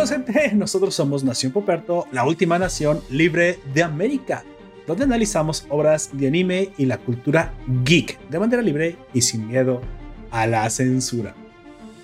Saludos 0.00 0.32
gente, 0.32 0.54
nosotros 0.54 0.94
somos 0.94 1.24
Nación 1.24 1.52
Poperto, 1.52 2.06
la 2.10 2.24
última 2.24 2.58
nación 2.58 3.02
libre 3.10 3.58
de 3.74 3.82
América, 3.82 4.44
donde 4.86 5.04
analizamos 5.04 5.66
obras 5.68 6.08
de 6.14 6.26
anime 6.26 6.70
y 6.78 6.86
la 6.86 6.96
cultura 6.96 7.52
geek 7.84 8.18
de 8.30 8.38
manera 8.38 8.62
libre 8.62 8.96
y 9.12 9.20
sin 9.20 9.46
miedo 9.46 9.82
a 10.30 10.46
la 10.46 10.70
censura. 10.70 11.34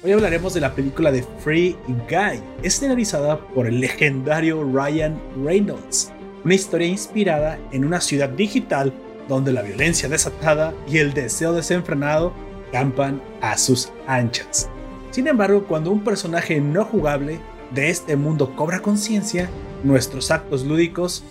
Hoy 0.05 0.13
hablaremos 0.13 0.53
de 0.53 0.61
la 0.61 0.75
película 0.75 1.11
de 1.11 1.25
Free 1.43 1.75
Guy, 1.89 2.43
escenarizada 2.63 3.39
por 3.39 3.67
el 3.67 3.81
legendario 3.81 4.63
Ryan 4.63 5.19
Reynolds, 5.43 6.13
una 6.45 6.55
historia 6.55 6.89
inspirada 6.89 7.59
en 7.73 7.87
una 7.87 8.03
ciudad 8.03 8.29
digital 8.29 8.93
donde 9.27 9.55
la 9.55 9.63
violencia 9.63 10.07
desatada 10.07 10.75
y 10.87 10.99
el 10.99 11.15
deseo 11.15 11.55
desenfrenado 11.55 12.35
campan 12.73 13.23
a 13.41 13.57
sus 13.57 13.91
anchas. 14.07 14.69
Sin 15.13 15.29
embargo, 15.29 15.65
cuando 15.67 15.91
un 15.91 16.05
personaje 16.05 16.61
no 16.61 16.85
jugable 16.85 17.41
de 17.75 17.91
este 17.91 18.17
mundo 18.17 18.55
cobra 18.55 18.81
conciencia, 18.81 19.51
nuestros 19.85 20.31
actos 20.31 20.65
lúdicos 20.65 21.25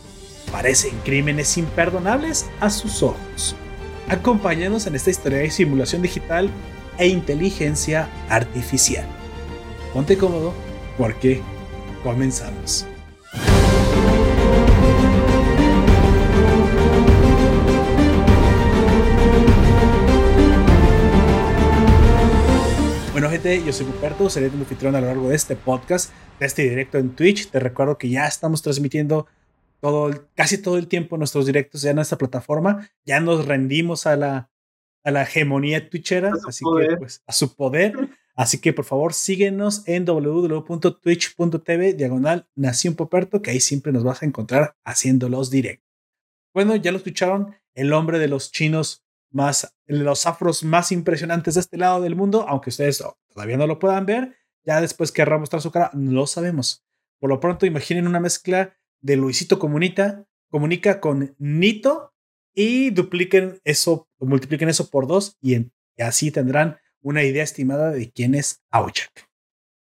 parecen 0.52 0.98
crímenes 1.04 1.58
imperdonables 1.58 2.46
a 2.60 2.70
sus 2.70 3.04
ojos. 3.04 3.56
Acompáñanos 4.08 4.86
en 4.88 4.96
esta 4.96 5.10
historia 5.10 5.40
de 5.40 5.50
simulación 5.50 6.02
digital 6.02 6.50
e 6.98 7.08
inteligencia 7.08 8.10
artificial. 8.30 9.06
Ponte 9.94 10.18
cómodo 10.18 10.54
porque 10.98 11.42
comenzamos. 12.04 12.86
Yo 23.46 23.72
soy 23.72 23.86
Ruperto, 23.86 24.28
seré 24.28 24.50
tu 24.50 24.58
anfitrión 24.58 24.96
a 24.96 25.02
lo 25.02 25.06
largo 25.06 25.30
de 25.30 25.36
este 25.36 25.56
podcast, 25.56 26.12
de 26.40 26.48
este 26.48 26.64
directo 26.64 26.98
en 26.98 27.16
Twitch. 27.16 27.52
Te 27.52 27.60
recuerdo 27.60 27.96
que 27.96 28.10
ya 28.10 28.26
estamos 28.26 28.64
transmitiendo 28.64 29.28
todo, 29.82 30.10
casi 30.34 30.58
todo 30.58 30.80
el 30.80 30.88
tiempo 30.88 31.16
nuestros 31.16 31.46
directos 31.46 31.84
ya 31.84 31.92
en 31.92 32.00
esta 32.00 32.18
plataforma. 32.18 32.90
Ya 33.06 33.20
nos 33.20 33.46
rendimos 33.46 34.08
a 34.08 34.16
la, 34.16 34.50
a 35.04 35.12
la 35.12 35.22
hegemonía 35.22 35.92
twitchera, 35.92 36.34
así 36.48 36.66
que 36.66 36.98
pues 36.98 37.22
a 37.28 37.32
su 37.34 37.56
poder. 37.56 38.10
Así 38.36 38.58
que 38.58 38.74
por 38.74 38.84
favor 38.84 39.14
síguenos 39.14 39.88
en 39.88 40.06
www.twitch.tv 40.06 41.94
diagonal 41.94 42.48
Nación 42.56 42.96
Poperto, 42.96 43.44
que 43.44 43.52
ahí 43.52 43.60
siempre 43.60 43.92
nos 43.92 44.04
vas 44.04 44.24
a 44.24 44.26
encontrar 44.26 44.76
haciendo 44.84 45.30
los 45.30 45.52
directos. 45.52 45.86
Bueno, 46.52 46.76
ya 46.78 46.92
lo 46.92 46.98
escucharon, 46.98 47.56
el 47.76 47.94
hombre 47.94 48.18
de 48.18 48.28
los 48.28 48.52
chinos 48.52 49.06
más, 49.30 49.76
los 49.86 50.26
afros 50.26 50.64
más 50.64 50.92
impresionantes 50.92 51.54
de 51.54 51.60
este 51.60 51.78
lado 51.78 52.02
del 52.02 52.16
mundo, 52.16 52.48
aunque 52.50 52.72
ustedes 52.72 53.04
todavía 53.36 53.58
no 53.58 53.68
lo 53.68 53.80
puedan 53.80 54.06
ver, 54.06 54.38
ya 54.64 54.82
después 54.82 55.12
querrá 55.12 55.38
mostrar 55.38 55.62
su 55.62 55.70
cara, 55.70 55.92
no 55.94 56.12
lo 56.12 56.26
sabemos. 56.26 56.84
Por 57.20 57.30
lo 57.30 57.40
pronto, 57.40 57.66
imaginen 57.66 58.08
una 58.08 58.22
mezcla 58.22 58.76
de 59.02 59.18
Luisito 59.18 59.60
Comunita, 59.60 60.26
comunica 60.50 61.02
con 61.02 61.36
Nito 61.38 62.14
y 62.54 62.92
dupliquen 62.92 63.60
eso, 63.66 64.08
multipliquen 64.20 64.70
eso 64.70 64.90
por 64.90 65.06
dos 65.06 65.38
y, 65.42 65.68
así 66.00 66.32
tendrán 66.32 66.78
una 67.02 67.24
idea 67.24 67.44
estimada 67.44 67.92
de 67.92 68.10
quién 68.10 68.36
es 68.36 68.64
Aujak. 68.72 69.30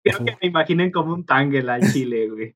Creo 0.04 0.20
que 0.20 0.38
me 0.42 0.48
imaginen 0.48 0.92
como 0.92 1.14
un 1.14 1.26
Tangela 1.26 1.78
en 1.78 1.92
Chile, 1.92 2.30
güey. 2.30 2.56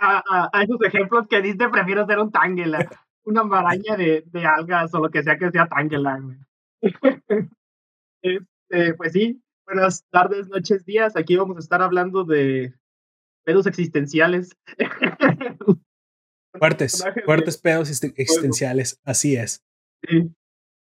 a, 0.00 0.62
esos 0.62 0.82
ejemplos 0.82 1.26
que 1.28 1.42
diste, 1.42 1.68
prefiero 1.68 2.06
ser 2.06 2.18
un 2.18 2.32
Tangela 2.32 2.88
una 3.26 3.42
maraña 3.44 3.96
de, 3.96 4.22
de, 4.26 4.46
algas 4.46 4.92
o 4.94 4.98
lo 4.98 5.10
que 5.10 5.22
sea 5.22 5.38
que 5.38 5.50
sea 5.50 5.66
Tangela, 5.66 6.20
este, 8.22 8.94
pues 8.94 9.12
sí, 9.12 9.42
buenas 9.66 10.04
tardes, 10.10 10.48
noches, 10.48 10.84
días. 10.84 11.16
Aquí 11.16 11.36
vamos 11.36 11.56
a 11.56 11.60
estar 11.60 11.82
hablando 11.82 12.24
de 12.24 12.74
pedos 13.44 13.66
existenciales. 13.66 14.50
Fuertes, 16.56 17.04
fuertes 17.24 17.58
pedos 17.58 17.90
existenciales, 17.90 19.00
así 19.04 19.34
es. 19.34 19.64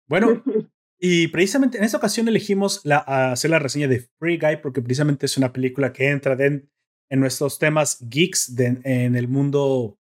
Bueno, 0.06 0.42
y 1.00 1.28
precisamente 1.28 1.78
en 1.78 1.84
esta 1.84 1.96
ocasión 1.96 2.28
elegimos 2.28 2.84
la, 2.84 2.98
hacer 2.98 3.50
la 3.50 3.58
reseña 3.58 3.88
de 3.88 4.06
Free 4.18 4.36
Guy 4.36 4.58
porque 4.62 4.82
precisamente 4.82 5.24
es 5.24 5.38
una 5.38 5.50
película 5.50 5.94
que 5.94 6.10
entra 6.10 6.34
en, 6.34 6.70
en 7.10 7.20
nuestros 7.20 7.58
temas 7.58 7.96
geeks 8.06 8.54
en 8.58 9.16
el 9.16 9.28
mundo 9.28 9.96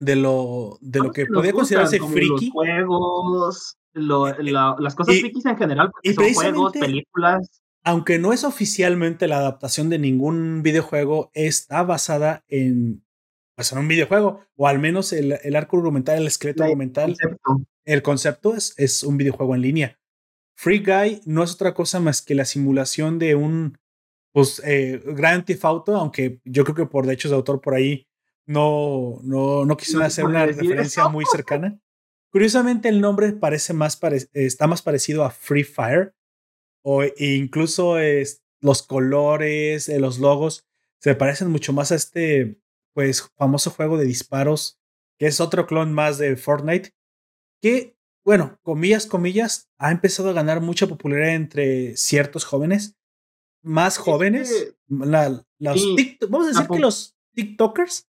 de 0.00 0.16
lo, 0.16 0.76
de 0.80 0.98
lo 0.98 1.12
que 1.12 1.26
podría 1.26 1.52
considerarse 1.52 2.00
friki. 2.00 2.46
Los 2.46 2.50
juegos, 2.52 3.78
las 3.94 4.94
cosas 4.96 5.20
frikis 5.20 5.46
en 5.46 5.56
general, 5.56 5.92
y 6.02 6.12
son 6.14 6.34
juegos, 6.34 6.72
películas. 6.72 7.62
Aunque 7.86 8.18
no 8.18 8.32
es 8.32 8.42
oficialmente 8.42 9.28
la 9.28 9.38
adaptación 9.38 9.88
de 9.90 10.00
ningún 10.00 10.64
videojuego, 10.64 11.30
está 11.34 11.84
basada 11.84 12.44
en, 12.48 13.06
pues, 13.54 13.70
en 13.70 13.78
un 13.78 13.86
videojuego, 13.86 14.40
o 14.56 14.66
al 14.66 14.80
menos 14.80 15.12
el, 15.12 15.38
el 15.40 15.54
arco 15.54 15.76
argumental, 15.76 16.18
el 16.18 16.26
esqueleto 16.26 16.64
argumental. 16.64 17.14
El 17.84 18.02
concepto 18.02 18.56
es, 18.56 18.74
es 18.76 19.04
un 19.04 19.16
videojuego 19.16 19.54
en 19.54 19.60
línea. 19.60 20.00
Free 20.56 20.80
Guy 20.80 21.20
no 21.26 21.44
es 21.44 21.54
otra 21.54 21.74
cosa 21.74 22.00
más 22.00 22.22
que 22.22 22.34
la 22.34 22.44
simulación 22.44 23.20
de 23.20 23.36
un 23.36 23.78
pues, 24.32 24.60
eh, 24.64 25.00
Grand 25.06 25.44
Theft 25.44 25.64
Auto, 25.64 25.96
aunque 25.96 26.40
yo 26.44 26.64
creo 26.64 26.74
que 26.74 26.86
por 26.86 27.06
derechos 27.06 27.30
de 27.30 27.36
autor 27.36 27.60
por 27.60 27.74
ahí 27.74 28.08
no, 28.46 29.20
no, 29.22 29.64
no 29.64 29.76
quisieron 29.76 30.02
hacer 30.02 30.24
una 30.24 30.44
referencia 30.44 31.06
muy 31.06 31.24
cercana. 31.30 31.78
Curiosamente, 32.32 32.88
el 32.88 33.00
nombre 33.00 33.32
parece 33.32 33.74
más 33.74 33.96
está 34.32 34.66
más 34.66 34.82
parecido 34.82 35.24
a 35.24 35.30
Free 35.30 35.62
Fire, 35.62 36.15
o 36.88 37.02
incluso 37.18 37.98
es, 37.98 38.44
los 38.60 38.84
colores, 38.84 39.88
eh, 39.88 39.98
los 39.98 40.20
logos, 40.20 40.68
se 41.00 41.16
parecen 41.16 41.50
mucho 41.50 41.72
más 41.72 41.90
a 41.90 41.96
este 41.96 42.60
pues 42.94 43.28
famoso 43.36 43.72
juego 43.72 43.98
de 43.98 44.04
disparos, 44.04 44.78
que 45.18 45.26
es 45.26 45.40
otro 45.40 45.66
clon 45.66 45.92
más 45.92 46.16
de 46.16 46.36
Fortnite, 46.36 46.94
que, 47.60 47.96
bueno, 48.24 48.60
comillas, 48.62 49.06
comillas, 49.06 49.68
ha 49.78 49.90
empezado 49.90 50.30
a 50.30 50.32
ganar 50.32 50.60
mucha 50.60 50.86
popularidad 50.86 51.34
entre 51.34 51.96
ciertos 51.96 52.44
jóvenes, 52.44 52.94
más 53.62 53.98
jóvenes, 53.98 54.76
la, 54.86 55.44
vamos 55.58 56.46
a 56.46 56.50
decir 56.50 56.68
que 56.68 56.78
los 56.78 57.16
TikTokers 57.34 58.08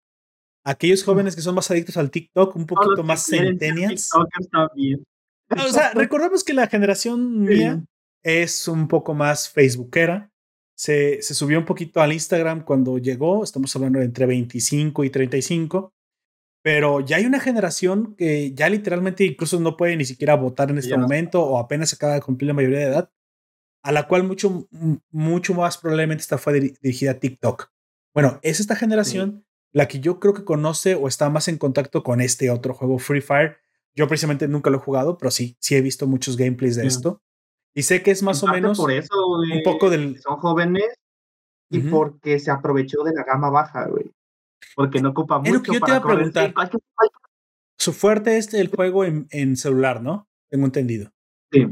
aquellos 0.65 1.03
jóvenes 1.03 1.35
que 1.35 1.41
son 1.41 1.55
más 1.55 1.71
adictos 1.71 1.97
al 1.97 2.11
TikTok, 2.11 2.55
un 2.55 2.67
poquito 2.67 3.03
más 3.03 3.25
centennials. 3.25 4.11
O 4.13 5.69
sea, 5.71 5.93
recordemos 5.95 6.45
que 6.45 6.53
la 6.53 6.67
generación 6.67 7.43
mía 7.43 7.83
es 8.27 8.67
un 8.67 8.89
poco 8.89 9.15
más 9.15 9.49
facebookera. 9.49 10.33
Se, 10.75 11.23
se 11.23 11.33
subió 11.33 11.61
un 11.61 11.65
poquito 11.65 12.01
al 12.01 12.13
Instagram 12.13 12.65
cuando 12.65 12.99
llegó, 12.99 13.45
estamos 13.45 13.75
hablando 13.77 14.01
de 14.01 14.05
entre 14.05 14.27
25 14.27 15.05
y 15.05 15.11
35, 15.11 15.95
pero 16.61 17.01
ya 17.01 17.19
hay 17.19 17.25
una 17.25 17.39
generación 17.39 18.17
que 18.17 18.53
ya 18.53 18.69
literalmente 18.69 19.25
incluso 19.25 19.61
no 19.61 19.77
puede 19.77 19.97
ni 19.97 20.05
siquiera 20.05 20.35
votar 20.35 20.71
en 20.71 20.79
este 20.79 20.99
momento 20.99 21.41
o 21.41 21.59
apenas 21.59 21.93
acaba 21.93 22.15
de 22.15 22.21
cumplir 22.21 22.49
la 22.49 22.55
mayoría 22.55 22.79
de 22.81 22.87
edad, 22.87 23.13
a 23.85 23.93
la 23.93 24.09
cual 24.09 24.25
mucho, 24.25 24.69
mucho 25.13 25.55
más 25.55 25.79
probablemente 25.79 26.23
esta 26.23 26.37
fue 26.37 26.55
dirigida 26.55 27.13
a 27.13 27.21
TikTok. 27.21 27.71
Bueno, 28.13 28.41
es 28.43 28.59
esta 28.59 28.75
generación 28.75 29.47
la 29.73 29.87
que 29.87 30.01
yo 30.01 30.19
creo 30.19 30.35
que 30.35 30.45
conoce 30.45 30.97
o 30.97 31.07
está 31.07 31.31
más 31.31 31.47
en 31.47 31.59
contacto 31.59 32.03
con 32.03 32.21
este 32.21 32.51
otro 32.51 32.75
juego, 32.75 32.99
Free 32.99 33.21
Fire. 33.21 33.59
Yo 33.95 34.09
precisamente 34.09 34.49
nunca 34.49 34.69
lo 34.69 34.79
he 34.79 34.81
jugado, 34.81 35.17
pero 35.17 35.31
sí, 35.31 35.57
sí 35.61 35.77
he 35.77 35.81
visto 35.81 36.09
muchos 36.09 36.37
gameplays 36.37 36.75
de 36.75 36.89
esto. 36.89 37.23
Y 37.77 37.83
sé 37.83 38.03
que 38.03 38.11
es 38.11 38.23
más 38.23 38.43
o 38.43 38.47
menos 38.47 38.79
por 38.79 38.91
eso, 38.91 39.15
un 39.27 39.63
poco 39.63 39.91
del... 39.91 40.19
Son 40.19 40.39
jóvenes 40.39 40.95
y 41.69 41.81
porque 41.81 42.39
se 42.39 42.51
aprovechó 42.51 43.03
de 43.05 43.13
la 43.13 43.23
gama 43.23 43.51
baja, 43.51 43.87
güey. 43.87 44.11
Porque 44.75 45.03
no 45.03 45.11
ocupa 45.11 45.39
mucho. 45.39 45.51
Es 45.51 45.57
lo 45.57 45.63
que 45.63 45.73
yo 45.75 45.81
te 45.81 45.91
iba 45.91 45.99
a 45.99 46.03
preguntar. 46.03 46.55
Su 47.79 47.93
fuerte 47.93 48.39
es 48.39 48.55
el 48.55 48.69
juego 48.69 49.05
en, 49.05 49.27
en 49.31 49.59
celular, 49.59 50.01
¿no? 50.01 50.27
Tengo 50.49 50.65
entendido. 50.65 51.13
Sí. 51.53 51.67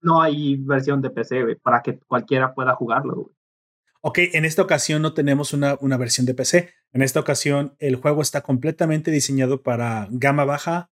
No 0.00 0.20
hay 0.20 0.56
versión 0.56 1.00
de 1.00 1.10
PC, 1.10 1.44
güey, 1.44 1.54
para 1.54 1.82
que 1.82 2.00
cualquiera 2.00 2.52
pueda 2.52 2.74
jugarlo, 2.74 3.14
güey. 3.14 3.36
Ok, 4.00 4.18
en 4.32 4.44
esta 4.44 4.60
ocasión 4.60 5.02
no 5.02 5.14
tenemos 5.14 5.52
una, 5.52 5.78
una 5.80 5.96
versión 5.96 6.26
de 6.26 6.34
PC. 6.34 6.74
En 6.92 7.02
esta 7.02 7.20
ocasión 7.20 7.76
el 7.78 7.94
juego 7.94 8.22
está 8.22 8.40
completamente 8.40 9.12
diseñado 9.12 9.62
para 9.62 10.08
gama 10.10 10.44
baja. 10.44 10.90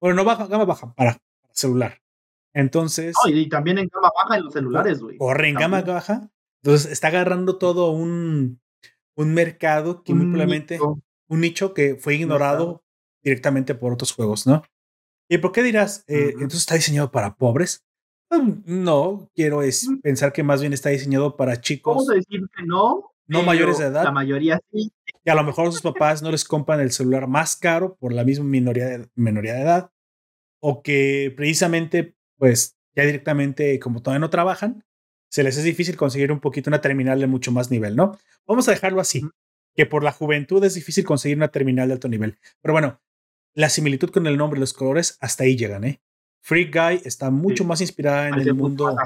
Bueno, 0.00 0.16
no 0.16 0.24
baja, 0.24 0.46
gama 0.46 0.64
baja, 0.64 0.94
para, 0.94 1.18
celular. 1.52 2.00
Entonces. 2.54 3.14
y 3.26 3.48
también 3.48 3.78
en 3.78 3.88
gama 3.88 4.10
baja 4.14 4.36
en 4.36 4.44
los 4.44 4.52
celulares, 4.52 5.00
güey. 5.00 5.16
Corre 5.16 5.48
en 5.48 5.54
gama 5.54 5.82
baja. 5.82 6.30
Entonces 6.62 6.90
está 6.90 7.08
agarrando 7.08 7.56
todo 7.58 7.90
un, 7.92 8.60
un 9.16 9.34
mercado 9.34 10.02
que 10.02 10.14
muy 10.14 10.26
probablemente. 10.26 10.78
Un 11.30 11.40
nicho 11.40 11.74
que 11.74 11.96
fue 11.96 12.14
ignorado 12.14 12.82
directamente 13.22 13.74
por 13.74 13.92
otros 13.92 14.12
juegos, 14.12 14.46
¿no? 14.46 14.62
¿Y 15.28 15.38
por 15.38 15.52
qué 15.52 15.62
dirás? 15.62 16.04
Eh, 16.06 16.30
entonces 16.32 16.60
está 16.60 16.74
diseñado 16.74 17.10
para 17.10 17.36
pobres. 17.36 17.84
Mm, 18.30 18.84
no, 18.84 19.30
quiero 19.34 19.62
es 19.62 19.88
pensar 20.02 20.32
que 20.32 20.42
más 20.42 20.60
bien 20.60 20.72
está 20.72 20.90
diseñado 20.90 21.36
para 21.36 21.60
chicos. 21.60 21.94
Vamos 21.94 22.10
a 22.10 22.14
decir 22.14 22.40
que 22.56 22.64
no. 22.64 23.12
No 23.26 23.42
mayores 23.42 23.78
de 23.78 23.86
edad. 23.86 24.04
La 24.04 24.10
mayoría 24.10 24.58
sí. 24.72 24.90
Y 25.22 25.30
a 25.30 25.34
lo 25.34 25.44
mejor 25.44 25.70
sus 25.70 25.82
papás 25.82 26.22
no 26.22 26.30
les 26.30 26.44
compran 26.44 26.80
el 26.80 26.92
celular 26.92 27.26
más 27.26 27.56
caro 27.56 27.96
por 27.96 28.14
la 28.14 28.24
misma 28.24 28.46
minoría 28.46 28.86
de, 28.86 29.08
minoría 29.14 29.52
de 29.52 29.62
edad. 29.62 29.90
O 30.60 30.82
que 30.82 31.32
precisamente, 31.36 32.16
pues 32.38 32.76
ya 32.94 33.04
directamente, 33.04 33.78
como 33.78 34.02
todavía 34.02 34.20
no 34.20 34.30
trabajan, 34.30 34.84
se 35.30 35.42
les 35.42 35.56
es 35.58 35.64
difícil 35.64 35.96
conseguir 35.96 36.32
un 36.32 36.40
poquito 36.40 36.70
una 36.70 36.80
terminal 36.80 37.20
de 37.20 37.26
mucho 37.26 37.52
más 37.52 37.70
nivel, 37.70 37.96
¿no? 37.96 38.18
Vamos 38.46 38.68
a 38.68 38.72
dejarlo 38.72 39.00
así. 39.00 39.22
que 39.76 39.86
por 39.86 40.02
la 40.02 40.10
juventud 40.10 40.64
es 40.64 40.74
difícil 40.74 41.04
conseguir 41.04 41.36
una 41.36 41.52
terminal 41.52 41.86
de 41.86 41.94
alto 41.94 42.08
nivel. 42.08 42.36
Pero 42.60 42.72
bueno, 42.72 43.00
la 43.54 43.68
similitud 43.68 44.10
con 44.10 44.26
el 44.26 44.36
nombre 44.36 44.58
y 44.58 44.60
los 44.60 44.72
colores 44.72 45.16
hasta 45.20 45.44
ahí 45.44 45.56
llegan, 45.56 45.84
¿eh? 45.84 46.02
Free 46.42 46.64
Guy 46.64 47.02
está 47.04 47.30
mucho 47.30 47.64
más 47.64 47.80
inspirada 47.80 48.28
en 48.28 48.40
el 48.40 48.54
mundo 48.54 48.96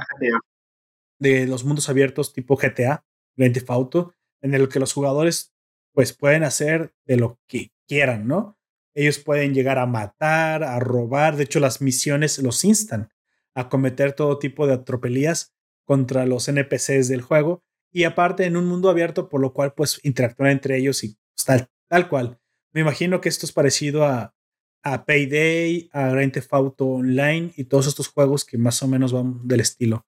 de 1.18 1.46
los 1.46 1.64
mundos 1.64 1.90
abiertos 1.90 2.32
tipo 2.32 2.56
GTA, 2.56 3.04
Grand 3.36 3.52
Theft 3.52 3.68
Auto, 3.68 4.14
en 4.40 4.54
el 4.54 4.70
que 4.70 4.80
los 4.80 4.94
jugadores 4.94 5.52
pues 5.92 6.14
pueden 6.14 6.42
hacer 6.42 6.94
de 7.04 7.18
lo 7.18 7.38
que 7.46 7.70
quieran, 7.86 8.26
¿no? 8.26 8.56
Ellos 8.94 9.18
pueden 9.18 9.52
llegar 9.52 9.78
a 9.78 9.84
matar, 9.84 10.64
a 10.64 10.78
robar, 10.80 11.36
de 11.36 11.44
hecho 11.44 11.60
las 11.60 11.82
misiones 11.82 12.38
los 12.38 12.64
instan 12.64 13.11
a 13.54 13.68
cometer 13.68 14.12
todo 14.12 14.38
tipo 14.38 14.66
de 14.66 14.74
atropelías 14.74 15.54
contra 15.84 16.26
los 16.26 16.48
NPCs 16.48 17.08
del 17.08 17.22
juego 17.22 17.62
y 17.92 18.04
aparte 18.04 18.44
en 18.44 18.56
un 18.56 18.66
mundo 18.66 18.88
abierto 18.88 19.28
por 19.28 19.40
lo 19.40 19.52
cual 19.52 19.74
pues 19.74 20.00
interactúan 20.02 20.50
entre 20.50 20.78
ellos 20.78 21.04
y 21.04 21.16
pues, 21.34 21.44
tal, 21.44 21.68
tal 21.88 22.08
cual. 22.08 22.38
Me 22.72 22.80
imagino 22.80 23.20
que 23.20 23.28
esto 23.28 23.44
es 23.44 23.52
parecido 23.52 24.04
a, 24.04 24.34
a 24.82 25.04
Payday, 25.04 25.90
a 25.92 26.08
Grand 26.08 26.32
Theft 26.32 26.52
Auto 26.52 26.86
Online 26.86 27.52
y 27.56 27.64
todos 27.64 27.86
estos 27.86 28.08
juegos 28.08 28.44
que 28.44 28.56
más 28.58 28.82
o 28.82 28.88
menos 28.88 29.12
van 29.12 29.46
del 29.46 29.60
estilo. 29.60 30.06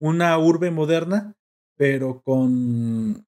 Una 0.00 0.38
urbe 0.38 0.70
moderna, 0.70 1.36
pero 1.76 2.22
con, 2.22 3.26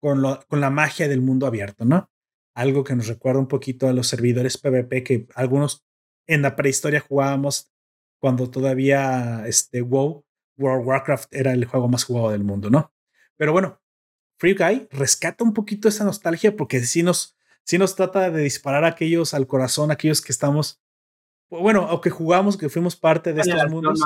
con, 0.00 0.22
con 0.48 0.60
la 0.60 0.70
magia 0.70 1.06
del 1.06 1.20
mundo 1.20 1.46
abierto, 1.46 1.84
¿no? 1.84 2.10
Algo 2.54 2.82
que 2.82 2.96
nos 2.96 3.06
recuerda 3.06 3.40
un 3.40 3.46
poquito 3.46 3.86
a 3.86 3.92
los 3.92 4.08
servidores 4.08 4.58
PvP 4.58 5.04
que 5.04 5.28
algunos 5.34 5.84
en 6.26 6.42
la 6.42 6.56
prehistoria 6.56 7.00
jugábamos 7.00 7.70
cuando 8.18 8.50
todavía 8.50 9.44
este 9.46 9.82
WoW, 9.82 10.24
World 10.58 10.86
Warcraft 10.86 11.32
era 11.32 11.52
el 11.52 11.64
juego 11.64 11.88
más 11.88 12.04
jugado 12.04 12.30
del 12.30 12.44
mundo, 12.44 12.68
¿no? 12.70 12.92
Pero 13.36 13.52
bueno, 13.52 13.80
Free 14.38 14.54
Guy 14.54 14.88
rescata 14.90 15.44
un 15.44 15.54
poquito 15.54 15.88
esa 15.88 16.04
nostalgia 16.04 16.56
porque 16.56 16.80
sí 16.80 17.02
nos, 17.02 17.36
sí 17.64 17.78
nos 17.78 17.94
trata 17.94 18.30
de 18.30 18.42
disparar 18.42 18.84
a 18.84 18.88
aquellos 18.88 19.34
al 19.34 19.46
corazón, 19.46 19.90
aquellos 19.90 20.20
que 20.20 20.32
estamos, 20.32 20.80
bueno, 21.50 21.88
o 21.90 22.00
que 22.00 22.10
jugamos, 22.10 22.56
que 22.56 22.68
fuimos 22.68 22.96
parte 22.96 23.32
de 23.32 23.40
estos 23.40 23.70
mundos. 23.70 24.00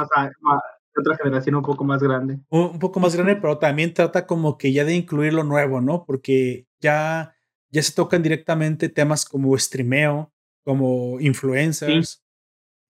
otra 0.95 1.17
generación 1.17 1.57
un 1.57 1.63
poco 1.63 1.85
más 1.85 2.03
grande. 2.03 2.39
Un, 2.51 2.79
poco 2.79 3.01
más 3.01 3.15
grande, 3.15 3.37
pero 3.37 3.59
también 3.59 3.95
trata 3.95 4.27
como 4.27 4.59
que 4.59 4.73
ya 4.73 4.85
de 4.85 4.95
incluir 4.95 5.33
lo 5.33 5.45
nuevo, 5.45 5.81
¿no? 5.81 6.05
Porque 6.05 6.67
ya, 6.81 7.35
ya 7.71 7.83
se 7.83 7.93
tocan 7.93 8.23
directamente 8.23 8.91
temas 8.91 9.25
como 9.25 9.57
streameo, 9.59 10.33
como 10.65 11.19
influencers, 11.21 12.23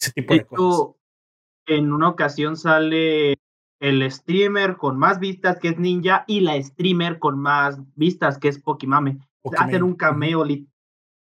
ese 0.01 0.13
tipo 0.13 0.35
de 0.35 0.45
cosas. 0.45 1.02
En 1.67 1.93
una 1.93 2.09
ocasión 2.09 2.57
sale 2.57 3.39
el 3.81 4.11
streamer 4.11 4.77
con 4.77 4.99
más 4.99 5.19
vistas 5.19 5.59
que 5.59 5.69
es 5.69 5.79
Ninja 5.79 6.25
y 6.27 6.41
la 6.41 6.61
streamer 6.63 7.19
con 7.19 7.39
más 7.39 7.79
vistas 7.97 8.39
que 8.39 8.49
es 8.49 8.59
Pokimame 8.59 9.19
hacer 9.59 9.83
un 9.83 9.95
cameo 9.95 10.45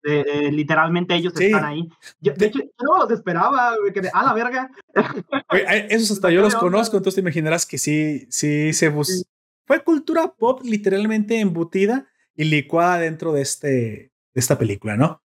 eh, 0.03 0.51
literalmente 0.51 1.13
ellos 1.13 1.33
están 1.39 1.63
ahí. 1.63 1.87
de 2.19 2.45
hecho, 2.45 2.59
yo 2.59 2.69
no 2.79 2.97
los 2.97 3.11
esperaba, 3.11 3.75
que 3.93 4.01
a 4.11 4.23
la 4.23 4.33
verga. 4.33 4.71
esos 5.89 6.11
hasta 6.11 6.31
yo 6.31 6.41
los 6.41 6.55
conozco, 6.55 6.97
entonces 6.97 7.15
te 7.15 7.21
imaginarás 7.21 7.65
que 7.65 7.77
sí, 7.77 8.25
sí 8.29 8.73
se 8.73 8.89
bus... 8.89 9.25
Fue 9.65 9.83
cultura 9.83 10.33
pop 10.33 10.61
literalmente 10.63 11.39
embutida 11.39 12.07
y 12.35 12.45
licuada 12.45 12.97
dentro 12.97 13.31
de, 13.31 13.41
este, 13.41 13.67
de 13.69 14.11
esta 14.33 14.57
película, 14.57 14.97
¿no? 14.97 15.21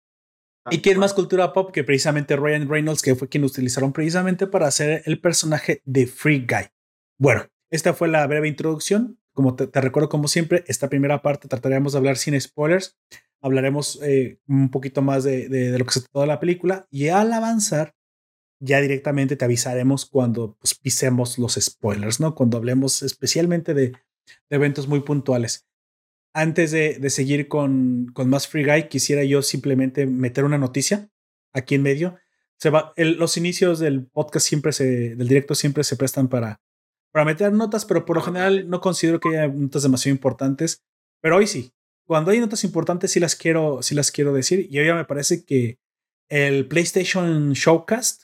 ¿Y 0.72 0.80
qué 0.80 0.92
es 0.92 0.98
más 0.98 1.14
cultura 1.14 1.52
pop 1.52 1.72
que 1.72 1.84
precisamente 1.84 2.36
Ryan 2.36 2.70
Reynolds, 2.70 3.02
que 3.02 3.16
fue 3.16 3.28
quien 3.28 3.44
utilizaron 3.44 3.92
precisamente 3.92 4.48
para 4.48 4.68
hacer 4.68 5.04
el 5.06 5.20
personaje 5.20 5.82
de 5.86 6.08
Free 6.08 6.46
Guy? 6.48 6.70
Bueno, 7.18 7.46
esta 7.70 7.94
fue 7.94 8.08
la 8.08 8.26
breve 8.28 8.48
introducción. 8.48 9.20
Como 9.34 9.56
te, 9.56 9.82
recuerdo, 9.82 10.10
como 10.10 10.28
siempre, 10.28 10.64
esta 10.68 10.90
primera 10.90 11.22
parte 11.22 11.48
trataremos 11.48 11.94
de 11.94 11.98
hablar 11.98 12.18
sin 12.18 12.40
spoilers. 12.40 12.98
Hablaremos 13.42 14.00
eh, 14.04 14.40
un 14.48 14.70
poquito 14.70 15.02
más 15.02 15.24
de, 15.24 15.76
lo 15.78 15.86
que 15.86 15.92
se 15.92 16.02
trata 16.02 16.22
de 16.22 16.28
la 16.28 16.40
película 16.40 16.88
y 16.90 17.10
al 17.10 17.34
avanzar, 17.34 17.96
ya 18.62 18.80
directamente 18.80 19.36
te 19.36 19.44
avisaremos 19.44 20.06
cuando 20.06 20.56
pues, 20.60 20.76
pisemos 20.76 21.38
los 21.38 21.56
spoilers, 21.56 22.22
¿no? 22.22 22.36
Cuando 22.36 22.58
hablemos 22.58 23.02
especialmente 23.02 23.74
de, 23.74 23.92
eventos 24.50 24.88
muy 24.88 25.02
puntuales. 25.02 25.68
Antes 26.36 26.72
de, 26.72 27.10
seguir 27.12 27.48
con, 27.48 28.08
con, 28.14 28.28
más 28.28 28.48
Free 28.48 28.66
Guy, 28.66 28.90
quisiera 28.90 29.24
yo 29.24 29.44
simplemente 29.44 30.08
meter 30.08 30.46
una 30.46 30.58
noticia 30.58 31.10
aquí 31.54 31.76
en 31.76 31.84
medio. 31.84 32.18
Se 32.58 32.72
va, 32.72 32.94
los 32.98 33.38
inicios 33.38 33.78
del 33.78 34.08
podcast 34.08 34.48
siempre 34.48 34.72
se, 34.72 35.16
del 35.16 35.28
directo 35.28 35.54
siempre 35.54 35.84
se 35.84 35.96
prestan 35.96 36.30
para, 36.30 36.60
para 37.12 37.26
meter 37.26 37.54
notas, 37.54 37.86
pero 37.86 38.04
por 38.06 38.16
lo 38.16 38.24
general 38.24 38.68
no 38.68 38.82
considero 38.82 39.20
que 39.20 39.30
haya 39.30 39.48
notas 39.48 39.84
demasiado 39.84 40.16
importantes. 40.16 40.84
Pero 41.22 41.38
hoy 41.38 41.46
sí. 41.46 41.72
Cuando 42.06 42.32
hay 42.32 42.40
notas 42.40 42.64
importantes 42.64 43.12
sí 43.12 43.20
las 43.20 43.36
quiero, 43.36 43.84
sí 43.84 43.94
las 43.94 44.12
quiero 44.12 44.34
decir. 44.34 44.68
Y 44.72 44.80
hoy 44.80 44.88
ya 44.88 44.96
me 44.96 45.06
parece 45.06 45.46
que 45.46 45.78
el 46.30 46.68
PlayStation 46.68 47.54
Showcast 47.54 48.24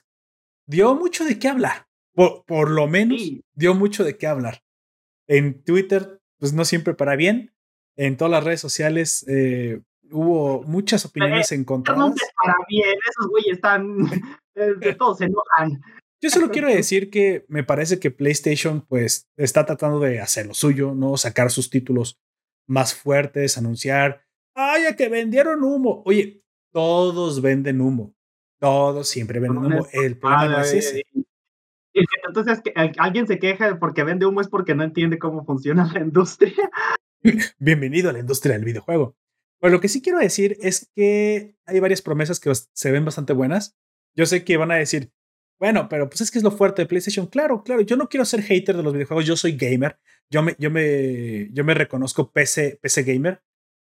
dio 0.68 0.96
mucho 0.96 1.26
de 1.26 1.38
qué 1.38 1.48
hablar. 1.48 1.88
Por, 2.14 2.44
por 2.46 2.72
lo 2.72 2.88
menos 2.88 3.22
dio 3.54 3.76
mucho 3.76 4.04
de 4.04 4.18
qué 4.18 4.26
hablar. 4.26 4.64
En 5.28 5.64
Twitter, 5.64 6.20
pues 6.40 6.54
no 6.54 6.66
siempre 6.66 6.96
para 6.96 7.16
bien. 7.16 7.54
En 8.00 8.16
todas 8.16 8.32
las 8.32 8.46
redes 8.46 8.62
sociales 8.62 9.26
eh, 9.28 9.82
hubo 10.10 10.64
muchas 10.64 11.04
opiniones 11.04 11.52
encontradas. 11.52 12.00
No 12.00 12.16
para 12.42 12.56
bien, 12.70 12.98
esos 13.10 13.28
güeyes 13.30 13.56
están. 13.56 13.98
Eh, 14.56 14.94
todos 14.96 15.20
se 15.20 15.26
enojan. 15.26 15.82
Yo 16.22 16.30
solo 16.30 16.50
quiero 16.50 16.68
decir 16.68 17.10
que 17.10 17.46
me 17.48 17.64
parece 17.64 17.98
que 17.98 18.12
PlayStation 18.12 18.82
pues 18.82 19.30
está 19.38 19.66
tratando 19.66 20.02
de 20.02 20.20
hacer 20.20 20.48
lo 20.48 20.54
suyo, 20.54 20.94
¿no? 20.94 21.16
Sacar 21.16 21.50
sus 21.50 21.70
títulos 21.70 22.20
más 22.68 22.94
fuertes, 22.94 23.58
anunciar, 23.58 24.26
ay, 24.56 24.84
a 24.86 24.98
que 24.98 25.08
vendieron 25.08 25.64
humo. 25.64 26.04
Oye, 26.06 26.44
todos 26.74 27.42
venden 27.42 27.80
humo. 27.80 28.14
Todos 28.60 29.08
siempre 29.08 29.40
venden 29.40 29.72
humo. 29.72 29.88
El 29.94 30.18
problema 30.18 30.62
es 30.64 30.74
ese. 30.74 31.06
Entonces, 32.28 32.60
que 32.62 32.74
alguien 32.98 33.28
se 33.28 33.40
queja 33.40 33.80
porque 33.80 34.04
vende 34.04 34.26
humo 34.26 34.42
es 34.42 34.50
porque 34.50 34.76
no 34.76 34.84
entiende 34.84 35.20
cómo 35.20 35.46
funciona 35.46 35.90
la 35.94 36.02
industria. 36.02 36.70
Bienvenido 37.60 38.10
a 38.10 38.14
la 38.14 38.20
industria 38.20 38.54
del 38.54 38.66
videojuego. 38.66 39.18
Pero 39.60 39.74
lo 39.74 39.82
que 39.82 39.90
sí 39.90 40.02
quiero 40.02 40.20
decir 40.20 40.58
es 40.62 40.90
que 40.96 41.56
hay 41.66 41.80
varias 41.80 42.02
promesas 42.02 42.40
que 42.40 42.52
se 42.56 42.92
ven 42.92 43.04
bastante 43.04 43.34
buenas. 43.34 43.76
Yo 44.16 44.26
sé 44.26 44.46
que 44.46 44.58
van 44.58 44.72
a 44.72 44.76
decir, 44.76 45.12
bueno, 45.60 45.90
pero 45.90 46.10
pues 46.10 46.22
es 46.22 46.32
que 46.32 46.38
es 46.38 46.44
lo 46.44 46.52
fuerte 46.52 46.82
de 46.82 46.86
PlayStation. 46.88 47.28
Claro, 47.28 47.64
claro, 47.64 47.82
yo 47.82 47.98
no 47.98 48.08
quiero 48.08 48.24
ser 48.24 48.42
hater 48.42 48.78
de 48.78 48.84
los 48.84 48.94
videojuegos, 48.94 49.26
yo 49.26 49.36
soy 49.36 49.58
gamer. 49.58 50.00
Yo 50.30 50.44
me, 50.44 50.56
yo 50.60 50.72
me, 50.72 51.50
yo 51.52 51.66
me 51.66 51.74
reconozco 51.74 52.32
PC, 52.32 52.80
PC 52.82 53.04
gamer, 53.04 53.42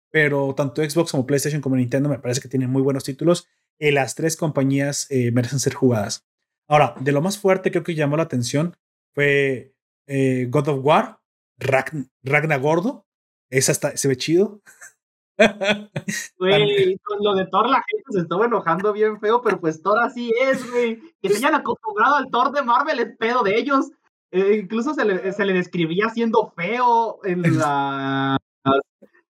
pero 0.09 0.55
tanto 0.55 0.87
Xbox 0.87 1.11
como 1.11 1.27
PlayStation 1.27 1.61
como 1.61 1.75
Nintendo 1.75 2.09
me 2.09 2.19
parece 2.19 2.41
que 2.41 2.47
tienen 2.47 2.71
muy 2.71 2.81
buenos 2.81 3.03
títulos 3.03 3.47
y 3.77 3.91
las 3.91 4.15
tres 4.15 4.35
compañías 4.35 5.05
eh, 5.11 5.31
merecen 5.31 5.59
ser 5.59 5.75
jugadas. 5.75 6.25
Ahora, 6.67 6.95
de 6.99 7.11
lo 7.11 7.21
más 7.21 7.37
fuerte 7.37 7.69
creo 7.69 7.83
que 7.83 7.93
llamó 7.93 8.17
la 8.17 8.23
atención 8.23 8.75
fue 9.13 9.75
eh, 10.07 10.47
God 10.49 10.69
of 10.69 10.79
War, 10.83 11.19
Ragna 11.59 12.57
Gordo. 12.57 13.06
Esa 13.49 13.71
está, 13.71 13.95
se 13.95 14.07
ve 14.07 14.15
chido. 14.17 14.61
Güey, 16.39 16.97
con 17.03 17.23
lo 17.23 17.35
de 17.35 17.45
Thor 17.45 17.69
la 17.69 17.83
gente 17.87 18.05
se 18.09 18.19
estuvo 18.21 18.43
enojando 18.45 18.91
bien 18.91 19.19
feo, 19.19 19.41
pero 19.41 19.59
pues 19.59 19.81
Thor 19.81 19.99
así 19.99 20.31
es, 20.41 20.69
güey. 20.71 20.99
Que 21.21 21.29
se 21.29 21.37
hayan 21.37 21.55
acostumbrado 21.55 22.15
al 22.15 22.29
Thor 22.31 22.51
de 22.51 22.63
Marvel 22.63 22.99
es 22.99 23.17
pedo 23.17 23.43
de 23.43 23.57
ellos. 23.57 23.91
Eh, 24.31 24.59
incluso 24.61 24.93
se 24.93 25.05
le, 25.05 25.31
se 25.31 25.45
le, 25.45 25.53
describía 25.53 26.09
siendo 26.09 26.51
feo 26.55 27.19
en 27.23 27.41
la 27.57 28.37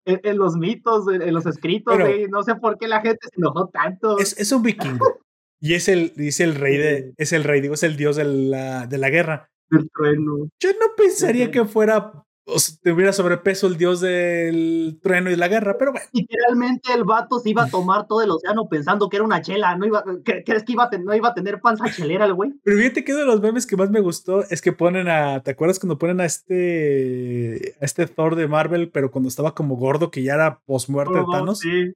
en, 0.06 0.38
los 0.38 0.56
mitos, 0.56 1.08
en, 1.08 1.34
los 1.34 1.46
escritos, 1.46 1.98
güey. 1.98 2.28
No 2.28 2.44
sé 2.44 2.56
por 2.56 2.78
qué 2.78 2.88
la 2.88 3.02
gente 3.02 3.28
se 3.30 3.40
enojó 3.40 3.70
tanto. 3.70 4.18
Es, 4.18 4.38
es 4.40 4.52
un 4.52 4.64
vikingo. 4.64 5.20
y 5.60 5.76
es 5.76 5.88
el, 5.88 6.14
dice 6.16 6.44
el 6.44 6.56
rey 6.56 6.78
de, 6.78 7.14
es 7.18 7.32
el 7.34 7.44
rey, 7.44 7.62
digo, 7.62 7.76
es 7.76 7.84
el 7.84 7.96
dios 7.96 8.16
de 8.16 8.26
la, 8.26 8.88
de 8.88 8.98
la 8.98 9.10
guerra. 9.10 9.50
Yo 9.72 10.70
no 10.74 10.96
pensaría 10.98 11.50
que 11.50 11.64
fuera 11.64 12.26
o 12.46 12.56
tuviera 12.84 13.14
sobrepeso 13.14 13.68
el 13.68 13.78
dios 13.78 14.02
del 14.02 15.00
trueno 15.02 15.30
y 15.30 15.36
la 15.36 15.48
guerra, 15.48 15.78
pero 15.78 15.92
bueno. 15.92 16.06
Literalmente 16.12 16.94
el 16.94 17.04
vato 17.04 17.40
se 17.40 17.50
iba 17.52 17.64
a 17.64 17.70
tomar 17.72 18.08
todo 18.08 18.22
el 18.22 18.32
océano 18.32 18.68
pensando 18.70 19.10
que 19.10 19.18
era 19.18 19.26
una 19.26 19.42
chela, 19.42 19.76
no 19.76 19.86
iba, 19.86 20.04
¿crees 20.24 20.64
que 20.64 20.74
iba 20.74 20.90
a 20.92 20.98
no 20.98 21.16
iba 21.16 21.30
a 21.30 21.34
tener 21.34 21.62
panza 21.62 21.92
chelera 21.92 22.26
el 22.26 22.34
güey? 22.34 22.54
Pero 22.64 22.78
fíjate 22.78 23.04
que 23.04 23.12
uno 23.14 23.22
de 23.22 23.28
los 23.28 23.42
memes 23.42 23.66
que 23.66 23.78
más 23.78 23.90
me 23.90 24.00
gustó 24.00 24.44
es 24.50 24.62
que 24.62 24.74
ponen 24.74 25.08
a, 25.08 25.42
¿te 25.44 25.52
acuerdas 25.52 25.80
cuando 25.80 25.98
ponen 25.98 26.20
a 26.22 26.26
este, 26.26 27.76
a 27.80 27.86
este 27.86 28.08
Thor 28.08 28.36
de 28.36 28.48
Marvel, 28.48 28.90
pero 28.90 29.12
cuando 29.12 29.30
estaba 29.30 29.54
como 29.54 29.76
gordo, 29.76 30.12
que 30.12 30.24
ya 30.24 30.34
era 30.34 30.60
post 30.66 30.90
muerte 30.90 31.14
de 31.14 31.26
Thanos? 31.32 31.60
Sí. 31.60 31.94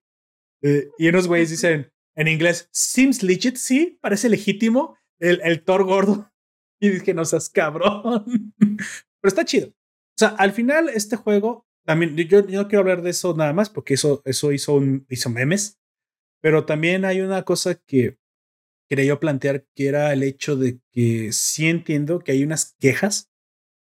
Eh, 0.61 0.89
y 0.97 1.09
unos 1.09 1.27
güeyes 1.27 1.49
dicen 1.51 1.91
en 2.15 2.27
inglés, 2.27 2.69
seems 2.71 3.23
legit, 3.23 3.57
sí, 3.57 3.97
parece 4.01 4.29
legítimo 4.29 4.97
el, 5.19 5.41
el 5.43 5.63
Thor 5.63 5.83
gordo. 5.83 6.31
Y 6.77 6.89
dije, 6.89 7.13
no 7.13 7.23
seas 7.23 7.49
cabrón. 7.49 8.25
pero 8.59 9.29
está 9.29 9.45
chido. 9.45 9.69
O 10.15 10.17
sea, 10.17 10.29
al 10.29 10.53
final 10.53 10.87
este 10.89 11.17
juego, 11.17 11.67
también 11.85 12.15
yo, 12.15 12.41
no 12.43 12.67
quiero 12.67 12.79
hablar 12.79 13.01
de 13.01 13.09
eso 13.09 13.35
nada 13.35 13.51
más 13.51 13.69
porque 13.69 13.95
eso, 13.95 14.21
eso 14.23 14.53
hizo, 14.53 14.81
hizo 15.09 15.29
memes, 15.29 15.77
pero 16.41 16.65
también 16.65 17.03
hay 17.03 17.19
una 17.19 17.43
cosa 17.43 17.75
que 17.75 18.17
quería 18.87 19.05
yo 19.05 19.19
plantear 19.19 19.65
que 19.75 19.87
era 19.87 20.13
el 20.13 20.23
hecho 20.23 20.55
de 20.55 20.79
que 20.91 21.33
sí 21.33 21.67
entiendo 21.67 22.19
que 22.19 22.31
hay 22.31 22.43
unas 22.43 22.75
quejas 22.79 23.29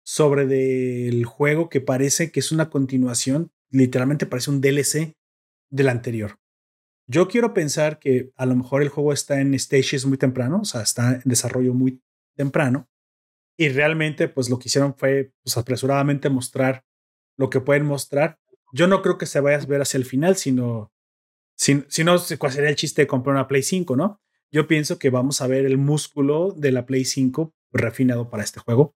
sobre 0.04 0.46
del 0.46 1.24
juego 1.24 1.68
que 1.68 1.80
parece 1.80 2.30
que 2.30 2.40
es 2.40 2.52
una 2.52 2.68
continuación, 2.68 3.52
literalmente 3.70 4.26
parece 4.26 4.50
un 4.50 4.60
DLC 4.60 5.16
del 5.70 5.88
anterior. 5.88 6.38
Yo 7.06 7.28
quiero 7.28 7.54
pensar 7.54 7.98
que 7.98 8.32
a 8.36 8.46
lo 8.46 8.56
mejor 8.56 8.82
el 8.82 8.88
juego 8.88 9.12
está 9.12 9.40
en 9.40 9.58
stages 9.58 10.04
muy 10.04 10.18
temprano, 10.18 10.60
o 10.60 10.64
sea, 10.64 10.82
está 10.82 11.14
en 11.14 11.22
desarrollo 11.24 11.72
muy 11.72 12.02
temprano, 12.36 12.88
y 13.60 13.68
realmente 13.68 14.26
pues 14.26 14.48
lo 14.48 14.58
que 14.58 14.68
hicieron 14.68 14.94
fue 14.94 15.34
pues, 15.42 15.58
apresuradamente 15.58 16.30
mostrar 16.30 16.82
lo 17.36 17.50
que 17.50 17.60
pueden 17.60 17.84
mostrar. 17.84 18.38
Yo 18.72 18.86
no 18.86 19.02
creo 19.02 19.18
que 19.18 19.26
se 19.26 19.38
vaya 19.38 19.58
a 19.58 19.66
ver 19.66 19.82
hacia 19.82 19.98
el 19.98 20.06
final, 20.06 20.36
sino, 20.36 20.94
si, 21.58 21.84
si 21.88 22.02
no, 22.02 22.16
¿cuál 22.38 22.52
sería 22.52 22.70
el 22.70 22.76
chiste 22.76 23.02
de 23.02 23.06
comprar 23.06 23.36
una 23.36 23.48
Play 23.48 23.62
5, 23.62 23.96
no? 23.96 24.18
Yo 24.50 24.66
pienso 24.66 24.98
que 24.98 25.10
vamos 25.10 25.42
a 25.42 25.46
ver 25.46 25.66
el 25.66 25.76
músculo 25.76 26.54
de 26.56 26.72
la 26.72 26.86
Play 26.86 27.04
5 27.04 27.52
refinado 27.70 28.30
para 28.30 28.44
este 28.44 28.60
juego. 28.60 28.96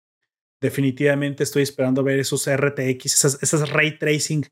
Definitivamente 0.61 1.43
estoy 1.43 1.65
esperando 1.65 2.05
ver 2.05 2.21
esos 2.21 2.49
RTX, 2.49 3.07
esas, 3.07 3.43
esas 3.43 3.69
ray 3.69 3.99
tracing 3.99 4.47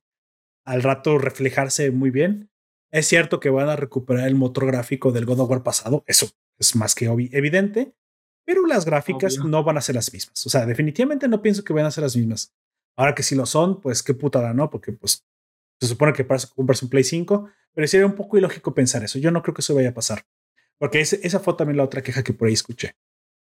al 0.64 0.82
rato 0.82 1.18
reflejarse 1.18 1.92
muy 1.92 2.10
bien. 2.10 2.50
Es 2.90 3.06
cierto 3.06 3.38
que 3.38 3.50
van 3.50 3.68
a 3.68 3.76
recuperar 3.76 4.26
el 4.26 4.34
motor 4.34 4.66
gráfico 4.66 5.12
del 5.12 5.24
God 5.24 5.38
of 5.38 5.50
War 5.50 5.62
pasado, 5.62 6.02
eso 6.08 6.28
es 6.58 6.74
más 6.74 6.96
que 6.96 7.04
evidente, 7.04 7.94
pero 8.50 8.66
las 8.66 8.84
gráficas 8.84 9.38
no 9.38 9.62
van 9.62 9.78
a 9.78 9.80
ser 9.80 9.94
las 9.94 10.12
mismas. 10.12 10.44
O 10.44 10.50
sea, 10.50 10.66
definitivamente 10.66 11.28
no 11.28 11.40
pienso 11.40 11.62
que 11.62 11.72
van 11.72 11.86
a 11.86 11.90
ser 11.92 12.02
las 12.02 12.16
mismas. 12.16 12.52
Ahora 12.96 13.14
que 13.14 13.22
si 13.22 13.36
lo 13.36 13.46
son, 13.46 13.80
pues 13.80 14.02
qué 14.02 14.12
putada, 14.12 14.52
¿no? 14.52 14.70
Porque 14.70 14.90
pues 14.90 15.24
se 15.80 15.86
supone 15.86 16.12
que 16.12 16.24
para 16.24 16.40
comprarse 16.56 16.84
un 16.84 16.90
Play 16.90 17.04
5, 17.04 17.48
pero 17.72 17.86
sería 17.86 18.06
un 18.06 18.16
poco 18.16 18.38
ilógico 18.38 18.74
pensar 18.74 19.04
eso. 19.04 19.20
Yo 19.20 19.30
no 19.30 19.40
creo 19.40 19.54
que 19.54 19.60
eso 19.60 19.72
vaya 19.76 19.90
a 19.90 19.94
pasar. 19.94 20.26
Porque 20.78 20.98
esa 20.98 21.38
fue 21.38 21.54
también 21.54 21.76
la 21.76 21.84
otra 21.84 22.02
queja 22.02 22.24
que 22.24 22.32
por 22.32 22.48
ahí 22.48 22.54
escuché. 22.54 22.96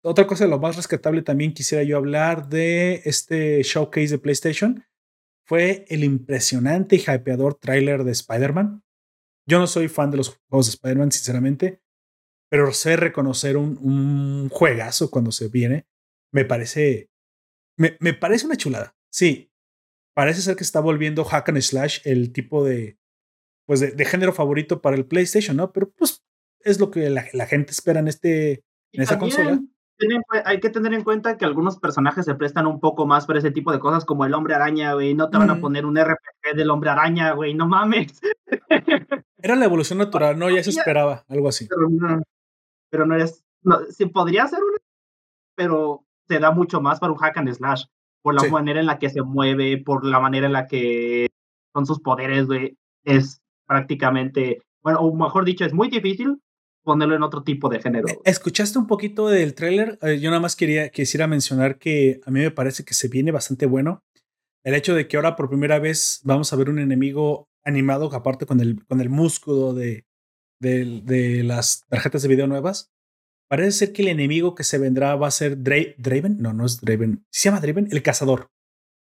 Otra 0.04 0.28
cosa, 0.28 0.46
lo 0.48 0.60
más 0.60 0.76
rescatable 0.76 1.22
también 1.22 1.54
quisiera 1.54 1.82
yo 1.86 1.96
hablar 1.96 2.50
de 2.50 3.02
este 3.06 3.64
showcase 3.64 4.10
de 4.10 4.18
PlayStation. 4.18 4.84
Fue 5.46 5.86
el 5.88 6.04
impresionante 6.04 6.98
y 6.98 7.00
hypeador 7.00 7.56
tráiler 7.56 8.04
de 8.04 8.12
Spider-Man. 8.12 8.84
Yo 9.48 9.60
no 9.60 9.68
soy 9.68 9.88
fan 9.88 10.12
de 10.12 10.18
los 10.18 10.38
juegos 10.50 10.66
de 10.66 10.72
Spider-Man, 10.72 11.14
sinceramente, 11.14 11.82
pero 12.50 12.74
sé 12.74 12.96
reconocer 12.96 13.58
un, 13.58 13.78
un, 13.82 14.50
juegazo 14.50 15.12
cuando 15.12 15.32
se 15.32 15.50
viene. 15.50 15.86
Me 16.32 16.46
parece, 16.46 17.10
me, 17.78 17.98
me, 18.00 18.14
parece 18.14 18.46
una 18.46 18.58
chulada. 18.58 18.96
Sí, 19.12 19.52
parece 20.16 20.42
ser 20.42 20.56
que 20.56 20.64
está 20.64 20.80
volviendo 20.80 21.24
Hack 21.24 21.50
and 21.50 21.62
Slash 21.62 22.02
el 22.06 22.34
tipo 22.34 22.66
de, 22.66 22.98
pues 23.66 23.80
de, 23.80 24.06
género 24.06 24.34
favorito 24.34 24.82
para 24.82 24.96
el 24.96 25.06
PlayStation, 25.06 25.56
¿no? 25.56 25.72
Pero 25.72 25.92
pues 25.92 26.24
es 26.62 26.80
lo 26.80 26.90
que 26.90 27.10
la, 27.10 27.26
la 27.34 27.46
gente 27.46 27.72
espera 27.72 28.00
en, 28.00 28.08
este, 28.08 28.64
en 28.94 29.04
esa 29.04 29.20
consola. 29.20 29.60
hay 30.46 30.60
que 30.60 30.70
tener 30.70 30.94
en 30.94 31.04
cuenta 31.04 31.38
que 31.38 31.46
algunos 31.46 31.78
personajes 31.78 32.26
se 32.26 32.34
prestan 32.36 32.66
un 32.66 32.80
poco 32.80 33.06
más 33.06 33.28
para 33.28 33.40
ese 33.40 33.52
tipo 33.52 33.72
de 33.72 33.80
cosas, 33.80 34.06
como 34.06 34.26
el 34.26 34.34
hombre 34.34 34.56
araña, 34.56 34.94
güey. 34.94 35.14
No 35.14 35.30
te 35.30 35.38
van 35.38 35.52
a 35.52 35.62
poner 35.62 35.86
un 35.86 35.98
RPG 35.98 36.56
del 36.56 36.72
hombre 36.72 36.90
araña, 36.90 37.34
güey. 37.34 37.54
No 37.54 37.68
mames. 37.68 38.20
Era 39.38 39.56
la 39.56 39.66
evolución 39.66 40.00
natural, 40.00 40.38
¿no? 40.38 40.50
Ya 40.50 40.64
se 40.64 40.72
esperaba, 40.72 41.24
algo 41.28 41.50
así. 41.50 41.68
Pero 42.90 43.06
no, 43.06 43.16
pero 43.16 43.28
no 43.64 43.80
sí, 43.90 44.06
podría 44.08 44.48
ser 44.48 44.60
una, 44.64 44.78
pero 45.56 46.06
se 46.28 46.40
da 46.40 46.52
mucho 46.52 46.82
más 46.82 47.00
para 47.00 47.12
un 47.12 47.18
hack 47.18 47.38
and 47.38 47.54
slash. 47.54 47.84
Por 48.22 48.36
la 48.36 48.50
manera 48.50 48.82
en 48.82 48.86
la 48.86 49.00
que 49.00 49.10
se 49.10 49.22
mueve, 49.22 49.78
por 49.78 50.06
la 50.06 50.20
manera 50.20 50.48
en 50.48 50.54
la 50.54 50.68
que 50.68 51.28
son 51.74 51.86
sus 51.86 52.02
poderes, 52.02 52.48
güey. 52.48 52.78
Es 53.06 53.42
prácticamente. 53.66 54.62
Bueno, 54.84 55.00
o 55.00 55.16
mejor 55.16 55.46
dicho, 55.46 55.64
es 55.64 55.74
muy 55.74 55.90
difícil 55.90 56.42
ponerlo 56.84 57.16
en 57.16 57.24
otro 57.24 57.44
tipo 57.44 57.70
de 57.70 57.80
género. 57.80 58.08
Eh, 58.10 58.20
¿Escuchaste 58.26 58.78
un 58.78 58.88
poquito 58.88 59.28
del 59.28 59.54
tráiler? 59.54 59.98
Eh, 60.02 60.20
yo 60.20 60.30
nada 60.30 60.42
más 60.42 60.56
quería 60.56 60.90
quisiera 60.90 61.28
mencionar 61.28 61.78
que 61.78 62.20
a 62.26 62.32
mí 62.32 62.42
me 62.42 62.52
parece 62.52 62.84
que 62.84 62.94
se 62.94 63.08
viene 63.08 63.32
bastante 63.32 63.66
bueno. 63.66 64.04
El 64.64 64.76
hecho 64.76 64.94
de 64.94 65.08
que 65.08 65.16
ahora 65.16 65.36
por 65.36 65.50
primera 65.50 65.80
vez 65.80 66.20
vamos 66.24 66.52
a 66.52 66.56
ver 66.58 66.70
un 66.70 66.80
enemigo 66.80 67.48
animado, 67.64 68.14
aparte 68.14 68.46
con 68.46 68.60
el, 68.60 68.86
con 68.86 69.00
el 69.00 69.10
músculo 69.10 69.74
de, 69.74 70.06
de, 70.60 71.02
de 71.04 71.44
las 71.44 71.86
tarjetas 71.88 72.22
de 72.22 72.28
video 72.28 72.48
nuevas, 72.48 72.92
parece 73.50 73.72
ser 73.72 73.94
que 73.94 74.02
el 74.04 74.10
enemigo 74.10 74.56
que 74.56 74.64
se 74.64 74.78
vendrá 74.78 75.16
va 75.16 75.28
a 75.28 75.32
ser 75.32 75.62
Draven. 75.62 76.38
No, 76.40 76.54
no 76.54 76.66
es 76.66 76.80
Draven. 76.80 77.26
¿Se 77.30 77.50
llama 77.50 77.62
Draven? 77.62 77.88
El 77.92 78.04
cazador. 78.04 78.52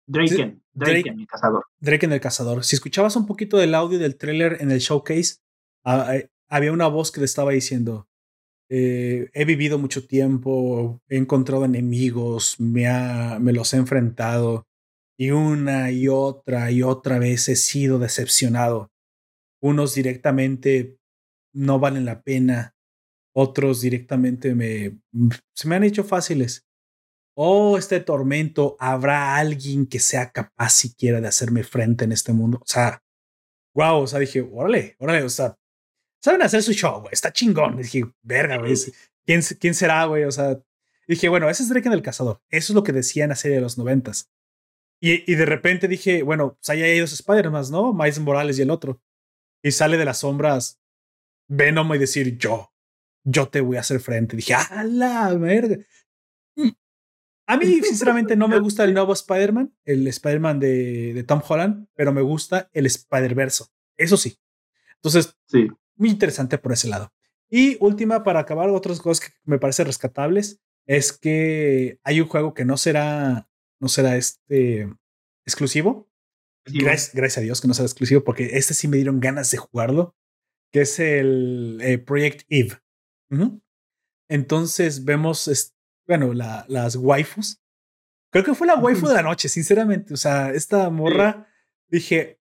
Draken. 0.08 0.64
Draken, 0.74 1.20
el 1.20 1.28
cazador. 1.28 1.66
Draken, 1.80 2.12
el 2.14 2.22
cazador. 2.22 2.64
Si 2.64 2.76
escuchabas 2.76 3.16
un 3.16 3.28
poquito 3.28 3.58
del 3.58 3.76
audio 3.76 4.00
del 4.00 4.18
trailer 4.18 4.58
en 4.60 4.72
el 4.72 4.80
showcase, 4.80 5.36
eh, 5.86 6.30
había 6.48 6.72
una 6.72 6.88
voz 6.88 7.12
que 7.12 7.20
le 7.20 7.26
estaba 7.26 7.52
diciendo, 7.52 8.08
eh, 8.70 9.30
he 9.34 9.46
vivido 9.46 9.78
mucho 9.78 10.08
tiempo, 10.08 11.02
he 11.10 11.18
encontrado 11.18 11.66
enemigos, 11.66 12.60
me, 12.60 12.88
ha, 12.88 13.40
me 13.40 13.54
los 13.54 13.74
he 13.74 13.78
enfrentado 13.78 14.68
y 15.18 15.32
una 15.32 15.92
y 15.92 16.08
otra 16.08 16.72
y 16.72 16.82
otra 16.82 17.20
vez 17.20 17.50
he 17.50 17.56
sido 17.56 18.00
decepcionado. 18.00 18.92
Unos 19.62 19.94
directamente 19.94 20.99
no 21.54 21.80
valen 21.80 22.06
la 22.06 22.22
pena, 22.22 22.76
otros 23.34 23.82
directamente 23.82 24.56
me, 24.56 25.00
se 25.54 25.68
me 25.68 25.76
han 25.76 25.84
hecho 25.84 26.04
fáciles. 26.04 26.66
Oh, 27.36 27.78
este 27.78 28.00
tormento, 28.02 28.76
¿habrá 28.80 29.38
alguien 29.38 29.86
que 29.86 30.00
sea 30.00 30.32
capaz 30.32 30.72
siquiera 30.72 31.22
de 31.22 31.28
hacerme 31.28 31.64
frente 31.64 32.04
en 32.04 32.12
este 32.12 32.34
mundo? 32.34 32.58
O 32.58 32.68
sea, 32.68 33.02
wow, 33.74 34.02
o 34.02 34.08
sea, 34.08 34.20
dije, 34.20 34.42
órale, 34.42 34.96
órale, 35.00 35.24
o 35.24 35.30
sea, 35.30 35.58
saben 36.22 36.42
hacer 36.42 36.62
su 36.64 36.74
show, 36.74 37.00
güey, 37.02 37.14
está 37.14 37.32
chingón. 37.32 37.78
dije, 37.78 38.04
verga, 38.22 38.58
güey, 38.58 38.76
¿quién, 39.26 39.42
¿quién 39.60 39.74
será, 39.74 40.04
güey? 40.06 40.26
O 40.26 40.32
sea, 40.32 40.60
dije, 41.08 41.30
bueno, 41.30 41.50
ese 41.50 41.64
es 41.64 41.70
Drake 41.70 41.90
del 41.90 42.02
Cazador. 42.02 42.42
Eso 42.50 42.74
es 42.74 42.76
lo 42.76 42.84
que 42.84 42.92
decía 42.92 43.24
en 43.24 43.30
la 43.30 43.36
serie 43.36 43.58
de 43.58 43.62
los 43.62 43.78
noventas. 43.78 44.30
Y, 45.02 45.32
y 45.32 45.36
de 45.36 45.46
repente 45.46 45.88
dije, 45.88 46.24
bueno, 46.24 46.56
pues 46.56 46.70
ahí 46.70 46.82
hay 46.82 47.00
dos 47.00 47.14
Spider-Man, 47.14 47.66
¿no? 47.72 47.94
Miles 47.94 48.20
Morales 48.20 48.60
y 48.60 48.64
el 48.64 48.70
otro. 48.70 49.02
Y 49.64 49.72
sale 49.72 49.98
de 49.98 50.06
las 50.06 50.20
sombras 50.20 50.79
Venom 51.50 51.94
y 51.94 51.98
decir, 51.98 52.38
yo, 52.38 52.72
yo 53.24 53.50
te 53.50 53.60
voy 53.60 53.76
a 53.76 53.82
hacer 53.82 54.00
frente. 54.00 54.38
Dije, 54.38 54.54
a 54.54 54.84
la 54.86 55.34
verga. 55.36 55.78
Mm. 56.56 56.70
A 57.48 57.58
mí, 57.58 57.66
sinceramente, 57.84 58.38
no 58.38 58.48
me 58.48 58.60
gusta 58.60 58.86
el 58.86 58.94
nuevo 58.94 59.12
Spider-Man, 59.12 59.76
el 59.84 60.08
Spider-Man 60.08 60.60
de, 60.62 61.14
de, 61.14 61.24
Tom 61.24 61.42
Holland, 61.46 61.88
pero 61.96 62.14
me 62.14 62.22
gusta 62.22 62.70
el 62.72 62.86
Spider-Verso. 62.86 63.68
Eso 63.98 64.16
sí. 64.16 64.40
Entonces, 64.96 65.36
sí. 65.48 65.68
muy 65.96 66.10
interesante 66.10 66.58
por 66.58 66.72
ese 66.72 66.88
lado. 66.88 67.12
Y 67.50 67.78
última, 67.82 68.24
para 68.24 68.40
acabar, 68.40 68.70
otras 68.70 69.02
cosas 69.02 69.28
que 69.28 69.34
me 69.44 69.60
parecen 69.60 69.88
rescatables 69.88 70.62
es 70.86 71.12
que 71.12 72.00
hay 72.04 72.22
un 72.22 72.28
juego 72.28 72.54
que 72.54 72.64
no 72.64 72.78
será 72.78 73.50
no 73.80 73.88
será 73.88 74.18
este 74.18 74.90
exclusivo. 75.46 76.10
Gracias, 76.66 77.16
gracias, 77.16 77.38
a 77.40 77.42
Dios 77.42 77.62
que 77.62 77.68
no 77.68 77.74
será 77.74 77.86
exclusivo, 77.86 78.24
porque 78.24 78.50
este 78.54 78.74
sí 78.74 78.88
me 78.88 78.98
dieron 78.98 79.20
ganas 79.20 79.50
de 79.50 79.58
jugarlo, 79.58 80.16
que 80.72 80.82
es 80.82 81.00
el 81.00 81.80
eh, 81.82 81.98
Project 81.98 82.46
Eve. 82.50 82.80
Entonces 84.30 85.04
vemos, 85.04 85.74
bueno, 86.08 86.34
la, 86.34 86.66
las 86.68 86.96
waifus. 86.96 87.62
Creo 88.32 88.44
que 88.44 88.54
fue 88.54 88.68
la 88.68 88.76
waifu 88.76 89.08
de 89.08 89.16
la 89.16 89.24
noche, 89.24 89.50
sinceramente. 89.50 90.14
O 90.14 90.18
sea, 90.18 90.52
esta 90.52 90.90
morra, 90.90 91.48
dije, 91.88 92.40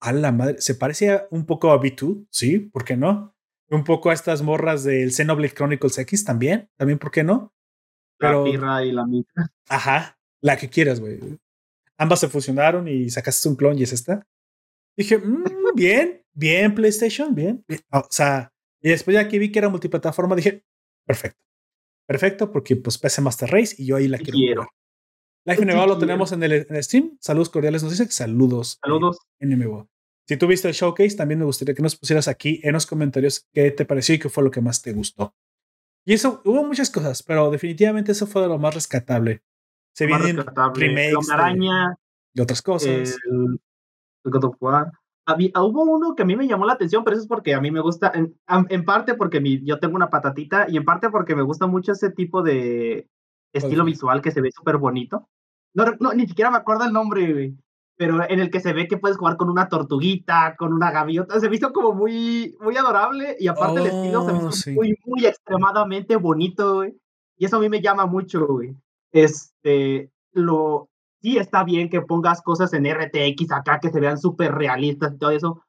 a 0.00 0.12
la 0.12 0.32
madre, 0.32 0.60
se 0.60 0.74
parecía 0.74 1.26
un 1.30 1.46
poco 1.46 1.72
a 1.72 1.80
B2, 1.80 2.26
sí, 2.30 2.58
¿por 2.58 2.84
qué 2.84 2.96
no? 2.96 3.34
Un 3.70 3.84
poco 3.84 4.10
a 4.10 4.12
estas 4.14 4.42
morras 4.42 4.84
del 4.84 5.10
Xenoblade 5.10 5.54
Chronicles 5.54 5.96
X 5.96 6.24
también, 6.24 6.70
también, 6.76 6.98
¿por 6.98 7.10
qué 7.10 7.24
no? 7.24 7.54
Pero, 8.18 8.44
la 8.46 8.84
y 8.84 8.92
la 8.92 9.06
mitra. 9.06 9.50
Ajá, 9.68 10.18
la 10.42 10.58
que 10.58 10.68
quieras, 10.68 11.00
güey. 11.00 11.20
Ambas 11.96 12.20
se 12.20 12.28
fusionaron 12.28 12.86
y 12.86 13.08
sacaste 13.08 13.48
un 13.48 13.56
clon 13.56 13.78
y 13.78 13.84
es 13.84 13.92
esta. 13.92 14.26
Dije, 14.96 15.18
mm, 15.18 15.74
bien, 15.74 16.23
bien, 16.34 16.74
PlayStation, 16.74 17.34
bien. 17.34 17.64
O 17.90 18.06
sea, 18.10 18.52
y 18.80 18.90
después 18.90 19.14
ya 19.14 19.28
que 19.28 19.38
vi 19.38 19.50
que 19.50 19.58
era 19.58 19.68
multiplataforma, 19.68 20.36
dije, 20.36 20.64
perfecto. 21.06 21.40
Perfecto, 22.06 22.52
porque 22.52 22.76
pues 22.76 22.98
PC 22.98 23.22
Master 23.22 23.50
Race 23.50 23.74
y 23.78 23.86
yo 23.86 23.96
ahí 23.96 24.08
la 24.08 24.18
quiero. 24.18 24.36
quiero. 24.36 24.68
Life 25.46 25.64
Nevado 25.64 25.86
lo 25.86 25.98
tenemos 25.98 26.32
en 26.32 26.42
el, 26.42 26.66
en 26.68 26.82
Steam. 26.82 27.16
Saludos 27.20 27.50
cordiales, 27.50 27.82
nos 27.82 27.92
dice 27.92 28.10
saludos. 28.10 28.78
Saludos. 28.82 29.18
NMO. 29.40 29.88
Si 30.26 30.36
tú 30.38 30.46
viste 30.46 30.68
el 30.68 30.74
showcase, 30.74 31.16
también 31.16 31.38
me 31.38 31.44
gustaría 31.44 31.74
que 31.74 31.82
nos 31.82 31.96
pusieras 31.96 32.28
aquí 32.28 32.60
en 32.62 32.72
los 32.72 32.86
comentarios 32.86 33.46
qué 33.52 33.70
te 33.70 33.84
pareció 33.84 34.14
y 34.14 34.18
qué 34.18 34.30
fue 34.30 34.42
lo 34.42 34.50
que 34.50 34.62
más 34.62 34.80
te 34.80 34.92
gustó. 34.92 35.34
Y 36.06 36.14
eso, 36.14 36.40
hubo 36.44 36.64
muchas 36.64 36.90
cosas, 36.90 37.22
pero 37.22 37.50
definitivamente 37.50 38.12
eso 38.12 38.26
fue 38.26 38.46
lo 38.46 38.58
más 38.58 38.74
rescatable. 38.74 39.42
Se 39.94 40.06
vienen 40.06 40.38
remakes 40.74 41.30
araña, 41.30 41.94
de, 42.32 42.42
otras 42.42 42.62
cosas. 42.62 43.16
El, 43.30 43.60
God 44.24 44.44
of 44.44 44.56
War. 44.60 44.90
Hubo 45.26 45.82
uno 45.84 46.14
que 46.14 46.22
a 46.22 46.26
mí 46.26 46.36
me 46.36 46.46
llamó 46.46 46.66
la 46.66 46.74
atención, 46.74 47.04
pero 47.04 47.16
eso 47.16 47.22
es 47.22 47.28
porque 47.28 47.54
a 47.54 47.60
mí 47.60 47.70
me 47.70 47.80
gusta, 47.80 48.12
en, 48.14 48.36
en 48.46 48.84
parte 48.84 49.14
porque 49.14 49.40
mi, 49.40 49.64
yo 49.64 49.78
tengo 49.78 49.96
una 49.96 50.10
patatita 50.10 50.66
y 50.68 50.76
en 50.76 50.84
parte 50.84 51.10
porque 51.10 51.34
me 51.34 51.42
gusta 51.42 51.66
mucho 51.66 51.92
ese 51.92 52.10
tipo 52.10 52.42
de 52.42 53.08
estilo 53.52 53.84
visual 53.84 54.20
que 54.20 54.30
se 54.30 54.40
ve 54.40 54.50
súper 54.50 54.76
bonito. 54.78 55.28
No, 55.74 55.84
no, 56.00 56.12
ni 56.12 56.26
siquiera 56.26 56.50
me 56.50 56.58
acuerdo 56.58 56.84
el 56.84 56.92
nombre, 56.92 57.54
pero 57.96 58.22
en 58.28 58.40
el 58.40 58.50
que 58.50 58.60
se 58.60 58.72
ve 58.72 58.86
que 58.86 58.98
puedes 58.98 59.16
jugar 59.16 59.36
con 59.36 59.50
una 59.50 59.68
tortuguita, 59.68 60.56
con 60.56 60.72
una 60.72 60.90
gaviota, 60.90 61.40
se 61.40 61.48
visto 61.48 61.72
como 61.72 61.92
muy, 61.92 62.56
muy 62.60 62.76
adorable 62.76 63.36
y 63.40 63.48
aparte 63.48 63.80
el 63.80 63.86
estilo 63.86 64.22
se 64.24 64.32
ve 64.32 64.38
oh, 64.38 64.74
muy, 64.74 64.98
muy 65.04 65.26
extremadamente 65.26 66.16
bonito, 66.16 66.76
güey. 66.76 66.94
Y 67.36 67.46
eso 67.46 67.56
a 67.56 67.60
mí 67.60 67.68
me 67.68 67.80
llama 67.80 68.06
mucho, 68.06 68.46
güey 68.46 68.76
este, 69.14 70.10
lo, 70.32 70.90
sí 71.24 71.38
está 71.38 71.64
bien 71.64 71.88
que 71.88 72.02
pongas 72.02 72.42
cosas 72.42 72.74
en 72.74 72.84
RTX 72.84 73.50
acá 73.50 73.80
que 73.80 73.88
se 73.88 73.98
vean 73.98 74.18
súper 74.18 74.54
realistas 74.54 75.14
y 75.14 75.18
todo 75.18 75.30
eso, 75.30 75.64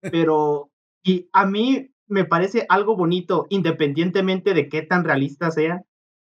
pero 0.00 0.70
y 1.02 1.28
a 1.32 1.44
mí 1.46 1.90
me 2.06 2.24
parece 2.24 2.64
algo 2.68 2.96
bonito, 2.96 3.46
independientemente 3.48 4.54
de 4.54 4.68
qué 4.68 4.82
tan 4.82 5.02
realista 5.02 5.50
sea, 5.50 5.82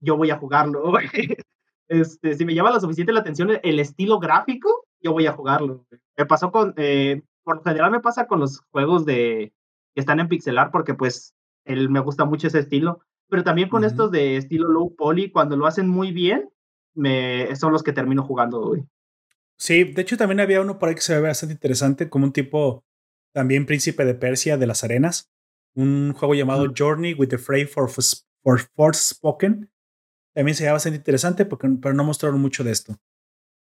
yo 0.00 0.16
voy 0.16 0.30
a 0.30 0.38
jugarlo. 0.38 0.92
Este, 1.90 2.34
si 2.34 2.44
me 2.44 2.54
llama 2.54 2.70
lo 2.70 2.80
suficiente 2.80 3.14
la 3.14 3.20
atención 3.20 3.50
el 3.62 3.80
estilo 3.80 4.18
gráfico, 4.18 4.84
yo 5.00 5.14
voy 5.14 5.24
a 5.24 5.32
jugarlo. 5.32 5.86
Me 6.18 6.26
pasó 6.26 6.52
con, 6.52 6.74
eh, 6.76 7.22
por 7.42 7.56
lo 7.56 7.62
general 7.62 7.90
me 7.90 8.00
pasa 8.00 8.26
con 8.26 8.40
los 8.40 8.60
juegos 8.70 9.06
de 9.06 9.54
que 9.94 10.00
están 10.02 10.20
en 10.20 10.28
pixelar 10.28 10.70
porque 10.70 10.92
pues 10.92 11.32
él 11.64 11.88
me 11.88 12.00
gusta 12.00 12.26
mucho 12.26 12.48
ese 12.48 12.58
estilo, 12.58 13.00
pero 13.30 13.42
también 13.42 13.70
con 13.70 13.84
estos 13.84 14.10
de 14.10 14.36
estilo 14.36 14.68
low 14.68 14.94
poly, 14.96 15.30
cuando 15.30 15.56
lo 15.56 15.66
hacen 15.66 15.88
muy 15.88 16.12
bien, 16.12 16.50
me, 16.98 17.54
son 17.56 17.72
los 17.72 17.82
que 17.82 17.92
termino 17.92 18.22
jugando 18.22 18.60
hoy. 18.60 18.84
Sí, 19.56 19.84
de 19.84 20.02
hecho 20.02 20.16
también 20.16 20.40
había 20.40 20.60
uno 20.60 20.78
por 20.78 20.88
ahí 20.88 20.94
que 20.94 21.00
se 21.00 21.14
ve 21.14 21.28
bastante 21.28 21.54
interesante, 21.54 22.08
como 22.08 22.26
un 22.26 22.32
tipo 22.32 22.84
también 23.32 23.66
príncipe 23.66 24.04
de 24.04 24.14
Persia 24.14 24.56
de 24.56 24.66
las 24.66 24.84
arenas, 24.84 25.30
un 25.74 26.12
juego 26.12 26.34
llamado 26.34 26.72
Journey 26.76 27.14
with 27.14 27.28
the 27.28 27.38
Fray 27.38 27.64
for, 27.64 27.88
for 27.90 28.60
Forspoken. 28.74 29.70
También 30.34 30.54
se 30.54 30.64
veía 30.64 30.72
bastante 30.72 30.98
interesante, 30.98 31.44
porque, 31.44 31.68
pero 31.80 31.94
no 31.94 32.04
mostraron 32.04 32.40
mucho 32.40 32.64
de 32.64 32.72
esto. 32.72 32.96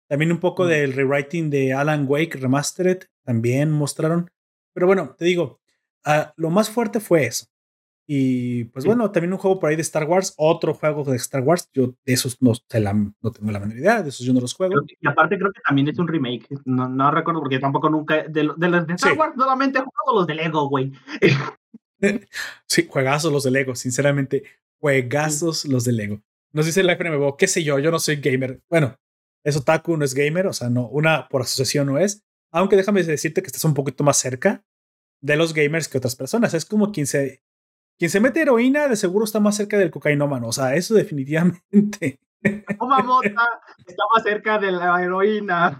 También 0.07 0.31
un 0.31 0.39
poco 0.39 0.67
del 0.67 0.93
rewriting 0.93 1.49
de 1.49 1.73
Alan 1.73 2.05
Wake 2.07 2.37
Remastered, 2.37 3.05
también 3.23 3.71
mostraron. 3.71 4.29
Pero 4.73 4.87
bueno, 4.87 5.15
te 5.17 5.25
digo, 5.25 5.59
ah, 6.03 6.33
lo 6.37 6.49
más 6.49 6.69
fuerte 6.69 6.99
fue 6.99 7.25
eso. 7.25 7.47
Y 8.07 8.65
pues 8.65 8.85
bueno, 8.85 9.09
también 9.09 9.33
un 9.33 9.39
juego 9.39 9.59
por 9.59 9.69
ahí 9.69 9.75
de 9.75 9.81
Star 9.81 10.03
Wars, 10.03 10.33
otro 10.37 10.75
juego 10.75 11.03
de 11.03 11.15
Star 11.17 11.41
Wars. 11.41 11.69
Yo 11.73 11.95
de 12.05 12.13
esos 12.13 12.39
no, 12.41 12.51
no 12.51 13.31
tengo 13.31 13.51
la 13.51 13.59
menor 13.59 13.77
idea, 13.77 14.03
de 14.03 14.09
esos 14.09 14.25
yo 14.25 14.33
no 14.33 14.41
los 14.41 14.53
juego. 14.53 14.75
Y 14.99 15.07
aparte 15.07 15.37
creo 15.37 15.51
que 15.51 15.61
también 15.61 15.87
es 15.87 15.97
un 15.97 16.07
remake. 16.07 16.47
No, 16.65 16.87
no 16.87 17.09
recuerdo 17.09 17.39
porque 17.39 17.59
tampoco 17.59 17.89
nunca. 17.89 18.23
De, 18.27 18.43
los 18.43 18.57
de 18.59 18.93
Star 18.93 19.13
Wars 19.13 19.33
solamente 19.35 19.79
he 19.79 19.81
jugado 19.81 20.19
los 20.19 20.27
de 20.27 20.35
Lego, 20.35 20.69
güey. 20.69 20.91
sí, 22.67 22.87
juegazos 22.87 23.31
los 23.31 23.43
de 23.43 23.51
Lego, 23.51 23.75
sinceramente. 23.75 24.43
Juegazos 24.79 25.65
los 25.65 25.83
de 25.85 25.93
Lego. 25.93 26.21
Nos 26.53 26.65
dice 26.65 26.81
el 26.81 26.89
FNMBO, 26.89 27.37
qué 27.37 27.47
sé 27.47 27.63
yo, 27.63 27.79
yo 27.79 27.91
no 27.91 27.99
soy 27.99 28.17
gamer. 28.17 28.61
Bueno, 28.69 28.97
es 29.43 29.57
otaku, 29.57 29.97
no 29.97 30.05
es 30.05 30.13
gamer, 30.13 30.47
o 30.47 30.53
sea, 30.53 30.69
no, 30.69 30.87
una 30.87 31.27
por 31.27 31.41
asociación 31.41 31.87
no 31.87 31.99
es. 31.99 32.23
Aunque 32.51 32.75
déjame 32.75 33.03
decirte 33.03 33.41
que 33.41 33.47
estás 33.47 33.65
un 33.65 33.73
poquito 33.73 34.03
más 34.03 34.17
cerca 34.17 34.63
de 35.21 35.35
los 35.35 35.53
gamers 35.53 35.87
que 35.87 35.97
otras 35.97 36.15
personas. 36.15 36.53
Es 36.53 36.65
como 36.65 36.91
quien 36.91 37.07
se 37.07 37.41
quien 37.97 38.11
se 38.11 38.19
mete 38.19 38.41
heroína 38.41 38.87
de 38.87 38.95
seguro 38.95 39.25
está 39.25 39.39
más 39.39 39.55
cerca 39.55 39.77
del 39.77 39.91
cocainómano. 39.91 40.47
O 40.47 40.51
sea, 40.51 40.75
eso 40.75 40.93
definitivamente. 40.93 42.19
Toma 42.77 42.99
mota, 42.99 43.47
está 43.85 44.03
más 44.13 44.23
cerca 44.23 44.59
de 44.59 44.71
la 44.71 45.01
heroína. 45.01 45.77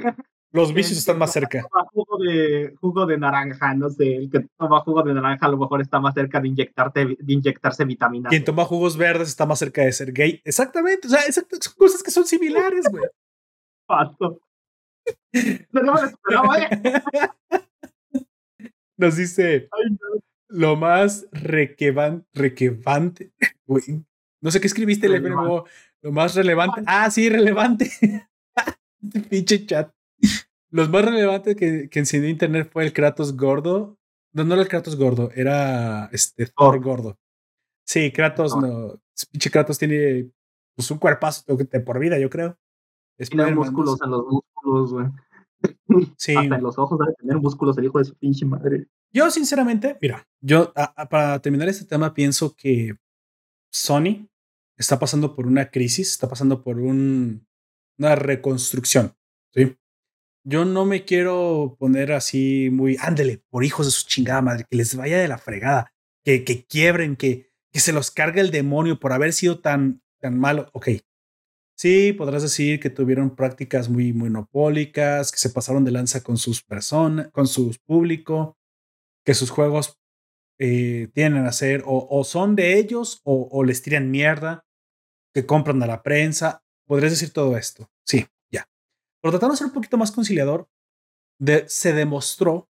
Los 0.52 0.74
vicios 0.74 0.98
están 0.98 1.18
más 1.18 1.34
cerca. 1.34 1.68
Jugo 1.92 2.18
de, 2.24 2.74
jugo 2.80 3.06
de 3.06 3.18
naranja, 3.18 3.74
no 3.74 3.90
sé. 3.90 4.16
El 4.16 4.30
que 4.32 4.48
toma 4.58 4.80
jugo 4.80 5.04
de 5.04 5.14
naranja 5.14 5.46
a 5.46 5.50
lo 5.50 5.58
mejor 5.58 5.82
está 5.82 6.00
más 6.00 6.14
cerca 6.14 6.40
de, 6.40 6.48
inyectarte, 6.48 7.18
de 7.20 7.34
inyectarse 7.34 7.84
vitaminas. 7.84 8.30
Quien 8.30 8.46
toma 8.46 8.64
jugos 8.64 8.96
verdes 8.96 9.28
está 9.28 9.46
más 9.46 9.60
cerca 9.60 9.82
de 9.82 9.92
ser 9.92 10.14
gay. 10.14 10.42
Exactamente. 10.46 11.08
O 11.08 11.10
sea, 11.10 11.30
son 11.32 11.44
cosas 11.78 12.02
que 12.02 12.12
son 12.12 12.26
similares, 12.26 12.86
güey. 12.90 13.04
Pato. 13.86 14.40
No, 15.72 15.82
no 15.82 15.94
me 15.94 16.02
lo 16.02 16.08
esperaba, 16.08 16.60
¿eh? 16.60 16.70
Nos 18.98 19.18
dice. 19.18 19.68
Ay, 19.72 19.92
no 19.92 20.22
lo 20.48 20.76
más 20.76 21.28
requevante, 21.32 22.28
requevante, 22.34 23.32
no 24.42 24.52
sé 24.52 24.60
qué 24.60 24.68
escribiste, 24.68 25.10
le 25.10 25.20
lo 25.20 26.12
más 26.12 26.36
relevante. 26.36 26.84
Ah, 26.86 27.10
sí, 27.10 27.30
relevante. 27.30 27.92
Pinche 29.30 29.66
chat. 29.66 29.92
Lo 30.70 30.88
más 30.88 31.04
relevante 31.04 31.56
que, 31.56 31.90
que 31.90 32.00
encendió 32.00 32.30
internet 32.30 32.70
fue 32.72 32.86
el 32.86 32.94
Kratos 32.94 33.36
gordo. 33.36 33.98
No, 34.34 34.44
no 34.44 34.54
era 34.54 34.62
el 34.62 34.68
Kratos 34.68 34.98
gordo, 34.98 35.32
era 35.34 36.10
este 36.12 36.46
Thor 36.48 36.80
gordo. 36.84 37.18
Sí, 37.86 38.12
Kratos 38.12 38.56
no. 38.56 39.00
Pinche 39.32 39.50
Kratos 39.50 39.80
tiene 39.80 40.30
pues 40.76 40.92
un 40.92 41.00
cuerpazo 41.00 41.44
de 41.56 41.80
por 41.80 42.00
vida, 42.00 42.20
yo 42.20 42.30
creo. 42.30 42.58
tiene 43.18 43.56
músculos 43.56 44.00
en 44.04 44.12
los 44.12 44.26
músculos, 44.28 44.94
güey. 44.94 45.08
Sí. 46.18 46.36
Hasta 46.36 46.56
en 46.56 46.64
los 46.64 46.78
ojos 46.78 47.00
debe 47.00 47.14
tener 47.14 47.38
músculos 47.38 47.78
el 47.78 47.86
hijo 47.86 47.98
de 47.98 48.06
su 48.06 48.16
pinche 48.16 48.46
madre. 48.46 48.88
Yo, 49.16 49.32
sinceramente, 49.32 49.98
mira, 50.02 50.28
yo 50.42 50.74
para 51.10 51.40
terminar 51.42 51.70
este 51.70 51.86
tema 51.86 52.14
pienso 52.14 52.54
que 52.54 52.98
Sony 53.72 54.28
está 54.78 55.00
pasando 55.00 55.38
por 55.38 55.48
una 55.48 55.72
crisis, 55.72 56.12
está 56.12 56.28
pasando 56.28 56.62
por 56.62 56.80
un, 56.80 57.48
una 57.98 58.16
reconstrucción. 58.16 59.16
¿sí? 59.54 59.78
Yo 60.44 60.66
no 60.66 60.84
me 60.84 61.06
quiero 61.06 61.78
poner 61.80 62.12
así 62.12 62.68
muy, 62.74 62.98
ándele, 63.00 63.42
por 63.50 63.64
hijos 63.64 63.86
de 63.86 63.94
su 63.94 64.06
chingada 64.06 64.42
madre, 64.42 64.66
que 64.70 64.76
les 64.76 64.94
vaya 64.98 65.18
de 65.18 65.30
la 65.30 65.38
fregada, 65.38 65.94
que, 66.26 66.44
que 66.44 66.66
quiebren, 66.66 67.16
que, 67.16 67.54
que 67.72 67.80
se 67.80 67.94
los 67.94 68.12
cargue 68.12 68.42
el 68.42 68.52
demonio 68.52 69.00
por 69.00 69.14
haber 69.14 69.32
sido 69.32 69.62
tan, 69.62 70.04
tan 70.20 70.38
malo. 70.38 70.70
Ok, 70.74 70.90
Sí, 71.78 72.14
podrás 72.14 72.42
decir 72.42 72.80
que 72.80 72.90
tuvieron 72.90 73.36
prácticas 73.36 73.90
muy 73.90 74.14
monopólicas, 74.14 75.32
que 75.32 75.38
se 75.38 75.50
pasaron 75.50 75.84
de 75.84 75.92
lanza 75.92 76.24
con 76.24 76.38
sus 76.38 76.64
personas, 76.64 77.30
con 77.32 77.48
su 77.48 77.76
público, 77.86 78.58
que 79.26 79.34
sus 79.34 79.50
juegos 79.50 80.00
eh, 80.58 81.10
tienen 81.14 81.46
a 81.46 81.52
ser 81.52 81.84
o, 81.86 82.24
son 82.24 82.56
de 82.56 82.78
ellos 82.78 83.22
o, 83.24 83.64
les 83.64 83.82
tiran 83.82 84.12
mierda, 84.12 84.66
que 85.34 85.46
compran 85.46 85.82
a 85.84 85.88
la 85.88 86.04
prensa. 86.04 86.64
Podrías 86.88 87.12
decir 87.12 87.34
todo 87.34 87.58
esto. 87.58 87.90
Sí, 88.06 88.28
ya. 88.52 88.70
Pero 89.22 89.32
tratando 89.32 89.54
de 89.54 89.58
ser 89.58 89.68
un 89.68 89.74
poquito 89.74 89.98
más 89.98 90.12
conciliador, 90.12 90.70
se 91.68 91.94
demostró, 91.94 92.54
o 92.54 92.70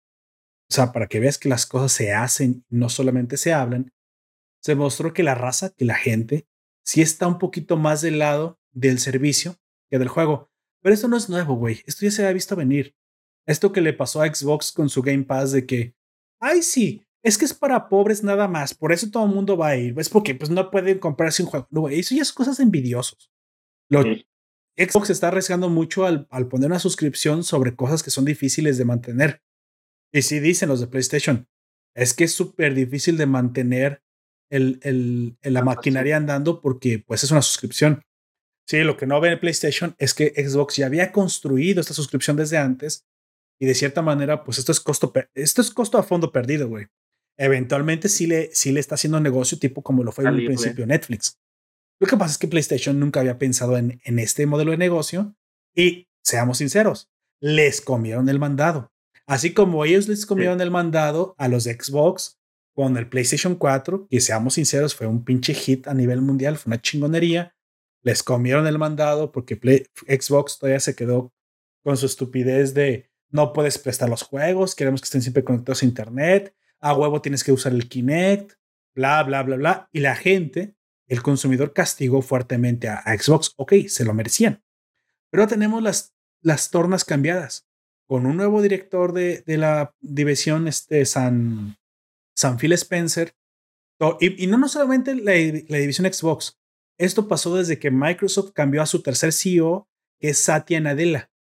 sea, 0.69 0.91
para 0.91 1.07
que 1.07 1.19
veas 1.19 1.37
que 1.37 1.49
las 1.49 1.65
cosas 1.65 1.91
se 1.91 2.13
hacen, 2.13 2.65
no 2.69 2.89
solamente 2.89 3.37
se 3.37 3.53
hablan, 3.53 3.93
se 4.61 4.71
demostró 4.71 5.13
que 5.13 5.21
la 5.21 5.35
raza, 5.35 5.69
que 5.69 5.85
la 5.85 5.95
gente, 5.95 6.47
sí 6.83 7.01
está 7.01 7.27
un 7.27 7.37
poquito 7.37 7.77
más 7.77 8.01
del 8.01 8.17
lado 8.17 8.59
del 8.71 8.99
servicio 8.99 9.57
que 9.91 9.99
del 9.99 10.07
juego. 10.07 10.49
Pero 10.81 10.95
esto 10.95 11.07
no 11.07 11.17
es 11.17 11.29
nuevo, 11.29 11.55
güey. 11.55 11.83
Esto 11.85 12.05
ya 12.05 12.11
se 12.11 12.25
ha 12.25 12.33
visto 12.33 12.55
venir. 12.55 12.95
Esto 13.45 13.71
que 13.71 13.81
le 13.81 13.93
pasó 13.93 14.21
a 14.21 14.33
Xbox 14.33 14.71
con 14.71 14.89
su 14.89 15.03
Game 15.03 15.23
Pass 15.23 15.51
de 15.51 15.65
que 15.65 15.95
ay, 16.45 16.61
sí, 16.61 17.03
es 17.23 17.37
que 17.37 17.45
es 17.45 17.53
para 17.53 17.89
pobres 17.89 18.23
nada 18.23 18.47
más, 18.47 18.73
por 18.75 18.91
eso 18.91 19.09
todo 19.09 19.25
el 19.25 19.31
mundo 19.31 19.57
va 19.57 19.69
a 19.69 19.77
ir, 19.77 19.95
es 19.97 20.09
porque 20.09 20.35
pues 20.35 20.51
no 20.51 20.69
pueden 20.69 20.99
comprarse 20.99 21.41
un 21.41 21.49
juego. 21.49 21.67
No, 21.71 21.89
eso 21.89 22.13
ya 22.13 22.21
es 22.21 22.31
cosas 22.31 22.59
envidiosos. 22.59 23.31
Lo, 23.89 24.03
Xbox 24.77 25.09
está 25.09 25.29
arriesgando 25.29 25.69
mucho 25.69 26.05
al, 26.05 26.27
al, 26.29 26.47
poner 26.47 26.67
una 26.67 26.79
suscripción 26.79 27.43
sobre 27.43 27.75
cosas 27.75 28.03
que 28.03 28.11
son 28.11 28.25
difíciles 28.25 28.77
de 28.77 28.85
mantener. 28.85 29.41
Y 30.13 30.21
si 30.21 30.39
dicen 30.39 30.69
los 30.69 30.81
de 30.81 30.87
PlayStation, 30.87 31.47
es 31.95 32.13
que 32.13 32.25
es 32.25 32.33
súper 32.33 32.75
difícil 32.75 33.17
de 33.17 33.25
mantener 33.25 34.03
el, 34.51 34.79
el, 34.83 35.37
la 35.41 35.63
maquinaria 35.63 36.17
andando 36.17 36.61
porque 36.61 36.99
pues 36.99 37.23
es 37.23 37.31
una 37.31 37.41
suscripción. 37.41 38.03
Sí, 38.67 38.79
lo 38.79 38.97
que 38.97 39.07
no 39.07 39.19
ve 39.21 39.31
en 39.31 39.39
PlayStation 39.39 39.95
es 39.97 40.13
que 40.13 40.33
Xbox 40.35 40.75
ya 40.75 40.87
había 40.87 41.11
construido 41.11 41.81
esta 41.81 41.93
suscripción 41.93 42.35
desde 42.35 42.57
antes 42.57 43.05
y 43.59 43.65
de 43.65 43.75
cierta 43.75 44.01
manera, 44.01 44.43
pues 44.43 44.57
esto 44.57 44.71
es 44.71 44.79
costo, 44.79 45.13
esto 45.33 45.61
es 45.61 45.71
costo 45.71 45.97
a 45.97 46.03
fondo 46.03 46.31
perdido, 46.31 46.67
güey. 46.67 46.87
Eventualmente 47.37 48.09
sí 48.09 48.27
le, 48.27 48.49
sí 48.53 48.71
le 48.71 48.79
está 48.79 48.95
haciendo 48.95 49.19
negocio 49.19 49.59
tipo 49.59 49.81
como 49.81 50.03
lo 50.03 50.11
fue 50.11 50.25
en 50.25 50.35
un 50.35 50.45
principio 50.45 50.85
Netflix. 50.85 51.37
Lo 51.99 52.07
que 52.07 52.17
pasa 52.17 52.33
es 52.33 52.37
que 52.37 52.47
PlayStation 52.47 52.99
nunca 52.99 53.21
había 53.21 53.37
pensado 53.37 53.77
en, 53.77 54.01
en 54.03 54.19
este 54.19 54.45
modelo 54.45 54.71
de 54.71 54.77
negocio 54.77 55.35
y, 55.75 56.07
seamos 56.23 56.57
sinceros, 56.57 57.09
les 57.41 57.81
comieron 57.81 58.29
el 58.29 58.39
mandado. 58.39 58.91
Así 59.27 59.53
como 59.53 59.85
ellos 59.85 60.07
les 60.07 60.25
comieron 60.25 60.61
el 60.61 60.71
mandado 60.71 61.35
a 61.37 61.47
los 61.47 61.63
de 61.63 61.73
Xbox 61.73 62.39
con 62.73 62.97
el 62.97 63.07
PlayStation 63.07 63.55
4, 63.55 64.07
que 64.09 64.19
seamos 64.19 64.55
sinceros, 64.55 64.95
fue 64.95 65.07
un 65.07 65.23
pinche 65.23 65.53
hit 65.53 65.87
a 65.87 65.93
nivel 65.93 66.21
mundial, 66.21 66.57
fue 66.57 66.71
una 66.71 66.81
chingonería. 66.81 67.55
Les 68.03 68.21
comieron 68.21 68.67
el 68.67 68.77
mandado 68.77 69.31
porque 69.31 69.55
Xbox 70.07 70.59
todavía 70.59 70.79
se 70.79 70.95
quedó 70.95 71.33
con 71.83 71.97
su 71.97 72.05
estupidez 72.05 72.73
de 72.73 73.09
no 73.35 73.53
puedes 73.53 73.77
prestar 73.77 74.09
los 74.09 74.23
juegos, 74.23 74.73
queremos 74.75 75.01
que 75.01 75.05
estén 75.05 75.21
siempre 75.21 75.43
conectados 75.43 75.83
a 75.83 75.85
Internet, 75.85 76.55
a 76.79 76.93
huevo 76.93 77.21
tienes 77.21 77.43
que 77.43 77.51
usar 77.51 77.73
el 77.73 77.87
Kinect, 77.89 78.53
bla, 78.95 79.21
bla, 79.23 79.43
bla, 79.43 79.57
bla. 79.57 79.89
Y 79.91 79.99
la 79.99 80.15
gente, 80.15 80.75
el 81.07 81.21
consumidor 81.21 81.73
castigó 81.73 82.21
fuertemente 82.21 82.87
a, 82.87 83.03
Xbox. 83.17 83.53
Ok, 83.57 83.73
se 83.87 84.05
lo 84.05 84.13
merecían. 84.13 84.63
Pero 85.29 85.47
tenemos 85.47 85.83
las, 85.83 86.15
las 86.41 86.71
tornas 86.71 87.03
cambiadas. 87.03 87.67
Con 88.07 88.25
un 88.25 88.37
nuevo 88.37 88.61
director 88.61 89.13
de, 89.13 89.43
de 89.45 89.57
la 89.57 89.95
división, 89.99 90.67
este 90.67 91.05
San, 91.05 91.77
San 92.35 92.57
Phil 92.57 92.73
Spencer. 92.73 93.35
Y, 94.19 94.47
no, 94.47 94.57
no 94.57 94.67
solamente 94.67 95.15
la, 95.15 95.33
la 95.67 95.77
división 95.77 96.11
Xbox. 96.11 96.59
Esto 96.97 97.27
pasó 97.27 97.55
desde 97.55 97.79
que 97.79 97.91
Microsoft 97.91 98.51
cambió 98.53 98.81
a 98.81 98.85
su 98.85 99.01
tercer 99.01 99.33
CEO, 99.33 99.89
que 100.19 100.29
es 100.29 100.37
Satya 100.37 100.79
Nadella. 100.79 101.31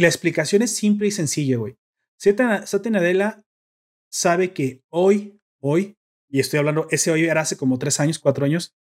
Y 0.00 0.02
la 0.02 0.08
explicación 0.08 0.62
es 0.62 0.74
simple 0.74 1.08
y 1.08 1.10
sencilla, 1.10 1.58
güey. 1.58 1.76
Satya 2.16 2.90
Nadella 2.90 3.44
sabe 4.10 4.54
que 4.54 4.82
hoy, 4.88 5.38
hoy, 5.60 5.98
y 6.30 6.40
estoy 6.40 6.58
hablando, 6.58 6.86
ese 6.90 7.10
hoy 7.10 7.26
era 7.26 7.42
hace 7.42 7.58
como 7.58 7.78
tres 7.78 8.00
años, 8.00 8.18
cuatro 8.18 8.46
años, 8.46 8.74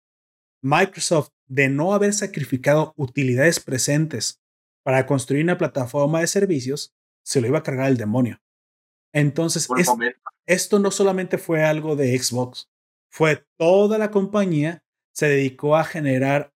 Microsoft, 0.61 1.31
de 1.47 1.69
no 1.69 1.95
haber 1.95 2.13
sacrificado 2.13 2.93
utilidades 2.97 3.59
presentes 3.59 4.43
para 4.83 5.07
construir 5.07 5.43
una 5.43 5.57
plataforma 5.57 6.19
de 6.19 6.27
servicios, 6.27 6.93
se 7.23 7.41
lo 7.41 7.47
iba 7.47 7.57
a 7.57 7.63
cargar 7.63 7.87
el 7.87 7.97
demonio. 7.97 8.39
Entonces, 9.11 9.67
esto 10.45 10.77
no 10.77 10.91
solamente 10.91 11.39
fue 11.39 11.63
algo 11.63 11.95
de 11.95 12.15
Xbox, 12.15 12.69
fue 13.09 13.43
toda 13.57 13.97
la 13.97 14.11
compañía 14.11 14.83
se 15.15 15.27
dedicó 15.27 15.77
a 15.77 15.83
generar 15.83 16.53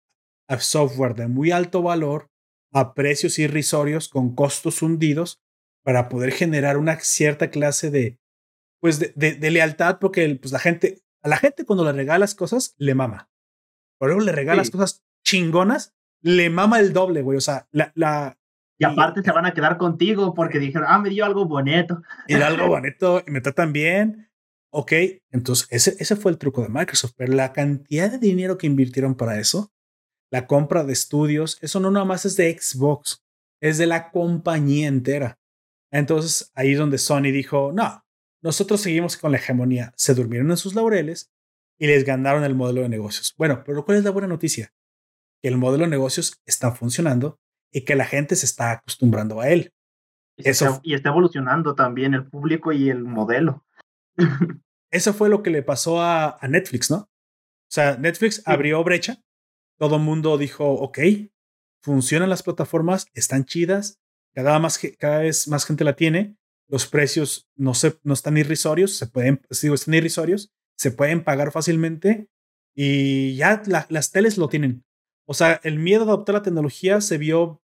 software 0.58 1.14
de 1.14 1.28
muy 1.28 1.52
alto 1.52 1.80
valor 1.80 2.28
a 2.80 2.94
precios 2.94 3.38
irrisorios 3.38 4.08
con 4.08 4.34
costos 4.34 4.82
hundidos 4.82 5.40
para 5.82 6.08
poder 6.08 6.32
generar 6.32 6.76
una 6.76 6.98
cierta 7.00 7.50
clase 7.50 7.90
de 7.90 8.18
pues 8.80 8.98
de, 8.98 9.50
lealtad 9.50 9.98
porque 9.98 10.38
pues 10.40 10.52
la 10.52 10.58
gente 10.58 11.02
a 11.22 11.28
la 11.28 11.36
gente 11.36 11.64
cuando 11.64 11.84
le 11.84 11.92
regalas 11.92 12.34
cosas 12.34 12.74
le 12.78 12.94
mama. 12.94 13.30
Por 13.98 14.08
luego 14.08 14.24
le 14.24 14.32
regalas 14.32 14.70
cosas 14.70 15.04
chingonas, 15.24 15.96
le 16.20 16.50
mama 16.50 16.78
el 16.78 16.92
doble, 16.92 17.22
güey. 17.22 17.36
O 17.36 17.40
sea, 17.40 17.66
la, 17.72 17.90
la 17.96 18.38
y 18.78 18.84
aparte 18.84 19.22
se 19.22 19.32
van 19.32 19.44
a 19.44 19.52
quedar 19.52 19.76
contigo 19.76 20.34
porque 20.34 20.60
dijeron, 20.60 20.86
ah, 20.88 21.00
me 21.00 21.10
dio 21.10 21.24
algo 21.24 21.46
bonito. 21.46 22.02
Y 22.28 22.34
algo 22.34 22.68
bonito 22.68 23.22
y 23.26 23.30
me 23.32 23.40
tratan 23.40 23.72
bien. 23.72 24.30
Ok, 24.70 24.92
entonces 25.30 25.66
ese, 25.70 25.96
ese 25.98 26.14
fue 26.14 26.30
el 26.30 26.38
truco 26.38 26.62
de 26.62 26.68
Microsoft, 26.68 27.14
pero 27.16 27.32
la 27.32 27.52
cantidad 27.52 28.10
de 28.10 28.18
dinero 28.18 28.58
que 28.58 28.66
invirtieron 28.66 29.16
para 29.16 29.40
eso, 29.40 29.72
la 30.30 30.46
compra 30.46 30.84
de 30.84 30.92
estudios, 30.92 31.58
eso 31.62 31.80
no 31.80 31.90
nada 31.90 32.04
más 32.04 32.24
es 32.24 32.36
de 32.36 32.56
Xbox, 32.58 33.24
es 33.60 33.78
de 33.78 33.86
la 33.86 34.10
compañía 34.10 34.88
entera. 34.88 35.38
Entonces 35.90 36.52
ahí 36.54 36.72
es 36.72 36.78
donde 36.78 36.98
Sony 36.98 37.32
dijo, 37.32 37.72
no, 37.72 38.04
nosotros 38.42 38.80
seguimos 38.80 39.16
con 39.16 39.32
la 39.32 39.38
hegemonía. 39.38 39.92
Se 39.96 40.14
durmieron 40.14 40.50
en 40.50 40.56
sus 40.56 40.74
laureles 40.74 41.32
y 41.78 41.86
les 41.86 42.04
ganaron 42.04 42.44
el 42.44 42.54
modelo 42.54 42.82
de 42.82 42.88
negocios. 42.88 43.34
Bueno, 43.36 43.62
pero 43.64 43.84
¿cuál 43.84 43.98
es 43.98 44.04
la 44.04 44.10
buena 44.10 44.28
noticia? 44.28 44.72
Que 45.42 45.48
el 45.48 45.56
modelo 45.56 45.84
de 45.84 45.90
negocios 45.90 46.40
está 46.44 46.72
funcionando 46.72 47.40
y 47.72 47.84
que 47.84 47.96
la 47.96 48.04
gente 48.04 48.36
se 48.36 48.46
está 48.46 48.72
acostumbrando 48.72 49.40
a 49.40 49.48
él. 49.48 49.72
Y, 50.36 50.48
Eso, 50.48 50.80
y 50.82 50.94
está 50.94 51.08
evolucionando 51.10 51.74
también 51.74 52.14
el 52.14 52.26
público 52.26 52.72
y 52.72 52.90
el 52.90 53.04
modelo. 53.04 53.64
Eso 54.90 55.12
fue 55.12 55.28
lo 55.28 55.42
que 55.42 55.50
le 55.50 55.62
pasó 55.62 56.00
a, 56.00 56.38
Netflix, 56.48 56.90
¿no? 56.90 56.96
O 56.96 57.70
sea, 57.70 57.96
Netflix 57.96 58.42
abrió 58.46 58.82
brecha, 58.82 59.20
todo 59.78 59.96
el 59.96 60.02
mundo 60.02 60.36
dijo, 60.38 60.70
ok, 60.70 60.98
funcionan 61.82 62.28
las 62.28 62.42
plataformas, 62.42 63.06
están 63.14 63.44
chidas, 63.44 64.00
cada, 64.34 65.18
vez 65.20 65.48
más 65.48 65.64
gente 65.64 65.84
la 65.84 65.96
tiene, 65.96 66.36
los 66.68 66.86
precios 66.86 67.48
no 67.56 67.72
están 67.72 68.36
irrisorios, 68.36 68.96
se 68.96 69.06
pueden, 69.06 69.40
digo, 69.62 69.74
están 69.74 69.94
irrisorios, 69.94 70.52
se 70.76 70.90
pueden 70.90 71.24
pagar 71.24 71.50
fácilmente 71.50 72.28
y 72.74 73.34
ya 73.36 73.62
las 73.66 74.12
teles 74.12 74.36
lo 74.36 74.48
tienen. 74.48 74.84
O 75.26 75.34
sea, 75.34 75.60
el 75.64 75.78
miedo 75.78 76.04
de 76.04 76.12
adoptar 76.12 76.34
la 76.34 76.42
tecnología 76.42 77.00
se 77.00 77.18
vio 77.18 77.62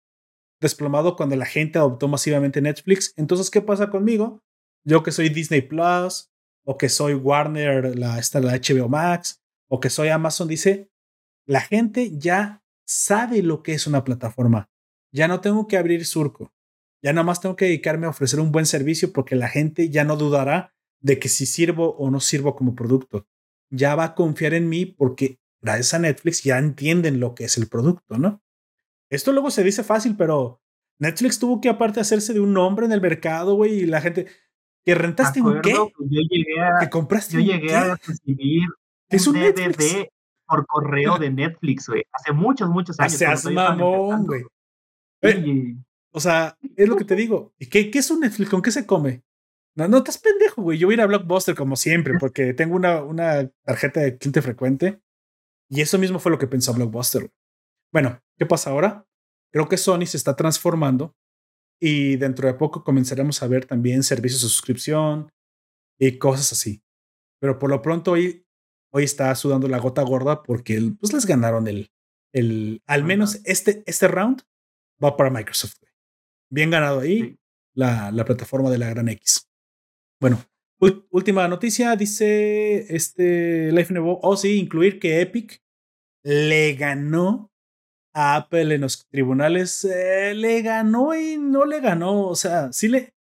desplomado 0.62 1.16
cuando 1.16 1.36
la 1.36 1.46
gente 1.46 1.80
adoptó 1.80 2.08
masivamente 2.08 2.62
Netflix. 2.62 3.14
Entonces, 3.18 3.50
¿qué 3.50 3.62
pasa 3.62 3.90
conmigo? 3.90 4.44
Yo 4.84 5.04
que 5.04 5.12
soy 5.12 5.30
Disney 5.30 5.62
Plus, 5.62 6.32
o 6.64 6.78
que 6.78 6.90
soy 6.90 7.16
Warner, 7.16 7.98
la, 7.98 8.20
esta, 8.20 8.40
la 8.40 8.54
HBO 8.54 8.88
Max, 8.88 9.42
o 9.68 9.80
que 9.80 9.90
soy 9.90 10.10
Amazon, 10.10 10.48
dice, 10.48 10.91
la 11.46 11.62
gente 11.62 12.18
ya 12.18 12.64
sabe 12.86 13.42
lo 13.42 13.64
que 13.64 13.74
es 13.74 13.88
una 13.88 14.04
plataforma. 14.04 14.70
Ya 15.12 15.28
no 15.28 15.42
tengo 15.42 15.68
que 15.68 15.78
abrir 15.78 16.06
surco. 16.06 16.54
Ya 17.02 17.14
nada 17.14 17.26
más 17.26 17.42
tengo 17.42 17.56
que 17.56 17.66
dedicarme 17.66 18.06
a 18.06 18.10
ofrecer 18.10 18.40
un 18.40 18.52
buen 18.52 18.66
servicio 18.66 19.12
porque 19.12 19.36
la 19.36 19.50
gente 19.50 19.90
ya 19.90 20.04
no 20.04 20.18
dudará 20.18 20.74
de 21.00 21.20
que 21.20 21.30
si 21.30 21.46
sirvo 21.46 21.96
o 21.96 22.12
no 22.12 22.20
sirvo 22.20 22.56
como 22.56 22.76
producto. 22.76 23.28
Ya 23.70 23.96
va 23.96 24.04
a 24.04 24.16
confiar 24.16 24.54
en 24.54 24.70
mí 24.70 24.86
porque 24.86 25.40
gracias 25.62 25.94
a 25.94 26.00
Netflix 26.00 26.44
ya 26.44 26.58
entienden 26.60 27.20
lo 27.20 27.34
que 27.34 27.46
es 27.46 27.58
el 27.58 27.68
producto, 27.68 28.18
¿no? 28.18 28.42
Esto 29.10 29.32
luego 29.32 29.52
se 29.52 29.64
dice 29.64 29.84
fácil, 29.84 30.16
pero 30.16 30.62
Netflix 31.00 31.40
tuvo 31.40 31.60
que 31.60 31.70
aparte 31.70 32.00
hacerse 32.00 32.34
de 32.34 32.40
un 32.40 32.54
nombre 32.54 32.86
en 32.86 32.92
el 32.92 33.02
mercado, 33.02 33.56
güey, 33.56 33.80
y 33.80 33.86
la 33.86 34.02
gente, 34.02 34.28
¿Que 34.84 34.96
rentaste 34.96 35.42
un 35.42 35.62
qué? 35.62 35.74
Yo 35.74 35.92
llegué 36.00 36.60
a, 36.60 36.80
¿Que 36.80 36.90
compraste 36.90 37.34
yo 37.34 37.40
llegué 37.40 37.76
a 37.76 37.96
recibir 37.96 38.64
¿Es 39.10 39.28
un, 39.28 39.36
DVD 39.36 40.10
por 40.52 40.68
correo 40.68 41.18
de 41.18 41.30
Netflix, 41.32 41.88
güey. 41.88 42.04
Hace 42.12 42.34
muchos, 42.34 42.70
muchos 42.70 43.00
años. 43.00 43.14
Seas 43.14 43.46
mamón, 43.46 44.28
güey. 44.28 44.44
o 46.12 46.20
sea, 46.20 46.58
es 46.76 46.90
lo 46.90 46.98
que 46.98 47.06
te 47.06 47.16
digo. 47.16 47.54
¿Y 47.58 47.68
qué, 47.68 47.90
qué 47.90 48.00
es 48.00 48.12
un 48.12 48.20
Netflix? 48.20 48.50
¿Con 48.50 48.62
qué 48.62 48.72
se 48.72 48.86
come? 48.86 49.24
No, 49.76 49.88
no 49.88 50.00
estás 50.00 50.18
pendejo, 50.18 50.62
güey. 50.62 50.78
Yo 50.78 50.88
voy 50.88 50.94
a 50.94 50.98
ir 50.98 51.02
a 51.02 51.08
Blockbuster 51.08 51.56
como 51.56 51.78
siempre, 51.78 52.16
porque 52.20 52.54
tengo 52.54 52.76
una, 52.76 53.02
una 53.02 53.50
tarjeta 53.64 54.02
de 54.02 54.18
cliente 54.18 54.42
frecuente. 54.42 55.02
Y 55.70 55.80
eso 55.80 55.98
mismo 55.98 56.20
fue 56.20 56.32
lo 56.32 56.38
que 56.38 56.48
pensó 56.48 56.74
Blockbuster. 56.74 57.32
Bueno, 57.94 58.22
¿qué 58.38 58.46
pasa 58.46 58.72
ahora? 58.72 59.08
Creo 59.54 59.70
que 59.70 59.78
Sony 59.78 60.06
se 60.06 60.18
está 60.18 60.36
transformando 60.36 61.16
y 61.80 62.18
dentro 62.18 62.48
de 62.48 62.54
poco 62.54 62.84
comenzaremos 62.84 63.42
a 63.42 63.48
ver 63.48 63.66
también 63.66 64.04
servicios 64.04 64.42
de 64.42 64.50
suscripción 64.50 65.32
y 66.00 66.18
cosas 66.18 66.52
así. 66.52 66.84
Pero 67.40 67.58
por 67.58 67.70
lo 67.70 67.82
pronto 67.82 68.12
hoy, 68.12 68.46
hoy 68.92 69.04
está 69.04 69.34
sudando 69.36 69.68
la 69.68 69.80
gota 69.80 70.02
gorda 70.04 70.44
porque 70.44 70.80
pues 71.00 71.14
les 71.14 71.26
ganaron 71.26 71.68
el, 71.68 71.92
el 72.34 72.82
al 72.86 73.04
menos 73.04 73.42
este, 73.46 73.84
este 73.86 74.08
round 74.08 74.42
va 75.04 75.18
para 75.18 75.30
Microsoft. 75.30 75.78
Bien 76.50 76.70
ganado 76.70 77.00
ahí 77.00 77.38
la, 77.74 78.12
la, 78.12 78.26
plataforma 78.26 78.70
de 78.70 78.78
la 78.78 78.90
gran 78.90 79.08
X. 79.10 79.50
Bueno, 80.20 80.44
última 81.10 81.48
noticia, 81.48 81.96
dice 81.96 82.94
este 82.94 83.72
Life 83.72 83.94
Nevo, 83.94 84.20
oh 84.22 84.36
sí, 84.36 84.58
incluir 84.60 85.00
que 85.00 85.22
Epic 85.22 85.62
le 86.24 86.74
ganó 86.74 87.52
a 88.14 88.36
Apple 88.36 88.76
en 88.76 88.82
los 88.82 89.08
tribunales 89.08 89.86
eh, 89.86 90.34
le 90.36 90.62
ganó 90.62 91.16
y 91.16 91.38
no 91.38 91.66
le 91.66 91.80
ganó. 91.80 92.28
O 92.28 92.36
sea, 92.36 92.72
sí 92.74 92.88
le, 92.88 93.14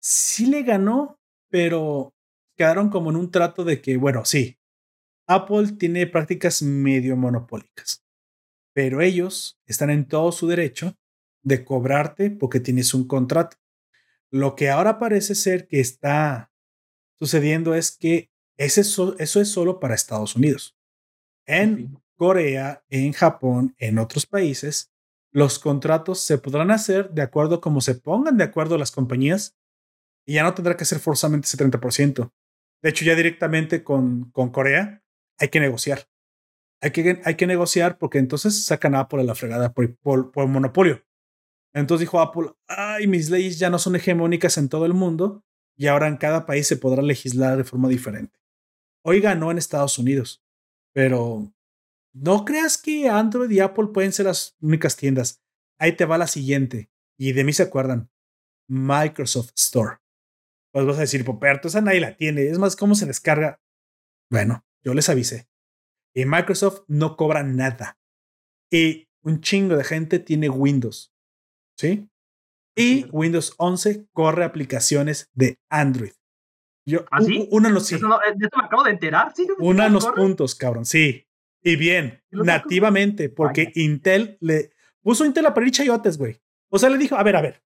sí 0.00 0.46
le 0.46 0.62
ganó, 0.62 1.18
pero 1.50 2.14
quedaron 2.56 2.90
como 2.90 3.10
en 3.10 3.16
un 3.16 3.30
trato 3.30 3.64
de 3.64 3.80
que, 3.80 3.96
bueno, 3.96 4.24
sí, 4.24 4.56
Apple 5.30 5.74
tiene 5.78 6.08
prácticas 6.08 6.60
medio 6.60 7.16
monopólicas, 7.16 8.04
pero 8.72 9.00
ellos 9.00 9.60
están 9.64 9.90
en 9.90 10.08
todo 10.08 10.32
su 10.32 10.48
derecho 10.48 10.98
de 11.44 11.64
cobrarte 11.64 12.32
porque 12.32 12.58
tienes 12.58 12.94
un 12.94 13.06
contrato. 13.06 13.56
Lo 14.32 14.56
que 14.56 14.70
ahora 14.70 14.98
parece 14.98 15.36
ser 15.36 15.68
que 15.68 15.78
está 15.78 16.50
sucediendo 17.20 17.76
es 17.76 17.96
que 17.96 18.32
ese 18.56 18.80
eso 18.80 19.14
es 19.18 19.48
solo 19.48 19.78
para 19.78 19.94
Estados 19.94 20.34
Unidos. 20.34 20.76
En 21.46 22.02
Corea, 22.16 22.82
en 22.88 23.12
Japón, 23.12 23.76
en 23.78 24.00
otros 24.00 24.26
países, 24.26 24.92
los 25.30 25.60
contratos 25.60 26.18
se 26.22 26.38
podrán 26.38 26.72
hacer 26.72 27.10
de 27.10 27.22
acuerdo 27.22 27.54
a 27.54 27.60
como 27.60 27.80
se 27.80 27.94
pongan 27.94 28.36
de 28.36 28.44
acuerdo 28.44 28.76
las 28.78 28.90
compañías 28.90 29.56
y 30.26 30.34
ya 30.34 30.42
no 30.42 30.54
tendrá 30.54 30.76
que 30.76 30.84
ser 30.84 30.98
forzosamente 30.98 31.46
ese 31.46 31.56
30%. 31.56 32.32
De 32.82 32.90
hecho, 32.90 33.04
ya 33.04 33.14
directamente 33.14 33.84
con, 33.84 34.32
con 34.32 34.50
Corea 34.50 35.04
hay 35.40 35.48
que 35.48 35.58
negociar. 35.58 36.08
Hay 36.82 36.92
que, 36.92 37.20
hay 37.24 37.34
que 37.34 37.46
negociar 37.46 37.98
porque 37.98 38.18
entonces 38.18 38.64
sacan 38.64 38.94
a 38.94 39.00
Apple 39.00 39.20
a 39.20 39.24
la 39.24 39.34
fregada 39.34 39.72
por, 39.72 40.48
monopolio. 40.48 41.02
Entonces 41.74 42.06
dijo 42.06 42.20
Apple, 42.20 42.52
ay, 42.68 43.06
mis 43.06 43.30
leyes 43.30 43.58
ya 43.58 43.70
no 43.70 43.78
son 43.78 43.96
hegemónicas 43.96 44.58
en 44.58 44.68
todo 44.68 44.86
el 44.86 44.94
mundo 44.94 45.44
y 45.76 45.86
ahora 45.86 46.08
en 46.08 46.16
cada 46.16 46.46
país 46.46 46.66
se 46.66 46.76
podrá 46.76 47.02
legislar 47.02 47.56
de 47.56 47.64
forma 47.64 47.88
diferente. 47.88 48.38
Hoy 49.02 49.20
ganó 49.20 49.50
en 49.50 49.58
Estados 49.58 49.98
Unidos, 49.98 50.42
pero 50.92 51.52
no 52.12 52.44
creas 52.44 52.76
que 52.76 53.08
Android 53.08 53.50
y 53.50 53.60
Apple 53.60 53.88
pueden 53.94 54.12
ser 54.12 54.26
las 54.26 54.56
únicas 54.60 54.96
tiendas. 54.96 55.42
Ahí 55.78 55.92
te 55.96 56.04
va 56.04 56.18
la 56.18 56.26
siguiente. 56.26 56.90
Y 57.18 57.32
de 57.32 57.44
mí 57.44 57.52
se 57.52 57.62
acuerdan. 57.62 58.10
Microsoft 58.68 59.52
Store. 59.56 59.98
Pues 60.72 60.86
vas 60.86 60.98
a 60.98 61.02
decir, 61.02 61.24
Poperto, 61.24 61.68
esa 61.68 61.80
nadie 61.80 62.00
la 62.00 62.16
tiene. 62.16 62.46
Es 62.46 62.58
más, 62.58 62.76
¿cómo 62.76 62.94
se 62.94 63.06
descarga? 63.06 63.60
Bueno, 64.30 64.64
yo 64.82 64.94
les 64.94 65.08
avisé. 65.08 65.48
Y 66.14 66.24
Microsoft 66.24 66.82
no 66.88 67.16
cobra 67.16 67.42
nada. 67.42 67.98
Y 68.70 69.08
un 69.22 69.40
chingo 69.40 69.76
de 69.76 69.84
gente 69.84 70.18
tiene 70.18 70.48
Windows. 70.48 71.12
¿Sí? 71.76 72.08
Y 72.76 73.06
Windows 73.10 73.54
11 73.58 74.06
corre 74.12 74.44
aplicaciones 74.44 75.30
de 75.34 75.58
Android. 75.68 76.12
Yo, 76.86 77.04
¿Ah, 77.10 77.20
sí? 77.20 77.46
Una 77.50 77.68
los, 77.68 77.90
eso, 77.92 78.08
no, 78.08 78.18
me 78.18 78.64
acabo 78.64 78.84
de 78.84 78.90
enterar. 78.90 79.32
los 79.90 80.06
puntos, 80.06 80.54
cabrón. 80.54 80.84
Sí. 80.84 81.26
Y 81.62 81.76
bien, 81.76 82.22
nativamente, 82.30 83.28
porque 83.28 83.70
Intel 83.74 84.38
le 84.40 84.72
puso 85.02 85.24
Intel 85.26 85.46
a 85.46 85.54
parir 85.54 85.72
chayotes, 85.72 86.16
güey. 86.16 86.40
O 86.70 86.78
sea, 86.78 86.88
le 86.88 86.96
dijo, 86.96 87.16
a 87.16 87.22
ver, 87.22 87.36
a 87.36 87.42
ver. 87.42 87.62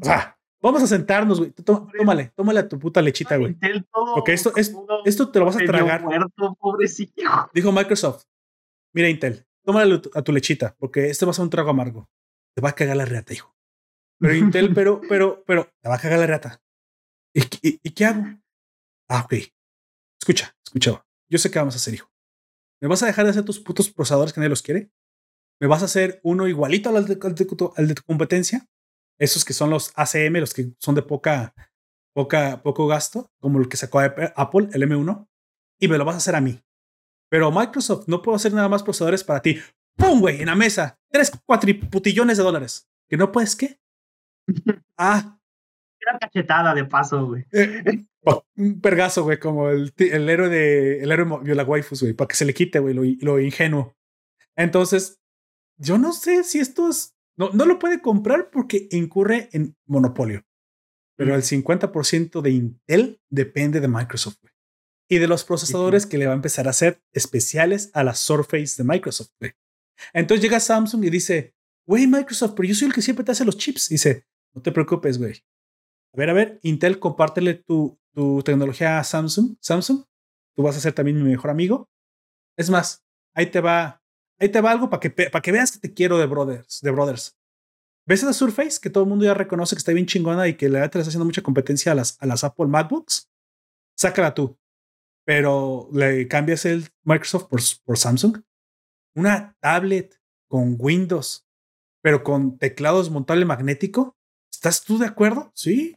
O 0.00 0.04
sea, 0.04 0.38
vamos 0.60 0.82
a 0.82 0.86
sentarnos, 0.86 1.38
güey. 1.38 1.52
Tómale, 1.52 2.32
tómale 2.34 2.60
a 2.60 2.68
tu 2.68 2.78
puta 2.78 3.02
lechita, 3.02 3.36
güey. 3.36 3.56
Porque 4.14 4.32
esto, 4.32 4.52
es, 4.56 4.74
esto 5.04 5.30
te 5.30 5.38
lo 5.38 5.46
vas 5.46 5.56
a 5.56 5.64
tragar. 5.64 6.04
Dijo 7.52 7.72
Microsoft, 7.72 8.24
mira 8.92 9.08
Intel, 9.08 9.46
tómale 9.64 10.00
a 10.14 10.22
tu 10.22 10.32
lechita, 10.32 10.74
porque 10.78 11.10
este 11.10 11.24
va 11.24 11.30
a 11.30 11.34
ser 11.34 11.44
un 11.44 11.50
trago 11.50 11.70
amargo. 11.70 12.08
Te 12.54 12.62
va 12.62 12.70
a 12.70 12.74
cagar 12.74 12.96
la 12.96 13.04
reata, 13.04 13.34
hijo. 13.34 13.54
Pero 14.18 14.34
Intel, 14.34 14.74
pero, 14.74 15.00
pero, 15.08 15.44
pero, 15.46 15.70
te 15.80 15.88
va 15.88 15.96
a 15.96 16.00
cagar 16.00 16.18
la 16.18 16.26
reata. 16.26 16.62
¿Y, 17.34 17.42
y 17.82 17.90
qué 17.90 18.06
hago? 18.06 18.24
Ah, 19.08 19.22
ok. 19.24 19.34
Escucha, 20.20 20.56
escucha. 20.64 21.06
Yo 21.28 21.38
sé 21.38 21.50
qué 21.50 21.58
vamos 21.58 21.74
a 21.74 21.78
hacer, 21.78 21.94
hijo. 21.94 22.10
¿Me 22.80 22.88
vas 22.88 23.02
a 23.02 23.06
dejar 23.06 23.24
de 23.24 23.30
hacer 23.30 23.44
tus 23.44 23.60
putos 23.60 23.90
procesadores 23.90 24.32
que 24.32 24.40
nadie 24.40 24.50
los 24.50 24.62
quiere? 24.62 24.90
¿Me 25.60 25.66
vas 25.66 25.82
a 25.82 25.86
hacer 25.86 26.20
uno 26.22 26.46
igualito 26.48 26.90
al 26.94 27.06
de, 27.06 27.16
tu 27.94 28.02
competencia? 28.04 28.66
Esos 29.18 29.44
que 29.44 29.52
son 29.52 29.70
los 29.70 29.92
ACM, 29.96 30.40
los 30.40 30.52
que 30.52 30.72
son 30.78 30.94
de 30.94 31.02
poca, 31.02 31.54
poca, 32.14 32.62
poco 32.62 32.86
gasto, 32.86 33.30
como 33.40 33.58
el 33.58 33.68
que 33.68 33.76
sacó 33.76 34.00
Apple, 34.00 34.68
el 34.72 34.82
M1, 34.82 35.26
y 35.80 35.88
me 35.88 35.98
lo 35.98 36.04
vas 36.04 36.14
a 36.14 36.18
hacer 36.18 36.36
a 36.36 36.40
mí. 36.40 36.62
Pero 37.28 37.50
Microsoft 37.50 38.06
no 38.08 38.22
puedo 38.22 38.36
hacer 38.36 38.52
nada 38.52 38.68
más 38.68 38.82
procesadores 38.82 39.24
para 39.24 39.42
ti. 39.42 39.58
¡Pum, 39.96 40.20
güey! 40.20 40.40
En 40.40 40.46
la 40.46 40.54
mesa. 40.54 40.98
Tres 41.10 41.32
cuatriputillones 41.44 42.36
de 42.36 42.44
dólares. 42.44 42.88
¿Que 43.08 43.16
no 43.16 43.32
puedes 43.32 43.56
qué? 43.56 43.80
ah. 44.98 45.38
Era 45.98 46.18
cachetada 46.18 46.74
de 46.74 46.84
paso, 46.84 47.26
güey. 47.26 47.44
Eh, 47.52 48.04
un 48.56 48.80
pergazo, 48.80 49.24
güey, 49.24 49.38
como 49.38 49.70
el, 49.70 49.92
el 49.96 50.28
héroe 50.28 50.48
de 50.48 51.02
el 51.02 51.10
héroe 51.10 51.40
de 51.42 51.54
la 51.54 51.64
waifus, 51.64 52.02
güey, 52.02 52.14
para 52.14 52.28
que 52.28 52.36
se 52.36 52.44
le 52.44 52.54
quite, 52.54 52.78
güey, 52.78 52.94
lo, 52.94 53.02
lo, 53.20 53.40
ingenuo. 53.40 53.96
Entonces, 54.56 55.20
yo 55.78 55.98
no 55.98 56.12
sé 56.12 56.44
si 56.44 56.58
esto 56.58 56.88
es. 56.88 57.15
No, 57.36 57.50
no 57.50 57.66
lo 57.66 57.78
puede 57.78 58.00
comprar 58.00 58.50
porque 58.50 58.88
incurre 58.90 59.48
en 59.52 59.76
monopolio. 59.86 60.44
Pero 61.16 61.34
el 61.34 61.42
50% 61.42 62.42
de 62.42 62.50
Intel 62.50 63.20
depende 63.30 63.80
de 63.80 63.88
Microsoft, 63.88 64.38
güey. 64.42 64.52
Y 65.08 65.18
de 65.18 65.28
los 65.28 65.44
procesadores 65.44 66.04
que 66.04 66.18
le 66.18 66.26
va 66.26 66.32
a 66.32 66.36
empezar 66.36 66.66
a 66.66 66.70
hacer 66.70 67.00
especiales 67.12 67.90
a 67.94 68.02
la 68.02 68.14
Surface 68.14 68.76
de 68.76 68.84
Microsoft, 68.84 69.30
güey. 69.38 69.52
Entonces 70.12 70.42
llega 70.42 70.60
Samsung 70.60 71.04
y 71.04 71.10
dice, 71.10 71.54
güey, 71.86 72.06
Microsoft, 72.06 72.54
pero 72.56 72.68
yo 72.68 72.74
soy 72.74 72.88
el 72.88 72.94
que 72.94 73.02
siempre 73.02 73.24
te 73.24 73.32
hace 73.32 73.44
los 73.44 73.56
chips. 73.56 73.88
Dice, 73.88 74.26
no 74.54 74.62
te 74.62 74.72
preocupes, 74.72 75.18
güey. 75.18 75.42
A 76.12 76.18
ver, 76.18 76.30
a 76.30 76.32
ver, 76.32 76.60
Intel, 76.62 76.98
compártele 76.98 77.54
tu, 77.54 77.98
tu 78.12 78.42
tecnología 78.42 78.98
a 78.98 79.04
Samsung. 79.04 79.56
Samsung, 79.60 80.04
tú 80.54 80.62
vas 80.62 80.76
a 80.76 80.80
ser 80.80 80.92
también 80.92 81.22
mi 81.22 81.30
mejor 81.30 81.50
amigo. 81.50 81.88
Es 82.58 82.68
más, 82.68 83.04
ahí 83.34 83.46
te 83.46 83.60
va, 83.60 84.02
ahí 84.38 84.48
te 84.48 84.60
va 84.60 84.70
algo 84.70 84.90
para 84.90 85.00
que, 85.00 85.10
para 85.10 85.42
que 85.42 85.52
veas 85.52 85.72
que 85.72 85.78
te 85.78 85.94
quiero 85.94 86.18
de 86.18 86.26
brothers, 86.26 86.80
de 86.80 86.90
brothers. 86.90 87.36
¿Ves 88.06 88.22
esa 88.22 88.32
Surface 88.32 88.78
que 88.80 88.90
todo 88.90 89.04
el 89.04 89.10
mundo 89.10 89.24
ya 89.24 89.34
reconoce 89.34 89.74
que 89.74 89.80
está 89.80 89.92
bien 89.92 90.06
chingona 90.06 90.46
y 90.46 90.54
que 90.54 90.68
le 90.68 90.84
está 90.84 91.00
haciendo 91.00 91.24
mucha 91.24 91.42
competencia 91.42 91.92
a 91.92 91.94
las, 91.94 92.16
a 92.20 92.26
las 92.26 92.44
Apple 92.44 92.66
MacBooks? 92.66 93.28
Sácala 93.96 94.32
tú. 94.32 94.56
Pero 95.24 95.88
le 95.92 96.28
cambias 96.28 96.64
el 96.66 96.88
Microsoft 97.02 97.48
por, 97.48 97.60
por 97.84 97.98
Samsung 97.98 98.42
una 99.16 99.56
tablet 99.60 100.20
con 100.48 100.76
Windows, 100.78 101.44
pero 102.02 102.22
con 102.22 102.58
teclados 102.58 103.10
montable 103.10 103.44
magnético. 103.44 104.16
¿Estás 104.52 104.84
tú 104.84 104.98
de 104.98 105.06
acuerdo? 105.06 105.50
Sí. 105.54 105.96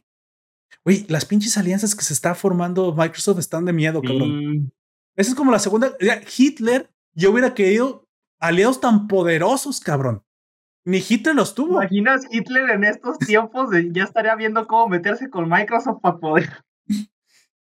Oye, 0.84 1.04
las 1.08 1.26
pinches 1.26 1.56
alianzas 1.56 1.94
que 1.94 2.02
se 2.02 2.14
está 2.14 2.34
formando 2.34 2.94
Microsoft 2.94 3.38
están 3.38 3.66
de 3.66 3.72
miedo, 3.72 4.02
cabrón. 4.02 4.72
Esa 5.14 5.30
es 5.30 5.36
como 5.36 5.52
la 5.52 5.58
segunda. 5.58 5.94
Hitler, 6.36 6.90
yo 7.14 7.30
hubiera 7.30 7.54
querido 7.54 8.08
aliados 8.40 8.80
tan 8.80 9.06
poderosos, 9.06 9.80
cabrón. 9.80 10.24
Ni 10.84 10.98
Hitler 11.06 11.34
los 11.34 11.54
tuvo. 11.54 11.82
¿Imaginas 11.82 12.26
Hitler 12.30 12.70
en 12.70 12.84
estos 12.84 13.18
tiempos? 13.18 13.70
ya 13.92 14.04
estaría 14.04 14.34
viendo 14.34 14.66
cómo 14.66 14.88
meterse 14.88 15.30
con 15.30 15.48
Microsoft 15.48 16.00
para 16.00 16.18
poder. 16.18 16.64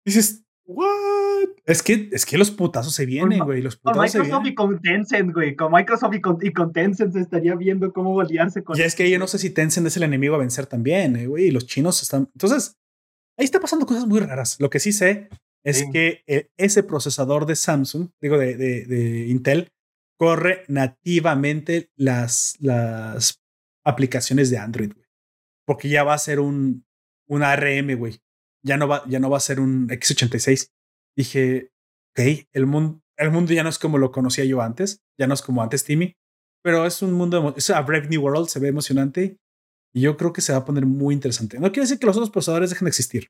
Dices, 0.04 0.44
¿What? 0.72 1.48
Es 1.66 1.82
que, 1.82 2.08
es 2.12 2.24
que 2.24 2.38
los 2.38 2.52
putazos 2.52 2.94
se 2.94 3.04
vienen, 3.04 3.40
güey. 3.40 3.60
Los 3.60 3.76
putazos 3.76 4.12
con 4.12 4.20
Microsoft 4.20 4.46
y 4.46 4.54
con 4.54 4.80
Tencent, 4.80 5.34
güey. 5.34 5.56
Con 5.56 5.72
Microsoft 5.72 6.14
y 6.14 6.20
con, 6.20 6.38
y 6.40 6.52
con 6.52 6.72
Tencent 6.72 7.12
se 7.12 7.20
estaría 7.20 7.56
viendo 7.56 7.92
cómo 7.92 8.20
aliarse 8.20 8.62
con. 8.62 8.76
Ya 8.76 8.84
es 8.84 8.94
que 8.94 9.10
yo 9.10 9.18
no 9.18 9.26
sé 9.26 9.38
si 9.38 9.50
Tencent 9.50 9.88
es 9.88 9.96
el 9.96 10.04
enemigo 10.04 10.36
a 10.36 10.38
vencer 10.38 10.66
también, 10.66 11.16
eh, 11.16 11.26
güey. 11.26 11.46
y 11.46 11.50
los 11.50 11.66
chinos 11.66 12.00
están. 12.02 12.28
Entonces, 12.34 12.76
ahí 13.36 13.44
está 13.44 13.58
pasando 13.58 13.84
cosas 13.84 14.06
muy 14.06 14.20
raras. 14.20 14.58
Lo 14.60 14.70
que 14.70 14.78
sí 14.78 14.92
sé 14.92 15.28
es 15.64 15.84
que 15.92 16.22
eh, 16.28 16.50
ese 16.56 16.84
procesador 16.84 17.46
de 17.46 17.56
Samsung, 17.56 18.10
digo, 18.20 18.38
de, 18.38 18.56
de, 18.56 18.84
de, 18.86 19.26
Intel, 19.26 19.72
corre 20.20 20.64
nativamente 20.68 21.90
las, 21.96 22.56
las 22.60 23.42
aplicaciones 23.84 24.50
de 24.50 24.58
Android, 24.58 24.92
güey. 24.92 25.06
Porque 25.66 25.88
ya 25.88 26.04
va 26.04 26.12
a 26.12 26.18
ser 26.18 26.40
un, 26.40 26.84
un 27.26 27.42
ARM, 27.42 27.96
güey 27.96 28.20
ya 28.62 28.76
no 28.76 28.88
va, 28.88 29.04
ya 29.08 29.18
no 29.18 29.30
va 29.30 29.36
a 29.36 29.40
ser 29.40 29.60
un 29.60 29.88
X86. 29.88 30.70
Dije, 31.16 31.72
ok, 32.12 32.46
el 32.52 32.66
mundo, 32.66 33.02
el 33.16 33.30
mundo 33.30 33.52
ya 33.52 33.62
no 33.62 33.68
es 33.68 33.78
como 33.78 33.98
lo 33.98 34.12
conocía 34.12 34.44
yo 34.44 34.60
antes, 34.60 35.02
ya 35.18 35.26
no 35.26 35.34
es 35.34 35.42
como 35.42 35.62
antes 35.62 35.84
Timmy, 35.84 36.16
pero 36.62 36.86
es 36.86 37.02
un 37.02 37.12
mundo, 37.12 37.54
es 37.56 37.70
a 37.70 37.80
Brave 37.82 38.08
New 38.08 38.22
World, 38.22 38.48
se 38.48 38.60
ve 38.60 38.68
emocionante 38.68 39.38
y 39.92 40.02
yo 40.02 40.16
creo 40.16 40.32
que 40.32 40.40
se 40.40 40.52
va 40.52 40.58
a 40.58 40.64
poner 40.64 40.86
muy 40.86 41.14
interesante. 41.14 41.58
No 41.58 41.72
quiere 41.72 41.82
decir 41.82 41.98
que 41.98 42.06
los 42.06 42.16
otros 42.16 42.30
procesadores 42.30 42.70
dejen 42.70 42.86
de 42.86 42.90
existir, 42.90 43.28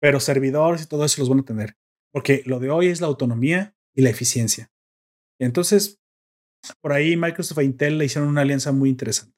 pero 0.00 0.20
servidores 0.20 0.82
y 0.82 0.86
todo 0.86 1.04
eso 1.04 1.20
los 1.20 1.28
van 1.28 1.40
a 1.40 1.44
tener, 1.44 1.76
porque 2.12 2.42
lo 2.46 2.58
de 2.60 2.70
hoy 2.70 2.88
es 2.88 3.00
la 3.00 3.06
autonomía 3.06 3.74
y 3.94 4.02
la 4.02 4.10
eficiencia. 4.10 4.70
Entonces, 5.40 6.00
por 6.80 6.92
ahí 6.92 7.16
Microsoft 7.16 7.58
e 7.58 7.64
Intel 7.64 7.98
le 7.98 8.04
hicieron 8.04 8.28
una 8.28 8.42
alianza 8.42 8.72
muy 8.72 8.88
interesante. 8.90 9.36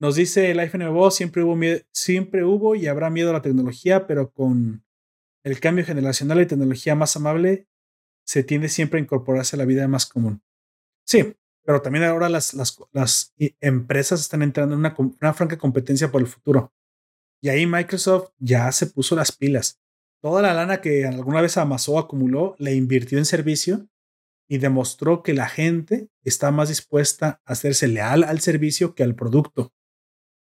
Nos 0.00 0.14
dice 0.14 0.50
el 0.50 0.60
iPhone 0.60 0.82
nuevo, 0.82 1.10
siempre 1.10 1.42
hubo, 1.42 1.58
siempre 1.92 2.44
hubo 2.44 2.74
y 2.74 2.86
habrá 2.86 3.10
miedo 3.10 3.30
a 3.30 3.32
la 3.32 3.42
tecnología, 3.42 4.06
pero 4.06 4.30
con 4.30 4.84
el 5.42 5.60
cambio 5.60 5.84
generacional 5.84 6.40
y 6.40 6.46
tecnología 6.46 6.94
más 6.94 7.16
amable, 7.16 7.66
se 8.24 8.44
tiende 8.44 8.68
siempre 8.68 9.00
a 9.00 9.02
incorporarse 9.02 9.56
a 9.56 9.58
la 9.58 9.64
vida 9.64 9.88
más 9.88 10.06
común. 10.06 10.42
Sí, 11.04 11.34
pero 11.64 11.82
también 11.82 12.04
ahora 12.04 12.28
las, 12.28 12.54
las, 12.54 12.78
las 12.92 13.34
empresas 13.60 14.20
están 14.20 14.42
entrando 14.42 14.74
en 14.74 14.80
una, 14.80 14.94
una 14.98 15.34
franca 15.34 15.58
competencia 15.58 16.10
por 16.12 16.20
el 16.20 16.26
futuro. 16.26 16.72
Y 17.40 17.48
ahí 17.48 17.66
Microsoft 17.66 18.30
ya 18.38 18.70
se 18.72 18.86
puso 18.86 19.16
las 19.16 19.32
pilas. 19.32 19.80
Toda 20.20 20.42
la 20.42 20.54
lana 20.54 20.80
que 20.80 21.06
alguna 21.06 21.40
vez 21.40 21.56
amasó, 21.56 21.98
acumuló, 21.98 22.54
le 22.58 22.74
invirtió 22.74 23.18
en 23.18 23.24
servicio 23.24 23.88
y 24.48 24.58
demostró 24.58 25.22
que 25.22 25.34
la 25.34 25.48
gente 25.48 26.08
está 26.24 26.50
más 26.50 26.68
dispuesta 26.68 27.40
a 27.44 27.52
hacerse 27.52 27.86
leal 27.86 28.24
al 28.24 28.40
servicio 28.40 28.94
que 28.94 29.02
al 29.02 29.14
producto 29.14 29.72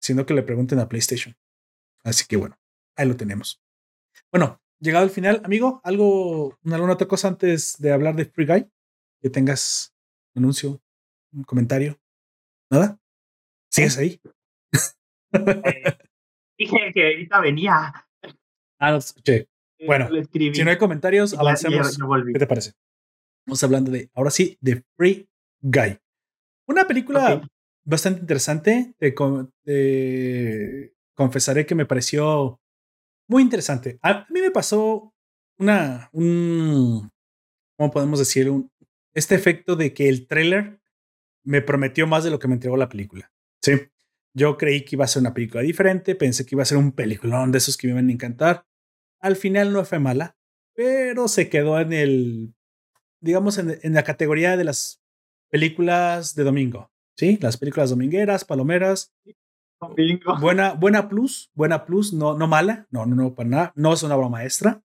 sino 0.07 0.25
que 0.25 0.35
le 0.35 0.43
pregunten 0.43 0.79
a 0.79 0.89
PlayStation. 0.89 1.37
Así 2.05 2.25
que 2.29 2.37
bueno, 2.37 2.57
ahí 2.97 3.09
lo 3.09 3.17
tenemos. 3.17 3.61
Bueno, 4.31 4.61
llegado 4.79 5.05
al 5.05 5.11
final, 5.11 5.41
amigo, 5.45 5.81
algo, 5.83 6.57
alguna 6.65 6.93
otra 6.93 7.09
cosa 7.09 7.29
antes 7.29 7.77
de 7.79 7.93
hablar 7.93 8.15
de 8.15 8.27
Free 8.27 8.47
Guy, 8.47 8.71
que 9.21 9.31
tengas 9.31 9.95
un 10.35 10.45
anuncio, 10.45 10.81
un 11.33 11.43
comentario, 11.45 11.99
nada. 12.71 12.99
¿Sigues 13.71 13.99
ahí? 13.99 14.21
Eh, 15.33 15.99
dije 16.57 16.93
que 16.95 17.05
ahorita 17.05 17.41
venía. 17.41 17.93
Ah, 18.79 18.93
lo 18.93 18.99
escuché. 18.99 19.49
Eh, 19.77 19.87
bueno, 19.87 20.09
si 20.33 20.65
no 20.65 20.71
hay 20.71 20.79
comentarios, 20.79 21.35
avancemos. 21.35 21.99
¿Qué 22.33 22.39
te 22.39 22.47
parece? 22.47 22.73
Vamos 23.47 23.63
hablando 23.63 23.93
de, 23.93 24.11
ahora 24.15 24.31
sí, 24.31 24.59
de 24.61 24.85
Free 24.97 25.29
Guy. 25.61 25.99
Una 26.67 26.87
película 26.87 27.41
bastante 27.85 28.21
interesante. 28.21 28.95
Te, 28.99 29.15
confesaré 31.15 31.65
que 31.65 31.77
me 31.77 31.87
pareció 31.87 32.61
muy 33.29 33.43
interesante. 33.43 33.99
A 34.03 34.27
mí 34.31 34.41
me 34.41 34.51
pasó 34.51 35.15
una, 35.59 36.11
un, 36.13 37.11
¿cómo 37.79 37.91
podemos 37.93 38.19
decir? 38.19 38.51
Un, 38.51 38.71
este 39.15 39.37
efecto 39.37 39.77
de 39.77 39.95
que 39.95 40.09
el 40.09 40.27
trailer 40.27 40.81
me 41.45 41.63
prometió 41.63 42.07
más 42.09 42.25
de 42.25 42.31
lo 42.31 42.41
que 42.41 42.49
me 42.49 42.55
entregó 42.55 42.77
la 42.77 42.89
película. 42.89 43.33
Sí. 43.63 43.75
Yo 44.35 44.59
creí 44.59 44.85
que 44.85 44.97
iba 44.97 45.05
a 45.05 45.09
ser 45.09 45.21
una 45.21 45.33
película 45.33 45.63
diferente, 45.63 46.15
pensé 46.15 46.45
que 46.45 46.57
iba 46.57 46.63
a 46.63 46.67
ser 46.67 46.77
un 46.77 46.93
peliculón 46.93 47.53
de 47.53 47.59
esos 47.59 47.77
que 47.77 47.87
me 47.87 47.93
iban 47.93 48.09
a 48.09 48.13
encantar. 48.13 48.67
Al 49.21 49.37
final 49.37 49.73
no 49.73 49.85
fue 49.85 49.99
mala, 49.99 50.37
pero 50.75 51.29
se 51.29 51.49
quedó 51.49 51.81
en 51.81 51.95
el, 51.95 52.56
digamos, 53.27 53.59
en, 53.59 53.79
en 53.83 53.93
la 53.93 54.05
categoría 54.05 54.57
de 54.57 54.65
las 54.65 55.03
películas 55.51 56.35
de 56.35 56.45
domingo. 56.45 56.91
Sí, 57.17 57.39
las 57.41 57.57
películas 57.57 57.91
domingueras, 57.91 58.45
palomeras. 58.45 59.13
Domingo. 59.81 60.37
Buena, 60.41 60.73
buena 60.73 61.09
plus, 61.09 61.51
buena 61.55 61.85
plus, 61.85 62.13
no, 62.13 62.37
no 62.37 62.47
mala, 62.47 62.87
no, 62.91 63.05
no, 63.05 63.15
no, 63.15 63.35
para 63.35 63.49
nada, 63.49 63.73
no 63.77 63.93
es 63.93 64.03
una 64.03 64.17
obra 64.17 64.29
maestra, 64.29 64.83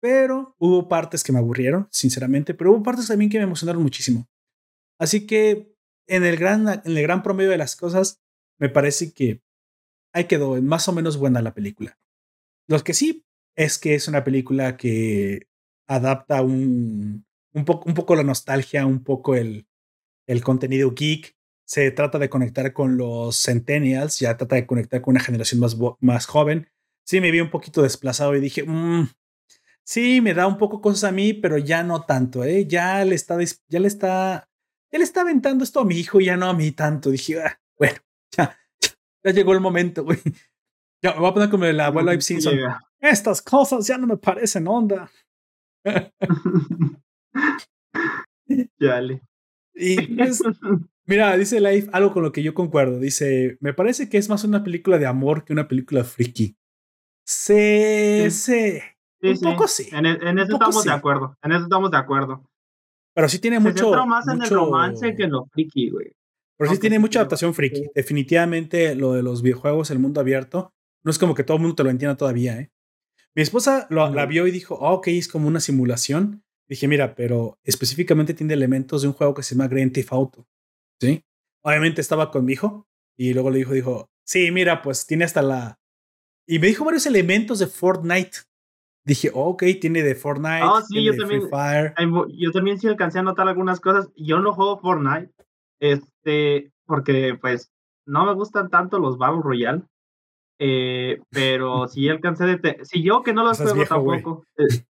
pero 0.00 0.54
hubo 0.58 0.88
partes 0.88 1.22
que 1.22 1.32
me 1.32 1.38
aburrieron, 1.38 1.88
sinceramente, 1.90 2.54
pero 2.54 2.72
hubo 2.72 2.82
partes 2.82 3.08
también 3.08 3.30
que 3.30 3.38
me 3.38 3.44
emocionaron 3.44 3.82
muchísimo. 3.82 4.26
Así 4.98 5.26
que 5.26 5.74
en 6.06 6.24
el 6.24 6.36
gran, 6.36 6.68
en 6.68 6.96
el 6.96 7.02
gran 7.02 7.22
promedio 7.22 7.50
de 7.50 7.58
las 7.58 7.76
cosas, 7.76 8.22
me 8.58 8.68
parece 8.68 9.12
que 9.12 9.42
ahí 10.12 10.24
quedó 10.24 10.60
más 10.62 10.88
o 10.88 10.92
menos 10.92 11.16
buena 11.16 11.42
la 11.42 11.54
película. 11.54 11.98
Lo 12.68 12.82
que 12.82 12.94
sí 12.94 13.24
es 13.56 13.78
que 13.78 13.94
es 13.94 14.08
una 14.08 14.24
película 14.24 14.76
que 14.76 15.48
adapta 15.86 16.42
un, 16.42 17.23
un, 17.54 17.64
poco, 17.64 17.88
un 17.88 17.94
poco 17.94 18.14
la 18.16 18.22
nostalgia, 18.22 18.84
un 18.84 19.02
poco 19.02 19.34
el, 19.34 19.66
el 20.26 20.42
contenido 20.42 20.92
geek, 20.92 21.36
se 21.66 21.90
trata 21.90 22.18
de 22.18 22.28
conectar 22.28 22.72
con 22.72 22.96
los 22.98 23.42
centennials, 23.42 24.18
ya 24.18 24.36
trata 24.36 24.56
de 24.56 24.66
conectar 24.66 25.00
con 25.00 25.12
una 25.12 25.24
generación 25.24 25.60
más, 25.60 25.76
más 26.00 26.26
joven. 26.26 26.68
Sí, 27.06 27.20
me 27.20 27.30
vi 27.30 27.40
un 27.40 27.50
poquito 27.50 27.82
desplazado 27.82 28.36
y 28.36 28.40
dije, 28.40 28.64
mm, 28.64 29.08
sí, 29.82 30.20
me 30.20 30.34
da 30.34 30.46
un 30.46 30.58
poco 30.58 30.80
cosas 30.80 31.04
a 31.04 31.12
mí, 31.12 31.32
pero 31.32 31.56
ya 31.58 31.82
no 31.82 32.02
tanto, 32.02 32.44
¿eh? 32.44 32.66
Ya 32.66 33.04
le 33.04 33.14
está, 33.14 33.38
ya 33.68 33.80
le 33.80 33.88
está, 33.88 34.48
ya 34.92 34.98
le 34.98 35.04
está 35.04 35.22
aventando 35.22 35.64
esto 35.64 35.80
a 35.80 35.84
mi 35.84 35.96
hijo, 35.96 36.20
ya 36.20 36.36
no 36.36 36.46
a 36.46 36.54
mí 36.54 36.70
tanto. 36.72 37.10
Dije, 37.10 37.42
ah, 37.42 37.58
bueno, 37.78 37.96
ya, 38.36 38.58
ya 39.22 39.30
llegó 39.32 39.52
el 39.52 39.60
momento, 39.60 40.04
güey. 40.04 40.18
Ya 41.02 41.12
me 41.12 41.20
voy 41.20 41.30
a 41.30 41.34
poner 41.34 41.50
como 41.50 41.64
el 41.64 41.80
abuelo 41.80 42.12
Ive 42.12 42.22
Simpson. 42.22 42.58
Estas 43.00 43.42
cosas 43.42 43.86
ya 43.86 43.98
no 43.98 44.06
me 44.06 44.16
parecen 44.16 44.66
onda. 44.66 45.10
Dale. 48.78 49.22
Y 49.74 50.16
pues, 50.16 50.42
Mira, 51.06 51.36
dice 51.36 51.60
Life 51.60 51.90
algo 51.92 52.12
con 52.12 52.22
lo 52.22 52.32
que 52.32 52.42
yo 52.42 52.54
concuerdo. 52.54 52.98
Dice, 52.98 53.58
me 53.60 53.74
parece 53.74 54.08
que 54.08 54.16
es 54.16 54.28
más 54.28 54.44
una 54.44 54.64
película 54.64 54.98
de 54.98 55.06
amor 55.06 55.44
que 55.44 55.52
una 55.52 55.68
película 55.68 56.04
friki. 56.04 56.56
Sí, 57.26 58.30
sí. 58.30 58.78
un 59.22 59.40
poco 59.40 59.68
sí. 59.68 59.88
En, 59.92 60.06
e, 60.06 60.42
eso 60.42 60.54
estamos 60.54 60.84
de 60.84 60.92
acuerdo. 60.92 61.36
En 61.42 61.52
eso 61.52 61.64
estamos 61.64 61.90
de 61.90 61.96
acuerdo. 61.98 62.44
Pero 63.14 63.28
sí 63.28 63.38
tiene 63.38 63.60
mucho. 63.60 63.90
Se 63.90 64.06
más 64.06 64.26
en 64.28 64.42
el 64.42 64.50
romance 64.50 65.14
que 65.14 65.24
en 65.24 65.32
lo 65.32 65.46
friki, 65.46 65.90
güey. 65.90 66.12
Pero 66.56 66.70
sí 66.70 66.78
tiene 66.78 66.98
mucha 66.98 67.18
adaptación 67.18 67.52
friki. 67.52 67.90
Definitivamente 67.94 68.94
lo 68.94 69.12
de 69.12 69.22
los 69.22 69.42
videojuegos, 69.42 69.90
el 69.90 69.98
mundo 69.98 70.20
abierto, 70.20 70.72
no 71.02 71.10
es 71.10 71.18
como 71.18 71.34
que 71.34 71.44
todo 71.44 71.56
el 71.56 71.62
mundo 71.62 71.76
te 71.76 71.84
lo 71.84 71.90
entienda 71.90 72.16
todavía, 72.16 72.58
¿eh? 72.58 72.70
Mi 73.36 73.42
esposa 73.42 73.88
lo, 73.90 74.08
la 74.10 74.26
vio 74.26 74.46
y 74.46 74.52
dijo, 74.52 74.76
oh, 74.76 74.94
ok, 74.94 75.08
es 75.08 75.26
como 75.26 75.48
una 75.48 75.58
simulación. 75.58 76.44
Dije, 76.68 76.88
mira, 76.88 77.14
pero 77.14 77.58
específicamente 77.62 78.34
tiene 78.34 78.54
elementos 78.54 79.02
de 79.02 79.08
un 79.08 79.14
juego 79.14 79.34
que 79.34 79.42
se 79.42 79.54
llama 79.54 79.68
Grand 79.68 79.92
Theft 79.92 80.12
Auto. 80.12 80.46
¿Sí? 81.00 81.22
Obviamente 81.62 82.00
estaba 82.00 82.30
con 82.30 82.44
mi 82.44 82.54
hijo 82.54 82.86
y 83.16 83.34
luego 83.34 83.50
le 83.50 83.58
dijo, 83.58 83.72
dijo, 83.72 84.10
sí, 84.24 84.50
mira, 84.50 84.82
pues 84.82 85.06
tiene 85.06 85.24
hasta 85.24 85.42
la... 85.42 85.78
Y 86.46 86.58
me 86.58 86.66
dijo 86.66 86.84
varios 86.84 87.06
elementos 87.06 87.58
de 87.58 87.66
Fortnite. 87.66 88.38
Dije, 89.06 89.30
ok, 89.32 89.64
tiene 89.80 90.02
de 90.02 90.14
Fortnite. 90.14 90.62
Ah, 90.62 90.82
sí, 90.86 91.04
yo 91.04 91.14
también. 91.14 91.42
Yo 92.38 92.52
también 92.52 92.78
sí 92.78 92.88
alcancé 92.88 93.18
a 93.18 93.22
notar 93.22 93.48
algunas 93.48 93.80
cosas. 93.80 94.10
Yo 94.16 94.40
no 94.40 94.54
juego 94.54 94.78
Fortnite, 94.78 95.30
este, 95.78 96.72
porque 96.86 97.36
pues 97.38 97.70
no 98.06 98.24
me 98.24 98.34
gustan 98.34 98.70
tanto 98.70 98.98
los 98.98 99.18
Battle 99.18 99.42
Royale. 99.42 99.82
Eh, 100.58 101.20
pero 101.30 101.86
si 101.88 102.08
alcancé 102.08 102.44
de. 102.46 102.78
Si 102.84 103.02
yo 103.02 103.22
que 103.22 103.34
no 103.34 103.44
los 103.44 103.58
juego 103.58 103.84
tampoco. 103.84 104.44
Eh, 104.56 104.84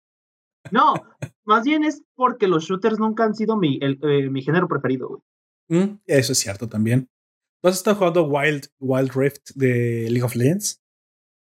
no, 0.70 0.94
más 1.44 1.64
bien 1.64 1.84
es 1.84 2.02
porque 2.14 2.46
los 2.46 2.64
shooters 2.64 2.98
nunca 2.98 3.24
han 3.24 3.34
sido 3.34 3.56
mi, 3.56 3.78
eh, 3.82 4.28
mi 4.30 4.42
género 4.42 4.68
preferido, 4.68 5.08
güey. 5.08 5.20
Mm, 5.68 6.00
eso 6.06 6.32
es 6.32 6.38
cierto 6.38 6.68
también. 6.68 7.08
¿Tú 7.62 7.68
has 7.68 7.76
estado 7.76 7.96
jugando 7.96 8.24
Wild, 8.24 8.66
Wild 8.80 9.12
Rift 9.14 9.50
de 9.54 10.08
League 10.10 10.24
of 10.24 10.34
Legends? 10.34 10.82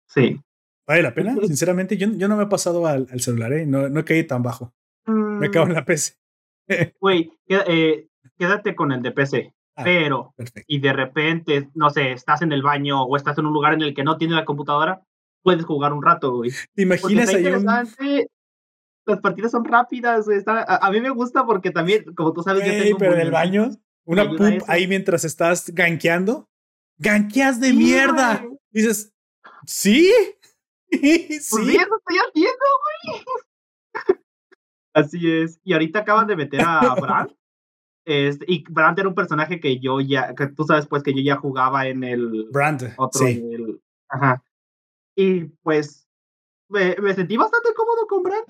Sí. 0.07 0.41
¿Vale 0.87 1.03
la 1.03 1.15
pena? 1.15 1.35
Sinceramente, 1.43 1.97
yo, 1.97 2.09
yo 2.15 2.29
no 2.29 2.37
me 2.37 2.45
he 2.45 2.49
pasado 2.49 2.87
al, 2.87 3.09
celular, 3.21 3.53
¿eh? 3.53 3.67
No, 3.67 3.89
no 3.89 4.05
caí 4.05 4.27
tan 4.27 4.43
bajo. 4.43 4.73
Me 5.07 5.47
acabo 5.47 5.67
en 5.67 5.75
la 5.75 5.85
PC. 5.85 6.15
Güey, 7.01 7.33
eh, 7.49 8.09
quédate 8.39 8.77
con 8.77 8.93
el 8.93 9.03
de 9.03 9.11
PC. 9.11 9.55
Ah, 9.77 9.83
pero, 9.83 10.35
y 10.67 10.79
de 10.79 10.93
repente, 10.93 11.71
no 11.75 11.91
sé, 11.91 12.13
estás 12.13 12.43
en 12.43 12.53
el 12.53 12.63
baño 12.63 13.03
o 13.03 13.17
estás 13.17 13.39
en 13.39 13.47
un 13.47 13.53
lugar 13.53 13.73
en 13.73 13.83
el 13.83 13.95
que 13.95 14.05
no 14.05 14.19
tiene 14.19 14.35
la 14.35 14.45
computadora, 14.45 15.03
puedes 15.43 15.65
jugar 15.65 15.93
un 15.93 16.03
rato, 16.03 16.37
güey. 16.37 16.51
¿Te 16.75 16.83
imaginas 16.83 17.33
ahí 17.33 18.27
Las 19.11 19.21
partidas 19.21 19.51
son 19.51 19.65
rápidas, 19.65 20.27
güey. 20.27 20.43
a, 20.47 20.91
mí 20.91 21.01
me 21.01 21.11
gusta 21.11 21.45
porque 21.45 21.71
también, 21.71 22.15
como 22.15 22.33
tú 22.33 22.43
sabes, 22.43 22.65
yo 22.65 22.83
tengo 22.83 22.99
pero 22.99 23.15
en 23.15 23.21
el 23.21 23.31
baño, 23.31 23.71
una 24.05 24.29
pup 24.29 24.63
ahí 24.67 24.87
mientras 24.87 25.25
estás 25.25 25.71
gankeando. 25.71 26.49
¡Gankeas 26.99 27.61
de 27.61 27.73
mierda! 27.73 28.45
Dices, 28.71 29.13
¿sí? 29.67 30.13
sí. 30.91 31.49
Pues 31.51 31.67
bien, 31.67 31.87
lo 31.89 31.97
estoy 31.97 32.19
haciendo, 32.29 32.65
güey. 32.83 33.25
Así 34.95 35.33
es. 35.33 35.61
Y 35.65 35.73
ahorita 35.73 36.01
acaban 36.01 36.27
de 36.27 36.37
meter 36.37 36.61
a 36.63 36.95
Brand. 37.01 37.35
Este, 38.05 38.45
y 38.49 38.65
Brand 38.69 38.99
era 38.99 39.09
un 39.09 39.15
personaje 39.15 39.61
que 39.61 39.79
yo 39.79 40.01
ya, 40.01 40.35
que 40.35 40.49
tú 40.49 40.65
sabes 40.65 40.87
pues 40.87 41.03
que 41.03 41.15
yo 41.15 41.23
ya 41.23 41.37
jugaba 41.37 41.87
en 41.87 42.03
el 42.03 42.49
Brand, 42.51 42.95
otro, 42.97 43.27
sí. 43.27 43.81
ajá. 44.09 44.43
Y 45.15 45.45
pues 45.63 46.09
me, 46.69 46.97
me, 46.97 47.15
sentí 47.15 47.37
bastante 47.37 47.75
cómodo 47.75 48.07
con 48.09 48.23
Brand. 48.23 48.47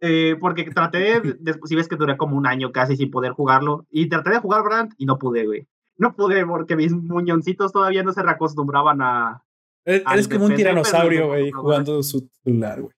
Eh, 0.00 0.36
porque 0.40 0.64
traté 0.74 1.20
de, 1.20 1.58
si 1.64 1.74
ves 1.74 1.88
que 1.88 1.96
duré 1.96 2.16
como 2.16 2.36
un 2.36 2.46
año 2.46 2.72
casi 2.72 2.96
sin 2.96 3.10
poder 3.10 3.32
jugarlo, 3.32 3.86
y 3.90 4.08
traté 4.08 4.30
de 4.30 4.38
jugar 4.38 4.62
Brand 4.62 4.92
y 4.96 5.06
no 5.06 5.18
pude, 5.18 5.46
güey. 5.46 5.66
No 5.96 6.14
pude 6.14 6.46
porque 6.46 6.76
mis 6.76 6.92
muñoncitos 6.92 7.72
todavía 7.72 8.02
no 8.02 8.12
se 8.12 8.22
reacostumbraban 8.22 9.02
a. 9.02 9.42
Eres 9.84 10.28
como 10.28 10.44
un 10.44 10.54
tiranosaurio, 10.54 11.28
güey, 11.28 11.50
jugando 11.50 12.02
su 12.02 12.28
celular, 12.44 12.82
güey. 12.82 12.94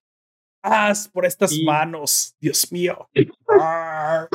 ¡Ah! 0.63 0.93
Por 1.11 1.25
estas 1.25 1.57
manos, 1.65 2.35
Dios 2.39 2.71
mío. 2.71 3.09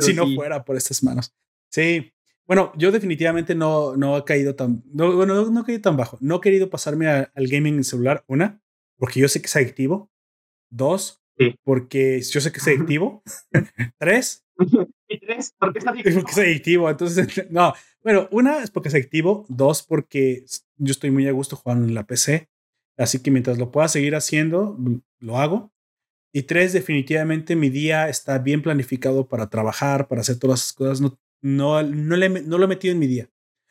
si 0.00 0.14
no 0.14 0.26
fuera 0.34 0.64
por 0.64 0.76
estas 0.76 1.02
manos. 1.02 1.34
Sí. 1.70 2.12
Bueno, 2.46 2.72
yo 2.76 2.90
definitivamente 2.90 3.54
no, 3.54 3.96
no 3.96 4.16
he 4.16 4.24
caído 4.24 4.56
tan. 4.56 4.82
No, 4.92 5.14
bueno, 5.14 5.50
no, 5.50 5.60
he 5.60 5.64
caído 5.64 5.82
tan 5.82 5.96
bajo. 5.96 6.18
No 6.20 6.36
he 6.36 6.40
querido 6.40 6.70
pasarme 6.70 7.08
al 7.08 7.46
gaming 7.46 7.76
en 7.76 7.84
celular, 7.84 8.24
una, 8.26 8.60
porque 8.96 9.20
yo 9.20 9.28
sé 9.28 9.40
que 9.40 9.46
es 9.46 9.56
adictivo. 9.56 10.10
Dos, 10.70 11.19
porque 11.64 12.20
yo 12.20 12.40
sé 12.40 12.52
que 12.52 12.58
es 12.58 12.66
adictivo. 12.66 13.22
Tres. 13.98 14.44
tres, 15.20 15.54
porque 15.58 15.78
es 15.78 15.86
adictivo. 15.86 16.20
Porque 16.20 16.32
es 16.32 16.38
adictivo. 16.38 16.90
Entonces, 16.90 17.46
no. 17.50 17.72
Bueno, 18.02 18.28
una 18.30 18.62
es 18.62 18.70
porque 18.70 18.88
es 18.88 18.94
adictivo. 18.94 19.46
Dos, 19.48 19.82
porque 19.82 20.44
yo 20.76 20.90
estoy 20.92 21.10
muy 21.10 21.26
a 21.26 21.32
gusto 21.32 21.56
jugando 21.56 21.86
en 21.86 21.94
la 21.94 22.06
PC. 22.06 22.48
Así 22.96 23.20
que 23.22 23.30
mientras 23.30 23.58
lo 23.58 23.70
pueda 23.70 23.88
seguir 23.88 24.14
haciendo, 24.14 24.76
lo 25.20 25.38
hago. 25.38 25.72
Y 26.32 26.42
tres, 26.42 26.72
definitivamente 26.72 27.56
mi 27.56 27.70
día 27.70 28.08
está 28.08 28.38
bien 28.38 28.62
planificado 28.62 29.26
para 29.26 29.48
trabajar, 29.48 30.06
para 30.06 30.20
hacer 30.20 30.38
todas 30.38 30.60
las 30.60 30.72
cosas. 30.72 31.00
No, 31.00 31.18
no, 31.40 31.82
no, 31.82 32.16
le, 32.16 32.28
no 32.28 32.58
lo 32.58 32.64
he 32.64 32.68
metido 32.68 32.92
en 32.92 32.98
mi 32.98 33.06
día. 33.06 33.30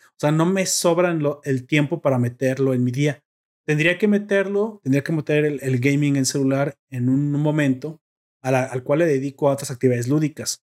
O 0.10 0.20
sea, 0.20 0.32
no 0.32 0.46
me 0.46 0.66
sobran 0.66 1.24
el 1.44 1.66
tiempo 1.66 2.02
para 2.02 2.20
meterlo 2.20 2.74
en 2.74 2.84
mi 2.84 2.92
día. 2.92 3.24
Tendría 3.70 4.00
que 4.00 4.08
meterlo, 4.08 4.80
tendría 4.82 5.04
que 5.04 5.12
meter 5.12 5.46
el, 5.46 5.80
gaming 5.80 6.16
en 6.16 6.26
celular 6.26 6.80
en 6.90 7.08
un 7.08 7.32
momento 7.32 8.02
al 8.42 8.82
cual 8.82 8.98
le 8.98 9.06
dedico 9.06 9.48
a 9.48 9.54
otras 9.54 9.70
actividades 9.70 10.08
lúdicas. 10.08 10.66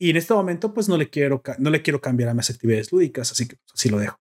Y 0.00 0.10
en 0.10 0.16
este 0.16 0.34
momento, 0.34 0.74
pues 0.74 0.88
no 0.88 0.96
le 0.96 1.08
quiero, 1.08 1.44
no 1.58 1.70
le 1.70 1.80
quiero 1.80 2.00
cambiar 2.00 2.30
a 2.30 2.34
mis 2.34 2.50
actividades 2.50 2.90
lúdicas, 2.90 3.30
así 3.30 3.46
que 3.46 3.54
pues, 3.54 3.70
así 3.74 3.88
lo 3.88 4.00
dejo. 4.00 4.18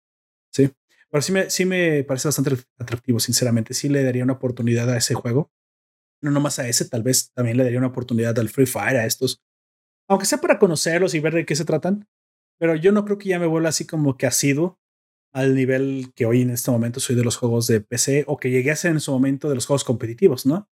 Sí. 0.51 0.71
Pero 1.09 1.23
sí 1.23 1.31
me, 1.31 1.49
sí 1.49 1.65
me 1.65 2.03
parece 2.03 2.27
bastante 2.27 2.55
atractivo, 2.77 3.19
sinceramente. 3.19 3.73
Sí 3.73 3.89
le 3.89 4.03
daría 4.03 4.23
una 4.23 4.33
oportunidad 4.33 4.87
a 4.91 4.97
ese 4.97 5.15
juego. 5.15 5.51
No 6.21 6.29
nomás 6.29 6.59
a 6.59 6.67
ese, 6.67 6.87
tal 6.87 7.01
vez 7.01 7.31
también 7.33 7.57
le 7.57 7.63
daría 7.63 7.79
una 7.79 7.87
oportunidad 7.87 8.37
al 8.37 8.49
Free 8.49 8.67
Fire, 8.67 8.97
a 8.97 9.07
estos. 9.07 9.41
Aunque 10.07 10.27
sea 10.27 10.39
para 10.39 10.59
conocerlos 10.59 11.15
y 11.15 11.19
ver 11.19 11.33
de 11.33 11.47
qué 11.47 11.55
se 11.55 11.65
tratan. 11.65 12.07
Pero 12.59 12.75
yo 12.75 12.91
no 12.91 13.05
creo 13.05 13.17
que 13.17 13.29
ya 13.29 13.39
me 13.39 13.47
vuelva 13.47 13.69
así 13.69 13.87
como 13.87 14.17
que 14.17 14.27
ha 14.27 14.31
sido 14.31 14.79
al 15.33 15.55
nivel 15.55 16.13
que 16.15 16.25
hoy 16.25 16.43
en 16.43 16.51
este 16.51 16.71
momento 16.71 16.99
soy 16.99 17.15
de 17.15 17.23
los 17.23 17.37
juegos 17.37 17.65
de 17.67 17.81
PC 17.81 18.23
o 18.27 18.37
que 18.37 18.51
llegué 18.51 18.71
a 18.71 18.75
ser 18.75 18.91
en 18.91 18.99
su 18.99 19.11
momento 19.11 19.49
de 19.49 19.55
los 19.55 19.65
juegos 19.65 19.83
competitivos, 19.83 20.45
¿no? 20.45 20.69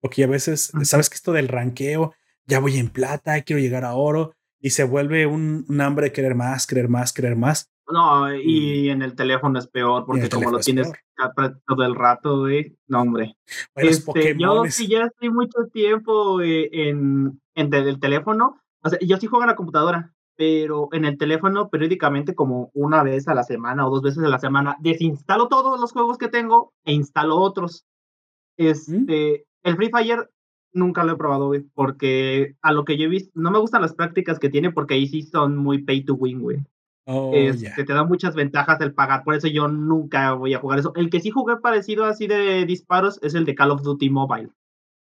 Porque 0.00 0.24
a 0.24 0.26
veces, 0.26 0.72
sabes 0.82 1.10
que 1.10 1.16
esto 1.16 1.32
del 1.32 1.48
ranqueo, 1.48 2.14
ya 2.46 2.58
voy 2.60 2.78
en 2.78 2.88
plata, 2.88 3.42
quiero 3.42 3.60
llegar 3.60 3.84
a 3.84 3.94
oro 3.94 4.34
y 4.60 4.70
se 4.70 4.84
vuelve 4.84 5.26
un, 5.26 5.66
hambre 5.80 6.06
de 6.06 6.12
querer 6.12 6.34
más, 6.34 6.66
querer 6.66 6.88
más, 6.88 7.12
querer 7.12 7.36
más. 7.36 7.70
No, 7.90 8.34
y, 8.34 8.90
en 8.90 9.02
el 9.02 9.14
teléfono 9.14 9.58
es 9.58 9.66
peor 9.66 10.04
porque 10.06 10.28
como 10.28 10.50
lo 10.50 10.58
tienes 10.58 10.90
todo 11.66 11.84
el 11.84 11.94
rato, 11.94 12.40
güey, 12.40 12.76
no, 12.86 13.02
hombre. 13.02 13.36
este, 13.74 14.36
yo 14.38 14.64
sí 14.66 14.88
ya 14.88 15.04
estoy 15.04 15.30
mucho 15.30 15.66
tiempo 15.72 16.40
en, 16.42 17.40
en 17.54 17.74
el 17.74 18.00
teléfono, 18.00 18.60
o 18.82 18.88
sea, 18.88 18.98
yo 19.00 19.16
sí 19.16 19.26
juego 19.26 19.42
en 19.44 19.48
la 19.48 19.56
computadora, 19.56 20.14
pero 20.38 20.88
en 20.92 21.04
el 21.04 21.18
teléfono 21.18 21.68
periódicamente 21.68 22.36
como 22.36 22.70
una 22.72 23.02
vez 23.02 23.26
a 23.26 23.34
la 23.34 23.42
semana 23.42 23.84
o 23.84 23.90
dos 23.90 24.02
veces 24.02 24.22
a 24.22 24.28
la 24.28 24.38
semana 24.38 24.76
desinstalo 24.78 25.48
todos 25.48 25.80
los 25.80 25.90
juegos 25.90 26.16
que 26.16 26.28
tengo 26.28 26.72
e 26.84 26.92
instalo 26.92 27.38
otros. 27.38 27.84
¿Mm? 28.56 28.66
Este, 28.68 29.46
el 29.64 29.76
Free 29.76 29.90
Fire 29.90 30.30
nunca 30.72 31.02
lo 31.02 31.14
he 31.14 31.16
probado, 31.16 31.48
güey, 31.48 31.62
porque 31.74 32.54
a 32.62 32.72
lo 32.72 32.84
que 32.84 32.96
yo 32.96 33.06
he 33.06 33.08
visto, 33.08 33.32
no 33.34 33.50
me 33.50 33.58
gustan 33.58 33.82
las 33.82 33.94
prácticas 33.94 34.38
que 34.38 34.48
tiene 34.48 34.70
porque 34.70 34.94
ahí 34.94 35.08
sí 35.08 35.22
son 35.22 35.56
muy 35.56 35.82
pay 35.82 36.04
to 36.04 36.14
win, 36.14 36.40
güey. 36.40 36.58
Oh, 37.06 37.32
este, 37.34 37.84
Te 37.84 37.92
da 37.92 38.04
muchas 38.04 38.36
ventajas 38.36 38.80
el 38.80 38.94
pagar, 38.94 39.24
por 39.24 39.34
eso 39.34 39.48
yo 39.48 39.66
nunca 39.66 40.34
voy 40.34 40.54
a 40.54 40.60
jugar 40.60 40.78
eso. 40.78 40.92
El 40.94 41.10
que 41.10 41.18
sí 41.18 41.30
jugué 41.30 41.56
parecido 41.56 42.04
así 42.04 42.28
de 42.28 42.64
disparos 42.64 43.18
es 43.22 43.34
el 43.34 43.44
de 43.44 43.56
Call 43.56 43.72
of 43.72 43.82
Duty 43.82 44.08
Mobile. 44.08 44.50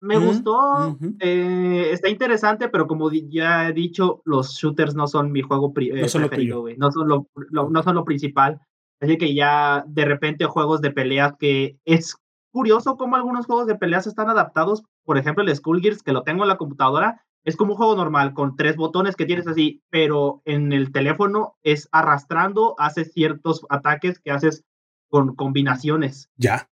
Me 0.01 0.17
gustó, 0.17 0.97
eh, 1.19 1.91
está 1.91 2.09
interesante, 2.09 2.69
pero 2.69 2.87
como 2.87 3.11
ya 3.11 3.69
he 3.69 3.73
dicho, 3.73 4.23
los 4.25 4.55
shooters 4.57 4.95
no 4.95 5.09
son 5.09 5.33
mi 5.33 5.43
juego 5.43 5.73
eh, 5.77 6.03
no 6.03 6.09
son 6.09 6.23
preferido, 6.23 6.69
lo 6.69 6.77
no, 6.77 6.93
son 6.93 7.09
lo, 7.09 7.27
no 7.71 7.83
son 7.83 7.95
lo 7.97 8.05
principal. 8.05 8.61
Así 9.01 9.19
que 9.19 9.35
ya 9.35 9.85
de 9.89 10.05
repente 10.05 10.45
juegos 10.45 10.81
de 10.81 10.93
peleas 10.93 11.35
que 11.39 11.79
es 11.85 12.17
curioso 12.53 12.97
cómo 12.97 13.17
algunos 13.17 13.47
juegos 13.47 13.67
de 13.67 13.75
peleas 13.75 14.07
están 14.07 14.31
adaptados. 14.31 14.85
Por 15.05 15.19
ejemplo, 15.19 15.43
el 15.43 15.55
Skullgears, 15.55 16.03
que 16.03 16.13
lo 16.13 16.23
tengo 16.23 16.45
en 16.45 16.49
la 16.49 16.59
computadora, 16.59 17.25
es 17.45 17.57
como 17.57 17.73
un 17.73 17.79
juego 17.79 17.97
normal, 17.97 18.35
con 18.35 18.57
tres 18.57 18.77
botones 18.77 19.17
que 19.17 19.27
tienes 19.27 19.47
así, 19.49 19.83
pero 19.91 20.43
en 20.45 20.73
el 20.73 20.93
teléfono 20.93 21.57
es 21.63 21.89
arrastrando, 21.93 22.75
haces 22.79 23.13
ciertos 23.13 23.65
ataques 23.69 24.21
que 24.21 24.31
haces 24.31 24.65
con 25.09 25.35
combinaciones. 25.35 26.29
Ya 26.37 26.69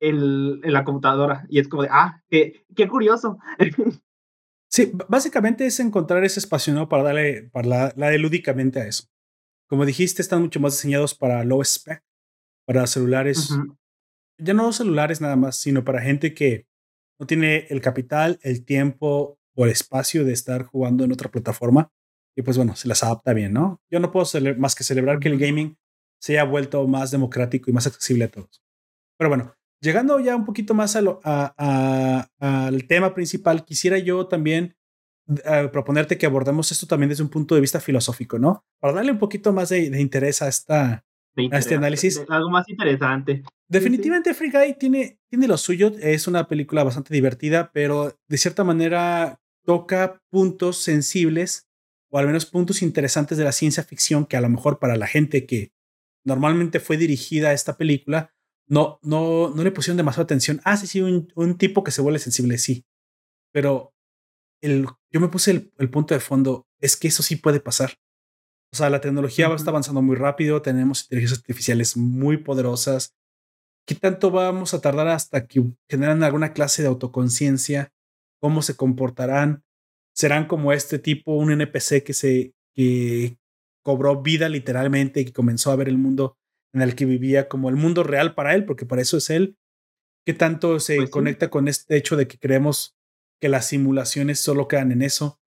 en 0.00 0.60
la 0.62 0.84
computadora. 0.84 1.46
Y 1.48 1.60
es 1.60 1.68
como 1.68 1.82
de, 1.82 1.88
ah, 1.92 2.22
qué, 2.28 2.64
qué 2.74 2.88
curioso. 2.88 3.38
Sí, 4.72 4.92
básicamente 5.08 5.66
es 5.66 5.80
encontrar 5.80 6.22
ese 6.22 6.38
espacio 6.38 6.72
¿no? 6.72 6.88
para 6.88 7.02
darle, 7.02 7.50
para 7.50 7.66
la, 7.66 7.92
la 7.96 8.08
de 8.08 8.18
lúdicamente 8.18 8.80
a 8.80 8.86
eso. 8.86 9.08
Como 9.68 9.84
dijiste, 9.84 10.22
están 10.22 10.42
mucho 10.42 10.60
más 10.60 10.74
diseñados 10.74 11.12
para 11.12 11.42
low 11.42 11.60
spec, 11.64 12.04
para 12.66 12.86
celulares, 12.86 13.50
ya 14.38 14.54
no 14.54 14.72
celulares 14.72 15.20
nada 15.20 15.34
más, 15.34 15.56
sino 15.56 15.84
para 15.84 16.00
gente 16.00 16.34
que 16.34 16.68
no 17.18 17.26
tiene 17.26 17.66
el 17.70 17.80
capital, 17.80 18.38
el 18.42 18.64
tiempo 18.64 19.40
o 19.56 19.64
el 19.64 19.72
espacio 19.72 20.24
de 20.24 20.32
estar 20.32 20.64
jugando 20.64 21.02
en 21.02 21.10
otra 21.10 21.32
plataforma. 21.32 21.90
Y 22.36 22.42
pues 22.42 22.56
bueno, 22.56 22.76
se 22.76 22.86
las 22.86 23.02
adapta 23.02 23.32
bien, 23.32 23.52
¿no? 23.52 23.80
Yo 23.90 23.98
no 23.98 24.12
puedo 24.12 24.24
más 24.56 24.76
que 24.76 24.84
celebrar 24.84 25.18
que 25.18 25.28
el 25.28 25.38
gaming 25.38 25.76
se 26.20 26.34
haya 26.34 26.44
vuelto 26.44 26.86
más 26.86 27.10
democrático 27.10 27.70
y 27.70 27.72
más 27.72 27.88
accesible 27.88 28.26
a 28.26 28.30
todos. 28.30 28.62
Pero 29.18 29.30
bueno, 29.30 29.54
llegando 29.80 30.18
ya 30.20 30.36
un 30.36 30.44
poquito 30.44 30.74
más 30.74 30.96
a 30.96 32.26
al 32.38 32.86
tema 32.86 33.14
principal, 33.14 33.64
quisiera 33.64 33.98
yo 33.98 34.26
también 34.26 34.76
eh, 35.44 35.68
proponerte 35.70 36.18
que 36.18 36.26
abordemos 36.26 36.72
esto 36.72 36.86
también 36.86 37.10
desde 37.10 37.22
un 37.22 37.28
punto 37.28 37.54
de 37.54 37.60
vista 37.60 37.80
filosófico, 37.80 38.38
¿no? 38.38 38.64
Para 38.80 38.94
darle 38.94 39.12
un 39.12 39.18
poquito 39.18 39.52
más 39.52 39.68
de, 39.68 40.00
interés 40.00 40.42
a, 40.42 40.48
esta, 40.48 41.04
este 41.36 41.76
análisis. 41.76 42.20
algo 42.28 42.50
más 42.50 42.68
interesante. 42.68 43.44
Definitivamente 43.68 44.34
Free 44.34 44.50
Guy 44.50 44.74
tiene, 44.78 45.20
tiene 45.28 45.46
lo 45.46 45.56
suyo, 45.56 45.92
es 46.00 46.26
una 46.26 46.48
película 46.48 46.82
bastante 46.82 47.14
divertida, 47.14 47.70
pero 47.72 48.18
de 48.26 48.38
cierta 48.38 48.64
manera 48.64 49.40
toca 49.64 50.20
puntos 50.30 50.78
sensibles 50.78 51.68
o 52.10 52.18
al 52.18 52.26
menos 52.26 52.46
puntos 52.46 52.82
interesantes 52.82 53.38
de 53.38 53.44
la 53.44 53.52
ciencia 53.52 53.84
ficción 53.84 54.26
que 54.26 54.36
a 54.36 54.40
lo 54.40 54.48
mejor 54.48 54.80
para 54.80 54.96
la 54.96 55.06
gente 55.06 55.46
que 55.46 55.72
normalmente 56.24 56.80
fue 56.80 56.96
dirigida 56.96 57.50
a 57.50 57.52
esta 57.52 57.76
película, 57.76 58.34
no, 58.70 59.00
no, 59.02 59.50
no 59.50 59.64
le 59.64 59.72
pusieron 59.72 59.96
demasiada 59.96 60.22
atención. 60.24 60.60
Ah, 60.64 60.76
sí, 60.76 60.86
sí, 60.86 61.02
un, 61.02 61.58
tipo 61.58 61.82
que 61.82 61.90
se 61.90 62.00
vuelve 62.00 62.20
sensible, 62.20 62.56
sí. 62.56 62.86
Pero 63.52 63.92
el, 64.62 64.86
yo 65.10 65.20
me 65.20 65.28
puse 65.28 65.72
el, 65.76 65.90
punto 65.90 66.14
de 66.14 66.20
fondo, 66.20 66.68
es 66.80 66.96
que 66.96 67.08
eso 67.08 67.24
sí 67.24 67.34
puede 67.34 67.58
pasar. 67.58 67.94
O 68.72 68.76
sea, 68.76 68.88
la 68.88 69.00
tecnología 69.00 69.52
está 69.52 69.70
avanzando 69.70 70.02
muy 70.02 70.14
rápido, 70.14 70.62
tenemos 70.62 71.02
inteligencias 71.02 71.40
artificiales 71.40 71.96
muy 71.96 72.36
poderosas. 72.36 73.16
¿Qué 73.88 73.96
tanto 73.96 74.30
vamos 74.30 74.72
a 74.72 74.80
tardar 74.80 75.08
hasta 75.08 75.48
que 75.48 75.64
generan 75.88 76.22
alguna 76.22 76.52
clase 76.52 76.82
de 76.82 76.88
autoconciencia? 76.88 77.92
¿Cómo 78.40 78.62
se 78.62 78.76
comportarán? 78.76 79.64
¿Serán 80.14 80.46
como 80.46 80.72
este 80.72 81.00
tipo, 81.00 81.34
un 81.34 81.50
NPC 81.50 82.04
que 82.04 82.14
se 82.14 82.54
que 82.72 83.36
cobró 83.82 84.22
vida 84.22 84.48
literalmente 84.48 85.20
y 85.20 85.24
que 85.24 85.32
comenzó 85.32 85.72
a 85.72 85.76
ver 85.76 85.88
el 85.88 85.98
mundo 85.98 86.36
en 86.72 86.82
el 86.82 86.94
que 86.94 87.04
vivía 87.04 87.48
como 87.48 87.68
el 87.68 87.76
mundo 87.76 88.02
real 88.02 88.34
para 88.34 88.54
él, 88.54 88.64
porque 88.64 88.86
para 88.86 89.02
eso 89.02 89.16
es 89.16 89.30
él? 89.30 89.56
¿Qué 90.24 90.34
tanto 90.34 90.80
se 90.80 90.96
pues 90.96 91.10
conecta 91.10 91.48
con 91.48 91.68
este 91.68 91.96
hecho 91.96 92.16
de 92.16 92.28
que 92.28 92.38
creemos 92.38 92.96
que 93.40 93.48
las 93.48 93.66
simulaciones 93.66 94.38
solo 94.38 94.68
quedan 94.68 94.92
en 94.92 95.02
eso? 95.02 95.40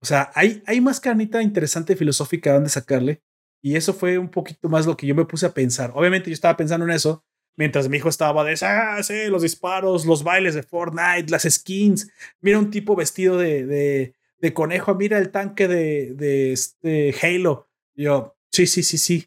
O 0.00 0.06
sea, 0.06 0.30
hay, 0.34 0.62
hay 0.66 0.80
más 0.80 1.00
carnita 1.00 1.42
interesante 1.42 1.96
filosófica 1.96 2.52
donde 2.52 2.68
sacarle. 2.68 3.22
Y 3.62 3.76
eso 3.76 3.94
fue 3.94 4.18
un 4.18 4.30
poquito 4.30 4.68
más 4.68 4.86
lo 4.86 4.96
que 4.96 5.06
yo 5.06 5.14
me 5.14 5.24
puse 5.24 5.46
a 5.46 5.54
pensar. 5.54 5.92
Obviamente 5.94 6.30
yo 6.30 6.34
estaba 6.34 6.56
pensando 6.56 6.84
en 6.84 6.92
eso 6.92 7.24
mientras 7.56 7.88
mi 7.88 7.96
hijo 7.96 8.08
estaba 8.08 8.44
de, 8.44 8.56
ah, 8.62 9.02
sí, 9.02 9.26
los 9.28 9.42
disparos, 9.42 10.06
los 10.06 10.22
bailes 10.22 10.54
de 10.54 10.62
Fortnite, 10.62 11.30
las 11.30 11.42
skins. 11.42 12.08
Mira 12.40 12.58
un 12.58 12.70
tipo 12.70 12.94
vestido 12.94 13.38
de, 13.38 13.66
de, 13.66 14.14
de 14.38 14.54
conejo, 14.54 14.94
mira 14.94 15.18
el 15.18 15.30
tanque 15.30 15.66
de, 15.66 16.14
de 16.14 16.52
este 16.52 17.14
Halo. 17.20 17.68
yo, 17.94 18.36
sí, 18.52 18.66
sí, 18.66 18.82
sí, 18.82 18.98
sí. 18.98 19.26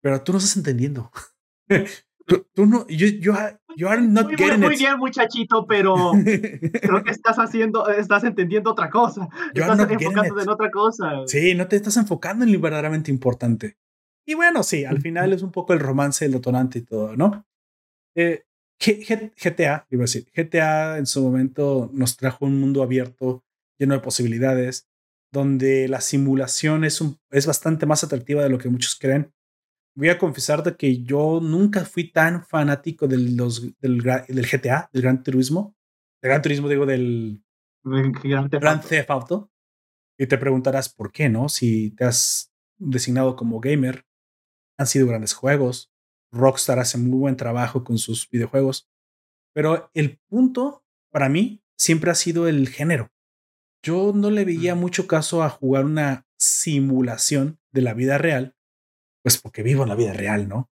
Pero 0.00 0.22
tú 0.22 0.32
no 0.32 0.38
estás 0.38 0.56
entendiendo. 0.56 1.10
tú, 2.26 2.66
no, 2.66 2.86
yo, 2.88 3.06
yo, 3.20 3.34
yo 3.76 3.96
not 4.00 4.26
muy, 4.38 4.58
muy, 4.58 4.76
bien, 4.76 4.98
muchachito, 4.98 5.66
pero 5.66 5.94
creo 6.82 7.02
que 7.02 7.10
estás 7.10 7.36
haciendo, 7.38 7.88
estás 7.88 8.24
entendiendo 8.24 8.72
otra 8.72 8.90
cosa. 8.90 9.28
estás 9.54 9.78
enfocando 9.90 10.40
en 10.40 10.48
otra 10.48 10.70
cosa. 10.70 11.12
Sí, 11.26 11.54
no 11.54 11.66
te 11.68 11.76
estás 11.76 11.96
enfocando 11.96 12.44
en 12.44 12.52
lo 12.52 12.60
verdaderamente 12.60 13.10
importante. 13.10 13.76
Y 14.26 14.34
bueno, 14.34 14.62
sí, 14.62 14.84
al 14.84 15.00
final 15.00 15.32
es 15.32 15.42
un 15.42 15.52
poco 15.52 15.72
el 15.72 15.80
romance, 15.80 16.24
el 16.24 16.32
detonante 16.32 16.80
y 16.80 16.82
todo, 16.82 17.16
¿no? 17.16 17.46
Eh, 18.14 18.44
GTA, 18.78 19.86
iba 19.90 20.02
a 20.02 20.06
decir, 20.06 20.28
GTA 20.34 20.98
en 20.98 21.06
su 21.06 21.22
momento 21.22 21.90
nos 21.92 22.16
trajo 22.16 22.44
un 22.44 22.60
mundo 22.60 22.82
abierto, 22.82 23.42
lleno 23.78 23.94
de 23.94 24.00
posibilidades, 24.00 24.88
donde 25.32 25.88
la 25.88 26.00
simulación 26.00 26.84
es, 26.84 27.00
un, 27.00 27.18
es 27.30 27.46
bastante 27.46 27.86
más 27.86 28.04
atractiva 28.04 28.42
de 28.42 28.50
lo 28.50 28.58
que 28.58 28.68
muchos 28.68 28.96
creen 28.96 29.32
voy 29.98 30.10
a 30.10 30.18
confesarte 30.18 30.76
que 30.76 31.02
yo 31.02 31.40
nunca 31.42 31.84
fui 31.84 32.12
tan 32.12 32.44
fanático 32.44 33.08
del, 33.08 33.36
los, 33.36 33.62
del, 33.80 34.00
del 34.00 34.46
GTA, 34.46 34.88
del 34.92 35.02
Gran 35.02 35.24
Turismo. 35.24 35.74
Del 36.22 36.30
Gran 36.30 36.42
Turismo, 36.42 36.68
digo, 36.68 36.86
del 36.86 37.42
Gran 37.82 38.80
Theft 38.80 39.10
Auto. 39.10 39.50
Y 40.16 40.28
te 40.28 40.38
preguntarás 40.38 40.88
por 40.88 41.10
qué, 41.10 41.28
¿no? 41.28 41.48
Si 41.48 41.90
te 41.90 42.04
has 42.04 42.52
designado 42.76 43.34
como 43.34 43.58
gamer, 43.58 44.06
han 44.78 44.86
sido 44.86 45.08
grandes 45.08 45.34
juegos. 45.34 45.90
Rockstar 46.30 46.78
hace 46.78 46.96
muy 46.96 47.18
buen 47.18 47.36
trabajo 47.36 47.82
con 47.82 47.98
sus 47.98 48.30
videojuegos. 48.30 48.88
Pero 49.52 49.90
el 49.94 50.20
punto, 50.28 50.84
para 51.10 51.28
mí, 51.28 51.64
siempre 51.76 52.12
ha 52.12 52.14
sido 52.14 52.46
el 52.46 52.68
género. 52.68 53.10
Yo 53.82 54.12
no 54.14 54.30
le 54.30 54.44
veía 54.44 54.76
mm. 54.76 54.78
mucho 54.78 55.08
caso 55.08 55.42
a 55.42 55.50
jugar 55.50 55.84
una 55.84 56.24
simulación 56.36 57.58
de 57.72 57.82
la 57.82 57.94
vida 57.94 58.16
real 58.16 58.54
pues 59.28 59.42
porque 59.42 59.62
vivo 59.62 59.82
en 59.82 59.90
la 59.90 59.94
vida 59.94 60.14
real, 60.14 60.48
¿no? 60.48 60.70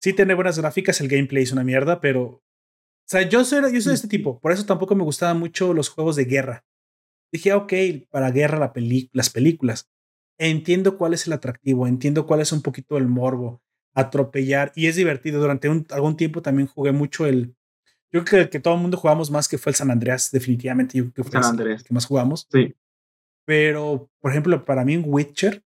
Sí 0.00 0.12
tiene 0.12 0.34
buenas 0.34 0.56
gráficas, 0.58 1.00
el 1.00 1.08
gameplay 1.08 1.42
es 1.42 1.50
una 1.50 1.64
mierda, 1.64 2.00
pero... 2.00 2.22
O 2.22 3.08
sea, 3.08 3.22
yo 3.22 3.44
soy, 3.44 3.60
yo 3.72 3.80
soy 3.80 3.90
de 3.90 3.94
este 3.94 4.06
tipo, 4.06 4.40
por 4.40 4.52
eso 4.52 4.64
tampoco 4.64 4.94
me 4.94 5.02
gustaban 5.02 5.40
mucho 5.40 5.74
los 5.74 5.88
juegos 5.88 6.14
de 6.14 6.24
guerra. 6.24 6.64
Dije, 7.32 7.52
ok, 7.52 7.72
para 8.08 8.30
guerra 8.30 8.58
la 8.60 8.72
las 9.12 9.30
películas. 9.30 9.90
Entiendo 10.38 10.98
cuál 10.98 11.14
es 11.14 11.26
el 11.26 11.32
atractivo, 11.32 11.88
entiendo 11.88 12.26
cuál 12.26 12.40
es 12.40 12.52
un 12.52 12.62
poquito 12.62 12.96
el 12.96 13.08
morbo, 13.08 13.60
atropellar, 13.92 14.70
y 14.76 14.86
es 14.86 14.94
divertido. 14.94 15.40
Durante 15.40 15.68
un, 15.68 15.84
algún 15.90 16.16
tiempo 16.16 16.42
también 16.42 16.68
jugué 16.68 16.92
mucho 16.92 17.26
el... 17.26 17.56
Yo 18.12 18.24
creo 18.24 18.44
que, 18.44 18.50
que 18.50 18.60
todo 18.60 18.74
el 18.74 18.80
mundo 18.80 18.96
jugamos 18.96 19.32
más 19.32 19.48
que 19.48 19.58
fue 19.58 19.70
el 19.70 19.76
San 19.76 19.90
Andreas, 19.90 20.30
definitivamente. 20.30 20.96
Yo 20.96 21.10
creo 21.10 21.14
que 21.14 21.22
fue 21.24 21.42
San 21.42 21.50
Andreas. 21.50 21.82
que 21.82 21.92
más 21.92 22.06
jugamos. 22.06 22.46
Sí. 22.52 22.72
Pero, 23.44 24.08
por 24.20 24.30
ejemplo, 24.30 24.64
para 24.64 24.84
mí 24.84 24.94
en 24.94 25.02
Witcher, 25.04 25.65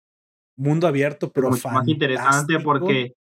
mundo 0.62 0.88
abierto, 0.88 1.32
pero 1.32 1.50
Mucho 1.50 1.70
más 1.70 1.88
interesante 1.88 2.60
porque, 2.60 3.16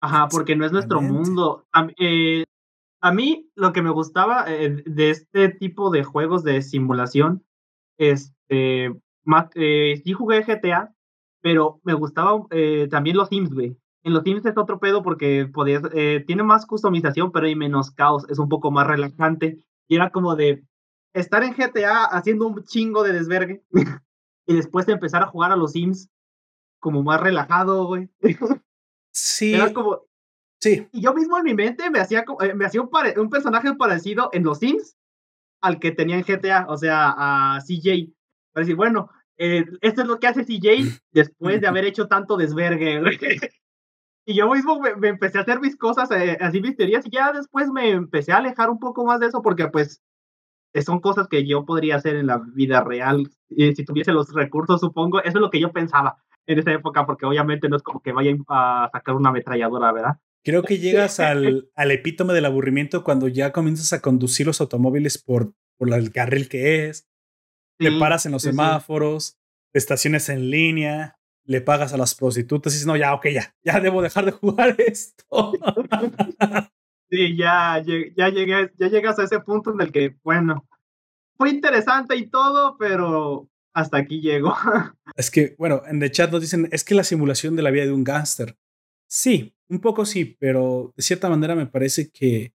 ajá, 0.00 0.28
porque 0.28 0.56
no 0.56 0.64
es 0.64 0.72
nuestro 0.72 1.00
mundo. 1.00 1.66
A, 1.72 1.88
eh, 1.98 2.44
a 3.00 3.12
mí 3.12 3.50
lo 3.54 3.72
que 3.72 3.82
me 3.82 3.90
gustaba 3.90 4.44
eh, 4.48 4.82
de 4.84 5.10
este 5.10 5.48
tipo 5.48 5.90
de 5.90 6.04
juegos 6.04 6.44
de 6.44 6.62
simulación, 6.62 7.44
este, 7.98 8.92
más, 9.24 9.48
eh, 9.54 10.00
sí 10.04 10.12
jugué 10.12 10.42
GTA, 10.42 10.94
pero 11.42 11.80
me 11.84 11.94
gustaba 11.94 12.44
eh, 12.50 12.88
también 12.90 13.16
los 13.16 13.28
Sims, 13.28 13.52
güey. 13.52 13.76
En 14.02 14.12
los 14.12 14.22
Sims 14.22 14.46
es 14.46 14.56
otro 14.56 14.78
pedo 14.78 15.02
porque 15.02 15.48
podías, 15.52 15.82
eh, 15.94 16.24
tiene 16.26 16.42
más 16.42 16.66
customización, 16.66 17.32
pero 17.32 17.46
hay 17.46 17.56
menos 17.56 17.90
caos, 17.90 18.24
es 18.28 18.38
un 18.38 18.48
poco 18.48 18.70
más 18.70 18.86
relajante. 18.86 19.64
Y 19.88 19.96
era 19.96 20.10
como 20.10 20.36
de 20.36 20.64
estar 21.12 21.42
en 21.42 21.54
GTA 21.54 22.04
haciendo 22.04 22.46
un 22.46 22.62
chingo 22.64 23.02
de 23.02 23.12
desvergue 23.12 23.62
y 24.46 24.54
después 24.54 24.86
de 24.86 24.92
empezar 24.92 25.22
a 25.22 25.28
jugar 25.28 25.52
a 25.52 25.56
los 25.56 25.72
Sims 25.72 26.08
como 26.86 27.02
más 27.02 27.20
relajado, 27.20 27.86
güey. 27.86 28.08
Sí. 29.10 29.54
Era 29.54 29.72
como. 29.72 30.02
Sí. 30.60 30.86
Y 30.92 31.00
yo 31.00 31.14
mismo 31.14 31.38
en 31.38 31.44
mi 31.44 31.54
mente 31.54 31.90
me 31.90 31.98
hacía, 31.98 32.24
eh, 32.42 32.54
me 32.54 32.66
hacía 32.66 32.82
un, 32.82 32.90
un 33.16 33.30
personaje 33.30 33.74
parecido 33.74 34.28
en 34.32 34.44
los 34.44 34.58
Sims 34.58 34.94
al 35.62 35.80
que 35.80 35.90
tenía 35.90 36.16
en 36.16 36.22
GTA, 36.22 36.66
o 36.68 36.76
sea, 36.76 37.14
a 37.16 37.60
CJ. 37.60 38.12
Para 38.52 38.62
decir, 38.62 38.76
bueno, 38.76 39.10
eh, 39.38 39.64
esto 39.80 40.02
es 40.02 40.06
lo 40.06 40.20
que 40.20 40.28
hace 40.28 40.44
CJ 40.44 41.00
después 41.12 41.60
de 41.60 41.66
haber 41.66 41.86
hecho 41.86 42.06
tanto 42.06 42.36
desvergue. 42.36 43.02
y 44.26 44.34
yo 44.34 44.48
mismo 44.48 44.78
me, 44.78 45.08
empecé 45.08 45.38
a 45.38 45.40
hacer 45.40 45.58
mis 45.60 45.76
cosas, 45.76 46.10
eh, 46.12 46.36
así 46.40 46.60
mis 46.60 46.76
teorías, 46.76 47.06
y 47.06 47.10
ya 47.10 47.32
después 47.32 47.68
me 47.70 47.90
empecé 47.90 48.32
a 48.32 48.36
alejar 48.36 48.70
un 48.70 48.78
poco 48.78 49.04
más 49.04 49.18
de 49.18 49.26
eso, 49.26 49.42
porque 49.42 49.66
pues 49.68 50.02
son 50.84 51.00
cosas 51.00 51.26
que 51.26 51.44
yo 51.46 51.64
podría 51.64 51.96
hacer 51.96 52.14
en 52.16 52.26
la 52.26 52.38
vida 52.54 52.84
real, 52.84 53.28
si 53.48 53.84
tuviese 53.84 54.12
los 54.12 54.32
recursos, 54.34 54.80
supongo, 54.80 55.20
eso 55.20 55.38
es 55.38 55.40
lo 55.40 55.50
que 55.50 55.58
yo 55.58 55.72
pensaba 55.72 56.18
en 56.46 56.58
esa 56.58 56.72
época, 56.72 57.06
porque 57.06 57.26
obviamente 57.26 57.68
no 57.68 57.76
es 57.76 57.82
como 57.82 58.00
que 58.00 58.12
vayan 58.12 58.44
a 58.48 58.88
sacar 58.92 59.14
una 59.14 59.30
ametralladora, 59.30 59.92
¿verdad? 59.92 60.16
Creo 60.44 60.62
que 60.62 60.78
llegas 60.78 61.20
al, 61.20 61.68
al 61.74 61.90
epítome 61.90 62.34
del 62.34 62.44
aburrimiento 62.44 63.04
cuando 63.04 63.28
ya 63.28 63.52
comienzas 63.52 63.92
a 63.92 64.00
conducir 64.00 64.46
los 64.46 64.60
automóviles 64.60 65.18
por, 65.18 65.52
por 65.76 65.92
el 65.92 66.12
carril 66.12 66.48
que 66.48 66.88
es, 66.88 67.08
te 67.78 67.92
paras 67.92 68.26
en 68.26 68.32
los 68.32 68.42
semáforos, 68.42 69.38
estaciones 69.72 70.28
en 70.28 70.50
línea, 70.50 71.18
le 71.44 71.60
pagas 71.60 71.92
a 71.92 71.96
las 71.96 72.14
prostitutas 72.14 72.72
y 72.72 72.76
dices, 72.76 72.86
no, 72.86 72.96
ya, 72.96 73.14
ok, 73.14 73.26
ya, 73.28 73.54
ya 73.62 73.80
debo 73.80 74.02
dejar 74.02 74.24
de 74.24 74.32
jugar 74.32 74.74
esto. 74.78 75.52
sí, 77.10 77.36
ya, 77.36 77.82
ya, 77.84 78.28
llegué, 78.28 78.72
ya 78.76 78.88
llegas 78.88 79.18
a 79.18 79.24
ese 79.24 79.40
punto 79.40 79.72
en 79.72 79.80
el 79.80 79.92
que, 79.92 80.16
bueno, 80.22 80.66
fue 81.36 81.50
interesante 81.50 82.16
y 82.16 82.28
todo, 82.28 82.76
pero 82.78 83.48
hasta 83.76 83.98
aquí 83.98 84.20
llego. 84.20 84.54
Es 85.16 85.30
que, 85.30 85.54
bueno, 85.58 85.82
en 85.86 86.02
el 86.02 86.10
chat 86.10 86.30
nos 86.30 86.42
dicen, 86.42 86.68
es 86.72 86.84
que 86.84 86.94
la 86.94 87.02
simulación 87.02 87.56
de 87.56 87.62
la 87.62 87.70
vida 87.70 87.84
de 87.84 87.92
un 87.92 88.04
gángster. 88.04 88.58
Sí, 89.08 89.54
un 89.68 89.80
poco 89.80 90.04
sí, 90.04 90.36
pero 90.38 90.92
de 90.94 91.02
cierta 91.02 91.30
manera 91.30 91.54
me 91.54 91.66
parece 91.66 92.10
que 92.10 92.52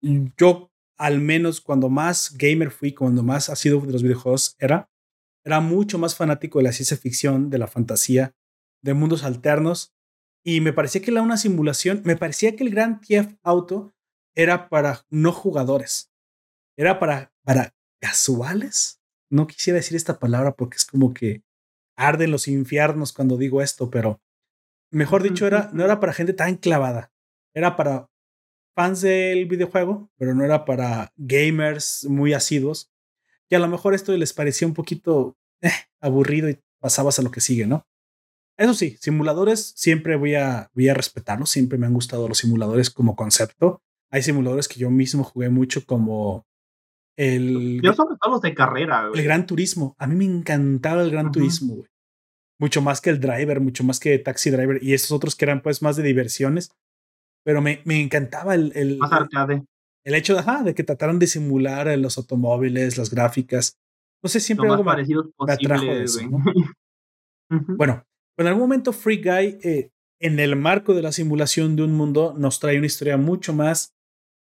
yo, 0.00 0.72
al 0.96 1.20
menos 1.20 1.60
cuando 1.60 1.90
más 1.90 2.34
gamer 2.38 2.70
fui, 2.70 2.94
cuando 2.94 3.22
más 3.22 3.50
ha 3.50 3.54
de 3.62 3.92
los 3.92 4.02
videojuegos, 4.02 4.56
era, 4.58 4.90
era 5.44 5.60
mucho 5.60 5.98
más 5.98 6.16
fanático 6.16 6.60
de 6.60 6.64
la 6.64 6.72
ciencia 6.72 6.96
ficción, 6.96 7.50
de 7.50 7.58
la 7.58 7.66
fantasía, 7.66 8.34
de 8.82 8.94
mundos 8.94 9.24
alternos. 9.24 9.92
Y 10.42 10.62
me 10.62 10.72
parecía 10.72 11.02
que 11.02 11.10
era 11.10 11.20
una 11.20 11.36
simulación, 11.36 12.00
me 12.04 12.16
parecía 12.16 12.56
que 12.56 12.64
el 12.64 12.70
Grand 12.70 13.04
Theft 13.06 13.36
Auto 13.42 13.92
era 14.34 14.70
para 14.70 15.04
no 15.10 15.32
jugadores. 15.32 16.10
Era 16.78 16.98
para, 16.98 17.34
para 17.44 17.74
casuales 18.00 19.01
no 19.32 19.46
quisiera 19.46 19.78
decir 19.78 19.96
esta 19.96 20.18
palabra 20.18 20.54
porque 20.54 20.76
es 20.76 20.84
como 20.84 21.14
que 21.14 21.42
arden 21.96 22.30
los 22.30 22.48
infiernos 22.48 23.12
cuando 23.12 23.38
digo 23.38 23.62
esto, 23.62 23.90
pero 23.90 24.20
mejor 24.90 25.22
dicho, 25.22 25.46
era, 25.46 25.70
no 25.72 25.84
era 25.84 26.00
para 26.00 26.12
gente 26.12 26.34
tan 26.34 26.56
clavada, 26.56 27.12
era 27.54 27.76
para 27.76 28.10
fans 28.74 29.00
del 29.00 29.46
videojuego, 29.46 30.10
pero 30.18 30.34
no 30.34 30.44
era 30.44 30.64
para 30.64 31.12
gamers 31.16 32.04
muy 32.08 32.34
asiduos. 32.34 32.90
Y 33.48 33.54
a 33.54 33.58
lo 33.58 33.68
mejor 33.68 33.94
esto 33.94 34.16
les 34.16 34.32
parecía 34.32 34.68
un 34.68 34.74
poquito 34.74 35.36
eh, 35.62 35.70
aburrido 36.00 36.48
y 36.48 36.60
pasabas 36.78 37.18
a 37.18 37.22
lo 37.22 37.30
que 37.30 37.40
sigue, 37.40 37.66
¿no? 37.66 37.86
Eso 38.58 38.74
sí, 38.74 38.98
simuladores 39.00 39.72
siempre 39.76 40.16
voy 40.16 40.34
a, 40.34 40.70
voy 40.74 40.88
a 40.88 40.94
respetarlos, 40.94 41.50
siempre 41.50 41.78
me 41.78 41.86
han 41.86 41.94
gustado 41.94 42.28
los 42.28 42.38
simuladores 42.38 42.90
como 42.90 43.16
concepto. 43.16 43.82
Hay 44.10 44.22
simuladores 44.22 44.68
que 44.68 44.78
yo 44.78 44.90
mismo 44.90 45.24
jugué 45.24 45.48
mucho 45.48 45.86
como 45.86 46.46
el... 47.16 47.80
Yo 47.82 47.92
sobre 47.92 48.16
todo 48.20 48.32
los 48.32 48.40
de 48.40 48.54
carrera, 48.54 49.10
El 49.12 49.22
Gran 49.22 49.46
Turismo. 49.46 49.94
A 49.98 50.06
mí 50.06 50.14
me 50.14 50.24
encantaba 50.24 51.02
el 51.02 51.10
Gran 51.10 51.30
Turismo, 51.30 51.76
güey. 51.76 51.88
Mucho 52.58 52.80
más 52.80 53.00
que 53.00 53.10
el 53.10 53.20
Driver, 53.20 53.60
mucho 53.60 53.84
más 53.84 53.98
que 53.98 54.18
Taxi 54.18 54.50
Driver 54.50 54.82
y 54.82 54.94
estos 54.94 55.12
otros 55.12 55.34
que 55.34 55.44
eran 55.44 55.62
pues 55.62 55.82
más 55.82 55.96
de 55.96 56.02
diversiones. 56.02 56.70
Pero 57.44 57.60
me, 57.60 57.82
me 57.84 58.00
encantaba 58.00 58.54
el... 58.54 58.72
el 58.74 58.98
más 58.98 59.12
arcade. 59.12 59.64
El 60.04 60.14
hecho 60.14 60.34
de, 60.34 60.42
de 60.64 60.74
que 60.74 60.84
trataran 60.84 61.18
de 61.18 61.26
simular 61.26 61.96
los 61.98 62.18
automóviles, 62.18 62.98
las 62.98 63.10
gráficas. 63.10 63.78
No 64.22 64.28
sé, 64.28 64.40
siempre 64.40 64.68
algo 64.68 64.84
me, 64.84 64.96
me 64.96 65.52
atrajo 65.52 65.84
de 65.84 66.04
eso, 66.04 66.20
¿no? 66.28 66.38
Bueno, 67.76 68.02
en 68.38 68.46
algún 68.46 68.62
momento 68.62 68.94
Free 68.94 69.20
Guy, 69.22 69.58
eh, 69.62 69.90
en 70.20 70.40
el 70.40 70.56
marco 70.56 70.94
de 70.94 71.02
la 71.02 71.12
simulación 71.12 71.76
de 71.76 71.82
un 71.82 71.92
mundo, 71.92 72.34
nos 72.38 72.58
trae 72.60 72.78
una 72.78 72.86
historia 72.86 73.18
mucho 73.18 73.52
más 73.52 73.94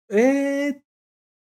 eh, 0.08 0.80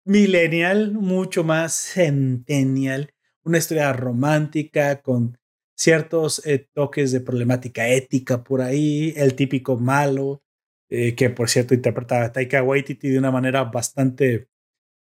millennial, 0.05 0.93
mucho 0.93 1.45
más 1.45 1.75
centennial, 1.75 3.13
una 3.43 3.59
historia 3.59 3.93
romántica 3.93 5.03
con 5.03 5.39
ciertos 5.77 6.45
eh, 6.47 6.69
toques 6.73 7.13
de 7.13 7.21
problemática 7.21 7.89
ética 7.89 8.45
por 8.45 8.63
ahí, 8.63 9.13
el 9.17 9.35
típico 9.35 9.77
malo, 9.77 10.43
que 10.89 11.29
por 11.31 11.51
cierto 11.51 11.75
interpreta 11.75 12.23
a 12.23 12.31
Taika 12.31 12.63
Waititi 12.63 13.09
de 13.09 13.19
una 13.19 13.33
manera 13.33 13.65
bastante, 13.65 14.49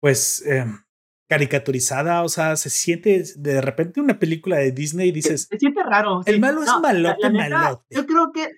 pues, 0.01 0.45
caricaturizada, 1.28 2.22
o 2.22 2.28
sea, 2.28 2.57
se 2.57 2.70
siente 2.70 3.22
de 3.36 3.61
repente 3.61 4.01
una 4.01 4.18
película 4.18 4.57
de 4.57 4.72
Disney 4.72 5.11
y 5.11 5.12
dices... 5.12 5.47
Se, 5.49 5.59
siente 5.59 5.82
raro. 5.82 6.22
El 6.24 6.41
malo 6.41 6.62
es 6.62 6.70
malote, 6.82 7.30
malote. 7.30 7.84
Yo 7.91 8.07
creo 8.07 8.32
que, 8.32 8.49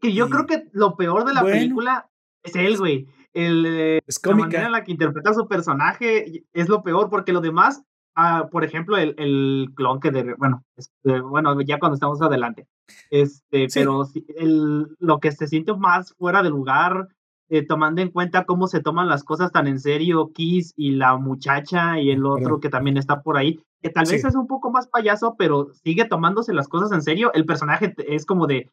que 0.00 0.12
yo 0.12 0.28
creo 0.28 0.46
que 0.46 0.64
lo 0.72 0.96
peor 0.96 1.24
de 1.24 1.34
la 1.34 1.44
película 1.44 2.10
es 2.42 2.56
él, 2.56 2.76
güey. 2.76 3.06
El, 3.32 3.66
eh, 3.66 4.00
es 4.06 4.20
la 4.24 4.34
manera 4.34 4.66
en 4.66 4.72
la 4.72 4.84
que 4.84 4.92
interpreta 4.92 5.30
a 5.30 5.34
su 5.34 5.46
personaje 5.46 6.44
es 6.52 6.68
lo 6.68 6.82
peor, 6.82 7.10
porque 7.10 7.32
lo 7.32 7.40
demás, 7.40 7.82
ah, 8.14 8.48
por 8.50 8.64
ejemplo, 8.64 8.96
el, 8.96 9.14
el 9.18 9.70
clon 9.74 10.00
que 10.00 10.10
de, 10.10 10.34
bueno, 10.34 10.64
este, 10.76 11.20
bueno, 11.20 11.60
ya 11.60 11.78
cuando 11.78 11.94
estamos 11.94 12.20
adelante, 12.22 12.66
este, 13.10 13.68
pero 13.72 14.06
el, 14.36 14.96
lo 14.98 15.20
que 15.20 15.32
se 15.32 15.46
siente 15.46 15.74
más 15.74 16.14
fuera 16.14 16.42
de 16.42 16.50
lugar, 16.50 17.08
eh, 17.50 17.66
tomando 17.66 18.02
en 18.02 18.10
cuenta 18.10 18.44
cómo 18.44 18.66
se 18.66 18.80
toman 18.80 19.08
las 19.08 19.24
cosas 19.24 19.50
tan 19.52 19.66
en 19.66 19.80
serio 19.80 20.32
Kiss 20.34 20.74
y 20.76 20.92
la 20.92 21.16
muchacha 21.16 21.98
y 21.98 22.10
el 22.10 22.26
otro 22.26 22.60
que 22.60 22.68
también 22.68 22.98
está 22.98 23.22
por 23.22 23.38
ahí, 23.38 23.58
que 23.80 23.88
tal 23.88 24.04
vez 24.04 24.22
es 24.22 24.34
un 24.34 24.46
poco 24.46 24.70
más 24.70 24.86
payaso, 24.86 25.34
pero 25.38 25.72
sigue 25.82 26.04
tomándose 26.04 26.52
las 26.52 26.68
cosas 26.68 26.92
en 26.92 27.00
serio. 27.00 27.32
El 27.32 27.46
personaje 27.46 27.94
es 28.06 28.26
como 28.26 28.46
de, 28.46 28.70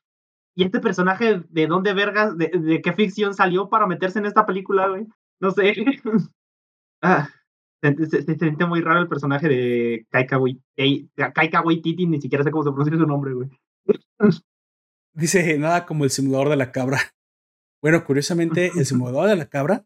¿y 0.56 0.64
este 0.64 0.80
personaje 0.80 1.44
de 1.50 1.68
dónde 1.68 1.94
vergas, 1.94 2.38
de, 2.38 2.82
qué 2.84 2.94
ficción 2.94 3.34
salió 3.34 3.70
para 3.70 3.88
meterse 3.88 4.20
en 4.20 4.26
esta 4.26 4.46
película, 4.46 4.88
güey? 4.88 5.06
No 5.40 5.52
sé. 5.52 5.74
ah, 7.04 7.30
se, 7.82 8.22
siente 8.22 8.66
muy 8.66 8.82
raro 8.82 9.02
el 9.02 9.08
personaje 9.08 9.48
de 9.48 10.08
Kaika 10.10 10.38
Waititi, 11.62 12.08
ni 12.08 12.22
siquiera 12.22 12.44
sé 12.44 12.52
cómo 12.52 12.64
se 12.64 12.72
pronuncia 12.72 12.98
su 12.98 13.06
nombre, 13.06 13.34
güey. 13.34 13.50
Dice 15.14 15.58
nada 15.58 15.86
como 15.86 16.04
el 16.04 16.10
simulador 16.10 16.50
de 16.50 16.58
la 16.58 16.72
cabra. 16.72 17.00
Bueno, 17.82 18.04
curiosamente, 18.04 18.72
el 18.76 18.86
simulador 18.86 19.30
de 19.30 19.36
la 19.36 19.48
cabra 19.48 19.86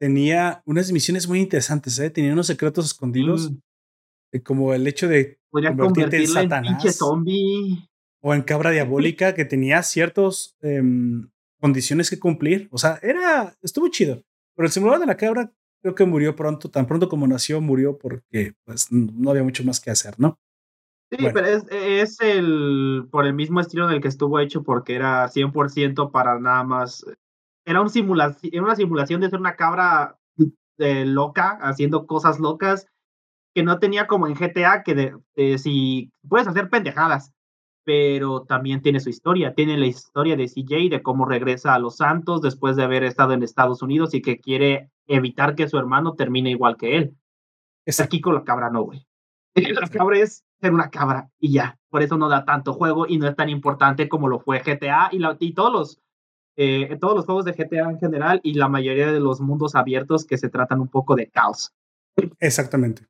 tenía 0.00 0.62
unas 0.64 0.90
misiones 0.92 1.28
muy 1.28 1.40
interesantes, 1.40 1.98
¿eh? 1.98 2.10
Tenía 2.10 2.32
unos 2.32 2.46
secretos 2.46 2.86
escondidos, 2.86 3.50
mm. 3.50 4.38
como 4.44 4.74
el 4.74 4.86
hecho 4.86 5.08
de 5.08 5.38
convertirte 5.50 6.18
en 6.18 6.26
Satanás. 6.26 6.96
zombie. 6.96 7.87
O 8.20 8.34
en 8.34 8.42
cabra 8.42 8.70
diabólica, 8.70 9.34
que 9.34 9.44
tenía 9.44 9.82
ciertas 9.82 10.56
em, 10.60 11.28
condiciones 11.60 12.10
que 12.10 12.18
cumplir. 12.18 12.68
O 12.70 12.78
sea, 12.78 12.98
era, 13.02 13.54
estuvo 13.62 13.88
chido. 13.88 14.22
Pero 14.56 14.66
el 14.66 14.72
simulador 14.72 15.00
de 15.00 15.06
la 15.06 15.16
cabra 15.16 15.52
creo 15.82 15.94
que 15.94 16.04
murió 16.04 16.34
pronto, 16.34 16.70
tan 16.70 16.86
pronto 16.86 17.08
como 17.08 17.26
nació, 17.26 17.60
murió 17.60 17.96
porque 17.96 18.54
pues 18.64 18.90
no 18.90 19.30
había 19.30 19.44
mucho 19.44 19.64
más 19.64 19.80
que 19.80 19.90
hacer, 19.90 20.18
¿no? 20.18 20.38
Sí, 21.10 21.16
pero 21.32 21.46
es, 21.46 21.64
es, 21.70 22.20
el 22.20 23.08
por 23.10 23.24
el 23.24 23.32
mismo 23.32 23.60
estilo 23.60 23.88
en 23.88 23.94
el 23.94 24.02
que 24.02 24.08
estuvo 24.08 24.40
hecho, 24.40 24.62
porque 24.62 24.94
era 24.94 25.26
100% 25.28 26.10
para 26.10 26.38
nada 26.38 26.64
más 26.64 27.02
era, 27.68 27.82
un 27.82 27.90
simulación, 27.90 28.64
una 28.64 28.76
simulación 28.76 29.20
de 29.20 29.28
ser 29.28 29.38
una 29.38 29.56
cabra 29.56 30.18
eh, 30.78 31.04
loca, 31.04 31.58
haciendo 31.60 32.06
cosas 32.06 32.40
locas, 32.40 32.86
que 33.54 33.62
no 33.62 33.78
tenía 33.78 34.06
como 34.06 34.26
en 34.26 34.34
GTA, 34.34 34.82
que 34.82 34.94
de, 35.34 35.58
si 35.58 36.10
puedes 36.26 36.48
hacer 36.48 36.70
pendejadas, 36.70 37.34
pero 37.88 38.42
también 38.42 38.82
tiene 38.82 39.00
su 39.00 39.08
historia. 39.08 39.54
Tiene 39.54 39.78
la 39.78 39.86
historia 39.86 40.36
de 40.36 40.44
CJ, 40.44 40.90
de 40.90 41.02
cómo 41.02 41.24
regresa 41.24 41.72
a 41.72 41.78
Los 41.78 41.96
Santos 41.96 42.42
después 42.42 42.76
de 42.76 42.82
haber 42.82 43.02
estado 43.02 43.32
en 43.32 43.42
Estados 43.42 43.80
Unidos 43.80 44.12
y 44.12 44.20
que 44.20 44.40
quiere 44.40 44.90
evitar 45.06 45.54
que 45.54 45.70
su 45.70 45.78
hermano 45.78 46.12
termine 46.12 46.50
igual 46.50 46.76
que 46.76 46.98
él. 46.98 47.16
Es 47.86 47.98
aquí 47.98 48.20
con 48.20 48.34
la 48.34 48.44
cabra 48.44 48.68
no, 48.68 48.82
güey. 48.82 49.06
La 49.80 49.88
cabra 49.88 50.18
es 50.18 50.44
ser 50.60 50.74
una 50.74 50.90
cabra 50.90 51.30
y 51.40 51.50
ya. 51.50 51.78
Por 51.88 52.02
eso 52.02 52.18
no 52.18 52.28
da 52.28 52.44
tanto 52.44 52.74
juego 52.74 53.06
y 53.08 53.16
no 53.16 53.26
es 53.26 53.34
tan 53.34 53.48
importante 53.48 54.06
como 54.06 54.28
lo 54.28 54.38
fue 54.38 54.58
GTA 54.58 55.08
y, 55.10 55.18
la, 55.20 55.38
y 55.40 55.54
todos 55.54 55.72
los 55.72 55.98
eh, 56.56 56.94
todos 57.00 57.16
los 57.16 57.24
juegos 57.24 57.46
de 57.46 57.52
GTA 57.52 57.88
en 57.88 57.98
general 57.98 58.40
y 58.42 58.52
la 58.52 58.68
mayoría 58.68 59.10
de 59.10 59.20
los 59.20 59.40
mundos 59.40 59.74
abiertos 59.74 60.26
que 60.26 60.36
se 60.36 60.50
tratan 60.50 60.82
un 60.82 60.88
poco 60.88 61.14
de 61.14 61.30
caos. 61.30 61.72
Exactamente. 62.38 63.06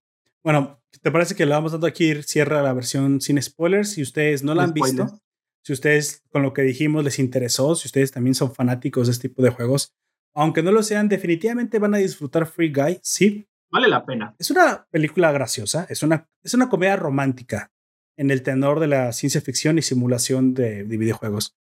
Bueno, 0.49 0.83
¿te 1.03 1.11
parece 1.11 1.35
que 1.35 1.45
le 1.45 1.53
vamos 1.53 1.73
dando 1.73 1.87
aquí 1.87 2.23
cierra 2.23 2.63
la 2.63 2.73
versión 2.73 3.21
sin 3.21 3.43
spoilers? 3.43 3.91
Si 3.91 4.01
ustedes 4.01 4.43
no 4.43 4.55
la 4.55 4.63
han 4.63 4.73
visto, 4.73 5.21
si 5.63 5.75
ustedes 5.75 6.23
con 6.31 6.43
lo 6.43 6.55
que 6.55 6.63
dijimos 6.63 7.05
les 7.05 7.19
interesó, 7.19 7.75
si 7.75 7.87
ustedes 7.87 8.13
también 8.13 8.35
son 8.35 8.55
fanáticos 8.55 9.09
de 9.09 9.13
este 9.13 9.29
tipo 9.29 9.43
de 9.43 9.51
juegos, 9.51 9.95
aunque 10.35 10.63
no 10.63 10.73
lo 10.73 10.83
sean, 10.83 11.11
definitivamente 11.11 11.79
van 11.79 11.93
a 11.93 11.99
disfrutar 11.99 12.47
Free 12.47 12.73
Guy, 12.73 12.99
sí. 13.03 13.47
Vale 13.71 13.89
la 13.89 14.07
pena. 14.07 14.35
Es 14.39 14.51
una 14.51 14.87
película 14.91 15.33
graciosa, 15.33 15.87
es 15.91 16.03
una, 16.03 16.31
es 16.43 16.55
una 16.55 16.71
comedia 16.71 16.97
romántica 16.97 17.71
en 18.17 18.31
el 18.31 18.43
tenor 18.43 18.81
de 18.81 18.87
la 18.87 19.13
ciencia 19.13 19.43
ficción 19.43 19.77
y 19.77 19.83
simulación 19.83 20.55
de 20.55 20.83
videojuegos. 20.85 21.59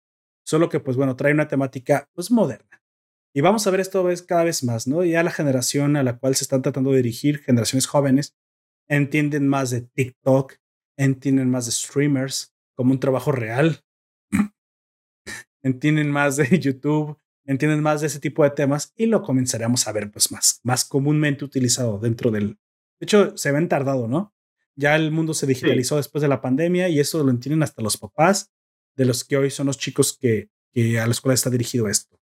Solo 0.44 0.68
que, 0.68 0.80
pues 0.80 0.96
bueno, 0.96 1.14
trae 1.14 1.32
una 1.32 1.46
temática 1.46 2.08
pues 2.14 2.32
moderna. 2.32 2.82
Y 3.32 3.42
vamos 3.42 3.64
a 3.64 3.70
ver 3.70 3.78
esto 3.78 4.04
cada 4.26 4.42
vez 4.42 4.64
más, 4.64 4.88
¿no? 4.88 5.04
Ya 5.04 5.22
la 5.22 5.30
generación 5.30 5.94
a 5.94 6.02
la 6.02 6.18
cual 6.18 6.34
se 6.34 6.42
están 6.42 6.62
tratando 6.62 6.90
de 6.90 6.96
dirigir, 6.96 7.38
generaciones 7.38 7.86
jóvenes, 7.86 8.34
entienden 8.88 9.48
más 9.48 9.70
de 9.70 9.82
TikTok, 9.82 10.54
entienden 10.96 11.50
más 11.50 11.66
de 11.66 11.72
streamers 11.72 12.54
como 12.74 12.92
un 12.92 13.00
trabajo 13.00 13.32
real, 13.32 13.82
entienden 15.62 16.10
más 16.10 16.36
de 16.36 16.46
YouTube, 16.58 17.18
entienden 17.44 17.82
más 17.82 18.00
de 18.00 18.06
ese 18.08 18.20
tipo 18.20 18.44
de 18.44 18.50
temas 18.50 18.92
y 18.96 19.06
lo 19.06 19.22
comenzaremos 19.22 19.86
a 19.86 19.92
ver 19.92 20.10
pues 20.10 20.30
más, 20.30 20.60
más 20.62 20.84
comúnmente 20.84 21.44
utilizado 21.44 21.98
dentro 21.98 22.30
del... 22.30 22.58
De 23.00 23.04
hecho, 23.04 23.36
se 23.36 23.50
ven 23.50 23.68
tardado, 23.68 24.06
¿no? 24.06 24.32
Ya 24.76 24.96
el 24.96 25.10
mundo 25.10 25.34
se 25.34 25.46
digitalizó 25.46 25.96
después 25.96 26.22
de 26.22 26.28
la 26.28 26.40
pandemia 26.40 26.88
y 26.88 27.00
eso 27.00 27.22
lo 27.22 27.30
entienden 27.30 27.62
hasta 27.62 27.82
los 27.82 27.96
papás 27.96 28.52
de 28.96 29.04
los 29.04 29.24
que 29.24 29.36
hoy 29.36 29.50
son 29.50 29.66
los 29.66 29.78
chicos 29.78 30.16
que, 30.16 30.50
que 30.72 30.98
a 30.98 31.06
los 31.06 31.20
cuales 31.20 31.40
está 31.40 31.50
dirigido 31.50 31.88
esto. 31.88 32.18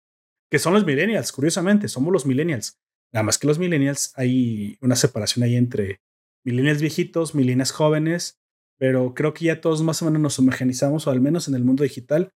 Que 0.50 0.58
son 0.58 0.74
los 0.74 0.84
millennials, 0.84 1.32
curiosamente, 1.32 1.88
somos 1.88 2.12
los 2.12 2.26
millennials. 2.26 2.78
Nada 3.12 3.22
más 3.22 3.38
que 3.38 3.46
los 3.46 3.58
millennials, 3.58 4.12
hay 4.16 4.76
una 4.80 4.96
separación 4.96 5.44
ahí 5.44 5.56
entre 5.56 6.00
millennials 6.44 6.80
viejitos, 6.80 7.34
millennials 7.34 7.72
jóvenes, 7.72 8.40
pero 8.78 9.14
creo 9.14 9.34
que 9.34 9.46
ya 9.46 9.60
todos 9.60 9.82
más 9.82 10.02
o 10.02 10.06
menos 10.06 10.20
nos 10.20 10.38
homogenizamos, 10.38 11.06
o 11.06 11.10
al 11.10 11.20
menos 11.20 11.48
en 11.48 11.54
el 11.54 11.64
mundo 11.64 11.82
digital, 11.82 12.32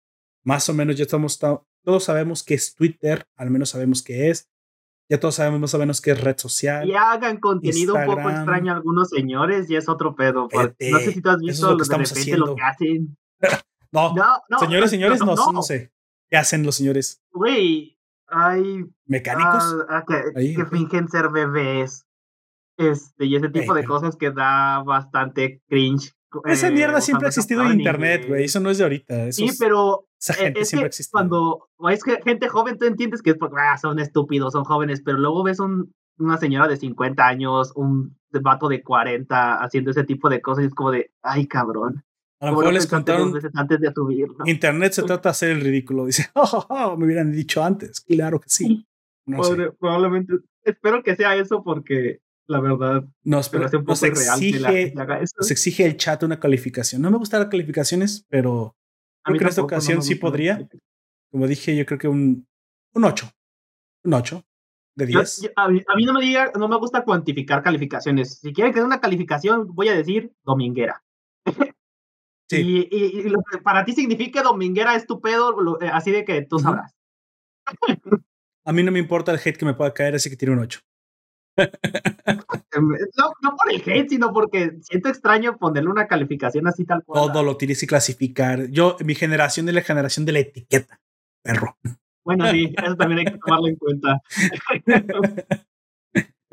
más 0.45 0.69
o 0.69 0.75
menos 0.75 0.97
ya 0.97 1.05
estamos, 1.05 1.39
todos 1.39 2.05
sabemos 2.05 2.43
qué 2.43 2.55
es 2.55 2.75
Twitter, 2.75 3.25
al 3.37 3.51
menos 3.51 3.71
sabemos 3.71 4.03
qué 4.03 4.31
es, 4.31 4.51
ya 5.09 5.21
todos 5.21 5.35
sabemos 5.35 5.61
más 5.61 5.75
o 5.75 5.79
menos 5.79 6.01
qué 6.01 6.13
es 6.13 6.21
red 6.21 6.37
social. 6.39 6.89
Y 6.89 6.95
hagan 6.95 7.39
contenido 7.39 7.95
un 7.95 8.07
poco 8.07 8.31
extraño 8.31 8.73
algunos 8.73 9.11
señores 9.11 9.69
y 9.69 9.77
es 9.77 9.89
otro 9.89 10.15
pedo. 10.15 10.49
no 10.53 10.99
sé 10.99 11.13
si 11.13 11.21
tú 11.21 11.31
has 11.31 11.41
visto 11.41 11.71
lo, 11.73 11.77
de 11.77 11.99
repente 11.99 12.37
lo 12.37 12.55
que 12.55 12.63
hacen. 12.63 13.17
No, 13.93 14.13
no, 14.49 14.59
señores, 14.59 14.91
señores, 14.91 15.21
no, 15.21 15.37
no, 15.53 15.63
sé. 15.63 15.93
¿Qué 16.29 16.37
hacen 16.37 16.65
los 16.65 16.75
señores? 16.75 17.23
Güey, 17.31 17.97
hay... 18.27 18.85
¿Mecánicos? 19.07 19.87
Ah, 19.89 20.05
que, 20.05 20.67
fingen 20.69 21.09
ser 21.09 21.29
bebés. 21.29 22.05
Este, 22.77 23.27
y 23.27 23.37
ese 23.37 23.49
tipo 23.51 23.75
de 23.75 23.85
cosas 23.85 24.17
que 24.17 24.31
da 24.31 24.83
bastante 24.83 25.63
cringe. 25.69 26.13
Esa 26.45 26.71
mierda 26.71 26.99
eh, 26.99 27.03
siempre 27.03 27.27
ha 27.27 27.29
existido 27.29 27.63
en 27.63 27.79
internet, 27.79 28.27
güey. 28.27 28.45
Eso 28.45 28.59
no 28.59 28.71
es 28.71 28.79
de 28.79 28.85
ahorita. 28.85 29.31
sí, 29.31 29.51
pero 29.59 30.09
esa 30.19 30.33
e, 30.35 30.37
gente 30.37 30.65
siempre 30.65 30.89
existido. 30.89 31.13
Cuando 31.13 31.69
es 31.91 32.03
que 32.03 32.21
gente 32.23 32.49
joven, 32.49 32.79
tú 32.79 32.87
entiendes 32.87 33.23
que 33.23 33.31
es 33.31 33.37
porque 33.37 33.57
ah, 33.59 33.77
son 33.79 33.99
estúpidos, 34.01 34.53
son 34.53 34.65
jóvenes, 34.65 35.03
pero 35.05 35.19
luego 35.19 35.45
ves 35.45 35.61
un, 35.61 35.95
una 36.19 36.37
señora 36.39 36.67
de 36.67 36.77
50 36.77 37.25
años, 37.27 37.73
un 37.77 38.17
vato 38.31 38.69
de 38.69 38.83
40 38.83 39.63
haciendo 39.63 39.93
ese 39.93 40.05
tipo 40.05 40.29
de 40.29 40.41
cosas 40.41 40.65
y 40.65 40.67
es 40.67 40.75
como 40.75 40.91
de, 40.91 41.13
ay, 41.23 41.47
cabrón. 41.47 42.05
A 42.41 42.51
lo 42.51 42.59
mejor 42.59 42.75
les 42.75 42.87
contaron. 42.87 43.33
Antes 43.55 43.81
de 43.81 43.93
subir, 43.93 44.27
Internet 44.45 44.93
se 44.93 45.03
trata 45.03 45.29
de 45.29 45.31
hacer 45.31 45.51
el 45.51 45.61
ridículo. 45.61 46.05
Dice, 46.05 46.31
oh, 46.35 46.43
oh, 46.69 46.75
oh, 46.75 46.97
me 46.97 47.07
hubieran 47.07 47.33
dicho 47.33 47.63
antes. 47.63 48.01
Claro 48.01 48.41
que 48.41 48.49
sí. 48.49 48.87
Probablemente. 49.81 50.35
Espero 50.63 51.03
que 51.03 51.17
sea 51.17 51.37
eso 51.37 51.63
porque 51.63 52.21
la 52.47 52.61
verdad 52.61 53.05
nos, 53.23 53.53
nos 53.53 54.03
exige, 54.03 54.95
nos 54.95 55.51
exige 55.51 55.87
el 55.87 55.97
chat 55.97 56.23
una 56.23 56.39
calificación. 56.39 57.01
No 57.03 57.11
me 57.11 57.19
gustan 57.19 57.41
las 57.41 57.49
calificaciones, 57.49 58.27
pero 58.29 58.77
creo 59.23 59.39
que 59.39 59.45
en 59.45 59.49
esta 59.49 59.63
ocasión 59.63 60.03
sí 60.03 60.15
podría. 60.17 60.69
Como 61.31 61.47
dije, 61.47 61.77
yo 61.77 61.85
creo 61.87 61.99
que 61.99 62.09
un, 62.09 62.47
un 62.95 63.05
8. 63.05 63.29
Un 64.05 64.15
8 64.15 64.45
de 64.97 65.07
10. 65.07 65.53
a, 65.57 65.69
mí, 65.69 65.83
no 66.05 66.13
me 66.13 66.21
diga, 66.21 66.53
no 66.57 66.69
me 66.69 66.77
gusta 66.77 67.03
cuantificar 67.03 67.63
calificaciones. 67.63 68.39
Si 68.39 68.53
quieren 68.53 68.73
que 68.73 68.81
dé 68.81 68.87
una 68.87 69.01
calificación, 69.01 69.75
voy 69.75 69.89
a 69.89 69.95
decir 69.95 70.33
dominguera. 70.45 71.03
Sí. 72.47 72.87
Y, 72.91 73.23
lo 73.31 73.43
que 73.51 73.57
para 73.57 73.87
ti 73.87 73.95
significa 73.95 74.43
dominguera 74.43 74.95
estupendo, 74.95 75.79
eh, 75.81 75.89
así 75.91 76.11
de 76.11 76.27
que 76.27 76.43
tú 76.43 76.59
sabrás. 76.59 76.95
a 78.67 78.73
mí 78.73 78.83
no 78.83 78.93
me 78.93 78.99
importa 78.99 79.33
el 79.33 79.41
hate 79.43 79.57
que 79.57 79.65
me 79.65 79.73
pueda 79.73 79.95
caer, 79.95 80.15
así 80.15 80.29
que 80.29 80.37
tiene 80.37 80.53
un 80.53 80.61
8. 80.61 80.79
No, 81.57 83.33
no 83.43 83.57
por 83.57 83.73
el 83.73 83.83
hate, 83.85 84.09
sino 84.09 84.33
porque 84.33 84.79
siento 84.83 85.09
extraño 85.09 85.57
ponerle 85.57 85.91
una 85.91 86.07
calificación 86.07 86.67
así 86.67 86.85
tal 86.85 87.05
cual. 87.05 87.33
Todo 87.33 87.43
lo 87.43 87.57
tienes 87.57 87.81
que 87.81 87.87
clasificar. 87.87 88.69
Yo, 88.71 88.97
mi 89.05 89.15
generación 89.15 89.69
es 89.69 89.75
la 89.75 89.83
generación 89.83 90.27
de 90.27 90.33
la 90.33 90.39
etiqueta, 90.41 91.01
perro. 91.43 91.79
Bueno, 92.25 92.51
sí, 92.51 92.75
eso 92.83 92.97
también 92.97 93.21
hay 93.21 93.33
que 93.33 93.39
tomarlo 93.39 93.69
en 93.69 93.77
cuenta. 93.77 94.23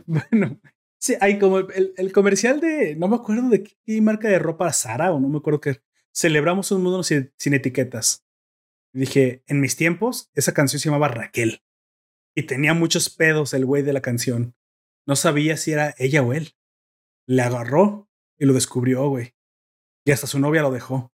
bueno, 0.06 0.60
sí, 1.00 1.16
hay 1.22 1.40
como 1.40 1.60
el, 1.60 1.94
el, 1.96 2.12
comercial 2.12 2.60
de, 2.60 2.96
no 2.98 3.08
me 3.08 3.16
acuerdo 3.16 3.50
de 3.50 3.64
qué, 3.64 4.02
marca 4.02 4.28
de 4.28 4.40
ropa, 4.40 4.72
Sara, 4.74 5.14
o 5.14 5.20
no 5.20 5.30
me 5.30 5.38
acuerdo 5.38 5.62
qué. 5.62 5.82
Celebramos 6.14 6.72
un 6.72 6.84
mundo 6.84 7.04
sin, 7.04 7.32
sin 7.38 7.54
etiquetas. 7.54 8.26
Dije, 8.94 9.44
en 9.48 9.62
mis 9.62 9.78
tiempos, 9.78 10.30
esa 10.36 10.54
canción 10.54 10.82
se 10.82 10.90
llamaba 10.90 11.08
Raquel. 11.08 11.62
Y 12.36 12.44
tenía 12.44 12.74
muchos 12.74 13.10
pedos 13.10 13.54
el 13.54 13.66
güey 13.66 13.84
de 13.84 13.94
la 13.94 14.02
canción. 14.02 14.54
No 15.08 15.16
sabía 15.16 15.58
si 15.58 15.72
era 15.72 15.94
ella 15.98 16.22
o 16.22 16.34
él. 16.34 16.50
Le 17.28 17.42
agarró 17.42 18.10
y 18.40 18.46
lo 18.46 18.54
descubrió, 18.54 19.08
güey. 19.08 19.34
Y 20.06 20.12
hasta 20.12 20.28
su 20.28 20.40
novia 20.40 20.62
lo 20.62 20.72
dejó. 20.72 21.12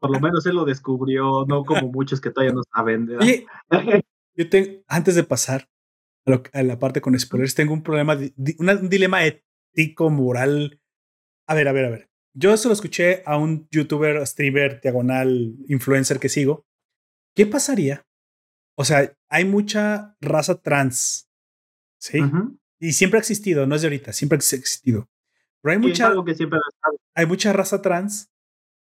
Por 0.00 0.10
lo 0.10 0.20
menos 0.20 0.44
él 0.46 0.56
lo 0.56 0.64
descubrió, 0.64 1.44
no 1.46 1.64
como 1.64 1.88
muchos 1.88 2.20
que 2.20 2.30
todavía 2.30 2.54
no 2.54 2.62
saben. 2.74 3.08
yo 4.36 4.48
tengo, 4.48 4.82
antes 4.86 5.14
de 5.14 5.24
pasar 5.24 5.68
a, 6.52 6.62
la 6.62 6.78
parte 6.78 7.00
con 7.00 7.18
spoilers, 7.18 7.54
tengo 7.54 7.72
un 7.72 7.82
problema, 7.82 8.16
un 8.16 8.88
dilema 8.88 9.24
ético, 9.24 10.10
moral. 10.10 10.80
A 11.46 11.54
ver, 11.54 11.68
a 11.68 11.72
ver, 11.72 11.84
a 11.86 11.90
ver. 11.90 12.10
Yo 12.34 12.52
eso 12.52 12.68
lo 12.68 12.74
escuché 12.74 13.22
a 13.26 13.36
un 13.36 13.68
youtuber, 13.70 14.24
streamer, 14.26 14.80
diagonal, 14.80 15.56
influencer 15.68 16.20
que 16.20 16.28
sigo. 16.28 16.66
¿Qué 17.34 17.46
pasaría? 17.46 18.06
O 18.76 18.84
sea, 18.84 19.12
hay 19.28 19.44
mucha 19.44 20.16
raza 20.20 20.60
trans, 20.60 21.27
¿sí? 21.98 22.20
Y 22.80 22.92
siempre 22.92 23.18
ha 23.18 23.20
existido, 23.20 23.66
no 23.66 23.74
es 23.74 23.82
de 23.82 23.88
ahorita, 23.88 24.12
siempre 24.12 24.36
ha 24.36 24.38
existido. 24.38 25.08
Pero 25.60 25.72
hay 25.72 25.78
mucha, 25.78 26.12
que 26.24 26.34
siempre 26.34 26.60
hay 27.14 27.26
mucha 27.26 27.52
raza 27.52 27.82
trans 27.82 28.30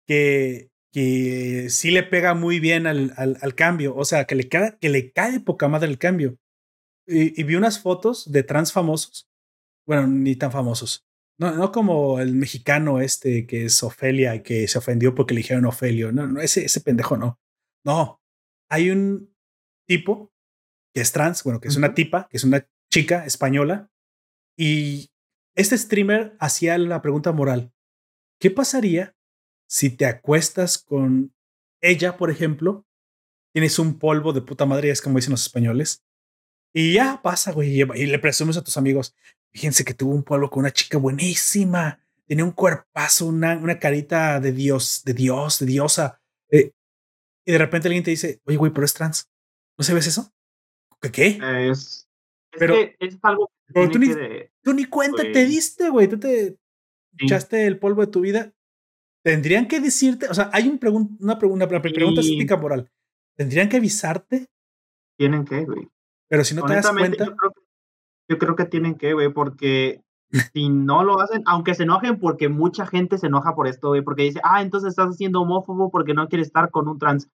que 0.07 0.71
que 0.93 1.69
sí 1.71 1.91
le 1.91 2.03
pega 2.03 2.35
muy 2.35 2.61
bien 2.61 2.87
al, 2.87 3.13
al, 3.17 3.55
cambio, 3.55 3.95
o 3.95 4.05
sea, 4.05 4.25
que 4.25 4.35
le, 4.35 4.49
cae, 4.49 4.79
que 4.81 4.89
le 4.89 5.13
cae 5.13 5.41
poca 5.41 5.69
madre 5.69 5.89
el 5.89 5.99
cambio. 5.99 6.39
Y, 7.07 7.43
vi 7.43 7.55
unas 7.55 7.81
fotos 7.81 8.31
de 8.31 8.43
trans 8.43 8.73
famosos, 8.73 9.29
bueno, 9.87 10.07
ni 10.07 10.37
tan 10.37 10.53
famosos, 10.53 11.07
no, 11.39 11.55
no 11.55 11.73
como 11.73 12.21
el 12.21 12.35
mexicano 12.35 13.01
este 13.01 13.47
que 13.47 13.67
es 13.67 13.83
Ofelia 13.83 14.35
y 14.35 14.43
que 14.43 14.69
se 14.69 14.79
ofendió 14.79 15.15
porque 15.15 15.35
le 15.35 15.39
dijeron 15.39 15.65
Ofelio, 15.67 16.13
no, 16.13 16.27
no, 16.27 16.41
ese, 16.41 16.65
ese 16.65 16.81
pendejo 16.81 17.17
no. 17.17 17.39
No, 17.85 18.21
hay 18.69 18.91
un 18.91 19.35
tipo 19.87 20.33
que 20.93 21.01
es 21.01 21.13
trans, 21.13 21.43
bueno, 21.45 21.61
que 21.61 21.69
es 21.69 21.77
una 21.77 21.95
tipa, 21.95 22.29
que 22.29 22.37
es 22.37 22.45
una 22.45 22.67
chica 22.91 23.25
española, 23.25 23.91
y 24.57 25.11
este 25.55 25.77
streamer 25.77 26.37
hacía 26.41 26.79
la 26.79 27.03
pregunta 27.03 27.33
moral, 27.33 27.73
¿qué 28.41 28.51
pasaría 28.51 29.17
si 29.69 29.91
te 29.91 30.07
acuestas 30.07 30.79
con 30.79 31.35
ella, 31.81 32.17
por 32.17 32.31
ejemplo, 32.31 32.87
tienes 33.53 33.79
un 33.79 33.99
polvo 33.99 34.33
de 34.33 34.43
puta 34.43 34.67
madre, 34.67 34.91
es 34.91 35.03
como 35.03 35.19
dicen 35.19 35.33
los 35.33 35.43
españoles, 35.43 36.05
y 36.75 36.95
ya 36.95 37.21
pasa, 37.23 37.53
güey, 37.53 37.81
y 37.81 38.07
le 38.07 38.19
presumes 38.19 38.57
a 38.57 38.65
tus 38.65 38.77
amigos, 38.77 39.15
fíjense 39.53 39.85
que 39.85 39.95
tuvo 39.95 40.15
un 40.15 40.23
polvo 40.23 40.51
con 40.51 40.61
una 40.61 40.73
chica 40.73 40.99
buenísima, 40.99 42.01
tenía 42.27 42.45
un 42.45 42.53
cuerpazo, 42.53 43.27
una, 43.27 43.57
una 43.57 43.79
carita 43.79 44.41
de 44.41 44.53
Dios, 44.53 45.03
de 45.05 45.15
Dios, 45.15 45.59
de 45.61 45.67
diosa, 45.67 46.21
eh, 46.51 46.73
y 47.45 47.53
de 47.53 47.59
repente 47.59 47.89
alguien 47.89 48.05
te 48.05 48.11
dice, 48.11 48.41
oye, 48.45 48.57
güey, 48.57 48.73
pero 48.73 48.85
es 48.85 48.95
trans, 48.95 49.31
¿no 49.77 49.85
sabes 49.85 50.07
eso? 50.07 50.33
¿Qué? 51.01 51.13
qué? 51.13 51.71
Es, 51.71 52.08
pero, 52.51 52.75
es 52.75 53.19
algo 53.23 53.51
pero 53.73 53.91
tú, 53.91 53.99
ni, 53.99 54.09
tú 54.63 54.73
ni 54.73 54.85
cuenta 54.85 55.23
te 55.23 55.45
diste, 55.45 55.91
güey, 55.91 56.09
tú 56.09 56.19
te 56.19 56.57
echaste 57.19 57.67
el 57.67 57.79
polvo 57.79 58.01
de 58.01 58.13
tu 58.13 58.21
vida 58.21 58.53
Tendrían 59.29 59.67
que 59.67 59.81
decirte, 59.81 60.27
o 60.29 60.35
sea, 60.35 60.49
hay 60.53 60.69
un 60.69 60.79
una 61.21 61.39
pregunta, 61.39 61.67
una 61.67 61.83
pregunta 61.83 62.21
típica 62.23 62.57
moral. 62.57 62.91
¿Tendrían 63.37 63.69
que 63.69 63.77
avisarte? 63.77 64.47
Tienen 65.19 65.45
que, 65.45 65.67
güey. 65.67 65.89
Pero 66.29 66.45
si 66.45 66.55
no 66.55 66.63
te 66.63 66.75
das 66.75 66.91
cuenta. 66.91 67.37
Yo 68.31 68.39
creo, 68.39 68.57
que, 68.57 68.65
tienen 68.65 68.95
que, 68.95 69.15
güey, 69.15 69.33
porque 69.33 70.03
si 70.53 70.69
no 70.69 71.03
lo 71.03 71.21
hacen, 71.21 71.43
aunque 71.47 71.75
se 71.75 71.83
enojen, 71.83 72.19
porque 72.19 72.49
mucha 72.49 72.87
gente 72.87 73.19
se 73.19 73.27
enoja 73.27 73.55
por 73.55 73.67
esto, 73.67 73.89
güey, 73.89 74.03
porque 74.03 74.23
dice, 74.23 74.41
ah, 74.45 74.63
entonces 74.63 74.91
estás 74.91 75.11
haciendo 75.11 75.41
homófobo 75.41 75.91
porque 75.91 76.15
no 76.15 76.29
quieres 76.29 76.49
estar 76.49 76.71
con 76.71 76.89
un 76.89 76.99
trans. 76.99 77.29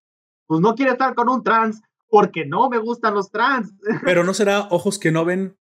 Pues 0.47 0.61
no 0.61 0.75
quiere 0.75 0.93
estar 0.93 1.15
con 1.15 1.29
un 1.29 1.43
trans 1.43 1.83
porque 2.15 2.47
no 2.47 2.71
me 2.71 2.79
gustan 2.79 3.13
los 3.13 3.33
trans. 3.33 3.75
Pero 4.05 4.23
no 4.23 4.35
será 4.35 4.69
ojos 4.71 5.01
que 5.01 5.11
no 5.11 5.25
ven, 5.25 5.57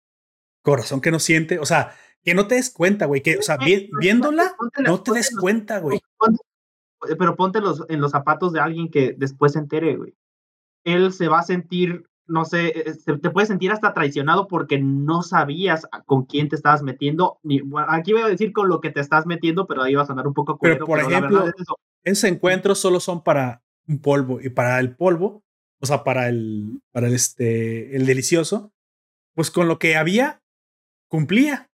corazón 0.61 1.01
que 1.01 1.11
no 1.11 1.19
siente. 1.19 1.59
O 1.59 1.65
sea, 1.65 1.95
que 2.23 2.35
no 2.35 2.47
te 2.47 2.57
des 2.57 2.69
cuenta, 2.69 3.07
güey. 3.07 3.23
Que, 3.23 3.39
o 3.39 3.43
sea, 3.43 3.57
viéndola, 3.57 4.55
no 4.85 5.03
te 5.03 5.13
des 5.13 5.35
cuenta, 5.35 5.79
güey. 5.79 5.99
Pero 7.19 7.37
ponte 7.37 7.63
los, 7.63 7.87
en 7.89 8.03
los 8.03 8.11
zapatos 8.11 8.53
de 8.53 8.61
alguien 8.61 8.91
que 8.91 9.15
después 9.17 9.53
se 9.53 9.61
entere, 9.61 9.97
güey. 9.97 10.15
Él 10.85 11.15
se 11.15 11.27
va 11.29 11.39
a 11.39 11.43
sentir, 11.43 12.05
no 12.27 12.45
sé, 12.45 12.69
eh, 12.69 12.95
te 13.23 13.31
puede 13.31 13.47
sentir 13.47 13.73
hasta 13.73 13.95
traicionado 13.95 14.47
porque 14.47 14.79
no 14.79 15.23
sabías 15.23 15.89
con 16.05 16.27
quién 16.27 16.51
te 16.51 16.57
estabas 16.57 16.83
metiendo. 16.83 17.39
Ni, 17.43 17.63
aquí 17.89 18.13
voy 18.13 18.23
a 18.23 18.29
decir 18.29 18.53
con 18.53 18.69
lo 18.69 18.83
que 18.83 18.91
te 18.91 19.01
estás 19.01 19.25
metiendo, 19.25 19.67
pero 19.67 19.83
ahí 19.83 19.95
va 19.95 20.03
a 20.03 20.07
sonar 20.07 20.27
un 20.27 20.35
poco 20.35 20.59
Pero, 20.61 20.85
por 20.85 21.01
ejemplo, 21.01 21.47
esos 22.05 22.25
encuentros 22.25 22.79
solo 22.79 23.01
son 23.01 23.25
para 23.25 23.63
un 23.89 24.03
polvo 24.03 24.39
y 24.39 24.51
para 24.51 24.79
el 24.81 24.95
polvo, 24.95 25.43
o 25.83 25.87
sea, 25.87 26.05
para 26.05 26.29
el, 26.29 26.81
para 26.93 27.09
el, 27.09 27.15
este, 27.15 27.97
el 27.97 28.07
delicioso, 28.07 28.73
pues 29.35 29.51
con 29.51 29.67
lo 29.67 29.81
que 29.81 29.97
había, 29.97 30.43
cumplía. 31.09 31.71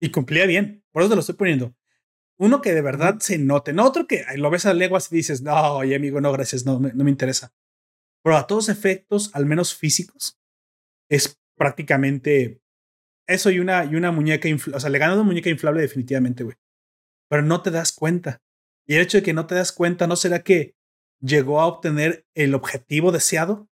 Y 0.00 0.10
cumplía 0.10 0.46
bien. 0.46 0.82
Por 0.90 1.02
eso 1.02 1.10
te 1.10 1.14
lo 1.16 1.20
estoy 1.20 1.34
poniendo. 1.36 1.74
Uno 2.38 2.62
que 2.62 2.72
de 2.72 2.80
verdad 2.80 3.18
se 3.20 3.38
note, 3.38 3.72
no 3.72 3.84
otro 3.84 4.06
que 4.06 4.24
lo 4.36 4.50
ves 4.50 4.66
a 4.66 4.74
leguas 4.74 5.12
y 5.12 5.16
dices, 5.16 5.42
no, 5.42 5.76
oye 5.76 5.94
amigo, 5.94 6.20
no, 6.20 6.32
gracias, 6.32 6.64
no, 6.64 6.80
no 6.80 7.04
me 7.04 7.10
interesa. 7.10 7.54
Pero 8.22 8.36
a 8.36 8.46
todos 8.46 8.68
efectos, 8.68 9.30
al 9.34 9.46
menos 9.46 9.74
físicos, 9.74 10.40
es 11.08 11.38
prácticamente 11.56 12.60
eso 13.28 13.50
y 13.50 13.60
una, 13.60 13.84
y 13.84 13.94
una 13.94 14.10
muñeca, 14.10 14.48
o 14.72 14.80
sea, 14.80 14.90
le 14.90 14.98
gana 14.98 15.14
una 15.14 15.22
muñeca 15.22 15.50
inflable 15.50 15.82
definitivamente, 15.82 16.44
güey. 16.44 16.56
Pero 17.28 17.42
no 17.42 17.62
te 17.62 17.70
das 17.70 17.92
cuenta. 17.92 18.42
Y 18.86 18.94
el 18.94 19.02
hecho 19.02 19.18
de 19.18 19.22
que 19.22 19.34
no 19.34 19.46
te 19.46 19.54
das 19.54 19.70
cuenta, 19.70 20.06
¿no 20.06 20.16
será 20.16 20.42
que 20.42 20.74
llegó 21.24 21.60
a 21.60 21.66
obtener 21.66 22.26
el 22.34 22.54
objetivo 22.54 23.12
deseado, 23.12 23.68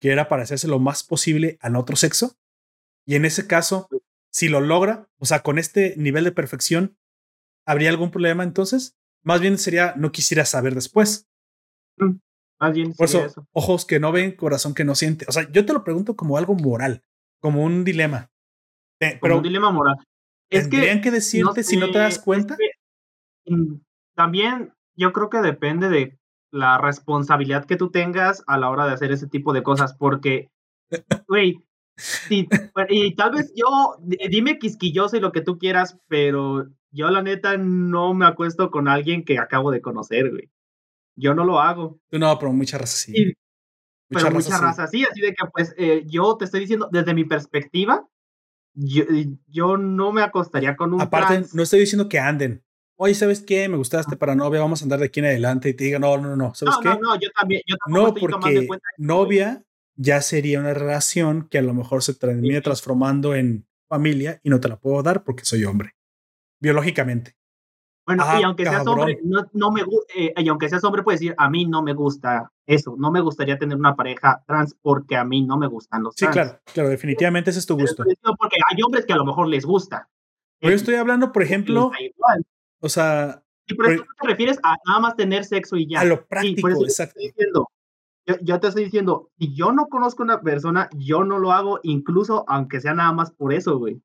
que 0.00 0.10
era 0.10 0.28
parecerse 0.28 0.68
lo 0.68 0.78
más 0.78 1.04
posible 1.04 1.58
al 1.60 1.76
otro 1.76 1.96
sexo? 1.96 2.36
Y 3.06 3.16
en 3.16 3.24
ese 3.24 3.46
caso, 3.46 3.88
si 4.30 4.48
lo 4.48 4.60
logra, 4.60 5.08
o 5.18 5.24
sea, 5.24 5.42
con 5.42 5.58
este 5.58 5.94
nivel 5.96 6.24
de 6.24 6.32
perfección, 6.32 6.96
¿habría 7.66 7.90
algún 7.90 8.10
problema 8.10 8.42
entonces? 8.44 8.96
Más 9.24 9.40
bien 9.40 9.58
sería, 9.58 9.94
no 9.96 10.12
quisiera 10.12 10.44
saber 10.44 10.74
después. 10.74 11.28
Mm, 11.96 12.16
más 12.60 12.72
bien 12.74 12.92
Por 12.94 13.06
eso, 13.06 13.26
ojos 13.52 13.84
que 13.84 14.00
no 14.00 14.12
ven, 14.12 14.36
corazón 14.36 14.74
que 14.74 14.84
no 14.84 14.94
siente. 14.94 15.24
O 15.28 15.32
sea, 15.32 15.50
yo 15.50 15.64
te 15.64 15.72
lo 15.72 15.84
pregunto 15.84 16.16
como 16.16 16.36
algo 16.36 16.54
moral, 16.54 17.02
como 17.40 17.62
un 17.64 17.84
dilema. 17.84 18.30
pero 18.98 19.38
un 19.38 19.42
dilema 19.42 19.70
moral. 19.70 19.96
Es 20.50 20.68
¿Tendrían 20.68 21.00
que, 21.00 21.10
decirte 21.10 21.62
si 21.62 21.76
no 21.78 21.90
te 21.90 21.98
das 21.98 22.18
cuenta? 22.18 22.56
Mm, 23.46 23.76
también 24.14 24.74
yo 24.94 25.12
creo 25.12 25.30
que 25.30 25.38
depende 25.38 25.88
de 25.88 26.18
la 26.52 26.78
responsabilidad 26.78 27.64
que 27.64 27.76
tú 27.76 27.90
tengas 27.90 28.44
a 28.46 28.58
la 28.58 28.70
hora 28.70 28.86
de 28.86 28.92
hacer 28.92 29.10
ese 29.10 29.26
tipo 29.26 29.52
de 29.52 29.62
cosas, 29.62 29.94
porque, 29.94 30.50
güey, 31.26 31.58
y 32.28 32.46
tal 33.14 33.32
vez 33.32 33.52
yo, 33.56 33.96
dime 34.30 34.58
quisquilloso 34.58 35.16
y 35.16 35.20
lo 35.20 35.32
que 35.32 35.40
tú 35.40 35.58
quieras, 35.58 35.98
pero 36.08 36.68
yo 36.90 37.10
la 37.10 37.22
neta 37.22 37.56
no 37.56 38.14
me 38.14 38.26
acuesto 38.26 38.70
con 38.70 38.86
alguien 38.86 39.24
que 39.24 39.38
acabo 39.38 39.70
de 39.70 39.80
conocer, 39.80 40.30
güey. 40.30 40.50
Yo 41.16 41.34
no 41.34 41.44
lo 41.44 41.60
hago. 41.60 42.00
No, 42.10 42.38
pero 42.38 42.52
mucha 42.52 42.78
raza 42.78 42.96
sí. 42.96 43.34
pero 44.08 44.30
mucha 44.30 44.58
raza 44.58 44.86
sí, 44.86 45.04
así 45.04 45.20
de 45.20 45.34
que 45.34 45.46
pues 45.52 45.74
eh, 45.76 46.04
yo 46.06 46.36
te 46.36 46.46
estoy 46.46 46.60
diciendo, 46.60 46.88
desde 46.90 47.14
mi 47.14 47.24
perspectiva, 47.24 48.06
yo, 48.74 49.04
yo 49.48 49.76
no 49.76 50.12
me 50.12 50.22
acostaría 50.22 50.76
con 50.76 50.94
un 50.94 51.00
Aparte, 51.00 51.44
no 51.52 51.62
estoy 51.62 51.80
diciendo 51.80 52.08
que 52.08 52.18
anden. 52.18 52.62
Oye, 53.04 53.16
¿sabes 53.16 53.40
qué? 53.40 53.68
Me 53.68 53.76
gustaste 53.76 54.16
para 54.16 54.36
novia, 54.36 54.60
vamos 54.60 54.80
a 54.80 54.84
andar 54.84 55.00
de 55.00 55.06
aquí 55.06 55.18
en 55.18 55.26
adelante 55.26 55.68
y 55.68 55.74
te 55.74 55.82
diga, 55.82 55.98
no, 55.98 56.18
no, 56.18 56.36
no, 56.36 56.54
¿sabes 56.54 56.76
qué? 56.80 56.88
No, 56.90 57.00
no, 57.00 57.16
yo 57.18 57.30
también, 57.36 57.60
yo 57.66 57.74
no, 57.88 58.14
porque 58.14 58.68
novia 58.96 59.64
ya 59.96 60.22
sería 60.22 60.60
una 60.60 60.72
relación 60.72 61.48
que 61.48 61.58
a 61.58 61.62
lo 61.62 61.74
mejor 61.74 62.04
se 62.04 62.14
termina 62.14 62.60
transformando 62.60 63.34
en 63.34 63.66
familia 63.88 64.38
y 64.44 64.50
no 64.50 64.60
te 64.60 64.68
la 64.68 64.76
puedo 64.78 65.02
dar 65.02 65.24
porque 65.24 65.44
soy 65.44 65.64
hombre, 65.64 65.96
biológicamente. 66.60 67.34
Bueno, 68.06 68.24
y 68.38 68.42
aunque 68.44 68.66
seas 68.66 68.86
hombre, 68.86 69.18
no, 69.24 69.46
no 69.52 69.72
me 69.72 69.80
eh, 70.14 70.32
y 70.36 70.48
aunque 70.48 70.68
seas 70.68 70.84
hombre, 70.84 71.02
puedes 71.02 71.18
decir, 71.18 71.34
a 71.38 71.50
mí 71.50 71.66
no 71.66 71.82
me 71.82 71.94
gusta 71.94 72.52
eso, 72.68 72.94
no 72.96 73.10
me 73.10 73.20
gustaría 73.20 73.58
tener 73.58 73.76
una 73.76 73.96
pareja 73.96 74.44
trans 74.46 74.76
porque 74.80 75.16
a 75.16 75.24
mí 75.24 75.42
no 75.44 75.58
me 75.58 75.66
gustan 75.66 76.04
los 76.04 76.14
trans. 76.14 76.32
Sí, 76.32 76.40
claro, 76.40 76.60
claro, 76.72 76.88
definitivamente 76.88 77.50
ese 77.50 77.58
es 77.58 77.66
tu 77.66 77.76
gusto. 77.76 78.04
Porque 78.38 78.58
hay 78.70 78.80
hombres 78.80 79.04
que 79.06 79.12
a 79.12 79.16
lo 79.16 79.24
mejor 79.24 79.48
les 79.48 79.64
gusta. 79.64 80.08
yo 80.60 80.70
estoy 80.70 80.94
hablando, 80.94 81.32
por 81.32 81.42
ejemplo, 81.42 81.90
o 82.82 82.88
sea... 82.88 83.42
Y 83.66 83.74
por 83.74 83.90
eso 83.90 84.04
te 84.20 84.28
refieres 84.28 84.58
a 84.62 84.76
nada 84.86 85.00
más 85.00 85.16
tener 85.16 85.44
sexo 85.44 85.76
y 85.76 85.88
ya. 85.88 86.00
A 86.00 86.04
lo 86.04 86.26
práctico, 86.26 86.68
exacto. 86.68 87.20
Yo, 88.26 88.34
yo, 88.40 88.60
te 88.60 88.68
estoy 88.68 88.84
diciendo, 88.84 89.30
si 89.38 89.54
yo 89.54 89.72
no 89.72 89.86
conozco 89.86 90.22
a 90.22 90.26
una 90.26 90.40
persona, 90.42 90.88
yo 90.96 91.24
no 91.24 91.38
lo 91.38 91.52
hago, 91.52 91.80
incluso 91.82 92.44
aunque 92.48 92.80
sea 92.80 92.94
nada 92.94 93.12
más 93.12 93.32
por 93.32 93.52
eso, 93.52 93.78
güey. 93.78 94.00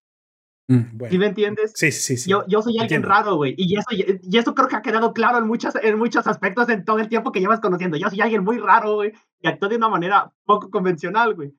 Mm, 0.70 1.08
¿Sí 1.10 1.18
me 1.18 1.28
entiendes? 1.28 1.72
Sí, 1.76 1.92
sí, 1.92 2.18
sí. 2.18 2.30
Yo, 2.30 2.44
yo 2.48 2.62
soy 2.62 2.78
alguien 2.78 3.04
raro, 3.04 3.36
güey. 3.36 3.56
Y 3.58 3.78
eso, 3.78 3.88
y 3.92 4.38
eso 4.38 4.54
creo 4.54 4.68
que 4.68 4.76
ha 4.76 4.82
quedado 4.82 5.14
claro 5.14 5.38
en 5.38 5.48
muchos, 5.48 5.76
en 5.82 5.98
muchos 5.98 6.28
aspectos 6.28 6.68
en 6.70 6.84
todo 6.84 7.00
el 7.00 7.08
tiempo 7.08 7.32
que 7.32 7.40
llevas 7.40 7.62
conociendo. 7.62 7.98
Yo 7.98 8.10
soy 8.10 8.22
alguien 8.22 8.44
muy 8.44 8.58
raro, 8.58 8.96
güey. 8.96 9.14
Y 9.40 9.48
actúo 9.48 9.70
de 9.70 9.78
una 9.78 9.90
manera 9.90 10.32
poco 10.46 10.70
convencional, 10.70 11.36
güey. 11.36 11.54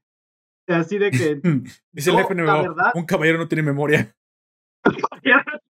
Así 0.67 0.99
de 0.99 1.11
que. 1.11 1.41
Dice 1.93 2.11
el 2.11 2.17
verdad, 2.17 2.93
un 2.95 3.07
caballero 3.07 3.39
no 3.39 3.49
tiene 3.49 3.63
memoria. 3.63 4.15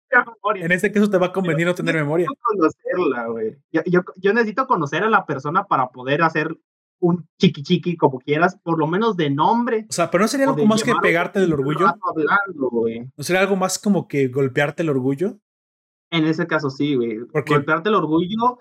En 0.57 0.73
este 0.73 0.93
caso 0.93 1.11
te 1.11 1.19
va 1.19 1.27
a 1.27 1.33
convenir 1.33 1.67
no 1.67 1.75
tener 1.75 1.95
memoria. 1.95 2.29
Conocerla, 2.41 3.27
güey. 3.27 3.57
Yo, 3.73 3.83
yo, 3.87 4.01
yo 4.17 4.33
necesito 4.33 4.67
conocer 4.67 5.05
a 5.05 5.11
la 5.11 5.27
persona 5.27 5.65
para 5.65 5.89
poder 5.89 6.23
hacer 6.23 6.57
un 7.01 7.29
chiqui 7.39 7.63
chiqui, 7.63 7.97
como 7.97 8.19
quieras, 8.19 8.59
por 8.63 8.79
lo 8.79 8.87
menos 8.87 9.17
de 9.17 9.31
nombre. 9.31 9.87
O 9.89 9.93
sea, 9.93 10.11
pero 10.11 10.23
no 10.23 10.29
sería 10.29 10.47
algo 10.47 10.67
más 10.67 10.83
que 10.83 10.93
pegarte 11.01 11.41
del 11.41 11.53
orgullo. 11.53 11.87
¿No 11.87 13.25
sería 13.25 13.43
algo 13.43 13.57
más 13.57 13.79
como 13.79 14.09
que 14.09 14.29
golpearte 14.29 14.83
el 14.83 14.91
orgullo? 14.91 15.39
En 16.11 16.25
ese 16.27 16.47
caso 16.47 16.71
sí, 16.71 16.95
güey. 16.95 17.19
Golpearte 17.47 17.89
el 17.89 17.95
orgullo, 17.95 18.61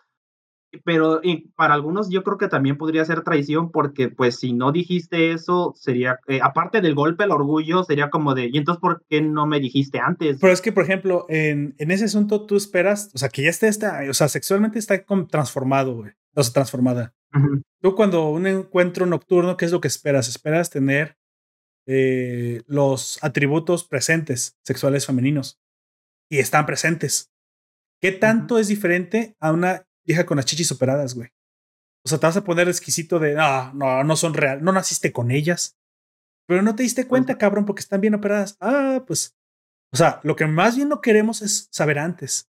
pero 0.83 1.21
para 1.55 1.73
algunos 1.73 2.09
yo 2.09 2.23
creo 2.23 2.37
que 2.37 2.47
también 2.47 2.77
podría 2.77 3.05
ser 3.05 3.21
traición 3.23 3.71
porque 3.71 4.09
pues 4.09 4.37
si 4.37 4.53
no 4.53 4.71
dijiste 4.71 5.31
eso 5.31 5.73
sería, 5.75 6.19
eh, 6.27 6.39
aparte 6.41 6.81
del 6.81 6.95
golpe 6.95 7.23
al 7.23 7.31
orgullo, 7.31 7.83
sería 7.83 8.09
como 8.09 8.33
de, 8.33 8.49
¿y 8.51 8.57
entonces 8.57 8.81
por 8.81 9.03
qué 9.09 9.21
no 9.21 9.47
me 9.47 9.59
dijiste 9.59 9.99
antes? 9.99 10.37
Pero 10.39 10.53
es 10.53 10.61
que, 10.61 10.71
por 10.71 10.83
ejemplo, 10.83 11.25
en, 11.29 11.75
en 11.77 11.91
ese 11.91 12.05
asunto 12.05 12.45
tú 12.45 12.55
esperas, 12.55 13.11
o 13.13 13.17
sea, 13.17 13.29
que 13.29 13.43
ya 13.43 13.49
esté, 13.49 13.67
esta, 13.67 14.01
o 14.09 14.13
sea, 14.13 14.27
sexualmente 14.27 14.79
está 14.79 15.03
transformado, 15.29 15.95
güey, 15.95 16.11
o 16.35 16.43
sea, 16.43 16.53
transformada. 16.53 17.13
Tú 17.81 17.95
cuando 17.95 18.29
un 18.29 18.47
encuentro 18.47 19.05
nocturno, 19.05 19.57
¿qué 19.57 19.65
es 19.65 19.71
lo 19.71 19.81
que 19.81 19.87
esperas? 19.87 20.27
Esperas 20.27 20.69
tener 20.69 21.17
eh, 21.85 22.63
los 22.67 23.19
atributos 23.21 23.83
presentes 23.85 24.57
sexuales 24.63 25.05
femeninos 25.05 25.59
y 26.29 26.39
están 26.39 26.65
presentes. 26.65 27.31
¿Qué 28.01 28.11
tanto 28.11 28.59
es 28.59 28.67
diferente 28.67 29.35
a 29.39 29.51
una 29.51 29.86
hija 30.07 30.25
con 30.25 30.37
las 30.37 30.45
chichis 30.45 30.71
operadas, 30.71 31.13
güey? 31.13 31.29
O 32.03 32.09
sea, 32.09 32.17
te 32.17 32.25
vas 32.25 32.37
a 32.37 32.43
poner 32.43 32.67
exquisito 32.67 33.19
de, 33.19 33.35
ah, 33.37 33.71
no, 33.75 34.03
no 34.03 34.15
son 34.15 34.33
real, 34.33 34.63
no 34.63 34.71
naciste 34.71 35.11
con 35.11 35.29
ellas, 35.29 35.77
pero 36.47 36.61
no 36.61 36.75
te 36.75 36.83
diste 36.83 37.05
cuenta, 37.05 37.37
cabrón, 37.37 37.65
porque 37.65 37.81
están 37.81 38.01
bien 38.01 38.15
operadas. 38.15 38.57
Ah, 38.61 39.03
pues, 39.05 39.37
o 39.91 39.97
sea, 39.97 40.21
lo 40.23 40.35
que 40.35 40.47
más 40.47 40.75
bien 40.77 40.89
no 40.89 41.01
queremos 41.01 41.41
es 41.41 41.67
saber 41.71 41.99
antes. 41.99 42.49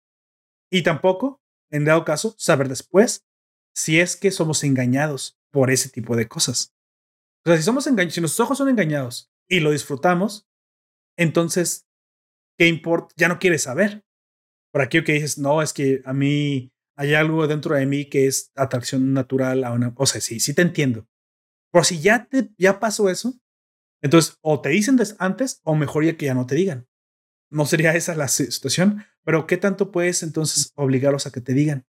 Y 0.72 0.84
tampoco, 0.84 1.42
en 1.72 1.86
dado 1.86 2.06
caso, 2.06 2.36
saber 2.38 2.70
después 2.70 3.26
si 3.74 4.00
es 4.00 4.16
que 4.16 4.32
somos 4.32 4.64
engañados 4.64 5.40
por 5.52 5.72
ese 5.72 5.90
tipo 5.90 6.16
de 6.16 6.28
cosas. 6.28 6.76
O 7.46 7.50
sea, 7.50 7.58
si 7.58 7.64
somos 7.64 7.88
engañados, 7.88 8.14
si 8.14 8.22
nuestros 8.22 8.46
ojos 8.46 8.58
son 8.58 8.70
engañados 8.70 9.32
y 9.48 9.60
lo 9.60 9.72
disfrutamos, 9.72 10.48
entonces, 11.18 11.88
¿qué 12.58 12.68
importa? 12.68 13.14
Ya 13.18 13.28
no 13.28 13.40
quieres 13.40 13.64
saber. 13.64 14.04
Por 14.72 14.82
aquello 14.82 15.04
que 15.04 15.14
dices, 15.14 15.38
no, 15.38 15.62
es 15.62 15.74
que 15.74 16.02
a 16.06 16.14
mí 16.14 16.72
hay 16.98 17.14
algo 17.14 17.48
dentro 17.48 17.76
de 17.76 17.86
mí 17.86 18.06
que 18.06 18.28
es 18.28 18.52
atracción 18.56 19.14
natural 19.14 19.64
a 19.64 19.72
una. 19.72 19.94
O 19.96 20.06
sea, 20.06 20.20
sí, 20.20 20.40
sí 20.40 20.54
te 20.54 20.64
entiendo. 20.64 21.08
Por 21.72 21.86
si 21.86 22.02
ya, 22.02 22.26
te, 22.26 22.50
ya 22.58 22.80
pasó 22.80 23.10
eso, 23.10 23.40
entonces 24.02 24.38
o 24.42 24.62
te 24.62 24.70
dicen 24.70 25.00
antes 25.20 25.62
o 25.64 25.76
mejor 25.76 26.04
ya 26.06 26.18
que 26.18 26.26
ya 26.26 26.34
no 26.34 26.48
te 26.48 26.56
digan. 26.56 26.88
No 27.50 27.66
sería 27.66 27.96
esa 27.96 28.16
la 28.16 28.28
situación, 28.28 29.06
pero 29.24 29.48
¿qué 29.48 29.58
tanto 29.58 29.92
puedes 29.92 30.24
entonces 30.24 30.74
obligarlos 30.76 31.28
a 31.28 31.32
que 31.32 31.40
te 31.40 31.54
digan? 31.54 31.86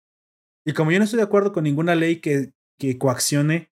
Y 0.65 0.73
como 0.73 0.91
yo 0.91 0.97
no 0.97 1.05
estoy 1.05 1.17
de 1.17 1.23
acuerdo 1.23 1.53
con 1.53 1.63
ninguna 1.63 1.95
ley 1.95 2.19
que, 2.19 2.53
que 2.79 2.97
coaccione 2.97 3.71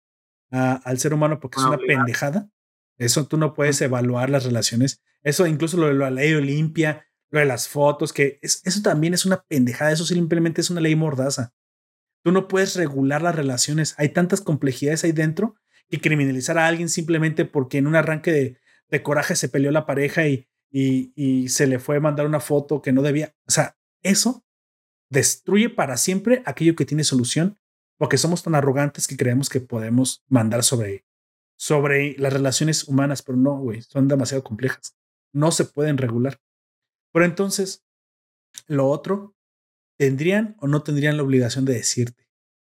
al 0.52 1.00
ser 1.00 1.14
humano 1.14 1.40
porque 1.40 1.60
es 1.60 1.66
una 1.66 1.78
pendejada, 1.78 2.50
eso 2.98 3.28
tú 3.28 3.38
no 3.38 3.54
puedes 3.54 3.82
evaluar 3.82 4.30
las 4.30 4.46
relaciones. 4.46 5.02
Eso 5.24 5.48
incluso 5.48 5.78
lo 5.78 5.88
de 5.88 5.96
la 5.96 6.12
ley 6.12 6.34
Olimpia, 6.34 7.08
de 7.40 7.46
las 7.46 7.68
fotos, 7.68 8.14
que 8.14 8.40
eso 8.42 8.82
también 8.82 9.14
es 9.14 9.26
una 9.26 9.44
pendejada, 9.44 9.92
eso 9.92 10.06
simplemente 10.06 10.62
es 10.62 10.70
una 10.70 10.82
ley 10.82 10.96
mordaza. 10.96 11.54
Tú 12.24 12.32
no 12.32 12.48
puedes 12.48 12.76
regular 12.76 13.22
las 13.22 13.36
relaciones. 13.36 13.94
Hay 13.98 14.10
tantas 14.10 14.42
complejidades 14.42 15.04
ahí 15.04 15.12
dentro 15.12 15.56
que 15.90 16.02
criminalizar 16.02 16.58
a 16.58 16.68
alguien 16.68 16.90
simplemente 16.90 17.46
porque 17.46 17.78
en 17.78 17.88
un 17.88 17.96
arranque 17.96 18.32
de, 18.32 19.04
coraje 19.04 19.36
se 19.36 19.50
peleó 19.50 19.72
la 19.72 19.86
pareja 19.86 20.26
y, 20.26 20.48
y, 20.72 21.12
y, 21.16 21.50
se 21.50 21.68
le 21.68 21.80
fue 21.80 21.98
a 21.98 22.00
mandar 22.00 22.26
una 22.26 22.40
foto 22.40 22.82
que 22.82 22.94
no 22.94 23.02
debía. 23.02 23.36
O 23.46 23.52
sea, 23.52 23.78
eso 24.02 24.46
destruye 25.10 25.70
para 25.70 25.98
siempre 25.98 26.42
aquello 26.46 26.76
que 26.76 26.86
tiene 26.86 27.04
solución, 27.04 27.60
porque 27.98 28.18
somos 28.18 28.44
tan 28.44 28.56
arrogantes 28.56 29.08
que 29.08 29.18
creemos 29.18 29.50
que 29.50 29.60
podemos 29.60 30.24
mandar 30.28 30.64
sobre, 30.64 31.06
sobre 31.58 32.16
las 32.18 32.34
relaciones 32.34 32.86
humanas, 32.86 33.22
pero 33.22 33.38
no, 33.38 33.58
güey, 33.58 33.82
son 33.82 34.08
demasiado 34.08 34.44
complejas. 34.44 34.96
No 35.34 35.52
se 35.52 35.66
pueden 35.66 35.98
regular. 35.98 36.40
Pero 37.16 37.28
entonces, 37.28 37.86
lo 38.68 38.90
otro, 38.90 39.38
¿tendrían 39.98 40.58
o 40.60 40.68
no 40.68 40.84
tendrían 40.84 41.16
la 41.16 41.24
obligación 41.24 41.64
de 41.64 41.76
decirte? 41.76 42.28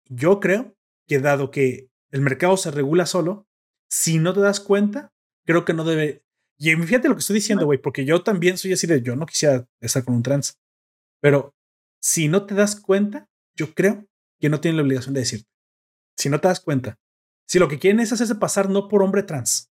Yo 0.10 0.42
creo 0.42 0.76
que 1.08 1.20
dado 1.20 1.50
que 1.50 1.90
el 2.12 2.20
mercado 2.20 2.58
se 2.58 2.70
regula 2.70 3.06
solo, 3.06 3.48
si 3.90 4.20
no 4.20 4.34
te 4.34 4.42
das 4.42 4.60
cuenta, 4.60 5.14
creo 5.46 5.64
que 5.64 5.74
no 5.74 5.86
debe... 5.86 6.26
Y 6.58 6.76
fíjate 6.76 7.08
lo 7.08 7.16
que 7.16 7.22
estoy 7.22 7.36
diciendo, 7.36 7.64
güey, 7.64 7.80
porque 7.80 8.04
yo 8.04 8.22
también 8.22 8.58
soy 8.58 8.74
así 8.74 8.86
de, 8.86 9.02
yo 9.02 9.16
no 9.16 9.26
quisiera 9.26 9.66
estar 9.80 10.04
con 10.04 10.14
un 10.14 10.24
trans, 10.24 10.60
pero 11.22 11.56
si 12.02 12.28
no 12.28 12.46
te 12.46 12.54
das 12.54 12.76
cuenta, 12.76 13.30
yo 13.56 13.74
creo 13.74 14.10
que 14.42 14.50
no 14.50 14.60
tienen 14.60 14.76
la 14.76 14.84
obligación 14.84 15.14
de 15.14 15.22
decirte. 15.22 15.50
Si 16.18 16.28
no 16.28 16.42
te 16.42 16.50
das 16.50 16.60
cuenta, 16.60 17.00
si 17.48 17.60
lo 17.60 17.70
que 17.70 17.80
quieren 17.80 18.02
es 18.02 18.12
hacerse 18.12 18.36
pasar 18.36 18.70
no 18.70 18.90
por 18.90 19.04
hombre 19.04 19.24
trans, 19.24 19.72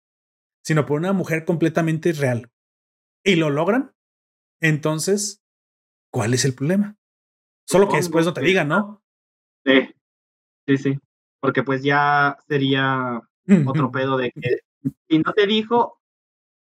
sino 0.63 0.87
por 0.87 0.97
una 0.97 1.13
mujer 1.13 1.45
completamente 1.45 2.13
real, 2.13 2.51
y 3.23 3.35
lo 3.35 3.51
logran, 3.51 3.94
entonces, 4.61 5.41
¿cuál 6.11 6.33
es 6.33 6.45
el 6.45 6.53
problema? 6.53 6.97
Solo 7.67 7.89
que 7.89 7.97
después 7.97 8.25
no 8.25 8.33
te 8.33 8.41
digan, 8.41 8.67
¿no? 8.67 9.01
Sí, 9.65 9.89
sí, 10.67 10.77
sí. 10.77 10.99
Porque 11.39 11.63
pues 11.63 11.83
ya 11.83 12.37
sería 12.47 13.21
otro 13.65 13.91
pedo 13.91 14.17
de 14.17 14.31
que 14.31 14.59
si 15.09 15.19
no 15.19 15.33
te 15.33 15.47
dijo, 15.47 15.99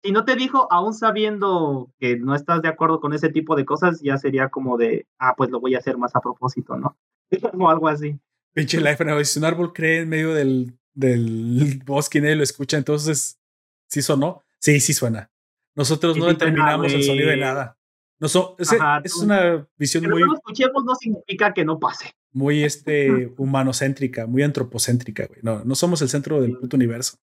si 0.02 0.12
no 0.12 0.24
te 0.24 0.36
dijo, 0.36 0.70
aún 0.70 0.94
sabiendo 0.94 1.92
que 1.98 2.16
no 2.16 2.34
estás 2.34 2.62
de 2.62 2.68
acuerdo 2.68 3.00
con 3.00 3.12
ese 3.12 3.30
tipo 3.30 3.56
de 3.56 3.64
cosas, 3.64 4.00
ya 4.02 4.16
sería 4.16 4.48
como 4.48 4.78
de, 4.78 5.06
ah, 5.18 5.34
pues 5.36 5.50
lo 5.50 5.60
voy 5.60 5.74
a 5.74 5.78
hacer 5.78 5.98
más 5.98 6.14
a 6.16 6.20
propósito, 6.20 6.76
¿no? 6.76 6.96
o 7.58 7.68
algo 7.68 7.88
así. 7.88 8.18
Pinche 8.52 8.80
life, 8.80 9.24
si 9.24 9.38
un 9.38 9.44
árbol 9.44 9.72
cree 9.72 10.00
en 10.00 10.08
medio 10.08 10.34
del, 10.34 10.78
del 10.94 11.82
bosque 11.84 12.18
y 12.18 12.20
nadie 12.22 12.36
lo 12.36 12.42
escucha, 12.42 12.76
entonces, 12.76 13.38
¿sí 13.86 14.02
sonó? 14.02 14.42
Sí, 14.58 14.80
sí 14.80 14.92
suena. 14.92 15.30
Nosotros 15.74 16.16
no 16.16 16.26
determinamos 16.26 16.92
el 16.92 17.04
sonido 17.04 17.30
de 17.30 17.36
nada. 17.36 17.78
No 18.20 18.26
es, 18.26 19.16
una 19.16 19.66
visión 19.78 20.04
muy. 20.04 20.20
Que 20.20 20.20
no 20.20 20.26
lo 20.26 20.34
escuchemos 20.34 20.84
no 20.84 20.94
significa 20.94 21.54
que 21.54 21.64
no 21.64 21.80
pase. 21.80 22.14
Muy 22.32 22.62
este, 22.64 23.32
humanocéntrica, 23.38 24.26
muy 24.26 24.42
antropocéntrica, 24.42 25.26
güey. 25.26 25.40
No, 25.42 25.64
no 25.64 25.74
somos 25.74 26.02
el 26.02 26.10
centro 26.10 26.40
del 26.40 26.58
puto 26.58 26.76
universo. 26.76 27.18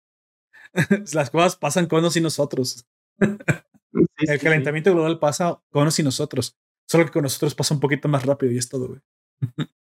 Las 1.14 1.30
cosas 1.30 1.56
pasan 1.56 1.86
con 1.86 2.00
unos 2.00 2.16
y 2.16 2.20
nosotros. 2.20 2.86
el 3.20 4.40
calentamiento 4.40 4.92
global 4.92 5.18
pasa 5.20 5.62
con 5.70 5.82
unos 5.82 5.98
y 6.00 6.02
nosotros. 6.02 6.58
Solo 6.86 7.04
que 7.04 7.12
con 7.12 7.22
nosotros 7.22 7.54
pasa 7.54 7.74
un 7.74 7.80
poquito 7.80 8.08
más 8.08 8.26
rápido 8.26 8.52
y 8.52 8.58
es 8.58 8.68
todo, 8.68 8.88
güey. 8.88 9.00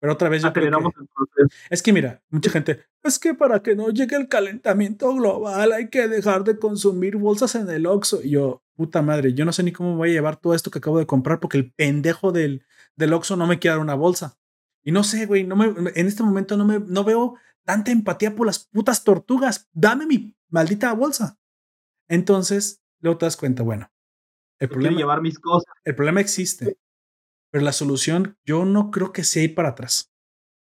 Pero 0.00 0.12
otra 0.12 0.28
vez 0.28 0.42
yo 0.42 0.52
creo 0.52 0.70
es 1.70 1.82
que 1.82 1.92
mira, 1.92 2.22
mucha 2.28 2.50
gente, 2.50 2.84
es 3.02 3.18
que 3.18 3.34
para 3.34 3.62
que 3.62 3.74
no 3.74 3.88
llegue 3.90 4.16
el 4.16 4.28
calentamiento 4.28 5.12
global 5.14 5.72
hay 5.72 5.88
que 5.88 6.06
dejar 6.06 6.44
de 6.44 6.58
consumir 6.58 7.16
bolsas 7.16 7.54
en 7.54 7.70
el 7.70 7.86
Oxxo. 7.86 8.22
Y 8.22 8.30
yo, 8.30 8.62
puta 8.76 9.02
madre, 9.02 9.34
yo 9.34 9.44
no 9.44 9.52
sé 9.52 9.62
ni 9.62 9.72
cómo 9.72 9.96
voy 9.96 10.10
a 10.10 10.12
llevar 10.12 10.36
todo 10.36 10.54
esto 10.54 10.70
que 10.70 10.78
acabo 10.78 10.98
de 10.98 11.06
comprar 11.06 11.40
porque 11.40 11.58
el 11.58 11.72
pendejo 11.72 12.30
del, 12.30 12.64
del 12.94 13.12
Oxxo 13.12 13.36
no 13.36 13.46
me 13.46 13.58
quiere 13.58 13.74
dar 13.74 13.82
una 13.82 13.94
bolsa. 13.94 14.38
Y 14.84 14.92
no 14.92 15.02
sé, 15.02 15.26
güey, 15.26 15.44
no 15.44 15.56
me, 15.56 15.66
en 15.66 16.06
este 16.06 16.22
momento 16.22 16.56
no, 16.56 16.64
me, 16.64 16.78
no 16.78 17.02
veo 17.02 17.34
tanta 17.64 17.90
empatía 17.90 18.36
por 18.36 18.46
las 18.46 18.66
putas 18.68 19.02
tortugas. 19.02 19.68
Dame 19.72 20.06
mi 20.06 20.36
maldita 20.48 20.92
bolsa. 20.92 21.38
Entonces, 22.08 22.82
luego 23.00 23.18
te 23.18 23.26
das 23.26 23.36
cuenta, 23.36 23.64
bueno, 23.64 23.90
el 24.60 24.68
problema, 24.68 24.96
llevar 24.96 25.20
mis 25.22 25.38
cosas. 25.38 25.72
El 25.84 25.94
problema 25.96 26.20
existe, 26.20 26.78
pero 27.50 27.64
la 27.64 27.72
solución 27.72 28.38
yo 28.44 28.64
no 28.64 28.90
creo 28.90 29.12
que 29.12 29.24
sea 29.24 29.42
ir 29.42 29.54
para 29.54 29.70
atrás. 29.70 30.12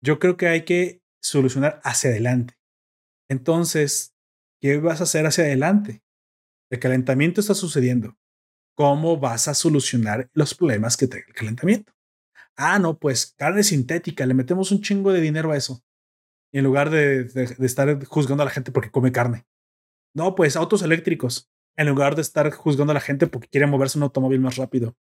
Yo 0.02 0.20
creo 0.20 0.38
que 0.38 0.48
hay 0.48 0.64
que 0.64 1.02
solucionar 1.22 1.82
hacia 1.84 2.12
adelante. 2.12 2.58
Entonces, 3.30 4.16
¿qué 4.62 4.78
vas 4.78 5.02
a 5.02 5.04
hacer 5.04 5.26
hacia 5.26 5.44
adelante? 5.44 6.02
El 6.70 6.80
calentamiento 6.80 7.42
está 7.42 7.54
sucediendo. 7.54 8.18
¿Cómo 8.76 9.18
vas 9.18 9.48
a 9.48 9.54
solucionar 9.54 10.30
los 10.34 10.54
problemas 10.54 10.98
que 10.98 11.08
trae 11.08 11.24
el 11.28 11.34
calentamiento? 11.34 11.94
Ah, 12.56 12.80
no, 12.80 12.98
pues 12.98 13.34
carne 13.38 13.64
sintética, 13.64 14.26
le 14.26 14.34
metemos 14.34 14.72
un 14.72 14.82
chingo 14.82 15.12
de 15.14 15.22
dinero 15.22 15.52
a 15.52 15.58
eso. 15.58 15.84
En 16.52 16.64
lugar 16.64 16.90
de, 16.90 17.26
de 17.26 17.66
estar 17.66 18.04
juzgando 18.06 18.44
a 18.44 18.46
la 18.46 18.52
gente 18.52 18.72
porque 18.72 18.92
come 18.92 19.12
carne. 19.12 19.46
No, 20.14 20.36
pues 20.36 20.56
autos 20.56 20.82
eléctricos, 20.82 21.52
en 21.76 21.88
lugar 21.88 22.16
de 22.16 22.22
estar 22.22 22.52
juzgando 22.52 22.92
a 22.92 22.96
la 22.96 23.02
gente 23.02 23.28
porque 23.28 23.48
quiere 23.48 23.68
moverse 23.68 23.98
un 23.98 24.04
automóvil 24.04 24.40
más 24.40 24.56
rápido. 24.56 24.96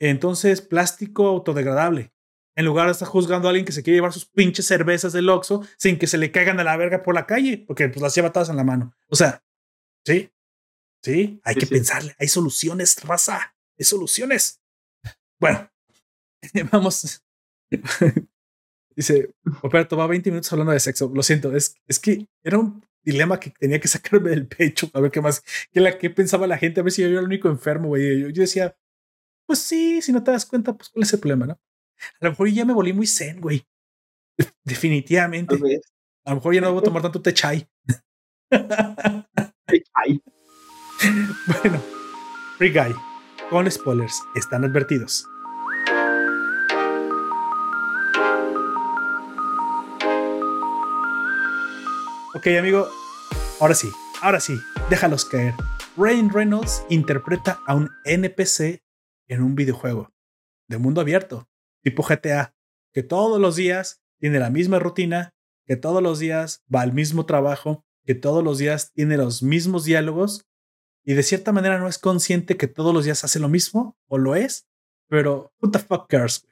Entonces, 0.00 0.62
plástico 0.62 1.26
autodegradable. 1.26 2.12
En 2.56 2.64
lugar 2.64 2.86
de 2.86 2.92
estar 2.92 3.08
juzgando 3.08 3.46
a 3.46 3.50
alguien 3.50 3.66
que 3.66 3.72
se 3.72 3.82
quiere 3.82 3.98
llevar 3.98 4.12
sus 4.12 4.26
pinches 4.26 4.66
cervezas 4.66 5.12
del 5.12 5.28
Oxxo 5.28 5.62
sin 5.76 5.98
que 5.98 6.06
se 6.06 6.18
le 6.18 6.32
caigan 6.32 6.58
a 6.58 6.64
la 6.64 6.76
verga 6.76 7.02
por 7.02 7.14
la 7.14 7.26
calle, 7.26 7.64
porque 7.66 7.88
pues 7.88 8.02
las 8.02 8.14
lleva 8.14 8.32
todas 8.32 8.48
en 8.48 8.56
la 8.56 8.64
mano. 8.64 8.94
O 9.08 9.14
sea, 9.14 9.44
sí, 10.04 10.30
sí, 11.02 11.40
hay 11.44 11.54
que 11.54 11.66
pensarle. 11.66 12.14
Hay 12.18 12.28
soluciones, 12.28 13.02
raza. 13.04 13.54
Hay 13.78 13.84
soluciones. 13.84 14.60
Bueno, 15.40 15.70
vamos. 16.72 17.22
Dice, 18.96 19.32
Roberto, 19.44 19.96
va 19.96 20.06
20 20.08 20.30
minutos 20.30 20.52
hablando 20.52 20.72
de 20.72 20.80
sexo. 20.80 21.10
Lo 21.14 21.22
siento, 21.22 21.54
es, 21.54 21.76
es 21.86 22.00
que 22.00 22.26
era 22.42 22.58
un 22.58 22.84
dilema 23.02 23.38
que 23.38 23.50
tenía 23.50 23.80
que 23.80 23.88
sacarme 23.88 24.30
del 24.30 24.48
pecho 24.48 24.90
a 24.92 25.00
ver 25.00 25.10
qué 25.10 25.20
más, 25.20 25.42
qué, 25.70 25.80
la, 25.80 25.96
qué 25.96 26.10
pensaba 26.10 26.46
la 26.46 26.58
gente, 26.58 26.80
a 26.80 26.82
ver 26.82 26.92
si 26.92 27.02
yo 27.02 27.08
era 27.08 27.20
el 27.20 27.26
único 27.26 27.48
enfermo, 27.48 27.88
güey. 27.88 28.20
Yo, 28.20 28.28
yo, 28.28 28.42
decía, 28.42 28.76
pues 29.46 29.60
sí, 29.60 30.02
si 30.02 30.12
no 30.12 30.22
te 30.22 30.32
das 30.32 30.44
cuenta, 30.46 30.76
pues 30.76 30.88
cuál 30.88 31.04
es 31.04 31.12
el 31.12 31.20
problema, 31.20 31.46
¿no? 31.46 31.52
A 32.20 32.24
lo 32.24 32.30
mejor 32.30 32.48
ya 32.48 32.64
me 32.64 32.72
volví 32.72 32.92
muy 32.92 33.06
zen, 33.06 33.40
güey. 33.40 33.64
Definitivamente. 34.64 35.54
A 36.24 36.30
lo 36.30 36.36
mejor 36.36 36.54
ya 36.54 36.60
no 36.60 36.68
debo 36.68 36.82
tomar 36.82 37.02
tanto 37.02 37.22
té 37.22 37.32
chai. 37.32 37.68
bueno, 41.62 41.80
Free 42.56 42.72
Guy, 42.72 42.94
con 43.50 43.70
spoilers, 43.70 44.20
están 44.34 44.64
advertidos. 44.64 45.24
Ok, 52.34 52.46
amigo. 52.58 52.88
Ahora 53.60 53.74
sí, 53.74 53.90
ahora 54.22 54.40
sí, 54.40 54.58
déjalos 54.90 55.24
caer. 55.24 55.54
Ryan 55.96 56.30
Reynolds 56.30 56.84
interpreta 56.88 57.60
a 57.66 57.74
un 57.74 57.90
NPC 58.04 58.82
en 59.28 59.42
un 59.42 59.54
videojuego 59.54 60.12
de 60.68 60.78
mundo 60.78 61.00
abierto, 61.00 61.48
tipo 61.82 62.02
GTA, 62.02 62.54
que 62.92 63.02
todos 63.02 63.40
los 63.40 63.56
días 63.56 64.00
tiene 64.18 64.38
la 64.40 64.50
misma 64.50 64.78
rutina, 64.78 65.34
que 65.64 65.76
todos 65.76 66.02
los 66.02 66.18
días 66.18 66.64
va 66.72 66.80
al 66.80 66.92
mismo 66.92 67.24
trabajo, 67.24 67.84
que 68.04 68.14
todos 68.14 68.42
los 68.42 68.58
días 68.58 68.92
tiene 68.92 69.16
los 69.16 69.42
mismos 69.42 69.84
diálogos 69.84 70.47
y 71.08 71.14
de 71.14 71.22
cierta 71.22 71.52
manera 71.52 71.78
no 71.78 71.88
es 71.88 71.96
consciente 71.96 72.58
que 72.58 72.66
todos 72.66 72.92
los 72.92 73.06
días 73.06 73.24
hace 73.24 73.38
lo 73.38 73.48
mismo 73.48 73.96
o 74.08 74.18
lo 74.18 74.36
es, 74.36 74.68
pero 75.08 75.54
who 75.58 75.70
the 75.70 75.78
fuck 75.78 76.06
cares? 76.06 76.46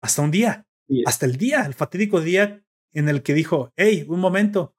Hasta 0.00 0.22
un 0.22 0.30
día, 0.30 0.66
hasta 1.04 1.26
el 1.26 1.36
día, 1.36 1.66
el 1.66 1.74
fatídico 1.74 2.22
día 2.22 2.64
en 2.94 3.10
el 3.10 3.22
que 3.22 3.34
dijo, 3.34 3.70
hey, 3.76 4.06
un 4.08 4.18
momento. 4.18 4.74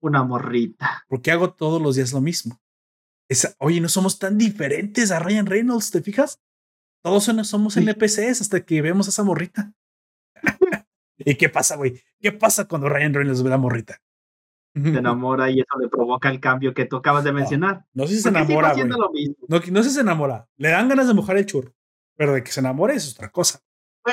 una 0.00 0.24
morrita. 0.24 1.04
¿Por 1.08 1.20
qué 1.20 1.30
hago 1.30 1.52
todos 1.52 1.82
los 1.82 1.96
días 1.96 2.14
lo 2.14 2.22
mismo? 2.22 2.58
oye, 3.58 3.82
no 3.82 3.90
somos 3.90 4.18
tan 4.18 4.38
diferentes 4.38 5.10
a 5.10 5.18
Ryan 5.18 5.44
Reynolds, 5.44 5.90
¿te 5.90 6.00
fijas? 6.00 6.40
Todos 7.02 7.24
somos 7.24 7.76
NPCs 7.76 8.40
hasta 8.40 8.64
que 8.64 8.80
vemos 8.80 9.08
a 9.08 9.10
esa 9.10 9.24
morrita. 9.24 9.74
¿Y 11.18 11.34
qué 11.34 11.50
pasa, 11.50 11.76
güey? 11.76 12.02
¿Qué 12.18 12.32
pasa 12.32 12.66
cuando 12.66 12.88
Ryan 12.88 13.12
Reynolds 13.12 13.42
ve 13.42 13.48
a 13.48 13.50
la 13.50 13.58
morrita? 13.58 14.00
Se 14.82 14.98
enamora 14.98 15.50
y 15.50 15.60
eso 15.60 15.78
le 15.80 15.88
provoca 15.88 16.28
el 16.28 16.38
cambio 16.38 16.74
que 16.74 16.84
tú 16.84 16.96
acabas 16.96 17.24
de 17.24 17.32
mencionar. 17.32 17.86
No, 17.94 18.06
sé 18.06 18.16
si 18.16 18.20
se 18.20 18.28
enamora, 18.28 18.74
güey. 18.74 19.34
No, 19.48 19.58
no 19.58 19.82
sé 19.82 19.88
si 19.88 19.94
se 19.94 20.00
enamora. 20.02 20.48
Le 20.58 20.68
dan 20.68 20.88
ganas 20.88 21.08
de 21.08 21.14
mojar 21.14 21.38
el 21.38 21.46
churro. 21.46 21.72
Pero 22.16 22.34
de 22.34 22.44
que 22.44 22.52
se 22.52 22.60
enamore 22.60 22.94
es 22.94 23.12
otra 23.12 23.30
cosa. 23.30 23.60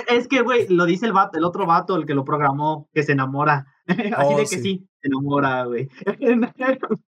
Es 0.07 0.27
que, 0.27 0.41
güey, 0.41 0.67
lo 0.69 0.85
dice 0.85 1.05
el 1.05 1.13
vato, 1.13 1.37
el 1.37 1.43
otro 1.43 1.65
vato, 1.65 1.97
el 1.97 2.05
que 2.05 2.13
lo 2.13 2.23
programó, 2.23 2.89
que 2.93 3.03
se 3.03 3.11
enamora. 3.11 3.67
Así 3.87 4.33
oh, 4.33 4.37
de 4.37 4.43
que 4.43 4.59
sí. 4.59 4.87
se 5.01 5.07
enamora, 5.07 5.65
güey. 5.65 5.89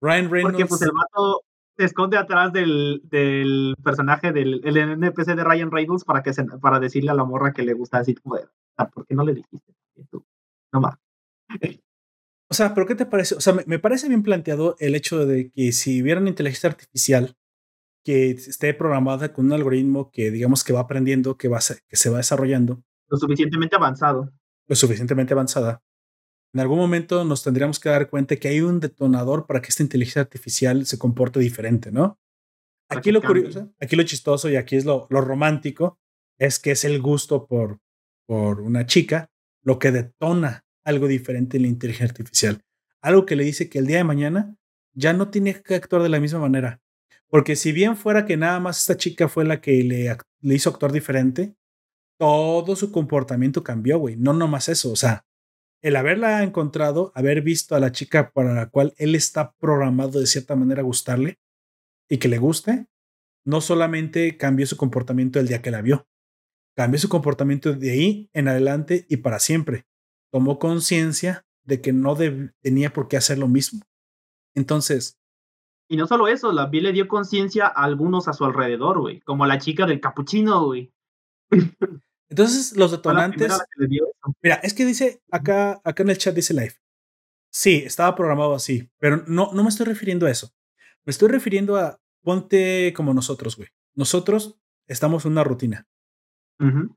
Ryan 0.00 0.30
Reynolds. 0.30 0.42
Porque 0.42 0.66
pues 0.66 0.82
el 0.82 0.92
vato 0.92 1.42
se 1.76 1.84
esconde 1.84 2.16
atrás 2.16 2.52
del, 2.52 3.00
del 3.04 3.74
personaje 3.82 4.32
del 4.32 4.60
el 4.64 4.76
NPC 4.76 5.34
de 5.34 5.44
Ryan 5.44 5.70
Reynolds 5.70 6.04
para 6.04 6.22
que 6.22 6.32
se, 6.32 6.44
para 6.44 6.78
decirle 6.78 7.10
a 7.10 7.14
la 7.14 7.24
morra 7.24 7.52
que 7.52 7.62
le 7.62 7.72
gusta 7.72 8.02
como 8.22 8.36
ah, 8.76 8.88
¿por 8.88 9.06
qué 9.06 9.14
no 9.14 9.24
le 9.24 9.34
dijiste? 9.34 9.74
No 10.72 10.80
más. 10.80 10.98
O 12.52 12.54
sea, 12.54 12.74
pero 12.74 12.86
¿qué 12.86 12.94
te 12.94 13.06
parece? 13.06 13.34
O 13.34 13.40
sea, 13.40 13.54
me, 13.54 13.64
me, 13.64 13.78
parece 13.78 14.08
bien 14.08 14.22
planteado 14.22 14.76
el 14.78 14.94
hecho 14.94 15.24
de 15.24 15.50
que 15.52 15.72
si 15.72 16.02
hubiera 16.02 16.20
una 16.20 16.28
inteligencia 16.28 16.68
artificial 16.68 17.34
que 18.04 18.32
esté 18.32 18.74
programada 18.74 19.32
con 19.32 19.46
un 19.46 19.54
algoritmo 19.54 20.10
que 20.10 20.30
digamos 20.30 20.62
que 20.62 20.74
va 20.74 20.80
aprendiendo, 20.80 21.38
que, 21.38 21.48
va 21.48 21.60
que 21.88 21.96
se 21.96 22.10
va 22.10 22.18
desarrollando. 22.18 22.82
Lo 23.08 23.16
suficientemente 23.16 23.74
avanzado. 23.74 24.34
Lo 24.66 24.76
suficientemente 24.76 25.32
avanzada. 25.32 25.82
En 26.52 26.60
algún 26.60 26.76
momento 26.76 27.24
nos 27.24 27.42
tendríamos 27.42 27.80
que 27.80 27.88
dar 27.88 28.10
cuenta 28.10 28.36
que 28.36 28.48
hay 28.48 28.60
un 28.60 28.80
detonador 28.80 29.46
para 29.46 29.62
que 29.62 29.68
esta 29.68 29.82
inteligencia 29.82 30.20
artificial 30.20 30.84
se 30.84 30.98
comporte 30.98 31.40
diferente, 31.40 31.90
¿no? 31.90 32.18
Aquí 32.90 33.12
lo 33.12 33.22
curioso, 33.22 33.72
aquí 33.80 33.96
lo 33.96 34.02
chistoso 34.02 34.50
y 34.50 34.56
aquí 34.56 34.76
es 34.76 34.84
lo, 34.84 35.06
lo 35.08 35.22
romántico, 35.22 35.98
es 36.38 36.58
que 36.58 36.72
es 36.72 36.84
el 36.84 37.00
gusto 37.00 37.46
por, 37.46 37.78
por 38.26 38.60
una 38.60 38.84
chica 38.84 39.30
lo 39.62 39.78
que 39.78 39.90
detona 39.90 40.66
algo 40.84 41.08
diferente 41.08 41.56
en 41.56 41.64
la 41.64 41.68
inteligencia 41.68 42.06
artificial. 42.06 42.60
Algo 43.00 43.26
que 43.26 43.36
le 43.36 43.44
dice 43.44 43.68
que 43.68 43.78
el 43.78 43.86
día 43.86 43.98
de 43.98 44.04
mañana 44.04 44.56
ya 44.94 45.12
no 45.12 45.30
tiene 45.30 45.60
que 45.62 45.74
actuar 45.74 46.02
de 46.02 46.08
la 46.08 46.20
misma 46.20 46.38
manera, 46.38 46.80
porque 47.28 47.56
si 47.56 47.72
bien 47.72 47.96
fuera 47.96 48.26
que 48.26 48.36
nada 48.36 48.60
más 48.60 48.80
esta 48.80 48.96
chica 48.96 49.28
fue 49.28 49.44
la 49.44 49.60
que 49.60 49.82
le, 49.82 50.16
le 50.40 50.54
hizo 50.54 50.70
actuar 50.70 50.92
diferente, 50.92 51.56
todo 52.18 52.76
su 52.76 52.92
comportamiento 52.92 53.64
cambió, 53.64 53.98
güey. 53.98 54.16
No 54.16 54.32
nomás 54.32 54.68
eso, 54.68 54.92
o 54.92 54.96
sea, 54.96 55.24
el 55.82 55.96
haberla 55.96 56.42
encontrado, 56.42 57.10
haber 57.14 57.42
visto 57.42 57.74
a 57.74 57.80
la 57.80 57.90
chica 57.90 58.30
para 58.32 58.54
la 58.54 58.68
cual 58.70 58.94
él 58.98 59.14
está 59.14 59.54
programado 59.58 60.20
de 60.20 60.26
cierta 60.26 60.54
manera 60.54 60.82
a 60.82 60.84
gustarle 60.84 61.40
y 62.08 62.18
que 62.18 62.28
le 62.28 62.38
guste, 62.38 62.86
no 63.44 63.60
solamente 63.60 64.36
cambió 64.36 64.66
su 64.66 64.76
comportamiento 64.76 65.40
el 65.40 65.48
día 65.48 65.62
que 65.62 65.72
la 65.72 65.82
vio, 65.82 66.06
cambió 66.76 67.00
su 67.00 67.08
comportamiento 67.08 67.72
de 67.72 67.90
ahí 67.90 68.30
en 68.32 68.48
adelante 68.48 69.06
y 69.08 69.16
para 69.16 69.40
siempre. 69.40 69.86
Tomó 70.32 70.58
conciencia 70.58 71.44
de 71.64 71.80
que 71.80 71.92
no 71.92 72.16
tenía 72.60 72.92
por 72.92 73.06
qué 73.06 73.16
hacer 73.16 73.38
lo 73.38 73.46
mismo. 73.46 73.82
Entonces, 74.54 75.18
y 75.92 75.96
no 75.98 76.06
solo 76.06 76.26
eso, 76.26 76.52
la 76.52 76.68
vi 76.68 76.80
le 76.80 76.92
dio 76.92 77.06
conciencia 77.06 77.66
a 77.66 77.84
algunos 77.84 78.26
a 78.26 78.32
su 78.32 78.46
alrededor, 78.46 78.98
güey. 78.98 79.20
Como 79.20 79.44
la 79.44 79.58
chica 79.58 79.84
del 79.84 80.00
capuchino, 80.00 80.64
güey. 80.64 80.90
Entonces, 82.30 82.74
los 82.78 82.92
detonantes. 82.92 83.52
Mira, 84.42 84.54
es 84.62 84.72
que 84.72 84.86
dice 84.86 85.20
acá, 85.30 85.82
acá 85.84 86.02
en 86.02 86.08
el 86.08 86.16
chat 86.16 86.34
dice 86.34 86.54
live. 86.54 86.74
Sí, 87.50 87.82
estaba 87.84 88.14
programado 88.14 88.54
así, 88.54 88.88
pero 88.98 89.24
no, 89.26 89.50
no 89.52 89.62
me 89.62 89.68
estoy 89.68 89.84
refiriendo 89.84 90.24
a 90.24 90.30
eso. 90.30 90.50
Me 91.04 91.10
estoy 91.10 91.28
refiriendo 91.28 91.76
a 91.76 92.00
ponte 92.22 92.94
como 92.96 93.12
nosotros, 93.12 93.58
güey. 93.58 93.68
Nosotros 93.94 94.58
estamos 94.86 95.26
en 95.26 95.32
una 95.32 95.44
rutina. 95.44 95.86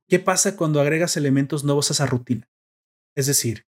¿Qué 0.07 0.19
pasa 0.19 0.55
cuando 0.55 0.79
agregas 0.79 1.17
elementos 1.17 1.65
nuevos 1.65 1.89
a 1.89 1.93
esa 1.93 2.05
rutina? 2.05 2.47
Es 3.15 3.27
decir, 3.27 3.65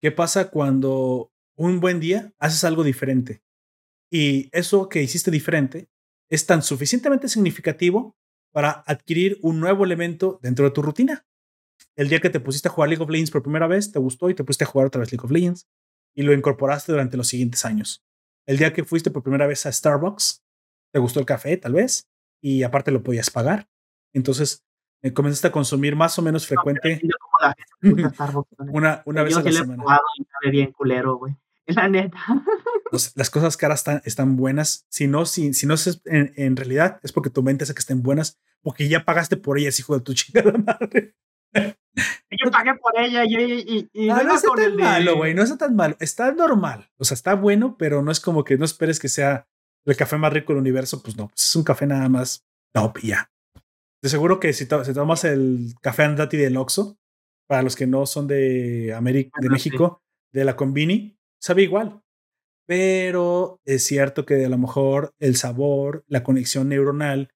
¿qué 0.00 0.12
pasa 0.12 0.50
cuando 0.50 1.32
un 1.56 1.80
buen 1.80 2.00
día 2.00 2.32
haces 2.38 2.64
algo 2.64 2.84
diferente? 2.84 3.42
Y 4.10 4.48
eso 4.52 4.88
que 4.88 5.02
hiciste 5.02 5.30
diferente 5.30 5.88
es 6.30 6.46
tan 6.46 6.62
suficientemente 6.62 7.28
significativo 7.28 8.16
para 8.52 8.84
adquirir 8.86 9.38
un 9.42 9.58
nuevo 9.58 9.84
elemento 9.84 10.38
dentro 10.42 10.64
de 10.64 10.70
tu 10.70 10.82
rutina. 10.82 11.26
El 11.96 12.08
día 12.08 12.20
que 12.20 12.30
te 12.30 12.40
pusiste 12.40 12.68
a 12.68 12.70
jugar 12.70 12.88
League 12.88 13.02
of 13.02 13.10
Legends 13.10 13.30
por 13.30 13.42
primera 13.42 13.66
vez, 13.66 13.90
te 13.90 13.98
gustó 13.98 14.30
y 14.30 14.34
te 14.34 14.44
pusiste 14.44 14.64
a 14.64 14.68
jugar 14.68 14.86
otra 14.86 15.00
vez 15.00 15.10
League 15.10 15.24
of 15.24 15.32
Legends 15.32 15.68
y 16.14 16.22
lo 16.22 16.32
incorporaste 16.32 16.92
durante 16.92 17.16
los 17.16 17.26
siguientes 17.26 17.64
años. 17.64 18.04
El 18.46 18.58
día 18.58 18.72
que 18.72 18.84
fuiste 18.84 19.10
por 19.10 19.22
primera 19.22 19.46
vez 19.46 19.66
a 19.66 19.72
Starbucks, 19.72 20.44
te 20.92 21.00
gustó 21.00 21.18
el 21.18 21.26
café, 21.26 21.56
tal 21.56 21.72
vez, 21.72 22.08
y 22.40 22.62
aparte 22.62 22.92
lo 22.92 23.02
podías 23.02 23.30
pagar. 23.30 23.68
Entonces, 24.12 24.64
eh, 25.04 25.12
comenzaste 25.12 25.48
a 25.48 25.52
consumir 25.52 25.94
más 25.96 26.18
o 26.18 26.22
menos 26.22 26.46
frecuente. 26.46 26.98
una, 28.58 29.02
una 29.04 29.22
vez 29.22 29.36
a 29.36 29.42
la 29.42 29.52
semana. 29.52 29.84
bien 30.50 30.72
culero, 30.72 31.18
güey. 31.18 31.36
La 31.66 31.88
neta. 31.88 32.16
las 33.14 33.28
cosas 33.28 33.58
caras 33.58 33.80
están, 33.80 34.00
están 34.06 34.36
buenas. 34.36 34.86
Si 34.88 35.06
no, 35.06 35.26
si, 35.26 35.52
si 35.52 35.66
no 35.66 35.74
es 35.74 36.00
en, 36.06 36.56
realidad, 36.56 37.00
es 37.02 37.12
porque 37.12 37.28
tu 37.28 37.42
mente 37.42 37.64
hace 37.64 37.74
que 37.74 37.80
estén 37.80 38.02
buenas, 38.02 38.40
porque 38.62 38.88
ya 38.88 39.04
pagaste 39.04 39.36
por 39.36 39.58
ellas, 39.58 39.78
hijo 39.78 39.94
de 39.94 40.00
tu 40.00 40.14
chingada 40.14 40.52
madre. 40.52 41.14
Yo 41.52 42.50
pagué 42.50 42.74
por 42.76 42.98
ella 42.98 43.24
y, 43.26 43.90
y, 43.92 44.08
ah, 44.08 44.22
no, 44.24 44.34
está 44.34 44.48
tan 44.56 44.74
malo, 44.74 45.16
güey. 45.16 45.34
No 45.34 45.42
está 45.42 45.58
tan 45.58 45.76
malo. 45.76 45.96
Está 46.00 46.32
normal. 46.32 46.90
O 46.96 47.04
sea, 47.04 47.14
está 47.14 47.34
bueno, 47.34 47.76
pero 47.76 48.00
no 48.00 48.10
es 48.10 48.20
como 48.20 48.42
que 48.42 48.56
no 48.56 48.64
esperes 48.64 48.98
que 48.98 49.10
sea 49.10 49.46
el 49.84 49.96
café 49.96 50.16
más 50.16 50.32
rico 50.32 50.54
del 50.54 50.60
universo. 50.60 51.02
Pues 51.02 51.14
no, 51.18 51.28
pues 51.28 51.46
es 51.46 51.56
un 51.56 51.62
café 51.62 51.86
nada 51.86 52.08
más 52.08 52.46
top 52.72 53.00
y 53.02 53.08
ya. 53.08 53.30
De 54.04 54.10
seguro 54.10 54.38
que 54.38 54.52
si, 54.52 54.66
tomas 54.66 55.24
el 55.24 55.76
café 55.80 56.02
Andati 56.02 56.36
del 56.36 56.58
Oxxo, 56.58 56.98
para 57.48 57.62
los 57.62 57.74
que 57.74 57.86
no 57.86 58.04
son 58.04 58.26
de 58.26 58.92
América, 58.92 59.40
de 59.40 59.48
México, 59.48 60.02
de 60.30 60.44
la 60.44 60.56
Combini, 60.56 61.16
sabe 61.40 61.62
igual. 61.62 62.02
Pero 62.66 63.62
es 63.64 63.82
cierto 63.84 64.26
que 64.26 64.44
a 64.44 64.48
lo 64.50 64.58
mejor 64.58 65.14
el 65.20 65.36
sabor, 65.36 66.04
la 66.06 66.22
conexión 66.22 66.68
neuronal 66.68 67.30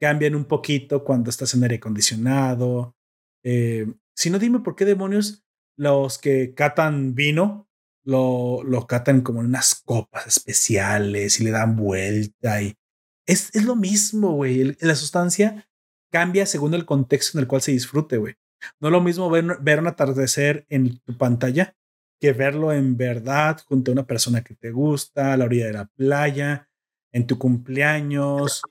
cambian 0.00 0.36
un 0.36 0.44
poquito 0.44 1.02
cuando 1.02 1.28
estás 1.28 1.54
en 1.54 1.64
aire 1.64 1.76
acondicionado. 1.78 2.94
Eh, 3.42 3.92
si 4.14 4.30
no, 4.30 4.38
dime 4.38 4.60
por 4.60 4.76
qué 4.76 4.84
demonios 4.84 5.44
los 5.76 6.18
que 6.18 6.54
catan 6.54 7.16
vino 7.16 7.68
lo, 8.04 8.62
lo 8.62 8.86
catan 8.86 9.22
como 9.22 9.40
en 9.40 9.46
unas 9.46 9.74
copas 9.74 10.28
especiales 10.28 11.40
y 11.40 11.44
le 11.44 11.50
dan 11.50 11.74
vuelta 11.74 12.62
y 12.62 12.76
es, 13.26 13.52
es 13.56 13.64
lo 13.64 13.74
mismo, 13.74 14.34
güey. 14.34 14.76
La 14.80 14.94
sustancia 14.94 15.66
cambia 16.12 16.46
según 16.46 16.74
el 16.74 16.84
contexto 16.84 17.38
en 17.38 17.42
el 17.42 17.48
cual 17.48 17.62
se 17.62 17.72
disfrute, 17.72 18.18
güey. 18.18 18.34
No 18.78 18.88
es 18.88 18.92
lo 18.92 19.00
mismo 19.00 19.28
ver, 19.30 19.58
ver 19.60 19.80
un 19.80 19.88
atardecer 19.88 20.66
en 20.68 20.98
tu 20.98 21.16
pantalla 21.16 21.74
que 22.20 22.32
verlo 22.32 22.72
en 22.72 22.96
verdad 22.96 23.60
junto 23.66 23.90
a 23.90 23.94
una 23.94 24.06
persona 24.06 24.44
que 24.44 24.54
te 24.54 24.70
gusta, 24.70 25.32
a 25.32 25.36
la 25.36 25.46
orilla 25.46 25.66
de 25.66 25.72
la 25.72 25.86
playa, 25.86 26.68
en 27.10 27.26
tu 27.26 27.36
cumpleaños, 27.36 28.62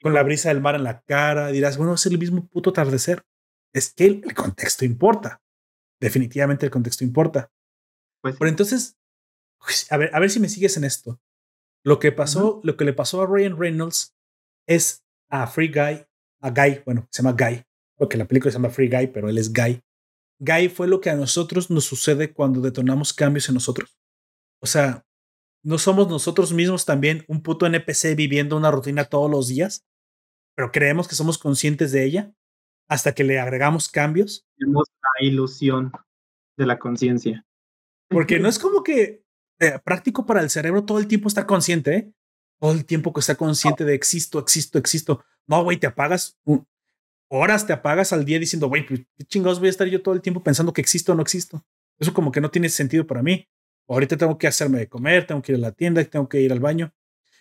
con 0.00 0.14
la 0.14 0.22
brisa 0.22 0.50
del 0.50 0.60
mar 0.60 0.76
en 0.76 0.84
la 0.84 1.02
cara. 1.02 1.48
Dirás, 1.48 1.76
bueno, 1.78 1.94
es 1.94 2.06
el 2.06 2.16
mismo 2.16 2.46
puto 2.46 2.70
atardecer. 2.70 3.24
Es 3.72 3.92
que 3.92 4.06
el, 4.06 4.34
contexto 4.34 4.84
importa. 4.84 5.42
Definitivamente 6.00 6.64
el 6.64 6.70
contexto 6.70 7.02
importa. 7.02 7.50
Pues 8.22 8.36
Pero 8.38 8.48
entonces, 8.48 8.96
pues, 9.58 9.90
a 9.90 9.96
ver, 9.96 10.14
a 10.14 10.20
ver 10.20 10.30
si 10.30 10.38
me 10.38 10.48
sigues 10.48 10.76
en 10.76 10.84
esto. 10.84 11.20
Lo 11.84 11.98
que 11.98 12.12
pasó, 12.12 12.60
lo 12.62 12.76
que 12.76 12.84
le 12.84 12.92
pasó 12.92 13.20
a 13.22 13.26
Ryan 13.26 13.58
Reynolds 13.58 14.14
es 14.68 15.04
a 15.28 15.46
Free 15.48 15.72
Guy, 15.72 16.06
a 16.46 16.50
Guy, 16.50 16.82
bueno, 16.84 17.08
se 17.10 17.22
llama 17.22 17.36
Guy, 17.36 17.64
porque 17.96 18.16
la 18.16 18.24
película 18.24 18.52
se 18.52 18.58
llama 18.58 18.70
Free 18.70 18.88
Guy, 18.88 19.08
pero 19.08 19.28
él 19.28 19.36
es 19.36 19.52
Guy. 19.52 19.82
Guy 20.38 20.68
fue 20.68 20.86
lo 20.86 21.00
que 21.00 21.10
a 21.10 21.16
nosotros 21.16 21.70
nos 21.70 21.84
sucede 21.84 22.32
cuando 22.32 22.60
detonamos 22.60 23.12
cambios 23.12 23.48
en 23.48 23.54
nosotros. 23.54 23.98
O 24.60 24.66
sea, 24.66 25.04
no 25.64 25.78
somos 25.78 26.08
nosotros 26.08 26.52
mismos 26.52 26.84
también 26.84 27.24
un 27.26 27.42
puto 27.42 27.66
NPC 27.66 28.14
viviendo 28.14 28.56
una 28.56 28.70
rutina 28.70 29.04
todos 29.04 29.28
los 29.28 29.48
días, 29.48 29.84
pero 30.54 30.70
creemos 30.70 31.08
que 31.08 31.16
somos 31.16 31.36
conscientes 31.36 31.90
de 31.90 32.04
ella 32.04 32.32
hasta 32.88 33.12
que 33.12 33.24
le 33.24 33.40
agregamos 33.40 33.88
cambios. 33.88 34.46
Tenemos 34.56 34.86
la 35.02 35.26
ilusión 35.26 35.90
de 36.56 36.66
la 36.66 36.78
conciencia. 36.78 37.44
Porque 38.08 38.38
no 38.38 38.48
es 38.48 38.60
como 38.60 38.84
que 38.84 39.24
eh, 39.58 39.80
práctico 39.84 40.26
para 40.26 40.42
el 40.42 40.50
cerebro 40.50 40.84
todo 40.84 41.00
el 41.00 41.08
tiempo 41.08 41.26
estar 41.26 41.46
consciente, 41.46 41.96
¿eh? 41.96 42.12
Todo 42.60 42.72
el 42.72 42.84
tiempo 42.84 43.12
que 43.12 43.20
está 43.20 43.34
consciente 43.34 43.84
de 43.84 43.94
existo, 43.94 44.38
existo, 44.38 44.78
existo. 44.78 45.24
No, 45.46 45.62
güey, 45.62 45.78
te 45.78 45.86
apagas 45.86 46.38
horas, 47.28 47.66
te 47.66 47.72
apagas 47.72 48.12
al 48.12 48.24
día 48.24 48.38
diciendo, 48.38 48.68
güey, 48.68 48.86
pues, 48.86 49.00
¿qué 49.16 49.24
chingados 49.24 49.58
voy 49.58 49.68
a 49.68 49.70
estar 49.70 49.86
yo 49.86 50.02
todo 50.02 50.14
el 50.14 50.22
tiempo 50.22 50.42
pensando 50.42 50.72
que 50.72 50.80
existo 50.80 51.12
o 51.12 51.14
no 51.14 51.22
existo? 51.22 51.64
Eso 51.98 52.12
como 52.14 52.32
que 52.32 52.40
no 52.40 52.50
tiene 52.50 52.68
sentido 52.68 53.06
para 53.06 53.22
mí. 53.22 53.48
Ahorita 53.88 54.16
tengo 54.16 54.36
que 54.38 54.46
hacerme 54.46 54.78
de 54.78 54.88
comer, 54.88 55.26
tengo 55.26 55.42
que 55.42 55.52
ir 55.52 55.58
a 55.58 55.60
la 55.60 55.72
tienda, 55.72 56.04
tengo 56.04 56.28
que 56.28 56.40
ir 56.40 56.52
al 56.52 56.60
baño. 56.60 56.92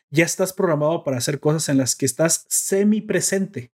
Ya 0.09 0.25
estás 0.25 0.53
programado 0.53 1.03
para 1.03 1.17
hacer 1.17 1.39
cosas 1.39 1.69
en 1.69 1.77
las 1.77 1.95
que 1.95 2.05
estás 2.05 2.45
semi 2.49 3.01
presente. 3.01 3.73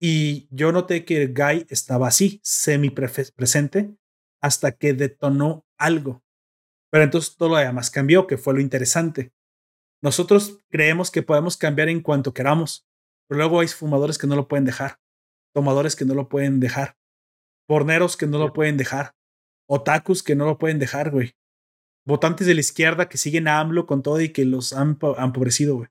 Y 0.00 0.46
yo 0.50 0.72
noté 0.72 1.04
que 1.04 1.26
Guy 1.26 1.66
estaba 1.68 2.08
así, 2.08 2.40
semi 2.42 2.90
presente, 2.90 3.96
hasta 4.40 4.72
que 4.72 4.92
detonó 4.92 5.66
algo. 5.78 6.22
Pero 6.90 7.04
entonces 7.04 7.36
todo 7.36 7.50
lo 7.50 7.56
demás 7.56 7.90
cambió, 7.90 8.26
que 8.26 8.38
fue 8.38 8.54
lo 8.54 8.60
interesante. 8.60 9.32
Nosotros 10.06 10.60
creemos 10.70 11.10
que 11.10 11.24
podemos 11.24 11.56
cambiar 11.56 11.88
en 11.88 12.00
cuanto 12.00 12.32
queramos, 12.32 12.86
pero 13.26 13.38
luego 13.38 13.58
hay 13.58 13.66
fumadores 13.66 14.18
que 14.18 14.28
no 14.28 14.36
lo 14.36 14.46
pueden 14.46 14.64
dejar, 14.64 15.00
tomadores 15.52 15.96
que 15.96 16.04
no 16.04 16.14
lo 16.14 16.28
pueden 16.28 16.60
dejar, 16.60 16.96
porneros 17.66 18.16
que 18.16 18.28
no 18.28 18.38
lo 18.38 18.52
pueden 18.52 18.76
dejar, 18.76 19.16
otakus 19.68 20.22
que 20.22 20.36
no 20.36 20.44
lo 20.44 20.58
pueden 20.58 20.78
dejar, 20.78 21.10
güey. 21.10 21.34
Votantes 22.06 22.46
de 22.46 22.54
la 22.54 22.60
izquierda 22.60 23.08
que 23.08 23.18
siguen 23.18 23.48
a 23.48 23.58
AMLO 23.58 23.88
con 23.88 24.04
todo 24.04 24.20
y 24.20 24.28
que 24.28 24.44
los 24.44 24.72
han, 24.72 24.96
empobrecido, 25.18 25.74
güey. 25.74 25.88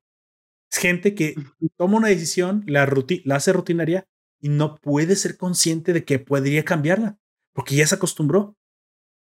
Es 0.72 0.80
gente 0.80 1.14
que 1.14 1.36
toma 1.76 1.98
una 1.98 2.08
decisión, 2.08 2.64
la, 2.68 2.90
la 3.26 3.36
hace 3.36 3.52
rutinaria 3.52 4.08
y 4.40 4.48
no 4.48 4.78
puede 4.78 5.18
ser 5.18 5.36
consciente 5.36 5.92
de 5.92 6.06
que 6.06 6.20
podría 6.20 6.64
cambiarla, 6.64 7.20
porque 7.54 7.76
ya 7.76 7.86
se 7.86 7.96
acostumbró. 7.96 8.56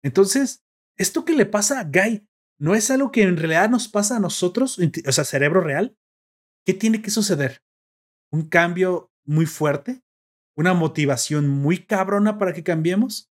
Entonces, 0.04 0.62
esto 0.96 1.24
que 1.24 1.32
le 1.32 1.46
pasa 1.46 1.80
a 1.80 1.82
Guy 1.82 2.28
no 2.58 2.74
es 2.74 2.90
algo 2.90 3.12
que 3.12 3.22
en 3.22 3.36
realidad 3.36 3.68
nos 3.68 3.88
pasa 3.88 4.16
a 4.16 4.20
nosotros, 4.20 4.78
o 4.78 5.12
sea, 5.12 5.24
cerebro 5.24 5.60
real. 5.60 5.96
¿Qué 6.64 6.72
tiene 6.72 7.02
que 7.02 7.10
suceder? 7.10 7.62
¿Un 8.30 8.48
cambio 8.48 9.12
muy 9.24 9.46
fuerte? 9.46 10.02
¿Una 10.56 10.72
motivación 10.72 11.48
muy 11.48 11.84
cabrona 11.84 12.38
para 12.38 12.52
que 12.52 12.62
cambiemos? 12.62 13.30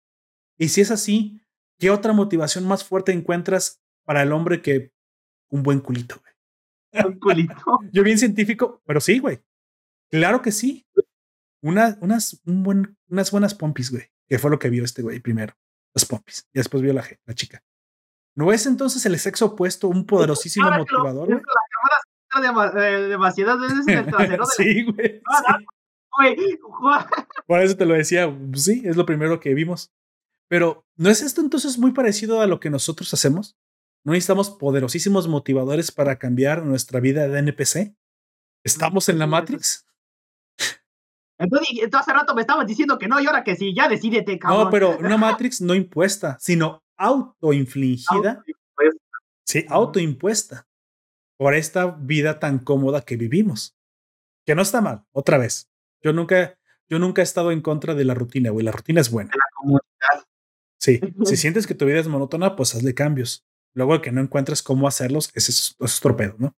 Y 0.58 0.68
si 0.68 0.80
es 0.80 0.90
así, 0.90 1.40
¿qué 1.78 1.90
otra 1.90 2.12
motivación 2.12 2.66
más 2.66 2.84
fuerte 2.84 3.12
encuentras 3.12 3.80
para 4.04 4.22
el 4.22 4.32
hombre 4.32 4.60
que 4.60 4.92
un 5.48 5.62
buen 5.62 5.80
culito, 5.80 6.20
güey? 6.20 7.06
Un 7.06 7.18
culito. 7.18 7.54
Yo 7.92 8.02
bien 8.02 8.18
científico, 8.18 8.82
pero 8.84 9.00
sí, 9.00 9.18
güey. 9.18 9.40
Claro 10.10 10.42
que 10.42 10.52
sí. 10.52 10.86
Una, 11.62 11.96
unas, 12.00 12.40
un 12.44 12.62
buen, 12.62 12.98
unas 13.08 13.30
buenas 13.30 13.54
pompis, 13.54 13.90
güey, 13.90 14.10
que 14.28 14.38
fue 14.38 14.50
lo 14.50 14.58
que 14.58 14.68
vio 14.68 14.84
este 14.84 15.00
güey 15.00 15.20
primero 15.20 15.54
los 15.94 16.04
pompis. 16.04 16.48
Y 16.52 16.58
después 16.58 16.82
vio 16.82 16.92
la, 16.92 17.04
la 17.24 17.34
chica. 17.34 17.62
¿No 18.35 18.53
es 18.53 18.66
entonces 18.66 19.05
el 19.07 19.18
sexo 19.18 19.47
opuesto 19.47 19.89
un 19.89 20.07
poderosísimo 20.07 20.70
motivador? 20.70 21.28
la 21.28 21.41
cámara 22.28 22.72
eh, 22.89 23.09
demasiadas 23.09 23.61
veces 23.61 23.87
en 23.89 23.99
el 23.99 24.07
trasero 24.07 24.45
de 24.47 24.53
Sí, 24.57 24.85
güey. 24.85 25.22
Por 27.47 27.61
eso 27.61 27.76
te 27.76 27.87
lo 27.87 27.95
decía. 27.95 28.35
Sí, 28.55 28.83
es 28.85 28.97
lo 28.97 29.07
primero 29.07 29.41
que 29.41 29.55
vimos. 29.55 29.93
Pero, 30.49 30.85
¿no 30.97 31.09
es 31.09 31.22
esto 31.22 31.41
entonces 31.41 31.78
muy 31.78 31.93
parecido 31.93 32.41
a 32.41 32.47
lo 32.47 32.61
que 32.61 32.70
nosotros 32.70 33.12
hacemos? 33.14 33.57
¿No 34.05 34.12
necesitamos 34.12 34.51
poderosísimos 34.51 35.28
motivadores 35.28 35.93
para 35.93 36.18
cambiar 36.18 36.64
nuestra 36.64 37.01
vida 37.01 37.28
de 37.28 37.39
NPC? 37.39 37.95
¿Estamos 38.64 39.09
en 39.09 39.18
la 39.18 39.26
Matrix? 39.26 39.87
Entonces, 41.39 41.89
hace 41.93 42.12
rato 42.12 42.35
me 42.35 42.43
estabas 42.43 42.66
diciendo 42.66 42.99
que 42.99 43.09
no 43.09 43.20
y 43.20 43.26
ahora 43.26 43.43
que 43.43 43.57
sí, 43.57 43.74
ya 43.74 43.89
decidete, 43.89 44.39
cabrón. 44.39 44.64
No, 44.64 44.70
pero 44.70 44.97
una 44.99 45.16
Matrix 45.16 45.61
no 45.61 45.74
impuesta, 45.74 46.37
sino 46.41 46.83
autoinfligida. 47.03 48.44
Sí, 49.44 49.66
autoimpuesta 49.68 50.68
por 51.36 51.55
esta 51.55 51.86
vida 51.86 52.38
tan 52.38 52.61
cómoda 52.61 53.03
que 53.03 53.16
vivimos. 53.16 53.76
Que 54.46 54.55
no 54.55 54.62
está 54.62 54.80
mal, 54.80 55.05
otra 55.12 55.38
vez. 55.38 55.68
Yo 56.00 56.12
nunca, 56.12 56.59
yo 56.88 56.98
nunca 56.98 57.20
he 57.20 57.24
estado 57.24 57.50
en 57.50 57.61
contra 57.61 57.94
de 57.94 58.05
la 58.05 58.14
rutina, 58.14 58.50
güey. 58.50 58.64
La 58.64 58.72
rutina 58.72 59.00
es 59.00 59.11
buena. 59.11 59.32
La 59.34 60.24
Sí, 60.78 61.00
si 61.24 61.36
sientes 61.36 61.68
que 61.68 61.76
tu 61.76 61.86
vida 61.86 62.00
es 62.00 62.09
monótona, 62.09 62.57
pues 62.57 62.74
hazle 62.74 62.92
cambios. 62.92 63.44
Luego 63.72 64.00
que 64.00 64.11
no 64.11 64.20
encuentres 64.20 64.62
cómo 64.62 64.88
hacerlos, 64.88 65.30
ese 65.34 65.53
es, 65.53 65.76
es 65.78 66.00
torpedo, 66.00 66.34
¿no? 66.38 66.57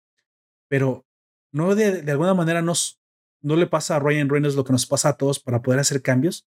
Pero 0.68 1.06
no 1.52 1.74
de, 1.74 2.00
de 2.00 2.12
alguna 2.12 2.32
manera 2.32 2.62
nos, 2.62 2.98
no 3.42 3.56
le 3.56 3.66
pasa 3.66 3.96
a 3.96 3.98
Ryan 3.98 4.30
Reynolds 4.30 4.56
lo 4.56 4.64
que 4.64 4.72
nos 4.72 4.86
pasa 4.86 5.10
a 5.10 5.16
todos 5.18 5.40
para 5.40 5.60
poder 5.60 5.78
hacer 5.78 6.00
cambios. 6.00 6.46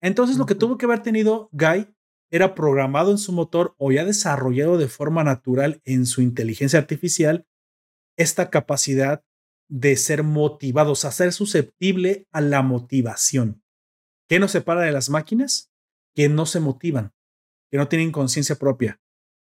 Entonces, 0.00 0.38
lo 0.38 0.46
que 0.46 0.56
tuvo 0.56 0.76
que 0.76 0.86
haber 0.86 1.02
tenido 1.02 1.48
Guy 1.52 1.88
era 2.32 2.54
programado 2.54 3.10
en 3.10 3.18
su 3.18 3.30
motor 3.30 3.74
o 3.76 3.92
ya 3.92 4.04
desarrollado 4.04 4.78
de 4.78 4.88
forma 4.88 5.22
natural 5.22 5.82
en 5.84 6.06
su 6.06 6.22
inteligencia 6.22 6.78
artificial 6.78 7.46
esta 8.16 8.50
capacidad 8.50 9.22
de 9.68 9.96
ser 9.96 10.22
motivados, 10.22 11.04
a 11.04 11.12
ser 11.12 11.32
susceptible 11.32 12.26
a 12.32 12.40
la 12.40 12.62
motivación. 12.62 13.62
¿Qué 14.28 14.38
nos 14.38 14.52
separa 14.52 14.80
de 14.80 14.92
las 14.92 15.10
máquinas? 15.10 15.70
Que 16.14 16.28
no 16.30 16.46
se 16.46 16.60
motivan, 16.60 17.12
que 17.70 17.76
no 17.76 17.88
tienen 17.88 18.12
conciencia 18.12 18.56
propia. 18.56 19.00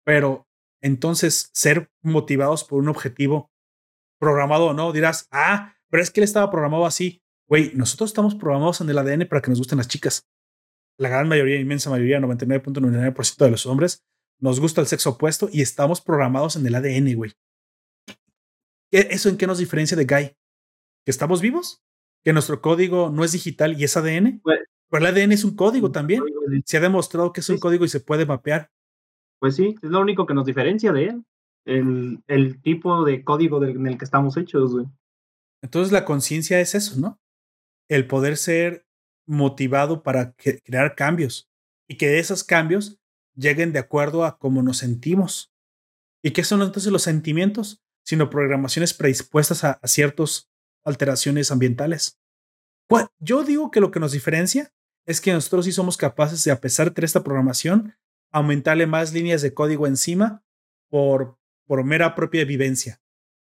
Pero 0.04 0.48
entonces, 0.82 1.50
ser 1.54 1.92
motivados 2.02 2.64
por 2.64 2.80
un 2.80 2.90
objetivo 2.90 3.52
programado 4.20 4.68
o 4.68 4.74
no, 4.74 4.92
dirás, 4.92 5.28
ah, 5.32 5.76
pero 5.90 6.02
es 6.02 6.10
que 6.10 6.22
él 6.22 6.26
estaba 6.26 6.50
programado 6.50 6.86
así. 6.86 7.22
Güey, 7.48 7.72
nosotros 7.76 8.10
estamos 8.10 8.34
programados 8.36 8.82
en 8.82 8.90
el 8.90 8.98
ADN 8.98 9.28
para 9.28 9.42
que 9.42 9.50
nos 9.50 9.60
gusten 9.60 9.78
las 9.78 9.88
chicas. 9.88 10.28
La 10.98 11.10
gran 11.10 11.28
mayoría, 11.28 11.60
inmensa 11.60 11.89
mayoría, 11.89 12.20
99.99% 12.20 13.38
de 13.38 13.52
los 13.52 13.66
hombres, 13.66 14.04
nos 14.39 14.60
gusta 14.60 14.82
el 14.82 14.88
sexo 14.88 15.12
opuesto 15.12 15.50
y 15.52 15.62
estamos 15.62 16.02
programados 16.02 16.56
en 16.56 16.66
el 16.66 16.76
ADN, 16.76 17.16
güey. 17.16 17.32
¿Eso 18.91 19.30
en 19.30 19.38
qué 19.38 19.48
nos 19.48 19.58
diferencia 19.58 19.98
de 19.98 20.06
Guy? 20.06 20.36
¿Que 21.06 21.12
estamos 21.12 21.41
vivos? 21.41 21.82
¿Que 22.24 22.32
nuestro 22.32 22.62
código 22.62 23.10
no 23.10 23.24
es 23.24 23.32
digital 23.32 23.80
y 23.80 23.84
es 23.84 23.98
ADN? 23.98 24.41
Pues, 24.44 24.60
Pero 24.89 25.06
el 25.08 25.16
ADN 25.16 25.32
es 25.32 25.44
un 25.44 25.56
código 25.56 25.91
también. 25.91 26.22
Se 26.66 26.78
ha 26.78 26.82
demostrado 26.82 27.34
que 27.34 27.41
es 27.41 27.50
un 27.50 27.58
código 27.58 27.86
y 27.86 27.89
se 27.89 28.02
puede 28.02 28.26
mapear. 28.26 28.70
Pues 29.39 29.56
sí, 29.56 29.76
es 29.82 29.89
lo 29.89 30.00
único 30.00 30.26
que 30.26 30.34
nos 30.34 30.46
diferencia 30.46 30.91
de 30.91 31.06
él. 31.06 31.26
El, 31.66 32.24
el 32.28 32.62
tipo 32.62 33.04
de 33.04 33.24
código 33.24 33.64
en 33.64 33.88
el 33.88 33.98
que 33.98 34.06
estamos 34.06 34.38
hechos, 34.38 34.74
güey. 34.74 34.86
Entonces 35.64 35.91
la 35.91 36.06
conciencia 36.06 36.60
es 36.60 36.76
eso, 36.76 37.00
¿no? 37.00 37.20
El 37.89 38.06
poder 38.06 38.38
ser 38.38 38.86
motivado 39.26 40.04
para 40.04 40.34
crear 40.34 40.96
cambios 40.96 41.50
y 41.88 41.98
que 41.98 42.20
esos 42.20 42.44
cambios 42.44 43.00
lleguen 43.36 43.74
de 43.74 43.80
acuerdo 43.80 44.26
a 44.26 44.38
cómo 44.38 44.62
nos 44.62 44.78
sentimos. 44.78 45.54
¿Y 46.22 46.32
qué 46.32 46.44
son 46.44 46.62
entonces 46.62 46.92
los 46.92 47.04
sentimientos? 47.04 47.82
Sino 48.04 48.30
programaciones 48.30 48.94
predispuestas 48.94 49.64
a, 49.64 49.80
ciertas 49.84 50.50
alteraciones 50.84 51.52
ambientales. 51.52 52.20
Yo 53.20 53.44
digo 53.44 53.72
que 53.72 53.80
lo 53.80 53.92
que 53.92 54.00
nos 54.00 54.12
diferencia 54.12 54.74
es 55.06 55.20
que 55.20 55.34
nosotros 55.34 55.66
sí 55.66 55.72
somos 55.72 55.98
capaces 55.98 56.44
de, 56.44 56.52
a 56.52 56.62
pesar 56.62 56.94
de 56.94 57.06
esta 57.06 57.24
programación, 57.24 57.96
aumentarle 58.32 58.88
más 58.88 59.14
líneas 59.14 59.42
de 59.42 59.54
código 59.54 59.88
encima 59.88 60.44
por, 60.90 61.38
por 61.66 61.84
mera 61.84 62.16
propia 62.16 62.46
vivencia. 62.46 63.02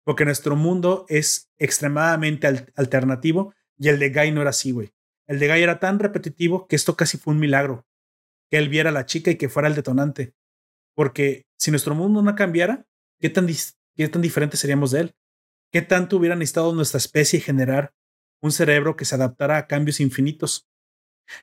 Porque 0.04 0.24
nuestro 0.24 0.56
mundo 0.56 1.06
es 1.08 1.50
extremadamente 1.58 2.46
alternativo 2.74 3.54
y 3.78 3.88
el 3.88 3.98
de 3.98 4.10
Guy 4.10 4.32
no 4.32 4.40
era 4.40 4.50
así, 4.50 4.72
güey. 4.72 4.92
El 5.28 5.38
de 5.38 5.48
Guy 5.48 5.62
era 5.62 5.78
tan 5.78 5.98
repetitivo 5.98 6.66
que 6.66 6.76
esto 6.76 6.96
casi 6.96 7.18
fue 7.18 7.34
un 7.34 7.40
milagro. 7.40 7.86
Que 8.50 8.58
él 8.58 8.68
viera 8.68 8.90
a 8.90 8.92
la 8.92 9.06
chica 9.06 9.30
y 9.30 9.36
que 9.36 9.48
fuera 9.48 9.68
el 9.68 9.74
detonante. 9.74 10.34
Porque 10.94 11.46
si 11.58 11.70
nuestro 11.70 11.94
mundo 11.94 12.22
no 12.22 12.34
cambiara, 12.34 12.86
¿qué 13.20 13.30
tan, 13.30 13.46
qué 13.96 14.08
tan 14.08 14.22
diferentes 14.22 14.60
seríamos 14.60 14.90
de 14.90 15.00
él? 15.00 15.14
¿Qué 15.72 15.80
tanto 15.80 16.16
hubiera 16.16 16.36
necesitado 16.36 16.74
nuestra 16.74 16.98
especie 16.98 17.40
generar 17.40 17.94
un 18.42 18.52
cerebro 18.52 18.96
que 18.96 19.04
se 19.04 19.14
adaptara 19.14 19.56
a 19.56 19.66
cambios 19.66 20.00
infinitos? 20.00 20.68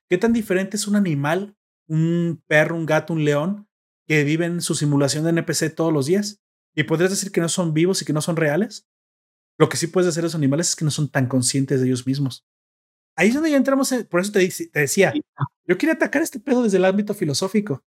¿Qué 0.08 0.18
tan 0.18 0.34
diferente 0.34 0.78
es 0.78 0.88
un 0.88 0.96
animal, 0.96 1.56
un 1.88 2.44
perro, 2.46 2.76
un 2.76 2.86
gato, 2.86 3.14
un 3.14 3.26
león, 3.26 3.68
que 4.06 4.24
vive 4.24 4.46
en 4.46 4.62
su 4.62 4.76
simulación 4.76 5.24
de 5.24 5.32
NPC 5.32 5.74
todos 5.74 5.94
los 5.94 6.06
días? 6.06 6.42
¿Y 6.76 6.84
podrías 6.84 7.10
decir 7.10 7.32
que 7.32 7.42
no 7.42 7.50
son 7.50 7.74
vivos 7.74 8.02
y 8.02 8.06
que 8.06 8.14
no 8.14 8.22
son 8.22 8.36
reales? 8.36 8.88
Lo 9.58 9.68
que 9.68 9.78
sí 9.78 9.88
puedes 9.88 10.10
hacer 10.10 10.24
los 10.24 10.36
animales 10.36 10.70
es 10.70 10.76
que 10.76 10.86
no 10.86 10.92
son 10.92 11.10
tan 11.10 11.28
conscientes 11.28 11.82
de 11.82 11.88
ellos 11.88 12.06
mismos. 12.06 12.46
Ahí 13.20 13.28
es 13.28 13.34
donde 13.34 13.52
ya 13.52 13.58
entramos, 13.58 13.94
por 14.10 14.22
eso 14.22 14.32
te, 14.32 14.48
te 14.48 14.80
decía, 14.80 15.12
yo 15.68 15.78
quería 15.78 15.96
atacar 15.96 16.22
este 16.22 16.40
pedo 16.40 16.64
desde 16.64 16.78
el 16.78 16.86
ámbito 16.86 17.14
filosófico. 17.14 17.84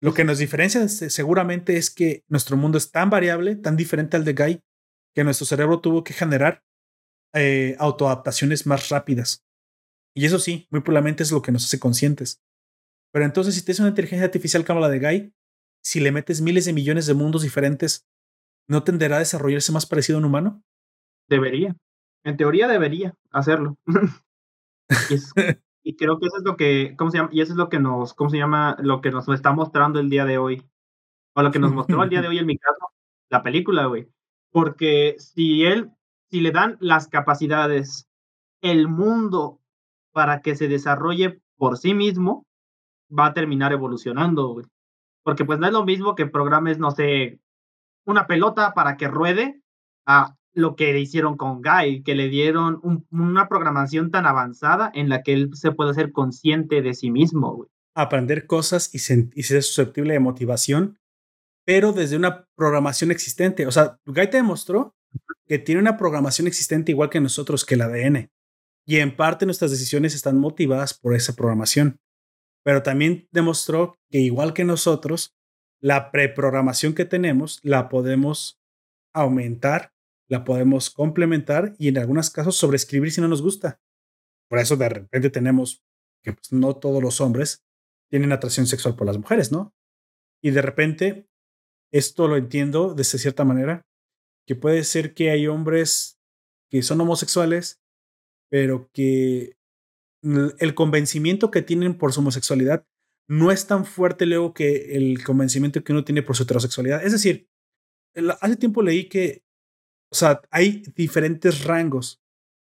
Lo 0.00 0.12
que 0.12 0.24
nos 0.24 0.38
diferencia 0.38 0.88
seguramente 0.88 1.76
es 1.76 1.88
que 1.88 2.24
nuestro 2.26 2.56
mundo 2.56 2.76
es 2.76 2.90
tan 2.90 3.08
variable, 3.08 3.54
tan 3.54 3.76
diferente 3.76 4.16
al 4.16 4.24
de 4.24 4.32
Guy, 4.32 4.60
que 5.14 5.22
nuestro 5.22 5.46
cerebro 5.46 5.80
tuvo 5.80 6.02
que 6.02 6.14
generar 6.14 6.64
eh, 7.32 7.76
autoadaptaciones 7.78 8.66
más 8.66 8.88
rápidas. 8.88 9.46
Y 10.16 10.26
eso 10.26 10.40
sí, 10.40 10.66
muy 10.72 10.80
probablemente 10.80 11.22
es 11.22 11.30
lo 11.30 11.42
que 11.42 11.52
nos 11.52 11.64
hace 11.64 11.78
conscientes. 11.78 12.42
Pero 13.12 13.24
entonces, 13.24 13.54
si 13.54 13.64
tienes 13.64 13.78
una 13.78 13.90
inteligencia 13.90 14.24
artificial 14.24 14.64
como 14.64 14.80
la 14.80 14.88
de 14.88 14.98
Guy, 14.98 15.34
si 15.80 16.00
le 16.00 16.10
metes 16.10 16.40
miles 16.40 16.64
de 16.64 16.72
millones 16.72 17.06
de 17.06 17.14
mundos 17.14 17.42
diferentes, 17.42 18.04
¿no 18.68 18.82
tenderá 18.82 19.14
a 19.14 19.20
desarrollarse 19.20 19.70
más 19.70 19.86
parecido 19.86 20.18
a 20.18 20.22
un 20.22 20.24
humano? 20.24 20.64
Debería. 21.28 21.76
En 22.24 22.36
teoría 22.36 22.66
debería 22.66 23.14
hacerlo. 23.30 23.76
y, 25.82 25.96
creo 25.96 26.18
que 26.18 26.26
eso 26.26 26.38
es 26.38 26.44
lo 26.44 26.56
que, 26.56 26.94
¿cómo 26.96 27.10
se 27.10 27.18
llama? 27.18 27.30
Y 27.32 27.40
eso 27.40 27.52
es 27.52 27.58
lo 27.58 27.68
que 27.68 27.78
nos, 27.78 28.14
¿cómo 28.14 28.30
se 28.30 28.38
llama? 28.38 28.76
Lo 28.80 29.00
que 29.00 29.10
nos 29.10 29.28
está 29.28 29.52
mostrando 29.52 30.00
el 30.00 30.10
día 30.10 30.24
de 30.24 30.38
hoy. 30.38 30.62
O 31.34 31.42
lo 31.42 31.50
que 31.50 31.58
nos 31.58 31.72
mostró 31.72 32.02
el 32.02 32.10
día 32.10 32.22
de 32.22 32.28
hoy 32.28 32.38
en 32.38 32.46
mi 32.46 32.58
caso, 32.58 32.88
la 33.28 33.42
película, 33.42 33.86
güey. 33.86 34.08
Porque 34.50 35.16
si 35.18 35.64
él, 35.64 35.90
si 36.30 36.40
le 36.40 36.50
dan 36.50 36.76
las 36.80 37.08
capacidades, 37.08 38.08
el 38.62 38.88
mundo 38.88 39.60
para 40.12 40.40
que 40.40 40.56
se 40.56 40.68
desarrolle 40.68 41.40
por 41.56 41.76
sí 41.76 41.94
mismo, 41.94 42.46
va 43.10 43.26
a 43.26 43.34
terminar 43.34 43.72
evolucionando, 43.72 44.62
Porque 45.22 45.44
pues 45.44 45.58
no 45.58 45.66
es 45.66 45.72
lo 45.72 45.84
mismo 45.84 46.14
que 46.14 46.26
programes, 46.26 46.78
no 46.78 46.90
sé, 46.90 47.40
una 48.06 48.26
pelota 48.26 48.72
para 48.74 48.96
que 48.96 49.08
ruede 49.08 49.60
a 50.06 50.36
lo 50.56 50.74
que 50.74 50.98
hicieron 50.98 51.36
con 51.36 51.62
Guy, 51.62 52.02
que 52.02 52.14
le 52.14 52.28
dieron 52.28 52.80
una 53.10 53.48
programación 53.48 54.10
tan 54.10 54.26
avanzada 54.26 54.90
en 54.94 55.08
la 55.08 55.22
que 55.22 55.32
él 55.32 55.50
se 55.52 55.70
puede 55.70 55.94
ser 55.94 56.12
consciente 56.12 56.82
de 56.82 56.94
sí 56.94 57.10
mismo, 57.10 57.66
Aprender 57.94 58.46
cosas 58.46 58.90
y, 58.92 58.98
y 58.98 59.42
ser 59.44 59.62
susceptible 59.62 60.12
de 60.12 60.20
motivación 60.20 60.98
pero 61.66 61.92
desde 61.92 62.16
una 62.16 62.46
programación 62.54 63.10
existente. 63.10 63.66
O 63.66 63.72
sea, 63.72 63.98
Guy 64.06 64.30
te 64.30 64.36
demostró 64.38 64.94
que 65.46 65.58
tiene 65.58 65.80
una 65.80 65.96
programación 65.96 66.46
existente 66.46 66.92
igual 66.92 67.10
que 67.10 67.20
nosotros, 67.20 67.64
que 67.64 67.74
el 67.74 67.82
ADN. 67.82 68.30
Y 68.86 68.98
en 68.98 69.16
parte 69.16 69.46
nuestras 69.46 69.72
decisiones 69.72 70.14
están 70.14 70.38
motivadas 70.38 70.94
por 70.94 71.14
esa 71.14 71.34
programación. 71.34 71.98
Pero 72.64 72.82
también 72.82 73.28
demostró 73.32 73.96
que 74.10 74.18
igual 74.18 74.54
que 74.54 74.64
nosotros, 74.64 75.34
la 75.80 76.12
preprogramación 76.12 76.94
que 76.94 77.04
tenemos 77.04 77.58
la 77.64 77.88
podemos 77.88 78.60
aumentar, 79.12 79.92
la 80.28 80.44
podemos 80.44 80.90
complementar 80.90 81.74
y 81.78 81.88
en 81.88 81.98
algunos 81.98 82.30
casos 82.30 82.56
sobreescribir 82.56 83.12
si 83.12 83.20
no 83.20 83.28
nos 83.28 83.42
gusta. 83.42 83.80
Por 84.48 84.58
eso 84.58 84.76
de 84.76 84.88
repente 84.88 85.30
tenemos 85.30 85.84
que 86.22 86.32
pues, 86.32 86.52
no 86.52 86.76
todos 86.76 87.02
los 87.02 87.20
hombres 87.20 87.64
tienen 88.10 88.32
atracción 88.32 88.66
sexual 88.66 88.96
por 88.96 89.06
las 89.06 89.18
mujeres, 89.18 89.52
¿no? 89.52 89.74
Y 90.42 90.50
de 90.50 90.62
repente 90.62 91.28
esto 91.92 92.28
lo 92.28 92.36
entiendo 92.36 92.94
de 92.94 93.04
cierta 93.04 93.44
manera, 93.44 93.86
que 94.46 94.54
puede 94.54 94.84
ser 94.84 95.14
que 95.14 95.30
hay 95.30 95.46
hombres 95.46 96.20
que 96.70 96.82
son 96.82 97.00
homosexuales, 97.00 97.80
pero 98.50 98.90
que 98.92 99.56
el 100.22 100.74
convencimiento 100.74 101.50
que 101.50 101.62
tienen 101.62 101.96
por 101.96 102.12
su 102.12 102.20
homosexualidad 102.20 102.86
no 103.28 103.50
es 103.50 103.66
tan 103.66 103.84
fuerte 103.84 104.26
luego 104.26 104.54
que 104.54 104.96
el 104.96 105.22
convencimiento 105.24 105.82
que 105.82 105.92
uno 105.92 106.04
tiene 106.04 106.22
por 106.22 106.36
su 106.36 106.44
heterosexualidad. 106.44 107.04
Es 107.04 107.12
decir, 107.12 107.48
hace 108.40 108.56
tiempo 108.56 108.82
leí 108.82 109.08
que, 109.08 109.44
o 110.16 110.18
sea, 110.18 110.40
hay 110.50 110.82
diferentes 110.94 111.64
rangos 111.64 112.22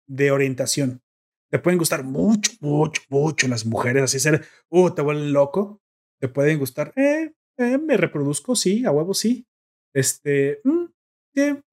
de 0.09 0.31
orientación. 0.31 1.03
Te 1.51 1.59
pueden 1.59 1.77
gustar 1.77 2.03
mucho, 2.03 2.53
mucho, 2.61 3.03
mucho 3.11 3.49
las 3.49 3.67
mujeres, 3.67 4.05
así 4.05 4.19
ser, 4.19 4.47
uh, 4.71 4.91
te 4.91 5.03
vuelven 5.03 5.35
loco. 5.35 5.83
Te 6.19 6.29
pueden 6.29 6.59
gustar, 6.59 6.95
eh, 6.97 7.35
eh, 7.59 7.77
me 7.77 7.99
reproduzco, 7.99 8.57
sí, 8.57 8.87
a 8.87 8.93
huevo, 8.93 9.13
sí. 9.13 9.47
Este, 9.93 10.63
mm, 10.65 10.85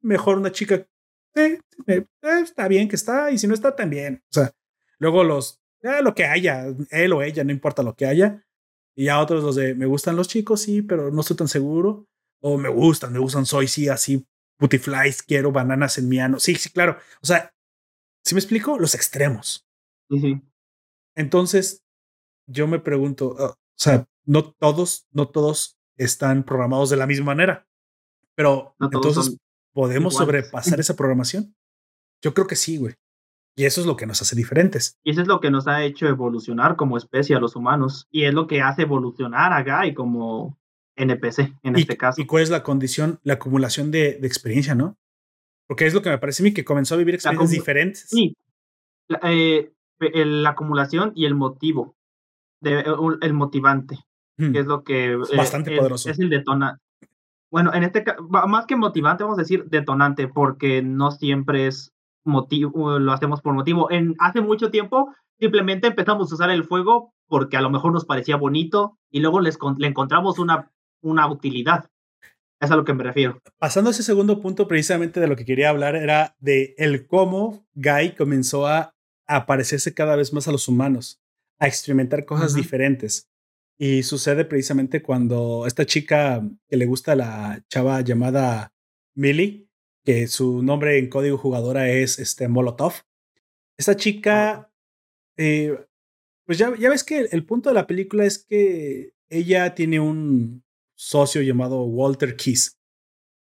mejor 0.01 0.39
una 0.39 0.51
chica, 0.51 0.85
eh, 1.35 1.57
está 2.21 2.67
bien 2.67 2.89
que 2.89 2.97
está, 2.97 3.31
y 3.31 3.37
si 3.37 3.47
no 3.47 3.53
está, 3.53 3.73
también. 3.73 4.21
O 4.29 4.33
sea, 4.33 4.51
luego 4.99 5.23
los, 5.23 5.61
lo 6.03 6.13
que 6.13 6.25
haya, 6.25 6.65
él 6.89 7.13
o 7.13 7.21
ella, 7.21 7.45
no 7.45 7.53
importa 7.53 7.81
lo 7.81 7.95
que 7.95 8.07
haya. 8.07 8.45
Y 8.93 9.07
a 9.07 9.21
otros 9.21 9.41
los 9.41 9.55
de, 9.55 9.73
me 9.73 9.85
gustan 9.85 10.17
los 10.17 10.27
chicos, 10.27 10.63
sí, 10.63 10.81
pero 10.81 11.11
no 11.11 11.21
estoy 11.21 11.37
tan 11.37 11.47
seguro. 11.47 12.09
O 12.41 12.57
me 12.57 12.67
gustan, 12.67 13.13
me 13.13 13.19
gustan, 13.19 13.45
soy, 13.45 13.69
sí, 13.69 13.87
así, 13.87 14.27
putiflies, 14.61 15.23
quiero 15.23 15.51
bananas 15.51 15.97
en 15.97 16.07
mi 16.07 16.19
ano. 16.19 16.39
Sí, 16.39 16.53
sí, 16.53 16.69
claro. 16.69 16.97
O 17.23 17.25
sea, 17.25 17.51
si 18.23 18.35
me 18.35 18.39
explico, 18.39 18.77
los 18.77 18.93
extremos. 18.93 19.67
Entonces, 21.15 21.83
yo 22.47 22.67
me 22.67 22.77
pregunto, 22.77 23.29
o 23.29 23.57
sea, 23.75 24.07
no 24.23 24.51
todos, 24.51 25.07
no 25.11 25.29
todos 25.29 25.79
están 25.97 26.43
programados 26.43 26.91
de 26.91 26.97
la 26.97 27.07
misma 27.07 27.25
manera. 27.25 27.67
Pero 28.35 28.75
entonces, 28.79 29.37
¿podemos 29.73 30.13
sobrepasar 30.13 30.79
esa 30.79 30.95
programación? 30.95 31.55
Yo 32.21 32.35
creo 32.35 32.45
que 32.45 32.55
sí, 32.55 32.77
güey. 32.77 32.93
Y 33.55 33.65
eso 33.65 33.81
es 33.81 33.87
lo 33.87 33.97
que 33.97 34.05
nos 34.05 34.21
hace 34.21 34.35
diferentes. 34.35 34.95
Y 35.03 35.11
eso 35.11 35.21
es 35.21 35.27
lo 35.27 35.39
que 35.39 35.49
nos 35.49 35.67
ha 35.67 35.83
hecho 35.83 36.07
evolucionar 36.07 36.75
como 36.75 36.97
especie 36.97 37.35
a 37.35 37.39
los 37.39 37.55
humanos. 37.55 38.07
Y 38.11 38.25
es 38.25 38.33
lo 38.33 38.45
que 38.45 38.61
hace 38.61 38.83
evolucionar 38.83 39.53
a 39.53 39.63
Guy 39.63 39.95
como 39.95 40.60
NPC 40.95 41.53
en 41.63 41.75
este 41.75 41.97
caso. 41.97 42.21
¿Y 42.21 42.25
cuál 42.25 42.43
es 42.43 42.49
la 42.49 42.63
condición? 42.63 43.19
La 43.23 43.33
acumulación 43.33 43.91
de, 43.91 44.19
experiencia, 44.23 44.75
¿no? 44.75 44.97
Porque 45.67 45.85
es 45.85 45.93
lo 45.93 46.01
que 46.01 46.09
me 46.09 46.17
parece 46.17 46.43
a 46.43 46.45
mí 46.45 46.53
que 46.53 46.65
comenzó 46.65 46.95
a 46.95 46.97
vivir 46.97 47.15
experiencias 47.15 47.51
diferentes. 47.51 48.07
Sí. 48.09 48.35
La, 49.07 49.19
eh, 49.23 49.71
la 49.99 50.49
acumulación 50.49 51.13
y 51.15 51.25
el 51.25 51.35
motivo. 51.35 51.95
De, 52.59 52.83
el 53.21 53.33
motivante 53.33 53.97
que 54.49 54.59
es 54.59 54.65
lo 54.65 54.83
que... 54.83 55.13
Es 55.13 55.35
bastante 55.35 55.75
poderoso. 55.75 56.09
Es 56.09 56.19
el 56.19 56.29
detona. 56.29 56.79
Bueno, 57.51 57.73
en 57.73 57.83
este 57.83 58.03
caso, 58.03 58.23
más 58.23 58.65
que 58.65 58.75
motivante, 58.75 59.23
vamos 59.23 59.37
a 59.37 59.43
decir 59.43 59.65
detonante, 59.65 60.27
porque 60.27 60.81
no 60.81 61.11
siempre 61.11 61.67
es 61.67 61.93
motivo, 62.23 62.97
lo 62.97 63.11
hacemos 63.11 63.41
por 63.41 63.53
motivo. 63.53 63.91
En, 63.91 64.15
hace 64.19 64.41
mucho 64.41 64.71
tiempo 64.71 65.13
simplemente 65.39 65.87
empezamos 65.87 66.31
a 66.31 66.35
usar 66.35 66.49
el 66.49 66.63
fuego 66.63 67.13
porque 67.27 67.57
a 67.57 67.61
lo 67.61 67.69
mejor 67.69 67.93
nos 67.93 68.05
parecía 68.05 68.37
bonito 68.37 68.97
y 69.09 69.19
luego 69.19 69.41
les, 69.41 69.57
le 69.77 69.87
encontramos 69.87 70.39
una, 70.39 70.71
una 71.01 71.29
utilidad. 71.31 71.89
Es 72.59 72.69
a 72.69 72.75
lo 72.75 72.85
que 72.85 72.93
me 72.93 73.03
refiero. 73.03 73.41
Pasando 73.57 73.89
a 73.89 73.91
ese 73.91 74.03
segundo 74.03 74.39
punto, 74.39 74.67
precisamente 74.67 75.19
de 75.19 75.27
lo 75.27 75.35
que 75.35 75.45
quería 75.45 75.69
hablar, 75.69 75.95
era 75.95 76.35
de 76.39 76.75
el 76.77 77.07
cómo 77.07 77.65
Guy 77.73 78.13
comenzó 78.15 78.67
a, 78.67 78.95
a 79.27 79.45
parecerse 79.47 79.95
cada 79.95 80.15
vez 80.15 80.31
más 80.31 80.47
a 80.47 80.51
los 80.51 80.67
humanos, 80.67 81.19
a 81.57 81.67
experimentar 81.67 82.23
cosas 82.25 82.53
diferentes. 82.53 83.27
Y 83.79 84.03
sucede 84.03 84.45
precisamente 84.45 85.01
cuando 85.01 85.65
esta 85.65 85.87
chica 85.87 86.47
que 86.69 86.77
le 86.77 86.85
gusta 86.85 87.15
la 87.15 87.63
chava 87.67 88.01
llamada 88.01 88.71
Millie, 89.15 89.67
que 90.05 90.27
su 90.27 90.61
nombre 90.61 90.99
en 90.99 91.09
código 91.09 91.39
jugadora 91.39 91.89
es 91.89 92.19
este 92.19 92.47
Molotov. 92.47 92.93
Esta 93.79 93.95
chica, 93.95 94.71
eh, 95.35 95.83
pues 96.45 96.59
ya, 96.59 96.75
ya 96.77 96.91
ves 96.91 97.03
que 97.03 97.21
el 97.21 97.43
punto 97.43 97.69
de 97.69 97.75
la 97.75 97.87
película 97.87 98.23
es 98.23 98.37
que 98.37 99.13
ella 99.29 99.73
tiene 99.73 99.99
un 99.99 100.63
socio 101.01 101.41
llamado 101.41 101.81
Walter 101.83 102.35
Keys, 102.35 102.79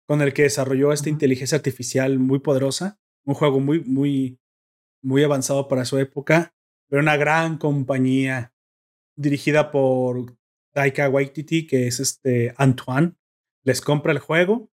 con 0.07 0.23
el 0.23 0.33
que 0.33 0.45
desarrolló 0.45 0.95
esta 0.95 1.11
inteligencia 1.11 1.57
artificial 1.57 2.19
muy 2.19 2.39
poderosa, 2.39 2.99
un 3.27 3.35
juego 3.35 3.61
muy, 3.61 3.85
muy, 3.85 4.41
muy 5.03 5.23
avanzado 5.23 5.69
para 5.69 5.85
su 5.85 5.99
época, 5.99 6.55
pero 6.89 7.03
una 7.03 7.19
gran 7.19 7.59
compañía 7.59 8.55
dirigida 9.15 9.71
por 9.71 10.39
Taika 10.73 11.11
Waititi, 11.11 11.67
que 11.67 11.87
es 11.87 12.01
este 12.01 12.55
Antoine, 12.57 13.13
les 13.63 13.83
compra 13.83 14.13
el 14.13 14.21
juego, 14.21 14.71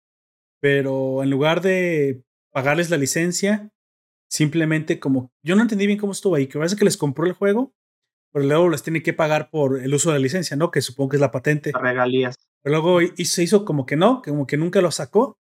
pero 0.60 1.22
en 1.22 1.30
lugar 1.30 1.62
de 1.62 2.22
pagarles 2.52 2.90
la 2.90 2.98
licencia, 2.98 3.72
simplemente 4.28 5.00
como 5.00 5.32
yo 5.42 5.56
no 5.56 5.62
entendí 5.62 5.86
bien 5.86 5.98
cómo 5.98 6.12
estuvo 6.12 6.34
ahí, 6.34 6.48
que 6.48 6.58
parece 6.58 6.76
que 6.76 6.84
les 6.84 6.98
compró 6.98 7.24
el 7.24 7.32
juego 7.32 7.74
pero 8.34 8.46
luego 8.46 8.68
les 8.68 8.82
tiene 8.82 9.00
que 9.00 9.12
pagar 9.12 9.48
por 9.48 9.80
el 9.80 9.94
uso 9.94 10.10
de 10.10 10.18
la 10.18 10.22
licencia, 10.22 10.56
¿no? 10.56 10.72
Que 10.72 10.80
supongo 10.80 11.10
que 11.10 11.16
es 11.18 11.20
la 11.20 11.30
patente. 11.30 11.70
Regalías. 11.72 12.34
Pero 12.62 12.72
luego 12.72 13.00
y 13.00 13.24
se 13.26 13.44
hizo 13.44 13.64
como 13.64 13.86
que 13.86 13.94
no, 13.94 14.22
como 14.22 14.44
que 14.48 14.56
nunca 14.56 14.80
lo 14.80 14.90
sacó, 14.90 15.38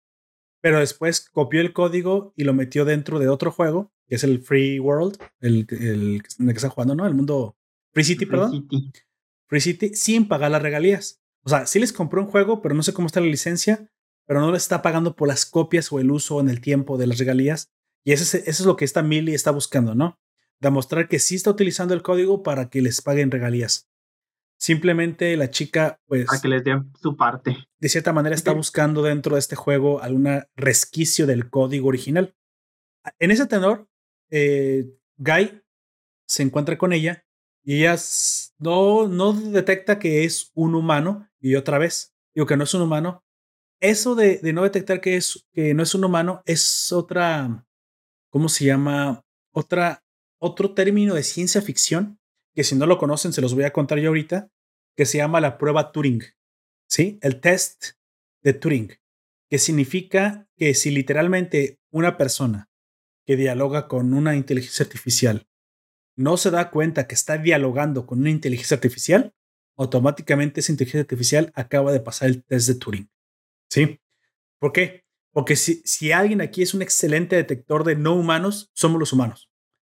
pero 0.63 0.79
después 0.79 1.29
copió 1.29 1.61
el 1.61 1.75
código 1.75 2.33
y 2.35 2.45
lo 2.45 2.55
metió 2.55 2.87
dentro 2.87 3.19
de 3.19 3.29
otro 3.29 3.53
juego, 3.53 3.93
que 4.07 4.15
es 4.15 4.25
el 4.25 4.41
Free 4.41 4.81
World, 4.81 5.19
el, 5.41 5.67
el, 5.69 6.23
el 6.23 6.23
que 6.23 6.53
están 6.53 6.71
jugando, 6.71 6.95
¿no? 6.95 7.07
El 7.07 7.13
mundo 7.13 7.59
Free 7.93 8.05
City, 8.05 8.25
Free 8.25 8.31
perdón. 8.31 8.53
City. 8.53 8.93
Free 9.49 9.61
City, 9.61 9.95
sin 9.95 10.27
pagar 10.27 10.51
las 10.51 10.63
regalías. 10.63 11.21
O 11.45 11.51
sea, 11.51 11.67
sí 11.67 11.79
les 11.81 11.93
compró 11.93 12.23
un 12.23 12.29
juego, 12.29 12.63
pero 12.63 12.75
no 12.75 12.83
sé 12.83 12.95
cómo 12.95 13.07
está 13.07 13.21
la 13.21 13.27
licencia, 13.27 13.87
pero 14.27 14.41
no 14.41 14.51
le 14.51 14.57
está 14.57 14.81
pagando 14.81 15.15
por 15.15 15.29
las 15.29 15.45
copias 15.45 15.93
o 15.93 16.01
el 16.01 16.11
uso 16.11 16.41
en 16.41 16.49
el 16.49 16.63
tiempo 16.63 16.97
de 16.97 17.07
las 17.07 17.19
regalías. 17.19 17.71
Y 18.03 18.13
eso 18.13 18.25
es, 18.25 18.47
eso 18.47 18.63
es 18.63 18.67
lo 18.67 18.77
que 18.77 18.87
esta 18.87 19.03
Millie 19.03 19.35
está 19.35 19.51
buscando, 19.51 19.95
¿no? 19.95 20.19
Demostrar 20.61 21.09
que 21.09 21.19
sí 21.19 21.37
está 21.37 21.51
utilizando 21.51 21.95
el 21.95 22.03
código 22.03 22.43
para 22.43 22.69
que 22.69 22.83
les 22.83 23.01
paguen 23.01 23.31
regalías. 23.31 23.89
Simplemente 24.59 25.37
la 25.37 25.51
chica, 25.51 26.01
pues. 26.07 26.27
Para 26.27 26.41
que 26.41 26.49
les 26.49 26.65
den 26.65 26.93
su 27.01 27.17
parte. 27.17 27.57
De 27.79 27.89
cierta 27.89 28.13
manera 28.13 28.35
está 28.35 28.53
buscando 28.53 29.03
dentro 29.03 29.35
de 29.37 29.41
este 29.41 29.55
juego 29.55 30.03
algún 30.03 30.43
resquicio 30.57 31.27
del 31.27 31.49
código 31.49 31.89
original. 31.89 32.35
En 33.21 33.31
ese 33.31 33.47
tenor, 33.47 33.89
eh, 34.31 34.91
Guy 35.17 35.63
se 36.27 36.43
encuentra 36.43 36.77
con 36.77 36.93
ella 36.93 37.25
y 37.65 37.81
ella 37.81 37.97
no, 38.59 39.09
no 39.09 39.33
detecta 39.33 39.99
que 39.99 40.25
es 40.25 40.51
un 40.55 40.75
humano 40.75 41.29
y 41.41 41.55
otra 41.55 41.79
vez, 41.79 42.15
digo 42.35 42.47
que 42.47 42.57
no 42.57 42.65
es 42.65 42.75
un 42.75 42.83
humano, 42.83 43.25
eso 43.81 44.15
de, 44.15 44.41
no 44.53 44.63
detectar 44.63 45.01
que, 45.01 45.17
es, 45.17 45.47
que 45.53 45.75
no 45.75 45.83
es 45.83 45.95
un 45.95 46.05
humano 46.05 46.43
es 46.47 46.93
otra, 46.93 47.67
¿cómo 48.31 48.49
se 48.49 48.65
llama? 48.65 49.25
Otra, 49.53 50.03
otro 50.39 50.75
término 50.75 51.15
de 51.15 51.23
ciencia 51.23 51.63
ficción 51.63 52.19
que 52.55 52.65
si 52.65 52.75
no 52.75 52.87
lo 52.87 52.99
conocen 52.99 53.33
se 53.33 53.41
los 53.41 53.55
voy 53.55 53.65
a 53.65 53.73
contar 53.73 53.99
yo 53.99 54.09
ahorita, 54.09 54.51
que 54.97 55.07
se 55.07 55.19
llama 55.19 55.41
la 55.41 55.59
prueba 55.59 55.93
Turing, 55.93 56.23
¿sí? 56.89 57.19
El 57.23 57.41
test 57.41 57.93
de 58.43 58.53
Turing, 58.53 58.93
que 59.49 59.59
significa 59.59 60.49
que 60.57 60.75
si 60.75 60.91
literalmente 60.91 61.79
una 61.91 62.17
persona 62.17 62.69
que 63.25 63.37
dialoga 63.37 63.87
con 63.87 64.13
una 64.13 64.35
inteligencia 64.35 64.85
artificial 64.85 65.47
no 66.17 66.37
se 66.37 66.51
da 66.51 66.71
cuenta 66.71 67.07
que 67.07 67.15
está 67.15 67.39
dialogando 67.39 68.07
con 68.07 68.19
una 68.19 68.31
inteligencia 68.31 68.75
artificial, 68.75 69.35
automáticamente 69.77 70.59
esa 70.59 70.73
inteligencia 70.73 71.03
artificial 71.03 71.53
acaba 71.55 71.93
de 71.93 72.01
pasar 72.01 72.29
el 72.29 72.43
test 72.43 72.67
de 72.67 72.75
Turing. 72.75 73.11
¿Sí? 73.71 74.01
¿Por 74.59 74.73
qué? 74.73 75.05
Porque 75.33 75.55
si, 75.55 75.81
si 75.85 76.11
alguien 76.11 76.41
aquí 76.41 76.63
es 76.63 76.75
un 76.75 76.83
excelente 76.83 77.37
detector 77.37 77.85
de 77.85 77.95
no 77.95 78.15
humanos, 78.17 78.73
somos 78.75 78.99
los 78.99 79.13
humanos. 79.13 79.48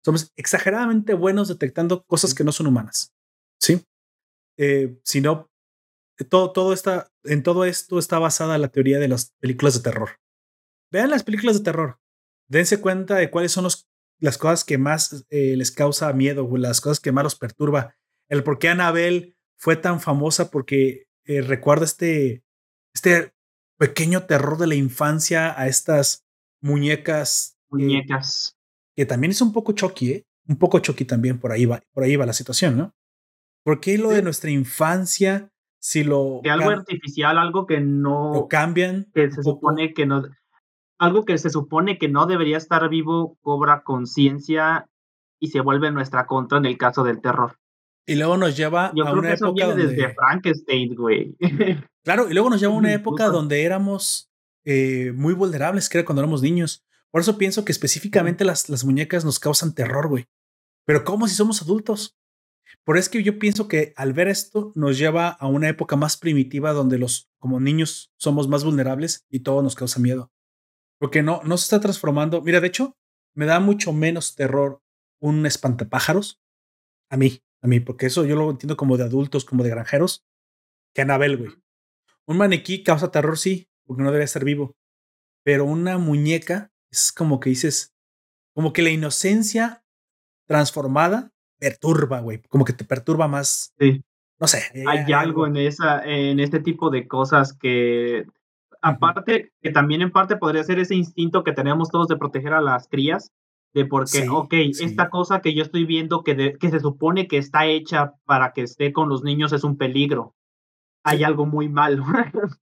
Somos 0.09 0.33
exageradamente 0.37 1.13
buenos 1.13 1.49
detectando 1.49 2.03
cosas 2.07 2.33
que 2.33 2.43
no 2.43 2.51
son 2.51 2.67
humanas. 2.67 3.15
¿Sí? 3.61 3.85
Eh, 4.57 4.99
si 5.05 5.21
no, 5.21 5.51
todo, 6.31 6.51
todo 6.53 6.73
está, 6.73 7.13
en 7.25 7.43
todo 7.43 7.67
esto 7.67 7.99
está 7.99 8.19
basada 8.19 8.57
la 8.57 8.69
teoría 8.69 8.99
de 8.99 9.09
las 9.09 9.35
películas 9.39 9.75
de 9.75 9.81
terror. 9.81 10.19
Vean 10.91 11.11
las 11.11 11.25
películas 11.25 11.59
de 11.59 11.65
terror. 11.65 12.01
Dense 12.49 12.81
cuenta 12.81 13.17
de 13.17 13.31
cuáles 13.31 13.53
son 13.53 13.65
los, 13.65 13.87
las 14.19 14.39
cosas 14.39 14.65
que 14.65 14.79
más 14.79 15.27
eh, 15.29 15.57
les 15.59 15.73
causa 15.73 16.11
miedo, 16.15 16.47
o 16.47 16.57
las 16.57 16.81
cosas 16.81 17.01
que 17.01 17.13
más 17.13 17.25
los 17.25 17.37
perturba. 17.37 17.95
El 18.31 18.43
por 18.43 18.59
qué 18.59 18.71
Annabelle 18.71 19.37
fue 19.59 19.77
tan 19.77 20.01
famosa 20.01 20.51
porque 20.51 21.07
eh, 21.27 21.43
recuerda 21.43 21.85
este, 21.85 22.43
este 22.95 23.35
pequeño 23.77 24.25
terror 24.25 24.57
de 24.57 24.69
la 24.69 24.75
infancia 24.75 25.55
a 25.61 25.69
estas 25.69 26.25
muñecas. 26.63 27.59
Eh, 27.59 27.67
muñecas. 27.69 28.58
Que 28.99 29.07
también 29.07 29.31
es 29.31 29.41
un 29.41 29.53
poco 29.53 29.75
choqui, 29.75 30.11
¿eh? 30.11 30.27
Un 30.49 30.59
poco 30.59 30.81
choqui 30.81 31.05
también, 31.05 31.39
por 31.39 31.53
ahí 31.53 31.67
va, 31.67 31.81
por 31.93 32.03
ahí 32.03 32.17
va 32.17 32.27
la 32.27 32.33
situación, 32.33 32.77
¿no? 32.77 32.97
¿Por 33.63 33.79
qué 33.79 33.97
lo 33.97 34.11
de 34.11 34.23
nuestra 34.23 34.51
infancia, 34.51 35.53
si 35.79 36.03
lo... 36.03 36.41
Que 36.43 36.51
algo 36.51 36.71
artificial, 36.71 37.39
algo 37.39 37.65
que 37.65 37.79
no... 37.79 38.35
Lo 38.35 38.49
cambian. 38.49 39.07
Que 39.15 39.31
se 39.31 39.45
supone 39.45 39.95
que 39.95 40.05
no... 40.05 40.25
Algo 40.99 41.25
que 41.25 41.39
se 41.39 41.49
supone 41.49 41.97
que 41.97 42.09
no 42.09 42.27
debería 42.27 42.57
estar 42.57 42.89
vivo 42.89 43.39
cobra 43.41 43.85
conciencia 43.85 44.89
y 45.39 45.51
se 45.51 45.61
vuelve 45.61 45.93
nuestra 45.93 46.27
contra 46.27 46.59
en 46.59 46.67
el 46.67 46.77
caso 46.77 47.05
del 47.05 47.21
terror. 47.21 47.57
Y 48.05 48.17
luego 48.17 48.37
nos 48.37 48.57
lleva 48.57 48.91
Yo 48.97 49.05
a 49.05 49.11
creo 49.11 49.21
una 49.21 49.29
que 49.29 49.35
eso 49.35 49.47
época 49.47 49.67
viene 49.67 49.81
donde... 49.81 49.95
desde 49.95 50.15
Frankenstein, 50.15 50.95
güey. 50.97 51.37
Claro, 52.03 52.29
y 52.29 52.33
luego 52.33 52.51
nos 52.51 52.61
lleva 52.61 52.75
a 52.75 52.77
una 52.79 52.93
época 52.95 53.29
donde 53.29 53.63
éramos 53.63 54.29
eh, 54.65 55.13
muy 55.15 55.35
vulnerables, 55.35 55.89
que 55.89 55.99
era 55.99 56.05
cuando 56.05 56.23
éramos 56.23 56.43
niños. 56.43 56.85
Por 57.11 57.23
eso 57.23 57.39
pienso 57.39 57.65
que 57.65 57.73
específicamente 57.73 58.45
las, 58.45 58.69
las 58.69 58.85
muñecas 58.85 59.25
nos 59.25 59.41
causan 59.41 59.75
terror, 59.75 60.09
güey. 60.09 60.27
Pero 60.85 61.05
¿cómo 61.05 61.29
si 61.29 61.35
somos 61.35 61.63
adultos? 61.63 62.17
Por 62.85 62.97
eso 62.97 63.07
es 63.07 63.09
que 63.09 63.23
yo 63.23 63.39
pienso 63.39 63.69
que 63.69 63.93
al 63.97 64.13
ver 64.13 64.29
esto 64.29 64.73
nos 64.75 64.99
lleva 64.99 65.29
a 65.29 65.47
una 65.47 65.69
época 65.69 65.97
más 65.97 66.17
primitiva 66.17 66.73
donde 66.73 66.99
los 66.99 67.29
como 67.39 67.61
niños 67.61 68.13
somos 68.19 68.49
más 68.49 68.65
vulnerables 68.65 69.27
y 69.31 69.41
todo 69.41 69.63
nos 69.63 69.75
causa 69.75 70.01
miedo. 70.01 70.31
Porque 70.99 71.23
no, 71.23 71.41
no 71.45 71.57
se 71.57 71.65
está 71.65 71.81
transformando. 71.81 72.43
Mira, 72.43 72.61
de 72.61 72.69
hecho, 72.69 72.97
me 73.35 73.47
da 73.47 73.61
mucho 73.61 73.93
menos 73.93 74.35
terror 74.35 74.83
un 75.21 75.47
espantapájaros 75.47 76.41
a 77.11 77.17
mí, 77.17 77.41
a 77.63 77.67
mí, 77.67 77.81
porque 77.81 78.07
eso 78.07 78.25
yo 78.25 78.37
lo 78.37 78.51
entiendo 78.51 78.77
como 78.77 78.97
de 78.97 79.05
adultos, 79.05 79.45
como 79.45 79.63
de 79.65 79.71
granjeros, 79.71 80.25
que 80.95 81.03
Anabel, 81.03 81.37
güey. 81.37 81.53
Un 82.27 82.37
maniquí 82.37 82.83
causa 82.83 83.11
terror, 83.11 83.39
sí, 83.39 83.69
porque 83.87 84.03
no 84.03 84.13
debe 84.13 84.25
estar 84.25 84.45
vivo. 84.45 84.77
Pero 85.45 85.65
una 85.65 85.99
muñeca 85.99 86.73
es 86.91 87.13
como 87.13 87.41
que 87.41 87.51
dices, 87.51 87.95
como 88.55 88.73
que 88.73 88.83
la 88.83 88.91
inocencia 88.91 89.83
transformada 90.47 91.31
perturba, 91.59 92.21
güey. 92.21 92.41
Como 92.49 92.65
que 92.65 92.73
te 92.73 92.85
perturba 92.85 93.29
más. 93.29 93.73
Sí. 93.79 94.03
No 94.41 94.47
sé. 94.47 94.63
Hay 94.87 95.13
algo 95.13 95.47
en 95.47 95.57
esa, 95.57 96.03
en 96.05 96.39
este 96.41 96.61
tipo 96.61 96.91
de 96.91 97.09
cosas 97.09 97.53
que, 97.53 98.25
aparte, 98.81 99.53
que 99.61 99.71
también 99.73 100.01
en 100.03 100.13
parte 100.13 100.37
podría 100.37 100.63
ser 100.65 100.79
ese 100.79 100.95
instinto 100.95 101.43
que 101.43 101.53
tenemos 101.53 101.91
todos 101.91 102.07
de 102.09 102.17
proteger 102.17 102.53
a 102.55 102.61
las 102.61 102.87
crías, 102.89 103.33
de 103.75 103.85
porque, 103.85 104.23
Sí, 104.23 104.27
ok, 104.31 104.55
sí. 104.73 104.85
esta 104.85 105.11
cosa 105.11 105.41
que 105.41 105.55
yo 105.55 105.63
estoy 105.65 105.85
viendo 105.85 106.23
que, 106.23 106.35
de- 106.37 106.57
que 106.57 106.71
se 106.71 106.79
supone 106.81 107.27
que 107.27 107.39
está 107.39 107.67
hecha 107.67 108.15
para 108.25 108.53
que 108.53 108.63
esté 108.63 108.93
con 108.93 109.09
los 109.09 109.25
niños 109.25 109.53
es 109.53 109.65
un 109.65 109.77
peligro. 109.77 110.35
Hay 111.05 111.25
algo 111.25 111.45
muy 111.45 111.69
malo. 111.69 112.05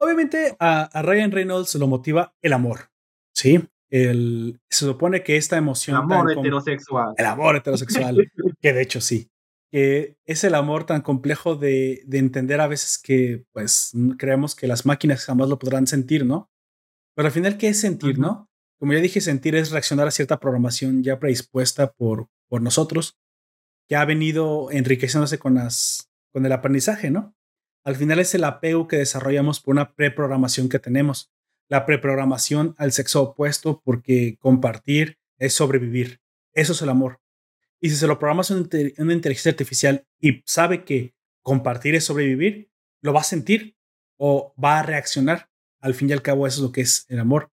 Obviamente 0.00 0.56
a, 0.58 0.82
a 0.84 1.02
Ryan 1.02 1.30
Reynolds 1.30 1.74
lo 1.76 1.86
motiva 1.86 2.34
el 2.42 2.52
amor. 2.52 2.90
Sí. 3.34 3.68
El, 3.90 4.60
se 4.70 4.84
supone 4.86 5.22
que 5.22 5.36
esta 5.36 5.56
El 5.56 5.64
emoción. 5.64 5.96
amor 5.96 6.26
tan 6.26 6.34
com- 6.36 6.44
heterosexual. 6.44 7.14
el 7.16 7.26
amor 7.26 7.56
heterosexual, 7.56 8.30
que 8.60 8.72
de 8.72 8.82
hecho 8.82 9.00
sí. 9.00 9.30
Que 9.72 10.16
es 10.24 10.42
el 10.44 10.54
amor 10.54 10.84
tan 10.84 11.02
complejo 11.02 11.54
de, 11.56 12.02
de 12.06 12.18
entender 12.18 12.60
a 12.60 12.66
veces 12.66 12.98
que, 12.98 13.44
pues, 13.52 13.92
creemos 14.18 14.54
que 14.56 14.66
las 14.66 14.84
máquinas 14.86 15.24
jamás 15.24 15.48
lo 15.48 15.58
podrán 15.58 15.86
sentir, 15.86 16.24
¿no? 16.26 16.50
Pero 17.14 17.26
al 17.26 17.32
final, 17.32 17.56
¿qué 17.58 17.68
es 17.68 17.80
sentir, 17.80 18.18
no? 18.18 18.48
Como 18.80 18.92
ya 18.94 19.00
dije, 19.00 19.20
sentir 19.20 19.54
es 19.54 19.70
reaccionar 19.70 20.08
a 20.08 20.10
cierta 20.12 20.40
programación 20.40 21.02
ya 21.02 21.18
predispuesta 21.20 21.92
por, 21.92 22.28
por 22.48 22.62
nosotros, 22.62 23.16
que 23.88 23.94
ha 23.96 24.04
venido 24.04 24.70
enriqueciéndose 24.70 25.38
con, 25.38 25.54
las, 25.54 26.10
con 26.32 26.46
el 26.46 26.52
aprendizaje, 26.52 27.10
¿no? 27.10 27.34
Al 27.84 27.96
final 27.96 28.18
es 28.18 28.34
el 28.34 28.44
apego 28.44 28.88
que 28.88 28.96
desarrollamos 28.96 29.60
por 29.60 29.72
una 29.72 29.94
preprogramación 29.94 30.68
que 30.68 30.78
tenemos. 30.78 31.30
La 31.68 31.86
preprogramación 31.86 32.74
al 32.78 32.92
sexo 32.92 33.22
opuesto, 33.22 33.80
porque 33.84 34.36
compartir 34.38 35.18
es 35.38 35.54
sobrevivir. 35.54 36.20
Eso 36.52 36.72
es 36.72 36.82
el 36.82 36.88
amor. 36.88 37.20
Y 37.80 37.90
si 37.90 37.96
se 37.96 38.06
lo 38.06 38.18
programas 38.18 38.50
inte- 38.50 38.94
una 38.98 39.14
inteligencia 39.14 39.50
artificial 39.52 40.06
y 40.20 40.42
sabe 40.44 40.84
que 40.84 41.14
compartir 41.42 41.94
es 41.94 42.04
sobrevivir, 42.04 42.70
lo 43.00 43.12
va 43.12 43.20
a 43.20 43.24
sentir 43.24 43.76
o 44.18 44.54
va 44.62 44.80
a 44.80 44.82
reaccionar. 44.82 45.48
Al 45.80 45.94
fin 45.94 46.10
y 46.10 46.12
al 46.12 46.20
cabo, 46.22 46.46
eso 46.46 46.58
es 46.58 46.62
lo 46.62 46.72
que 46.72 46.82
es 46.82 47.06
el 47.08 47.18
amor. 47.20 47.50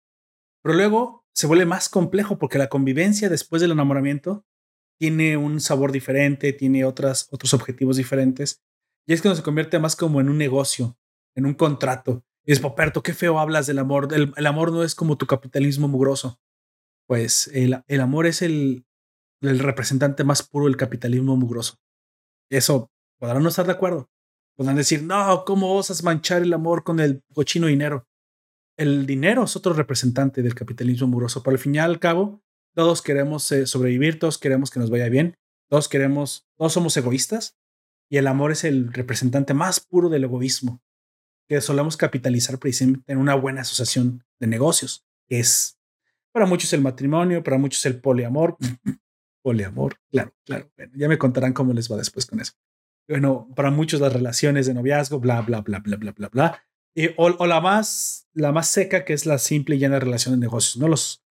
Pero 0.62 0.76
luego 0.76 1.26
se 1.34 1.48
vuelve 1.48 1.66
más 1.66 1.90
complejo 1.90 2.38
porque 2.38 2.60
la 2.60 2.68
convivencia 2.70 3.30
después 3.30 3.62
del 3.62 3.72
enamoramiento 3.72 4.46
tiene 5.00 5.38
un 5.38 5.60
sabor 5.60 5.92
diferente, 5.92 6.54
tiene 6.54 6.86
otras, 6.86 7.28
otros 7.32 7.56
objetivos 7.56 7.98
diferentes. 7.98 8.62
Y 9.08 9.14
es 9.14 9.22
cuando 9.22 9.36
se 9.36 9.44
convierte 9.44 9.80
más 9.80 9.96
como 9.96 10.22
en 10.22 10.30
un 10.30 10.38
negocio, 10.38 10.98
en 11.36 11.46
un 11.46 11.54
contrato. 11.54 12.24
Y 12.46 12.52
es, 12.52 12.60
Poperto, 12.60 13.04
qué 13.04 13.14
feo 13.14 13.40
hablas 13.40 13.68
del 13.68 13.80
amor. 13.80 14.14
El, 14.14 14.34
el 14.36 14.48
amor 14.48 14.72
no 14.72 14.84
es 14.84 14.96
como 14.96 15.18
tu 15.18 15.28
capitalismo 15.28 15.88
mugroso. 15.88 16.40
Pues 17.08 17.48
el, 17.54 17.84
el 17.88 18.02
amor 18.02 18.26
es 18.26 18.42
el, 18.42 18.86
el 19.42 19.60
representante 19.60 20.24
más 20.24 20.44
puro 20.44 20.66
del 20.66 20.78
capitalismo 20.78 21.36
mugroso. 21.36 21.80
Eso 22.50 22.92
podrán 23.20 23.44
no 23.44 23.50
estar 23.50 23.66
de 23.66 23.74
acuerdo. 23.74 24.10
Podrán 24.56 24.76
decir, 24.76 25.04
no, 25.04 25.44
¿cómo 25.46 25.76
osas 25.76 26.04
manchar 26.04 26.42
el 26.42 26.54
amor 26.54 26.84
con 26.84 27.00
el 27.00 27.24
cochino 27.34 27.68
dinero? 27.68 28.08
El 28.78 29.06
dinero 29.06 29.44
es 29.44 29.56
otro 29.56 29.74
representante 29.74 30.42
del 30.42 30.56
capitalismo 30.56 31.08
mugroso, 31.08 31.44
pero 31.44 31.56
al 31.56 31.60
fin 31.60 31.76
y 31.76 31.80
al 31.80 32.00
cabo, 32.00 32.44
todos 32.74 33.02
queremos 33.02 33.52
eh, 33.52 33.68
sobrevivir, 33.68 34.20
todos 34.20 34.38
queremos 34.38 34.72
que 34.72 34.80
nos 34.80 34.90
vaya 34.90 35.10
bien, 35.10 35.36
todos 35.70 35.88
queremos, 35.88 36.48
todos 36.58 36.74
somos 36.74 36.96
egoístas 36.98 37.58
y 38.12 38.18
el 38.18 38.28
amor 38.28 38.52
es 38.52 38.66
el 38.66 38.92
representante 38.92 39.54
más 39.54 39.80
puro 39.80 40.10
del 40.10 40.26
egoísmo 40.26 40.84
que 41.48 41.62
solemos 41.62 41.96
capitalizar 41.96 42.60
precisamente 42.60 43.10
en 43.14 43.18
una 43.18 43.36
buena 43.36 43.62
asociación 43.62 44.26
de 44.38 44.48
negocios, 44.48 45.06
que 45.30 45.40
es 45.40 45.80
para 46.34 46.46
muchos 46.46 46.74
el 46.74 46.82
matrimonio, 46.82 47.42
para 47.42 47.58
muchos 47.58 47.86
el 47.86 48.02
poliamor, 48.02 48.58
poliamor, 49.42 49.96
claro, 50.12 50.36
claro. 50.46 50.70
Bueno, 50.76 50.92
ya 50.96 51.08
me 51.08 51.18
contarán 51.18 51.54
cómo 51.54 51.72
les 51.72 51.90
va 51.90 51.96
después 51.96 52.26
con 52.26 52.42
eso. 52.42 52.52
Bueno, 53.08 53.48
para 53.56 53.72
muchos 53.72 54.02
las 54.02 54.12
relaciones 54.12 54.68
de 54.68 54.74
noviazgo, 54.74 55.20
bla, 55.22 55.42
bla, 55.42 55.62
bla, 55.62 55.80
bla, 55.80 55.96
bla, 55.96 56.12
bla, 56.12 56.28
bla. 56.28 56.64
o, 57.16 57.48
la 57.48 57.62
más 57.62 58.28
la 58.34 58.52
más 58.52 58.68
seca 58.68 59.06
que 59.06 59.14
es 59.14 59.26
la 59.26 59.38
simple 59.38 59.78
y 59.78 59.80
llana 59.80 60.00
relación 60.00 60.36
de 60.36 60.46
negocios, 60.46 60.78
no 60.78 60.90
las 60.90 61.24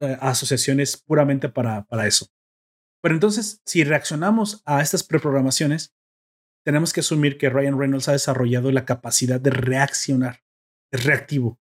eh, 0.00 0.16
asociaciones 0.20 0.96
puramente 0.96 1.48
para, 1.48 1.84
para 1.86 2.06
eso. 2.06 2.28
Pero 3.02 3.14
entonces, 3.14 3.60
si 3.64 3.82
reaccionamos 3.82 4.62
a 4.64 4.80
estas 4.80 5.02
preprogramaciones, 5.02 5.92
tenemos 6.64 6.92
que 6.92 7.00
asumir 7.00 7.38
que 7.38 7.50
Ryan 7.50 7.78
Reynolds 7.78 8.08
ha 8.08 8.12
desarrollado 8.12 8.70
la 8.70 8.84
capacidad 8.84 9.40
de 9.40 9.50
reaccionar, 9.50 10.42
es 10.92 11.04
reactivo 11.04 11.60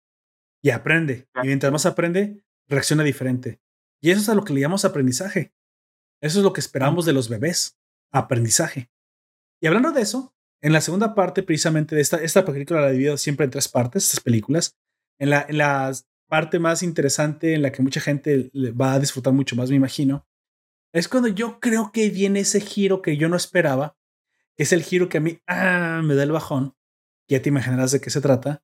y 0.62 0.70
aprende. 0.70 1.28
Y 1.42 1.48
mientras 1.48 1.72
más 1.72 1.86
aprende, 1.86 2.42
reacciona 2.68 3.02
diferente. 3.02 3.60
Y 4.00 4.10
eso 4.10 4.20
es 4.20 4.28
a 4.28 4.34
lo 4.34 4.44
que 4.44 4.52
le 4.52 4.60
llamamos 4.60 4.84
aprendizaje. 4.84 5.54
Eso 6.22 6.38
es 6.38 6.44
lo 6.44 6.52
que 6.52 6.60
esperamos 6.60 7.04
de 7.04 7.12
los 7.12 7.28
bebés, 7.28 7.78
aprendizaje. 8.12 8.90
Y 9.60 9.66
hablando 9.66 9.92
de 9.92 10.02
eso, 10.02 10.34
en 10.62 10.72
la 10.72 10.80
segunda 10.80 11.14
parte 11.14 11.42
precisamente 11.42 11.94
de 11.94 12.00
esta, 12.00 12.16
esta 12.16 12.44
película 12.44 12.80
la 12.80 12.88
he 12.88 12.92
dividido 12.92 13.16
siempre 13.16 13.44
en 13.44 13.50
tres 13.50 13.68
partes, 13.68 14.04
estas 14.04 14.20
películas. 14.20 14.78
En 15.18 15.30
la, 15.30 15.44
en 15.48 15.58
la 15.58 15.92
parte 16.28 16.58
más 16.58 16.82
interesante, 16.82 17.54
en 17.54 17.62
la 17.62 17.70
que 17.70 17.82
mucha 17.82 18.00
gente 18.00 18.50
va 18.54 18.94
a 18.94 18.98
disfrutar 18.98 19.32
mucho 19.32 19.56
más, 19.56 19.70
me 19.70 19.76
imagino, 19.76 20.26
es 20.92 21.08
cuando 21.08 21.28
yo 21.28 21.60
creo 21.60 21.92
que 21.92 22.08
viene 22.10 22.40
ese 22.40 22.60
giro 22.60 23.02
que 23.02 23.16
yo 23.16 23.28
no 23.28 23.36
esperaba, 23.36 23.96
es 24.56 24.72
el 24.72 24.82
giro 24.82 25.08
que 25.08 25.18
a 25.18 25.20
mí 25.20 25.40
ah, 25.46 26.00
me 26.04 26.14
da 26.14 26.22
el 26.22 26.32
bajón, 26.32 26.74
ya 27.28 27.40
te 27.42 27.48
imaginarás 27.48 27.92
de 27.92 28.00
qué 28.00 28.10
se 28.10 28.20
trata, 28.20 28.62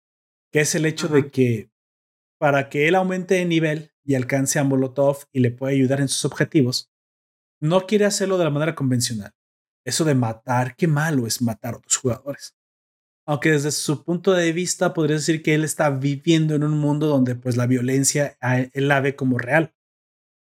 que 0.52 0.60
es 0.60 0.74
el 0.74 0.86
hecho 0.86 1.08
de 1.08 1.30
que 1.30 1.70
para 2.38 2.68
que 2.68 2.88
él 2.88 2.94
aumente 2.94 3.34
de 3.34 3.44
nivel 3.44 3.92
y 4.04 4.14
alcance 4.14 4.58
a 4.58 4.64
Molotov 4.64 5.24
y 5.32 5.40
le 5.40 5.50
pueda 5.50 5.72
ayudar 5.72 6.00
en 6.00 6.08
sus 6.08 6.24
objetivos, 6.24 6.90
no 7.60 7.86
quiere 7.86 8.06
hacerlo 8.06 8.38
de 8.38 8.44
la 8.44 8.50
manera 8.50 8.74
convencional. 8.74 9.34
Eso 9.84 10.04
de 10.04 10.14
matar, 10.14 10.74
qué 10.76 10.86
malo 10.86 11.26
es 11.26 11.42
matar 11.42 11.74
a 11.74 11.76
otros 11.78 11.96
jugadores. 11.96 12.56
Aunque 13.26 13.52
desde 13.52 13.70
su 13.70 14.04
punto 14.04 14.32
de 14.32 14.52
vista 14.52 14.94
podría 14.94 15.16
decir 15.16 15.42
que 15.42 15.54
él 15.54 15.64
está 15.64 15.90
viviendo 15.90 16.54
en 16.54 16.64
un 16.64 16.78
mundo 16.78 17.06
donde 17.06 17.34
pues 17.34 17.56
la 17.56 17.66
violencia 17.66 18.36
él 18.72 18.88
la 18.88 19.00
ve 19.00 19.14
como 19.14 19.38
real. 19.38 19.74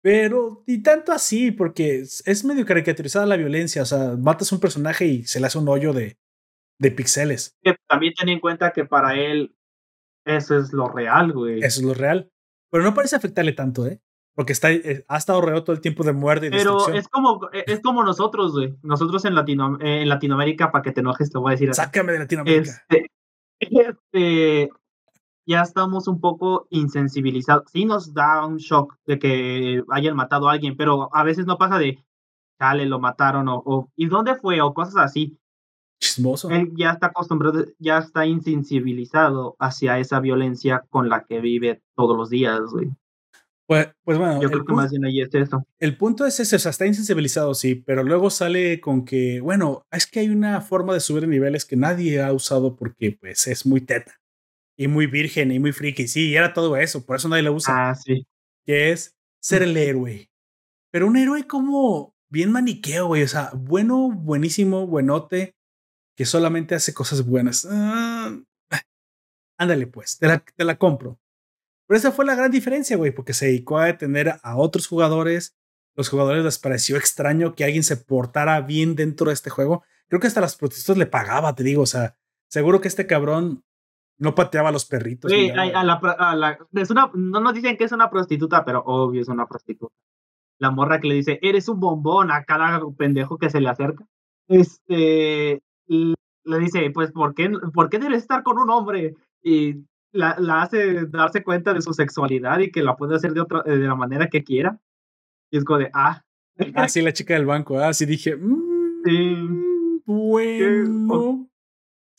Pero, 0.02 0.64
y 0.66 0.82
tanto 0.82 1.12
así, 1.12 1.52
porque 1.52 2.00
es 2.02 2.46
medio 2.46 2.66
caricaturizada 2.66 3.26
la 3.26 3.38
violencia. 3.38 3.82
O 3.82 3.86
sea, 3.86 4.16
matas 4.18 4.52
a 4.52 4.56
un 4.56 4.62
personaje 4.62 5.06
y 5.06 5.24
se 5.24 5.40
le 5.40 5.48
hace 5.48 5.58
un 5.58 5.68
hoyo 5.68 5.94
de, 5.94 6.18
de 6.80 6.92
pixeles. 6.92 7.58
También 7.88 8.14
ten 8.14 8.30
en 8.30 8.40
cuenta 8.40 8.72
que 8.72 8.86
para 8.86 9.16
él 9.16 9.56
eso 10.26 10.58
es 10.58 10.74
lo 10.74 10.88
real, 10.88 11.34
güey. 11.34 11.60
Eso 11.60 11.82
es 11.82 11.86
lo 11.86 11.94
real. 11.94 12.32
Pero 12.72 12.84
no 12.84 12.94
parece 12.94 13.16
afectarle 13.16 13.54
tanto, 13.54 13.86
¿eh? 13.86 14.00
Porque 14.36 14.54
está, 14.54 14.72
eh, 14.72 15.04
ha 15.08 15.18
estado 15.18 15.42
rodeado 15.42 15.64
todo 15.64 15.76
el 15.76 15.82
tiempo 15.82 16.04
de 16.04 16.14
muerte 16.14 16.48
y 16.48 16.50
Pero 16.50 16.94
es 16.94 17.10
como, 17.10 17.50
e, 17.52 17.66
es 17.68 17.82
como 17.82 18.04
nosotros, 18.04 18.54
güey. 18.54 18.78
Nosotros 18.84 19.26
en, 19.26 19.36
Latino, 19.36 19.78
en 19.82 20.08
Latinoamérica, 20.08 20.72
para 20.72 20.82
que 20.82 20.92
te 20.92 21.02
enojes, 21.02 21.30
te 21.30 21.38
voy 21.38 21.52
a 21.52 21.56
decir. 21.56 21.74
Sácame 21.74 22.14
de 22.14 22.20
Latinoamérica. 22.20 22.86
Este, 22.90 23.12
este, 23.60 24.70
ya 25.46 25.62
estamos 25.62 26.08
un 26.08 26.20
poco 26.20 26.68
insensibilizados. 26.70 27.72
Sí 27.72 27.86
nos 27.86 28.14
da 28.14 28.46
un 28.46 28.58
shock 28.58 28.96
de 29.06 29.20
que 29.20 29.84
hayan 29.90 30.16
matado 30.16 30.48
a 30.48 30.54
alguien, 30.54 30.78
pero 30.78 31.10
a 31.16 31.24
veces 31.24 31.46
no 31.46 31.58
pasa 31.58 31.80
de, 31.80 32.04
chale, 32.60 32.86
lo 32.86 33.00
mataron 33.00 33.48
o, 33.50 33.92
¿y 33.96 34.08
dónde 34.08 34.36
fue? 34.36 34.62
o 34.62 34.74
cosas 34.74 34.98
así. 34.98 35.40
Chismoso. 36.00 36.50
Él 36.50 36.72
ya 36.78 36.92
está 36.92 37.08
acostumbrado, 37.08 37.66
ya 37.78 37.98
está 37.98 38.26
insensibilizado 38.26 39.56
hacia 39.60 40.00
esa 40.00 40.20
violencia 40.20 40.86
con 40.90 41.10
la 41.10 41.26
que 41.26 41.42
vive 41.42 41.82
todos 41.96 42.16
los 42.16 42.30
días, 42.30 42.62
güey. 42.72 42.90
Pues, 43.68 43.90
pues 44.04 44.18
bueno. 44.18 44.42
Yo 44.42 44.50
creo 44.50 44.66
que 44.66 44.74
más 44.74 44.90
bien 44.92 45.06
ahí 45.06 45.22
es 45.22 45.34
eso. 45.34 45.64
El 45.78 45.98
punto 45.98 46.26
es 46.26 46.40
ese, 46.40 46.56
o 46.56 46.60
sea, 46.60 46.72
está 46.72 46.88
insensibilizado, 46.88 47.54
sí, 47.54 47.76
pero 47.76 48.04
luego 48.04 48.30
sale 48.30 48.80
con 48.80 49.06
que, 49.06 49.42
bueno, 49.42 49.86
es 49.92 50.08
que 50.08 50.22
hay 50.22 50.30
una 50.30 50.62
forma 50.62 50.94
de 50.94 51.02
subir 51.02 51.28
niveles 51.28 51.66
que 51.66 51.76
nadie 51.76 52.22
ha 52.22 52.34
usado 52.34 52.76
porque, 52.76 53.18
pues, 53.20 53.48
es 53.48 53.66
muy 53.66 53.82
teta 53.82 54.19
y 54.80 54.88
muy 54.88 55.08
virgen 55.08 55.52
y 55.52 55.60
muy 55.60 55.74
friki. 55.74 56.08
Sí, 56.08 56.34
era 56.34 56.54
todo 56.54 56.78
eso, 56.78 57.06
por 57.06 57.18
eso 57.18 57.28
nadie 57.28 57.44
lo 57.44 57.52
usa. 57.52 57.90
Ah, 57.90 57.96
sí. 57.96 58.26
Que 58.66 58.92
es 58.92 59.14
ser 59.42 59.62
el 59.62 59.76
héroe. 59.76 60.32
Pero 60.90 61.06
un 61.06 61.18
héroe 61.18 61.46
como 61.46 62.16
bien 62.30 62.54
maniqueo, 62.54 63.08
güey. 63.08 63.24
O 63.24 63.28
sea, 63.28 63.52
bueno, 63.54 64.10
buenísimo, 64.10 64.88
buenote, 64.88 65.58
que 66.16 66.24
solamente 66.24 66.76
hace 66.76 66.94
cosas 66.94 67.26
buenas. 67.26 67.68
Ah, 67.70 68.34
ándale, 69.58 69.86
pues, 69.86 70.18
te 70.18 70.28
la, 70.28 70.40
te 70.40 70.64
la 70.64 70.78
compro. 70.78 71.20
Pero 71.86 71.98
esa 71.98 72.14
fue 72.14 72.24
la 72.24 72.36
gran 72.36 72.50
diferencia, 72.50 72.96
güey, 72.96 73.12
porque 73.12 73.34
se 73.34 73.48
dedicó 73.48 73.80
a 73.80 73.86
detener 73.88 74.40
a 74.42 74.56
otros 74.56 74.88
jugadores. 74.88 75.58
Los 75.94 76.08
jugadores 76.08 76.46
les 76.46 76.58
pareció 76.58 76.96
extraño 76.96 77.54
que 77.54 77.66
alguien 77.66 77.84
se 77.84 77.98
portara 77.98 78.62
bien 78.62 78.96
dentro 78.96 79.28
de 79.28 79.34
este 79.34 79.50
juego. 79.50 79.84
Creo 80.08 80.22
que 80.22 80.28
hasta 80.28 80.40
las 80.40 80.56
protestas 80.56 80.96
le 80.96 81.06
pagaba, 81.06 81.54
te 81.54 81.64
digo. 81.64 81.82
O 81.82 81.86
sea, 81.86 82.16
seguro 82.48 82.80
que 82.80 82.88
este 82.88 83.08
cabrón 83.08 83.66
no 84.20 84.36
pateaba 84.36 84.70
a 84.70 84.72
los 84.72 84.86
perritos. 84.86 85.32
Sí, 85.32 85.50
a, 85.50 85.84
la, 85.84 86.58
es 86.74 86.92
una, 86.92 87.10
no 87.14 87.40
nos 87.40 87.54
dicen 87.54 87.78
que 87.78 87.86
es 87.86 87.92
una 87.92 88.10
prostituta, 88.10 88.66
pero 88.66 88.84
obvio 88.86 89.22
es 89.22 89.30
una 89.30 89.48
prostituta. 89.48 89.96
La 90.60 90.72
morra 90.72 91.00
que 91.00 91.08
le 91.08 91.16
dice, 91.16 91.40
eres 91.42 91.70
un 91.70 91.80
bombón 91.80 92.30
a 92.30 92.44
cada 92.44 92.82
pendejo 92.98 93.38
que 93.38 93.50
se 93.50 93.62
le 93.62 93.70
acerca. 93.70 94.06
Este, 94.50 95.64
y 95.88 96.14
le 96.44 96.60
dice, 96.60 96.92
pues, 96.92 97.14
¿por 97.14 97.34
qué, 97.34 97.50
¿por 97.74 97.90
qué 97.90 97.98
debes 97.98 98.22
estar 98.22 98.44
con 98.44 98.60
un 98.60 98.70
hombre? 98.70 99.16
Y 99.42 99.86
la, 100.12 100.36
la, 100.38 100.64
hace 100.64 101.06
darse 101.06 101.42
cuenta 101.42 101.74
de 101.74 101.82
su 101.82 101.94
sexualidad 101.94 102.60
y 102.60 102.72
que 102.72 102.84
la 102.84 102.98
puede 102.98 103.16
hacer 103.16 103.34
de, 103.34 103.40
otra, 103.40 103.64
de 103.64 103.78
la 103.78 103.96
manera 103.96 104.28
que 104.28 104.44
quiera. 104.44 104.80
Y 105.50 105.58
es 105.58 105.64
como 105.64 105.80
de, 105.80 105.90
ah. 105.94 106.24
Ah, 106.76 106.90
sí, 106.90 107.02
la 107.02 107.14
chica 107.14 107.36
del 107.36 107.46
banco, 107.46 107.80
ah, 107.80 107.94
sí 107.94 108.06
dije, 108.06 108.36
mm, 108.36 109.02
sí. 109.06 110.02
bueno. 110.06 111.49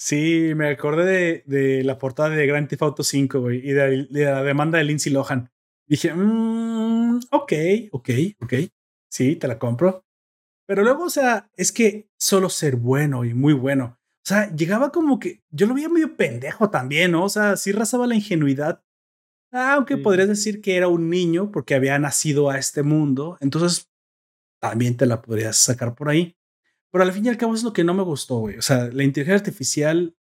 Sí, 0.02 0.54
me 0.56 0.70
acordé 0.70 1.04
de, 1.04 1.42
de, 1.44 1.84
la 1.84 1.98
portada 1.98 2.30
de 2.30 2.46
Grand 2.46 2.66
Theft 2.66 2.80
Auto 2.80 3.02
5, 3.02 3.38
güey, 3.38 3.58
y 3.58 3.72
de, 3.72 4.06
la 4.10 4.42
demanda 4.42 4.78
de 4.78 4.84
Lindsay 4.84 5.12
Lohan. 5.12 5.52
Dije, 5.86 6.14
mmm, 6.14 7.20
ok, 7.30 7.52
ok, 7.92 8.10
ok. 8.40 8.54
Sí, 9.10 9.36
te 9.36 9.46
la 9.46 9.58
compro. 9.58 10.06
Pero 10.66 10.84
luego, 10.84 11.04
o 11.04 11.10
sea, 11.10 11.50
es 11.54 11.70
que 11.70 12.08
solo 12.18 12.48
ser 12.48 12.76
bueno 12.76 13.26
y 13.26 13.34
muy 13.34 13.52
bueno. 13.52 13.98
O 14.00 14.26
sea, 14.26 14.50
llegaba 14.54 14.90
como 14.90 15.18
que 15.18 15.42
yo 15.50 15.66
lo 15.66 15.74
veía 15.74 15.90
medio 15.90 16.16
pendejo 16.16 16.70
también, 16.70 17.10
¿no? 17.12 17.24
O 17.24 17.28
sea, 17.28 17.58
sí 17.58 17.70
razaba 17.72 18.06
la 18.06 18.14
ingenuidad. 18.14 18.82
Aunque 19.52 19.98
podrías 19.98 20.28
decir 20.28 20.62
que 20.62 20.76
era 20.76 20.88
un 20.88 21.10
niño 21.10 21.50
porque 21.50 21.74
había 21.74 21.98
nacido 21.98 22.48
a 22.48 22.56
este 22.56 22.82
mundo. 22.82 23.36
Entonces, 23.40 23.90
también 24.62 24.96
te 24.96 25.04
la 25.04 25.20
podrías 25.20 25.58
sacar 25.58 25.94
por 25.94 26.08
ahí. 26.08 26.36
Pero 26.92 27.04
al 27.04 27.12
fin 27.12 27.26
y 27.26 27.28
al 27.28 27.36
cabo 27.36 27.54
es 27.54 27.62
lo 27.62 27.72
que 27.72 27.84
no 27.84 27.94
me 27.94 28.02
gustó, 28.02 28.38
güey. 28.38 28.56
O 28.56 28.62
sea, 28.62 28.88
la 28.88 29.04
inteligencia 29.04 29.36
artificial 29.36 30.16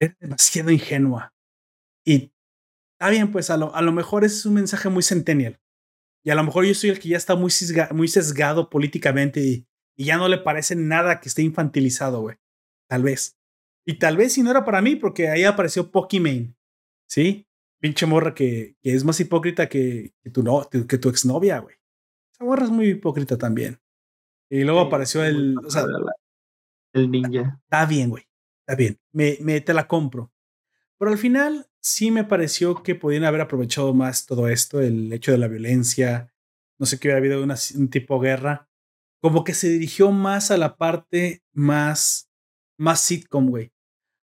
es 0.00 0.18
demasiado 0.18 0.70
ingenua. 0.70 1.32
Y 2.04 2.32
está 2.94 3.10
bien, 3.10 3.30
pues 3.30 3.50
a 3.50 3.56
lo, 3.56 3.92
mejor 3.92 4.24
es 4.24 4.44
un 4.44 4.54
mensaje 4.54 4.88
muy 4.88 5.02
centennial. 5.02 5.60
Y 6.24 6.30
a 6.30 6.34
lo 6.34 6.44
mejor 6.44 6.64
yo 6.64 6.74
soy 6.74 6.90
el 6.90 6.98
que 6.98 7.10
ya 7.10 7.16
está 7.16 7.36
muy, 7.36 7.50
sesgado 7.50 8.68
políticamente 8.70 9.40
y, 9.40 9.66
ya 9.94 10.16
no 10.16 10.26
le 10.26 10.38
parece 10.38 10.74
nada 10.74 11.20
que 11.20 11.28
esté 11.28 11.42
infantilizado, 11.42 12.22
güey. 12.22 12.36
Tal 12.88 13.02
vez. 13.04 13.38
Y 13.86 13.98
tal 13.98 14.16
vez 14.16 14.32
si 14.32 14.42
no 14.42 14.50
era 14.50 14.64
para 14.64 14.82
mí, 14.82 14.96
porque 14.96 15.28
ahí 15.28 15.44
apareció 15.44 15.92
Pokimane. 15.92 16.56
¿Sí? 17.08 17.46
Pinche 17.78 18.06
morra 18.06 18.34
que, 18.34 18.76
que 18.80 18.94
es 18.94 19.04
más 19.04 19.20
hipócrita 19.20 19.68
que, 19.68 20.14
que, 20.22 20.30
tu, 20.30 20.42
no, 20.42 20.68
que 20.70 20.98
tu 20.98 21.08
exnovia, 21.08 21.58
güey. 21.60 21.76
Esa 22.32 22.44
morra 22.44 22.64
es 22.64 22.70
muy 22.70 22.88
hipócrita 22.88 23.36
también. 23.38 23.80
Y 24.52 24.64
luego 24.64 24.80
apareció 24.80 25.24
el. 25.24 25.56
O 25.64 25.70
sea, 25.70 25.86
el 26.92 27.10
ninja. 27.10 27.58
Está 27.64 27.86
bien, 27.86 28.10
güey. 28.10 28.24
Está 28.60 28.76
bien. 28.76 29.00
Me, 29.10 29.38
me, 29.40 29.62
te 29.62 29.72
la 29.72 29.88
compro. 29.88 30.30
Pero 30.98 31.10
al 31.10 31.16
final 31.16 31.70
sí 31.80 32.10
me 32.10 32.24
pareció 32.24 32.82
que 32.82 32.94
podían 32.94 33.24
haber 33.24 33.40
aprovechado 33.40 33.94
más 33.94 34.26
todo 34.26 34.48
esto, 34.48 34.82
el 34.82 35.10
hecho 35.10 35.32
de 35.32 35.38
la 35.38 35.48
violencia. 35.48 36.34
No 36.78 36.84
sé 36.84 36.98
qué 36.98 37.08
hubiera 37.08 37.20
habido 37.20 37.42
una, 37.42 37.56
un 37.76 37.88
tipo 37.88 38.20
de 38.20 38.28
guerra. 38.28 38.68
Como 39.22 39.42
que 39.42 39.54
se 39.54 39.70
dirigió 39.70 40.10
más 40.10 40.50
a 40.50 40.58
la 40.58 40.76
parte 40.76 41.42
más, 41.54 42.28
más 42.76 43.00
sitcom, 43.00 43.48
güey. 43.48 43.72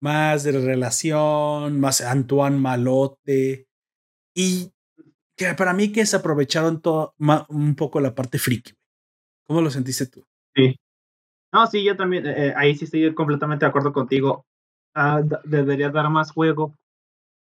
Más 0.00 0.42
de 0.42 0.50
relación, 0.50 1.78
más 1.78 2.00
Antoine 2.00 2.58
Malote. 2.58 3.68
Y 4.34 4.72
que 5.36 5.54
para 5.54 5.74
mí 5.74 5.92
que 5.92 6.04
se 6.04 6.16
aprovecharon 6.16 6.82
todo, 6.82 7.14
un 7.50 7.76
poco 7.76 8.00
la 8.00 8.16
parte 8.16 8.40
friki. 8.40 8.77
¿Cómo 9.48 9.62
lo 9.62 9.70
sentiste 9.70 10.06
tú? 10.06 10.24
Sí. 10.54 10.78
No, 11.52 11.66
sí, 11.66 11.82
yo 11.82 11.96
también, 11.96 12.26
eh, 12.26 12.48
eh, 12.48 12.54
ahí 12.54 12.74
sí 12.74 12.84
estoy 12.84 13.14
completamente 13.14 13.64
de 13.64 13.70
acuerdo 13.70 13.94
contigo. 13.94 14.44
Ah, 14.94 15.22
debería 15.44 15.88
dar 15.88 16.10
más 16.10 16.30
juego. 16.32 16.76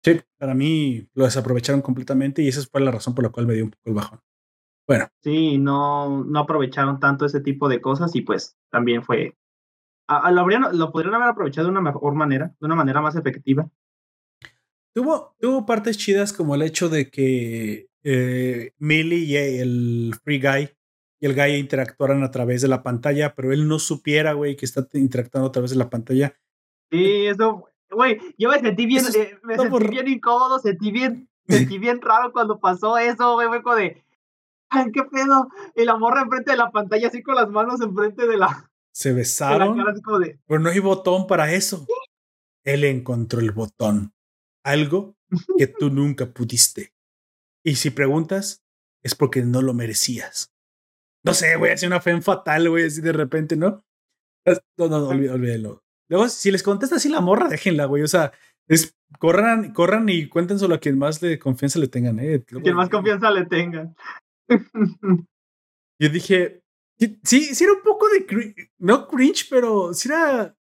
Sí, 0.03 0.21
para 0.37 0.53
mí 0.53 1.07
lo 1.15 1.25
desaprovecharon 1.25 1.81
completamente 1.81 2.43
y 2.43 2.47
esa 2.47 2.61
fue 2.69 2.81
la 2.81 2.91
razón 2.91 3.15
por 3.15 3.23
la 3.23 3.31
cual 3.31 3.47
me 3.47 3.55
dio 3.55 3.63
un 3.63 3.71
poco 3.71 3.89
el 3.89 3.95
bajón. 3.95 4.19
Bueno. 4.87 5.07
Sí, 5.23 5.57
no, 5.57 6.23
no 6.23 6.39
aprovecharon 6.39 6.99
tanto 6.99 7.25
ese 7.25 7.41
tipo 7.41 7.67
de 7.67 7.81
cosas 7.81 8.15
y 8.15 8.21
pues 8.21 8.55
también 8.69 9.01
fue... 9.01 9.35
lo, 10.07 10.41
habrían, 10.41 10.77
lo 10.77 10.91
podrían 10.91 11.15
haber 11.15 11.29
aprovechado 11.29 11.65
de 11.65 11.71
una 11.71 11.81
mejor 11.81 12.13
manera, 12.13 12.55
de 12.59 12.65
una 12.67 12.75
manera 12.75 13.01
más 13.01 13.15
efectiva. 13.15 13.67
Tuvo, 14.93 15.35
tuvo 15.39 15.65
partes 15.65 15.97
chidas 15.97 16.33
como 16.33 16.53
el 16.53 16.61
hecho 16.61 16.87
de 16.87 17.09
que 17.09 17.87
eh, 18.03 18.73
Millie 18.77 19.25
y 19.25 19.35
el 19.35 20.13
Free 20.23 20.39
Guy 20.39 20.69
y 21.25 21.27
el 21.27 21.33
gallo 21.33 21.55
interactuaran 21.55 22.21
a 22.21 22.29
través 22.29 22.61
de 22.61 22.67
la 22.67 22.83
pantalla, 22.83 23.33
pero 23.33 23.51
él 23.51 23.67
no 23.67 23.79
supiera, 23.79 24.33
güey, 24.33 24.55
que 24.55 24.65
está 24.65 24.87
interactuando 24.93 25.49
a 25.49 25.51
través 25.51 25.71
de 25.71 25.77
la 25.77 25.89
pantalla. 25.89 26.37
Sí, 26.91 27.25
eso, 27.25 27.67
güey, 27.89 28.19
yo 28.37 28.49
me 28.49 28.59
sentí 28.59 28.85
bien, 28.85 29.03
eh, 29.07 29.39
me 29.41 29.57
sentí 29.57 29.87
bien 29.87 30.07
incómodo, 30.07 30.59
sentí 30.59 30.91
bien, 30.91 31.27
sentí 31.47 31.79
bien 31.79 31.99
raro 31.99 32.31
cuando 32.31 32.59
pasó 32.59 32.99
eso, 32.99 33.33
güey, 33.33 33.47
fue 33.47 33.63
como 33.63 33.75
de, 33.75 34.05
ay, 34.69 34.91
qué 34.91 35.01
pedo, 35.03 35.49
y 35.75 35.83
la 35.83 35.97
morra 35.97 36.21
enfrente 36.21 36.51
de 36.51 36.57
la 36.57 36.69
pantalla 36.69 37.07
así 37.07 37.23
con 37.23 37.33
las 37.33 37.49
manos 37.49 37.81
enfrente 37.81 38.27
de 38.27 38.37
la... 38.37 38.69
Se 38.91 39.11
besaron, 39.11 39.83
pero 40.45 40.59
no 40.59 40.69
hay 40.69 40.79
botón 40.79 41.25
para 41.25 41.51
eso. 41.51 41.87
Él 42.63 42.83
encontró 42.83 43.39
el 43.39 43.51
botón, 43.51 44.13
algo 44.63 45.15
que 45.57 45.65
tú 45.65 45.89
nunca 45.89 46.27
pudiste. 46.27 46.93
Y 47.63 47.77
si 47.77 47.89
preguntas, 47.89 48.63
es 49.01 49.15
porque 49.15 49.41
no 49.41 49.63
lo 49.63 49.73
merecías. 49.73 50.54
No 51.25 51.33
sé, 51.33 51.55
güey, 51.57 51.71
hace 51.71 51.87
una 51.87 51.99
fe 51.99 52.21
fatal, 52.21 52.69
güey, 52.69 52.85
así 52.85 53.01
de 53.01 53.11
repente, 53.11 53.55
¿no? 53.55 53.83
No, 54.77 54.87
no, 54.87 55.07
olvídalo. 55.07 55.83
Luego, 56.07 56.29
si 56.29 56.51
les 56.51 56.61
contesta 56.61 56.97
así 56.97 57.09
la 57.09 57.21
morra, 57.21 57.47
déjenla, 57.47 57.85
güey. 57.85 58.03
O 58.03 58.07
sea, 58.07 58.31
es, 58.67 58.95
corran, 59.19 59.73
corran 59.73 60.07
y 60.07 60.29
cuenten 60.29 60.59
solo 60.59 60.75
a 60.75 60.79
quien 60.79 60.99
más 60.99 61.19
de 61.19 61.39
confianza 61.39 61.79
le 61.79 61.87
tengan, 61.87 62.19
¿eh? 62.19 62.43
Quien 62.43 62.75
más 62.75 62.89
confianza 62.89 63.31
le 63.31 63.45
tengan. 63.45 63.95
Yo 65.99 66.09
dije, 66.09 66.61
sí, 67.23 67.55
sí 67.55 67.63
era 67.63 67.73
un 67.73 67.81
poco 67.81 68.07
de, 68.09 68.69
no 68.77 69.07
cringe, 69.07 69.47
pero 69.49 69.93
sí 69.93 70.09
era 70.09 70.55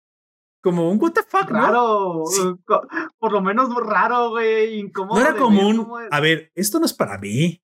como 0.63 0.91
un 0.91 1.03
what 1.03 1.13
the 1.13 1.23
fuck, 1.25 1.51
raro, 1.51 2.23
por 3.19 3.33
lo 3.33 3.41
menos 3.41 3.75
raro, 3.85 4.31
güey, 4.31 4.79
incómodo. 4.79 5.19
No 5.19 5.27
era 5.27 5.37
común. 5.37 5.89
A 6.11 6.21
ver, 6.21 6.53
esto 6.55 6.79
no 6.79 6.87
es 6.87 6.95
para 6.95 7.19
mí. 7.19 7.61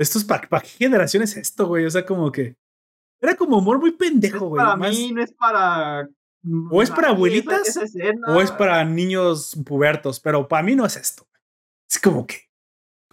Esto 0.00 0.18
es 0.18 0.24
para, 0.24 0.48
qué 0.48 0.68
generación 0.78 1.22
es 1.22 1.36
esto, 1.36 1.66
güey. 1.66 1.84
O 1.84 1.90
sea, 1.90 2.06
como 2.06 2.32
que 2.32 2.56
era 3.20 3.36
como 3.36 3.58
humor 3.58 3.78
muy 3.78 3.92
pendejo, 3.92 4.48
güey. 4.48 4.64
para 4.64 4.76
mí, 4.76 5.12
no 5.12 5.22
es 5.22 5.32
para. 5.32 6.08
O 6.70 6.80
es 6.80 6.90
para 6.90 7.10
abuelitas 7.10 7.78
o 8.26 8.40
es 8.40 8.50
para 8.50 8.82
niños 8.82 9.54
pubertos, 9.66 10.18
pero 10.18 10.48
para 10.48 10.62
mí 10.62 10.74
no 10.74 10.86
es 10.86 10.96
esto. 10.96 11.28
Es 11.88 11.98
como 11.98 12.26
que. 12.26 12.36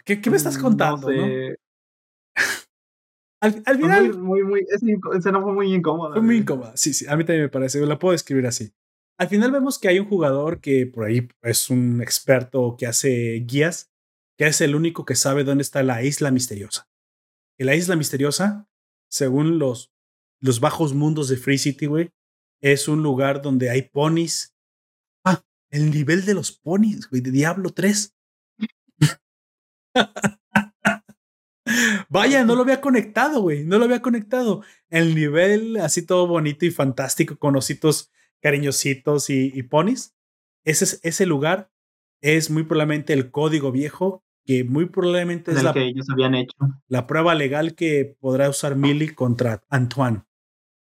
¿Qué, 0.05 0.21
qué 0.21 0.29
me 0.29 0.37
estás 0.37 0.57
mm, 0.57 0.61
contando? 0.61 1.11
No 1.11 1.25
al, 3.41 3.63
al, 3.65 3.75
final. 3.75 4.17
Muy, 4.17 4.43
muy, 4.43 4.43
muy, 4.43 4.65
ese 5.13 5.31
no 5.33 5.41
fue 5.41 5.51
muy 5.51 5.73
incómodo. 5.73 6.13
Fue 6.13 6.21
muy 6.21 6.37
incómoda, 6.37 6.77
sí, 6.77 6.93
sí. 6.93 7.05
A 7.09 7.17
mí 7.17 7.25
también 7.25 7.43
me 7.43 7.49
parece. 7.49 7.85
La 7.85 7.99
puedo 7.99 8.13
describir 8.13 8.47
así. 8.47 8.71
Al 9.19 9.27
final 9.27 9.51
vemos 9.51 9.77
que 9.77 9.89
hay 9.89 9.99
un 9.99 10.07
jugador 10.07 10.61
que 10.61 10.85
por 10.85 11.03
ahí 11.03 11.27
es 11.41 11.69
un 11.69 12.01
experto 12.01 12.77
que 12.77 12.87
hace 12.87 13.43
guías, 13.45 13.91
que 14.37 14.47
es 14.47 14.61
el 14.61 14.75
único 14.75 15.03
que 15.05 15.15
sabe 15.15 15.43
dónde 15.43 15.63
está 15.63 15.83
la 15.83 16.03
isla 16.03 16.31
misteriosa. 16.31 16.87
Y 17.57 17.63
la 17.63 17.75
isla 17.75 17.95
misteriosa, 17.95 18.69
según 19.09 19.57
los, 19.57 19.91
los 20.39 20.59
bajos 20.59 20.93
mundos 20.93 21.27
de 21.27 21.37
Free 21.37 21.57
City, 21.57 21.87
güey, 21.87 22.11
es 22.61 22.87
un 22.87 23.01
lugar 23.01 23.41
donde 23.41 23.69
hay 23.71 23.81
ponis. 23.83 24.55
Ah, 25.23 25.43
el 25.71 25.89
nivel 25.91 26.23
de 26.25 26.35
los 26.35 26.51
ponis, 26.51 27.09
güey, 27.09 27.21
de 27.21 27.31
Diablo 27.31 27.71
3. 27.71 28.15
Vaya, 32.09 32.45
no 32.45 32.55
lo 32.55 32.61
había 32.61 32.79
conectado, 32.79 33.41
güey. 33.41 33.63
No 33.63 33.79
lo 33.79 33.85
había 33.85 34.01
conectado. 34.01 34.63
El 34.89 35.15
nivel 35.15 35.77
así 35.77 36.05
todo 36.05 36.27
bonito 36.27 36.65
y 36.65 36.71
fantástico 36.71 37.37
con 37.37 37.55
ositos 37.55 38.11
cariñositos 38.39 39.29
y, 39.29 39.63
ponis. 39.63 40.15
Ese, 40.63 40.99
ese 41.01 41.25
lugar 41.25 41.71
es 42.21 42.49
muy 42.51 42.63
probablemente 42.63 43.13
el 43.13 43.31
código 43.31 43.71
viejo 43.71 44.23
que 44.47 44.63
muy 44.63 44.85
probablemente 44.85 45.51
es 45.51 45.61
la, 45.61 45.73
que 45.73 45.87
ellos 45.87 46.09
habían 46.09 46.33
hecho. 46.33 46.55
la 46.87 47.05
prueba 47.05 47.35
legal 47.35 47.75
que 47.75 48.15
podrá 48.17 48.49
usar 48.49 48.77
Millie 48.77 49.13
contra 49.13 49.61
Antoine 49.69 50.23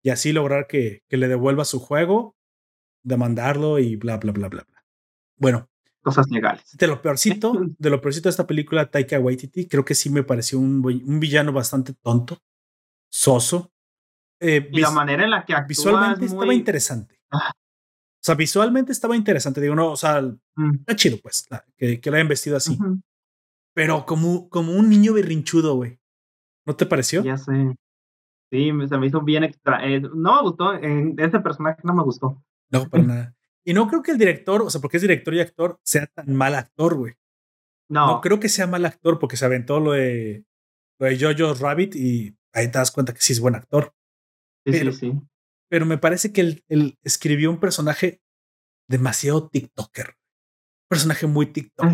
y 0.04 0.10
así 0.10 0.32
lograr 0.32 0.68
que, 0.68 1.02
que 1.08 1.16
le 1.16 1.26
devuelva 1.26 1.64
su 1.64 1.80
juego, 1.80 2.36
demandarlo 3.02 3.80
y 3.80 3.96
bla, 3.96 4.18
bla, 4.18 4.30
bla, 4.30 4.48
bla, 4.48 4.64
bla. 4.70 4.84
Bueno. 5.36 5.68
Cosas 6.00 6.28
legales. 6.30 6.76
De 6.76 6.86
lo 6.86 7.02
peorcito, 7.02 7.52
de 7.78 7.90
lo 7.90 8.00
peorcito 8.00 8.28
de 8.28 8.30
esta 8.30 8.46
película, 8.46 8.88
Taika 8.88 9.18
Waititi, 9.18 9.66
creo 9.66 9.84
que 9.84 9.96
sí 9.96 10.10
me 10.10 10.22
pareció 10.22 10.60
un, 10.60 10.80
un 10.84 11.18
villano 11.18 11.52
bastante 11.52 11.92
tonto, 11.92 12.38
soso. 13.10 13.72
Eh, 14.38 14.68
y 14.70 14.80
la 14.80 14.92
manera 14.92 15.24
en 15.24 15.30
la 15.30 15.44
que 15.44 15.54
actúa 15.54 15.66
Visualmente 15.66 16.26
estaba 16.26 16.54
interesante. 16.54 17.18
Ah. 17.32 17.50
O 17.52 18.22
sea, 18.26 18.36
visualmente 18.36 18.92
estaba 18.92 19.16
interesante. 19.16 19.60
Digo, 19.60 19.74
no, 19.74 19.90
o 19.90 19.96
sea, 19.96 20.20
mm. 20.20 20.74
está 20.80 20.94
chido, 20.94 21.18
pues, 21.20 21.48
que, 21.76 22.00
que 22.00 22.10
lo 22.10 22.16
hayan 22.16 22.28
vestido 22.28 22.56
así. 22.56 22.78
Pero 23.76 24.06
como, 24.06 24.48
como 24.48 24.72
un 24.72 24.88
niño 24.88 25.12
berrinchudo, 25.12 25.76
güey. 25.76 26.00
¿No 26.64 26.74
te 26.74 26.86
pareció? 26.86 27.22
Ya 27.22 27.36
sé. 27.36 27.76
Sí, 28.50 28.72
se 28.88 28.98
me 28.98 29.06
hizo 29.06 29.20
bien 29.20 29.44
extra. 29.44 29.86
Eh, 29.86 30.00
no 30.00 30.36
me 30.36 30.42
gustó. 30.42 30.72
ese 30.72 31.40
personaje 31.40 31.82
no 31.84 31.94
me 31.94 32.02
gustó. 32.02 32.42
No, 32.70 32.88
para 32.88 33.02
nada. 33.02 33.36
Y 33.64 33.74
no 33.74 33.86
creo 33.88 34.02
que 34.02 34.12
el 34.12 34.18
director, 34.18 34.62
o 34.62 34.70
sea, 34.70 34.80
porque 34.80 34.96
es 34.96 35.02
director 35.02 35.34
y 35.34 35.40
actor, 35.40 35.78
sea 35.82 36.06
tan 36.06 36.34
mal 36.34 36.54
actor, 36.54 36.94
güey. 36.94 37.14
No. 37.88 38.06
No 38.06 38.20
creo 38.20 38.40
que 38.40 38.48
sea 38.48 38.66
mal 38.66 38.84
actor 38.86 39.18
porque 39.18 39.36
se 39.36 39.44
aventó 39.44 39.78
lo 39.78 39.92
de, 39.92 40.44
lo 40.98 41.06
de 41.06 41.18
Jojo 41.20 41.54
Rabbit 41.54 41.94
y 41.94 42.36
ahí 42.52 42.70
te 42.70 42.78
das 42.78 42.90
cuenta 42.90 43.12
que 43.12 43.20
sí 43.20 43.32
es 43.32 43.40
buen 43.40 43.54
actor. 43.54 43.92
Sí, 44.64 44.72
sí, 44.72 44.92
sí 44.92 45.20
pero 45.68 45.86
me 45.86 45.98
parece 45.98 46.32
que 46.32 46.62
él, 46.68 46.98
escribió 47.02 47.50
un 47.50 47.60
personaje 47.60 48.20
demasiado 48.88 49.48
TikToker. 49.48 50.08
Un 50.08 50.88
personaje 50.88 51.26
muy 51.26 51.46
TikTok. 51.46 51.86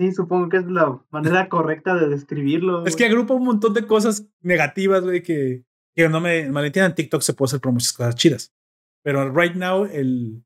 Sí, 0.00 0.12
supongo 0.12 0.48
que 0.48 0.56
es 0.56 0.66
la 0.66 0.98
manera 1.10 1.48
correcta 1.50 1.94
de 1.94 2.08
describirlo. 2.08 2.86
Es 2.86 2.96
que 2.96 3.04
agrupa 3.04 3.34
un 3.34 3.44
montón 3.44 3.74
de 3.74 3.86
cosas 3.86 4.26
negativas, 4.40 5.02
güey, 5.02 5.22
que, 5.22 5.64
que 5.94 6.08
no 6.08 6.20
me 6.20 6.48
malentiendan. 6.50 6.92
En 6.92 6.94
TikTok 6.94 7.20
se 7.20 7.34
puede 7.34 7.50
hacer 7.50 7.60
por 7.60 7.72
muchas 7.72 7.92
cosas 7.92 8.14
chidas. 8.14 8.54
Pero 9.04 9.30
right 9.30 9.54
now, 9.54 9.84
el, 9.84 10.42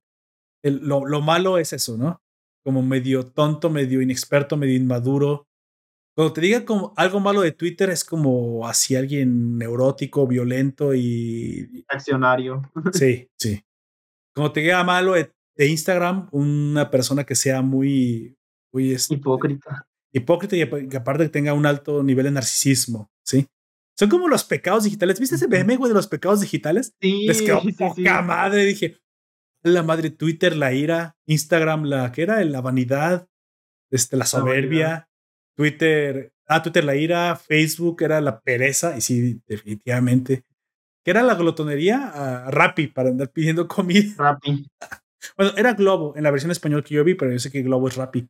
el, 0.62 0.78
lo, 0.78 1.06
lo 1.06 1.20
malo 1.20 1.58
es 1.58 1.72
eso, 1.72 1.96
¿no? 1.96 2.20
Como 2.64 2.82
medio 2.82 3.24
tonto, 3.24 3.70
medio 3.70 4.02
inexperto, 4.02 4.56
medio 4.56 4.74
inmaduro, 4.74 5.46
cuando 6.14 6.32
te 6.32 6.40
diga 6.42 6.64
como 6.64 6.94
algo 6.96 7.18
malo 7.18 7.40
de 7.40 7.50
Twitter 7.50 7.90
es 7.90 8.04
como 8.04 8.68
así 8.68 8.94
alguien 8.94 9.58
neurótico, 9.58 10.26
violento 10.28 10.94
y... 10.94 11.84
Accionario. 11.88 12.62
Sí, 12.92 13.28
sí. 13.36 13.64
Cuando 14.32 14.52
te 14.52 14.60
diga 14.60 14.84
malo 14.84 15.14
de, 15.14 15.32
Instagram, 15.56 16.28
una 16.30 16.90
persona 16.90 17.24
que 17.24 17.34
sea 17.34 17.62
muy... 17.62 18.36
muy 18.74 18.92
este, 18.92 19.14
hipócrita. 19.14 19.86
Hipócrita 20.12 20.56
y 20.56 20.88
que 20.88 20.96
aparte 20.96 21.28
tenga 21.30 21.54
un 21.54 21.64
alto 21.64 22.02
nivel 22.02 22.26
de 22.26 22.32
narcisismo, 22.32 23.10
¿sí? 23.24 23.46
Son 23.96 24.10
como 24.10 24.28
los 24.28 24.44
pecados 24.44 24.84
digitales. 24.84 25.20
¿Viste 25.20 25.36
ese 25.36 25.48
meme, 25.48 25.76
güey, 25.76 25.88
de 25.88 25.94
los 25.94 26.08
pecados 26.08 26.40
digitales? 26.40 26.94
Sí. 27.00 27.26
Les 27.26 27.40
quedó 27.40 27.62
poca 27.78 28.22
madre. 28.22 28.64
Dije, 28.64 28.98
la 29.62 29.82
madre 29.82 30.10
Twitter, 30.10 30.56
la 30.56 30.72
ira, 30.72 31.16
Instagram, 31.26 31.84
la 31.84 32.12
que 32.12 32.22
era 32.22 32.42
la 32.44 32.60
vanidad, 32.60 33.28
este, 33.90 34.16
la 34.16 34.26
soberbia. 34.26 35.08
Twitter, 35.56 36.32
ah, 36.46 36.62
Twitter 36.62 36.84
la 36.84 36.96
ira, 36.96 37.36
Facebook 37.36 38.02
era 38.02 38.20
la 38.20 38.40
pereza, 38.40 38.96
y 38.96 39.00
sí, 39.00 39.40
definitivamente. 39.46 40.44
¿Qué 41.04 41.10
era 41.10 41.22
la 41.22 41.34
glotonería? 41.34 42.44
Uh, 42.46 42.50
Rappi, 42.50 42.88
para 42.88 43.10
andar 43.10 43.30
pidiendo 43.30 43.68
comida. 43.68 44.14
Rappi. 44.16 44.66
bueno, 45.36 45.52
era 45.56 45.74
Globo, 45.74 46.14
en 46.16 46.24
la 46.24 46.30
versión 46.30 46.50
español 46.50 46.82
que 46.82 46.94
yo 46.94 47.04
vi, 47.04 47.14
pero 47.14 47.30
yo 47.30 47.38
sé 47.38 47.50
que 47.50 47.62
Globo 47.62 47.88
es 47.88 47.96
Rappi. 47.96 48.28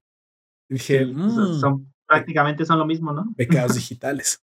Dije, 0.69 1.05
mm, 1.07 1.61
son, 1.61 1.93
prácticamente 2.07 2.65
son 2.65 2.79
lo 2.79 2.87
mismo, 2.87 3.13
¿no? 3.13 3.33
Pecados 3.37 3.75
digitales. 3.75 4.43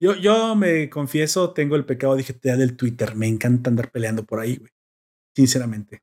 Yo, 0.00 0.14
yo 0.14 0.54
me 0.54 0.88
confieso, 0.88 1.52
tengo 1.52 1.74
el 1.74 1.84
pecado 1.84 2.14
digital 2.14 2.58
del 2.58 2.76
Twitter. 2.76 3.16
Me 3.16 3.26
encanta 3.26 3.70
andar 3.70 3.90
peleando 3.90 4.24
por 4.24 4.40
ahí, 4.40 4.56
güey. 4.56 4.70
Sinceramente. 5.34 6.02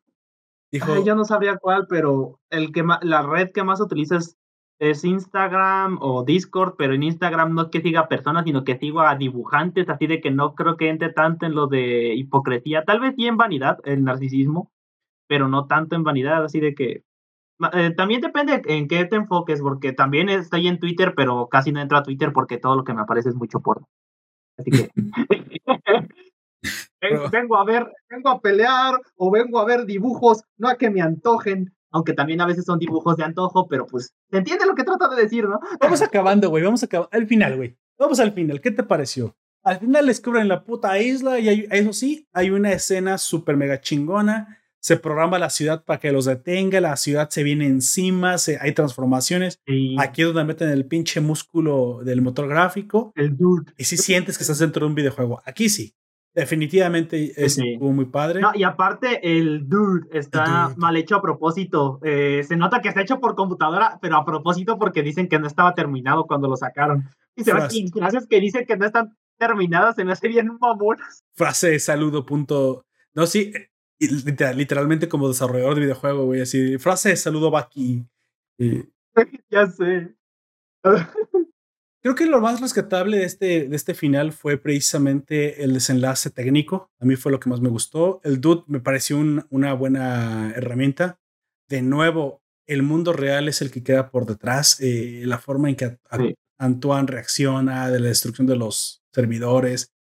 Dijo, 0.71 1.03
yo 1.05 1.15
no 1.15 1.23
sabría 1.23 1.57
cuál, 1.57 1.87
pero 1.87 2.39
el 2.49 2.73
que 2.73 2.83
la 3.01 3.21
red 3.21 3.51
que 3.51 3.63
más 3.63 3.79
utilizas 3.79 4.35
es 4.79 5.05
Instagram 5.05 5.99
o 6.01 6.23
Discord, 6.23 6.75
pero 6.77 6.93
en 6.93 7.03
Instagram 7.03 7.53
no 7.53 7.63
es 7.63 7.67
que 7.69 7.81
siga 7.81 8.09
personas, 8.09 8.43
sino 8.43 8.65
que 8.65 8.77
sigo 8.77 9.01
a 9.01 9.15
dibujantes, 9.15 9.87
así 9.87 10.07
de 10.07 10.19
que 10.19 10.31
no 10.31 10.53
creo 10.53 10.75
que 10.75 10.89
entre 10.89 11.13
tanto 11.13 11.45
en 11.45 11.55
lo 11.55 11.67
de 11.67 12.13
hipocresía, 12.15 12.83
tal 12.83 12.99
vez 12.99 13.13
sí 13.15 13.25
en 13.25 13.37
vanidad, 13.37 13.77
el 13.85 14.03
narcisismo, 14.03 14.71
pero 15.27 15.47
no 15.47 15.67
tanto 15.67 15.95
en 15.95 16.03
vanidad, 16.03 16.43
así 16.43 16.59
de 16.59 16.75
que 16.75 17.03
eh, 17.73 17.91
también 17.95 18.21
depende 18.21 18.61
en 18.65 18.87
qué 18.87 19.05
te 19.05 19.15
enfoques, 19.15 19.61
porque 19.61 19.93
también 19.93 20.29
estoy 20.29 20.67
en 20.67 20.79
Twitter, 20.79 21.13
pero 21.15 21.47
casi 21.47 21.71
no 21.71 21.81
entro 21.81 21.97
a 21.97 22.03
Twitter 22.03 22.31
porque 22.33 22.57
todo 22.57 22.75
lo 22.75 22.83
que 22.83 22.93
me 22.93 23.01
aparece 23.01 23.29
es 23.29 23.35
mucho 23.35 23.59
porno. 23.59 23.87
Así 24.57 24.71
que 24.71 24.89
vengo 27.31 27.57
a 27.57 27.65
ver, 27.65 27.91
vengo 28.09 28.29
a 28.29 28.39
pelear 28.39 28.99
o 29.15 29.31
vengo 29.31 29.59
a 29.59 29.65
ver 29.65 29.85
dibujos, 29.85 30.43
no 30.57 30.69
a 30.69 30.75
que 30.75 30.89
me 30.89 31.01
antojen 31.01 31.75
aunque 31.95 32.11
también 32.11 32.41
a 32.41 32.45
veces 32.45 32.65
son 32.65 32.77
dibujos 32.77 33.15
de 33.15 33.23
antojo, 33.23 33.69
pero 33.69 33.87
pues 33.87 34.13
se 34.29 34.37
entiende 34.37 34.65
lo 34.65 34.75
que 34.75 34.83
trata 34.83 35.07
de 35.07 35.21
decir, 35.21 35.47
¿no? 35.47 35.61
Vamos 35.79 36.01
acabando, 36.01 36.49
güey, 36.49 36.61
vamos 36.61 36.83
a 36.83 36.87
acabar. 36.87 37.07
Al 37.09 37.25
final, 37.25 37.55
güey. 37.55 37.77
Vamos 37.97 38.19
al 38.19 38.33
final, 38.33 38.59
¿qué 38.59 38.71
te 38.71 38.83
pareció? 38.83 39.37
Al 39.63 39.79
final 39.79 40.05
les 40.05 40.19
cubren 40.19 40.49
la 40.49 40.65
puta 40.65 40.99
isla 40.99 41.39
y 41.39 41.65
eso 41.71 41.93
sí, 41.93 42.27
hay 42.33 42.49
una 42.49 42.73
escena 42.73 43.17
súper 43.17 43.55
mega 43.55 43.79
chingona. 43.79 44.59
Se 44.85 44.97
programa 44.97 45.39
la 45.39 45.49
ciudad 45.49 45.83
para 45.83 45.99
que 45.99 46.11
los 46.11 46.25
detenga, 46.25 46.79
la 46.79 46.95
ciudad 46.95 47.27
se 47.31 47.41
viene 47.41 47.65
encima, 47.65 48.37
se, 48.37 48.59
hay 48.61 48.71
transformaciones. 48.73 49.59
Aquí 49.97 50.21
es 50.21 50.27
donde 50.27 50.43
meten 50.43 50.69
el 50.69 50.85
pinche 50.85 51.21
músculo 51.21 52.01
del 52.03 52.21
motor 52.21 52.47
gráfico. 52.47 53.11
El 53.15 53.35
dude. 53.35 53.73
Y 53.79 53.85
si 53.85 53.97
sientes 53.97 54.37
que 54.37 54.43
estás 54.43 54.59
dentro 54.59 54.81
de 54.81 54.89
un 54.89 54.93
videojuego. 54.93 55.41
Aquí 55.43 55.69
sí. 55.69 55.95
Definitivamente 56.35 57.33
es 57.35 57.57
muy 57.79 58.05
padre. 58.05 58.41
y 58.53 58.61
aparte, 58.61 59.21
el 59.23 59.67
dude 59.67 60.07
está 60.11 60.71
mal 60.77 60.95
hecho 60.97 61.15
a 61.15 61.21
propósito. 61.23 61.97
Eh, 62.03 62.43
se 62.47 62.55
nota 62.55 62.79
que 62.79 62.89
está 62.89 63.01
hecho 63.01 63.19
por 63.19 63.33
computadora, 63.33 63.97
pero 64.03 64.17
a 64.17 64.23
propósito 64.23 64.77
porque 64.77 65.01
dicen 65.01 65.27
que 65.27 65.39
no 65.39 65.47
estaba 65.47 65.73
terminado 65.73 66.25
cuando 66.27 66.47
lo 66.47 66.57
sacaron. 66.57 67.09
Y 67.35 67.43
se 67.43 67.55
ve 67.55 67.61
gracias 67.91 68.27
que 68.27 68.39
dicen 68.39 68.67
que 68.67 68.77
no 68.77 68.85
están 68.85 69.17
terminadas, 69.39 69.95
se 69.95 70.05
me 70.05 70.11
hace 70.11 70.27
bien 70.27 70.59
mamonas. 70.61 71.23
Frase 71.33 71.71
de 71.71 71.79
saludo, 71.79 72.23
punto. 72.23 72.85
No, 73.15 73.25
sí, 73.25 73.51
literalmente 73.99 75.07
como 75.07 75.27
desarrollador 75.27 75.75
de 75.75 75.81
videojuego, 75.81 76.25
güey, 76.25 76.41
así, 76.41 76.77
frase 76.77 77.09
de 77.09 77.17
saludo, 77.17 77.51
Baki. 77.51 78.05
ya 79.49 79.67
sé. 79.67 80.15
Creo 82.05 82.13
que 82.13 82.27
lo 82.27 82.39
más 82.39 82.61
rescatable 82.61 83.17
de 83.17 83.23
este, 83.23 83.67
de 83.67 83.75
este 83.75 83.95
final 83.95 84.31
fue 84.31 84.59
precisamente 84.59 85.63
el 85.63 85.73
desenlace 85.73 86.29
técnico. 86.29 86.91
A 86.99 87.05
mí 87.05 87.15
fue 87.15 87.31
lo 87.31 87.39
que 87.39 87.49
más 87.49 87.61
me 87.61 87.69
gustó. 87.69 88.21
El 88.23 88.39
Dude 88.39 88.63
me 88.67 88.79
pareció 88.79 89.17
una 89.49 89.73
buena 89.73 90.53
herramienta. 90.55 91.19
De 91.67 91.81
nuevo, 91.81 92.43
el 92.67 92.83
mundo 92.83 93.11
real 93.11 93.47
es 93.47 93.63
el 93.63 93.71
que 93.71 93.81
queda 93.81 94.11
por 94.11 94.27
detrás. 94.27 94.79
Eh, 94.81 95.23
la 95.25 95.39
forma 95.39 95.67
en 95.67 95.75
que 95.77 95.97
Antoine 96.59 97.07
reacciona 97.07 97.89
de 97.89 97.99
la 97.99 98.09
destrucción 98.09 98.45
de 98.45 98.57
los 98.57 99.01
servidores. 99.11 99.91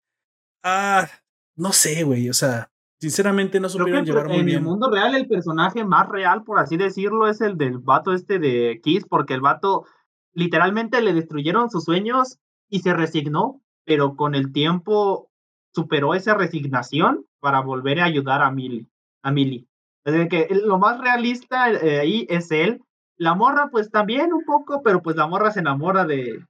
Ah, 0.62 1.08
no 1.56 1.72
sé, 1.72 2.02
güey. 2.02 2.28
O 2.28 2.34
sea, 2.34 2.70
sinceramente 3.04 3.60
no 3.60 3.68
supieron 3.68 4.06
llevar 4.06 4.28
muy 4.28 4.42
bien. 4.42 4.48
En 4.48 4.54
el 4.56 4.62
mundo 4.62 4.90
real, 4.90 5.14
el 5.14 5.28
personaje 5.28 5.84
más 5.84 6.08
real, 6.08 6.42
por 6.42 6.58
así 6.58 6.78
decirlo, 6.78 7.28
es 7.28 7.42
el 7.42 7.58
del 7.58 7.78
vato 7.78 8.14
este 8.14 8.38
de 8.38 8.80
Kiss, 8.82 9.04
porque 9.06 9.34
el 9.34 9.42
vato 9.42 9.84
literalmente 10.32 11.02
le 11.02 11.12
destruyeron 11.12 11.68
sus 11.68 11.84
sueños 11.84 12.38
y 12.70 12.80
se 12.80 12.94
resignó, 12.94 13.60
pero 13.84 14.16
con 14.16 14.34
el 14.34 14.52
tiempo 14.52 15.30
superó 15.74 16.14
esa 16.14 16.32
resignación 16.32 17.26
para 17.40 17.60
volver 17.60 18.00
a 18.00 18.06
ayudar 18.06 18.40
a 18.40 18.50
Millie. 18.50 18.88
A 19.22 19.30
Millie. 19.30 19.66
Desde 20.02 20.28
que 20.28 20.48
lo 20.50 20.78
más 20.78 20.98
realista 20.98 21.70
eh, 21.70 22.00
ahí 22.00 22.26
es 22.30 22.50
él. 22.50 22.80
La 23.18 23.34
morra, 23.34 23.68
pues 23.70 23.90
también 23.90 24.32
un 24.32 24.44
poco, 24.44 24.82
pero 24.82 25.02
pues 25.02 25.16
la 25.16 25.26
morra 25.26 25.50
se 25.50 25.60
enamora 25.60 26.06
de 26.06 26.42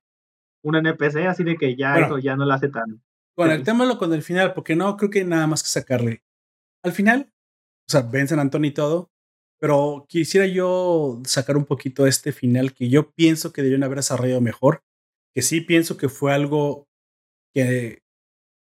un 0.63 0.77
NPC, 0.77 1.27
así 1.27 1.43
de 1.43 1.57
que 1.57 1.75
ya 1.75 1.99
eso 1.99 2.19
ya 2.19 2.37
no 2.37 2.45
la 2.45 2.55
hace 2.55 2.69
tan. 2.69 3.03
Conectémoslo 3.35 3.99
con 3.99 4.13
el 4.13 4.23
final, 4.23 4.55
porque 4.55 4.77
no 4.77 4.97
creo 4.97 5.11
que 5.11 5.25
nada 5.25 5.49
más 5.49 5.65
que 5.65 5.69
sacarle. 5.69 6.24
Al 6.85 6.93
final, 6.93 7.32
o 7.89 7.90
sea, 7.90 8.02
vencen 8.02 8.39
a 8.39 8.43
Antonio 8.43 8.70
y 8.70 8.74
todo, 8.74 9.11
pero 9.59 10.05
quisiera 10.09 10.47
yo 10.47 11.23
sacar 11.24 11.56
un 11.56 11.65
poquito 11.65 12.06
este 12.06 12.31
final 12.31 12.74
que 12.74 12.90
yo 12.90 13.11
pienso 13.12 13.52
que 13.52 13.62
debieron 13.62 13.85
haber 13.85 13.98
desarrollado 13.98 14.43
mejor, 14.43 14.82
que 15.35 15.40
sí 15.40 15.62
pienso 15.62 15.97
que 15.97 16.11
fue 16.11 16.35
algo 16.35 16.86
que, 17.55 18.02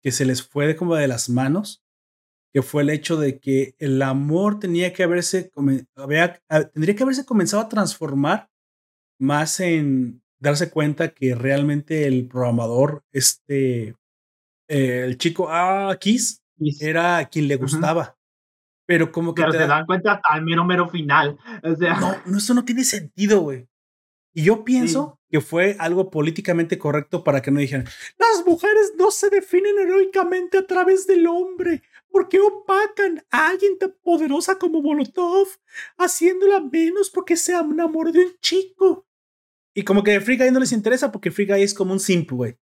que 0.03 0.11
se 0.11 0.25
les 0.25 0.43
fue 0.43 0.67
de 0.67 0.75
como 0.75 0.95
de 0.95 1.07
las 1.07 1.29
manos, 1.29 1.81
que 2.53 2.61
fue 2.61 2.81
el 2.81 2.89
hecho 2.89 3.15
de 3.15 3.39
que 3.39 3.75
el 3.77 4.01
amor 4.01 4.59
tenía 4.59 4.91
que 4.91 5.03
haberse, 5.03 5.51
había, 5.95 6.41
tendría 6.73 6.95
que 6.95 7.03
haberse 7.03 7.25
comenzado 7.25 7.63
a 7.63 7.69
transformar 7.69 8.49
más 9.17 9.61
en 9.61 10.21
darse 10.41 10.69
cuenta 10.71 11.13
que 11.13 11.35
realmente 11.35 12.07
el 12.07 12.27
programador, 12.27 13.03
este, 13.13 13.95
eh, 14.67 15.03
el 15.05 15.17
chico, 15.17 15.47
ah, 15.49 15.95
Kiss, 15.99 16.39
era 16.80 17.26
quien 17.30 17.48
le 17.48 17.56
gustaba. 17.56 18.18
Pero 18.86 19.11
como 19.11 19.36
que. 19.36 19.44
Pero 19.44 19.53
te, 19.53 19.68
dan 19.68 19.86
cuenta 19.86 20.19
al 20.23 20.44
mero, 20.44 20.65
mero 20.65 20.90
final. 20.90 21.38
O 21.64 21.76
sea. 21.76 21.99
No, 21.99 22.15
no, 22.26 22.38
eso 22.38 22.53
no 22.53 22.65
tiene 22.65 22.84
sentido, 22.84 23.41
güey. 23.41 23.68
Y 24.34 24.44
yo 24.44 24.64
pienso 24.65 25.19
que 25.30 25.41
fue 25.41 25.76
algo 25.80 26.10
políticamente 26.10 26.80
correcto 26.80 27.23
para 27.23 27.41
que 27.41 27.52
no 27.52 27.60
dijeran, 27.60 27.86
las 28.18 28.45
mujeres 28.45 28.94
no 28.98 29.11
se 29.11 29.30
definen 29.30 29.77
heroicamente 29.77 30.57
a 30.57 30.65
través 30.65 31.06
del 31.06 31.27
hombre. 31.27 31.84
¿Por 32.10 32.27
qué 32.30 32.40
opacan 32.40 33.23
a 33.30 33.49
alguien 33.49 33.77
tan 33.77 33.94
poderosa 34.02 34.57
como 34.57 34.81
Molotov, 34.81 35.48
haciéndola 35.98 36.60
menos 36.60 37.11
porque 37.11 37.38
sea 37.38 37.61
un 37.61 37.80
amor 37.80 38.11
de 38.11 38.22
un 38.22 38.34
chico? 38.41 39.06
Y 39.76 39.84
como 39.84 40.03
que 40.03 40.19
Free 40.19 40.38
Guy 40.38 40.49
no 40.49 40.60
les 40.60 40.72
interesa 40.72 41.11
porque 41.11 41.30
Free 41.30 41.45
Guy 41.45 41.61
es 41.61 41.76
como 41.76 41.94
un 41.94 41.99
simp, 41.99 42.31
güey. 42.31 42.57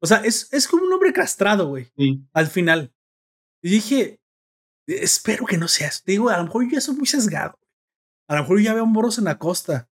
O 0.00 0.06
sea, 0.06 0.18
es, 0.18 0.52
es 0.52 0.68
como 0.68 0.84
un 0.84 0.92
hombre 0.92 1.12
castrado, 1.12 1.68
güey. 1.68 1.90
Al 2.32 2.46
final. 2.46 2.93
Y 3.64 3.70
dije, 3.70 4.20
Espero 4.86 5.46
que 5.46 5.56
no 5.56 5.68
seas. 5.68 6.02
Te 6.02 6.12
digo, 6.12 6.28
a 6.28 6.36
lo 6.36 6.44
mejor 6.44 6.64
yo 6.64 6.70
ya 6.72 6.80
soy 6.80 6.96
muy 6.96 7.06
sesgado. 7.06 7.58
A 8.28 8.36
lo 8.36 8.42
mejor 8.42 8.58
yo 8.58 8.64
ya 8.64 8.74
veo 8.74 8.86
moros 8.86 9.18
en 9.18 9.24
la 9.24 9.38
costa. 9.38 9.88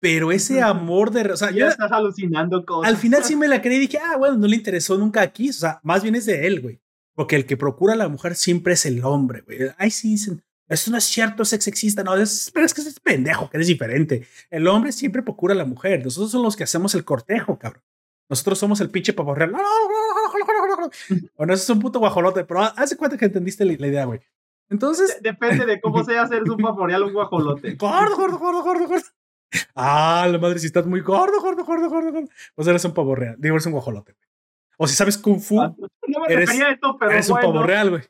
Pero 0.00 0.30
ese 0.30 0.60
amor 0.60 1.10
de. 1.10 1.32
O 1.32 1.36
sea, 1.36 1.50
ya 1.50 1.68
estás 1.68 1.90
alucinando 1.90 2.64
cosas. 2.64 2.90
Al 2.90 2.96
final 2.96 3.24
sí 3.24 3.34
me 3.34 3.48
la 3.48 3.62
creí 3.62 3.76
y 3.76 3.80
dije, 3.80 3.98
ah, 3.98 4.16
bueno, 4.16 4.36
no 4.36 4.46
le 4.46 4.56
interesó 4.56 4.98
nunca 4.98 5.22
aquí. 5.22 5.50
O 5.50 5.52
sea, 5.52 5.80
más 5.82 6.02
bien 6.02 6.14
es 6.14 6.26
de 6.26 6.46
él, 6.46 6.60
güey. 6.60 6.80
Porque 7.14 7.36
el 7.36 7.46
que 7.46 7.56
procura 7.56 7.94
a 7.94 7.96
la 7.96 8.08
mujer 8.08 8.34
siempre 8.34 8.74
es 8.74 8.84
el 8.84 9.02
hombre, 9.04 9.40
güey. 9.40 9.58
Ay, 9.78 9.90
sí, 9.90 10.10
dicen, 10.10 10.44
eso 10.68 10.90
no 10.90 10.98
es 10.98 11.04
cierto, 11.04 11.42
es 11.42 11.48
sexista. 11.48 12.04
No, 12.04 12.14
es, 12.14 12.50
pero 12.52 12.66
es 12.66 12.74
que 12.74 12.82
es 12.82 13.00
pendejo, 13.00 13.48
que 13.48 13.56
eres 13.56 13.68
diferente. 13.68 14.26
El 14.50 14.68
hombre 14.68 14.92
siempre 14.92 15.22
procura 15.22 15.54
a 15.54 15.56
la 15.56 15.64
mujer. 15.64 16.04
Nosotros 16.04 16.30
somos 16.30 16.44
los 16.44 16.56
que 16.56 16.64
hacemos 16.64 16.94
el 16.94 17.04
cortejo, 17.04 17.58
cabrón. 17.58 17.82
Nosotros 18.28 18.58
somos 18.58 18.80
el 18.80 18.90
pinche 18.90 19.12
pavo 19.12 19.34
real. 19.34 19.54
Bueno, 21.36 21.54
eso 21.54 21.62
es 21.62 21.70
un 21.70 21.80
puto 21.80 21.98
guajolote, 21.98 22.44
pero 22.44 22.60
hace 22.60 22.96
cuenta 22.96 23.16
que 23.16 23.24
entendiste 23.24 23.64
la, 23.64 23.72
idea, 23.72 24.04
güey. 24.04 24.20
Entonces. 24.68 25.18
Depende 25.22 25.64
de 25.66 25.80
cómo 25.80 26.04
sea 26.04 26.22
hacer 26.22 26.42
un 26.42 26.58
pavo 26.58 26.86
real 26.86 27.02
o 27.02 27.06
un 27.06 27.12
guajolote. 27.12 27.74
Gordo, 27.78 28.16
gordo, 28.16 28.38
gordo, 28.38 28.62
gordo, 28.62 28.88
gordo. 28.88 29.06
Ah, 29.74 30.28
la 30.30 30.38
madre, 30.38 30.58
si 30.58 30.66
estás 30.66 30.86
muy 30.86 31.00
gordo, 31.00 31.40
gordo, 31.40 31.64
gordo, 31.64 31.88
gordo, 31.88 32.12
gordo. 32.12 32.28
Pues 32.54 32.68
eres 32.68 32.84
un 32.84 32.94
pavo 32.94 33.14
real. 33.14 33.36
Digo, 33.38 33.54
eres 33.54 33.66
un 33.66 33.72
guajolote, 33.72 34.14
O 34.76 34.86
si 34.86 34.94
sabes 34.94 35.18
Kung 35.18 35.40
Fu. 35.40 35.60
Ah, 35.60 35.74
eres, 36.28 36.50
eres 37.00 37.30
un 37.30 37.40
pavo 37.40 37.62
real, 37.62 37.90
güey. 37.90 38.02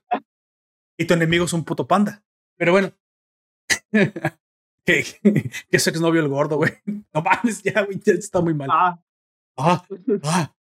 Y 0.99 1.05
tu 1.05 1.15
enemigo 1.15 1.45
es 1.45 1.53
un 1.53 1.65
puto 1.65 1.87
panda. 1.87 2.23
Pero 2.57 2.73
bueno. 2.73 2.93
que, 3.93 5.05
que 5.15 5.77
es 5.77 5.87
exnovio 5.87 6.23
el 6.23 6.29
gordo, 6.29 6.57
güey. 6.57 6.73
No 6.87 7.23
mames, 7.23 7.63
ya, 7.63 7.83
güey, 7.83 8.01
ya 8.01 8.15
está 8.15 8.41
muy 8.41 8.55
mal. 8.55 8.69
Ah. 8.73 8.99
Ah, 9.57 9.85
ah. 10.23 10.53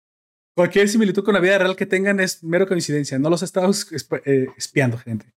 Cualquier 0.55 0.89
similitud 0.89 1.23
con 1.23 1.35
la 1.35 1.41
vida 1.41 1.59
real 1.59 1.77
que 1.77 1.85
tengan 1.85 2.19
es 2.19 2.43
mero 2.43 2.67
coincidencia. 2.67 3.19
No 3.19 3.29
los 3.29 3.43
estamos 3.43 3.87
eh, 4.25 4.47
espiando, 4.57 4.97
gente. 4.97 5.35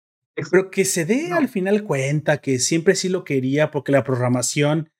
Pero 0.50 0.70
que 0.70 0.84
se 0.84 1.04
dé 1.04 1.32
al 1.32 1.48
final 1.48 1.82
cuenta 1.82 2.38
que 2.38 2.60
siempre 2.60 2.94
sí 2.94 3.08
lo 3.08 3.24
quería 3.24 3.72
porque 3.72 3.90
la 3.90 4.04
programación. 4.04 4.92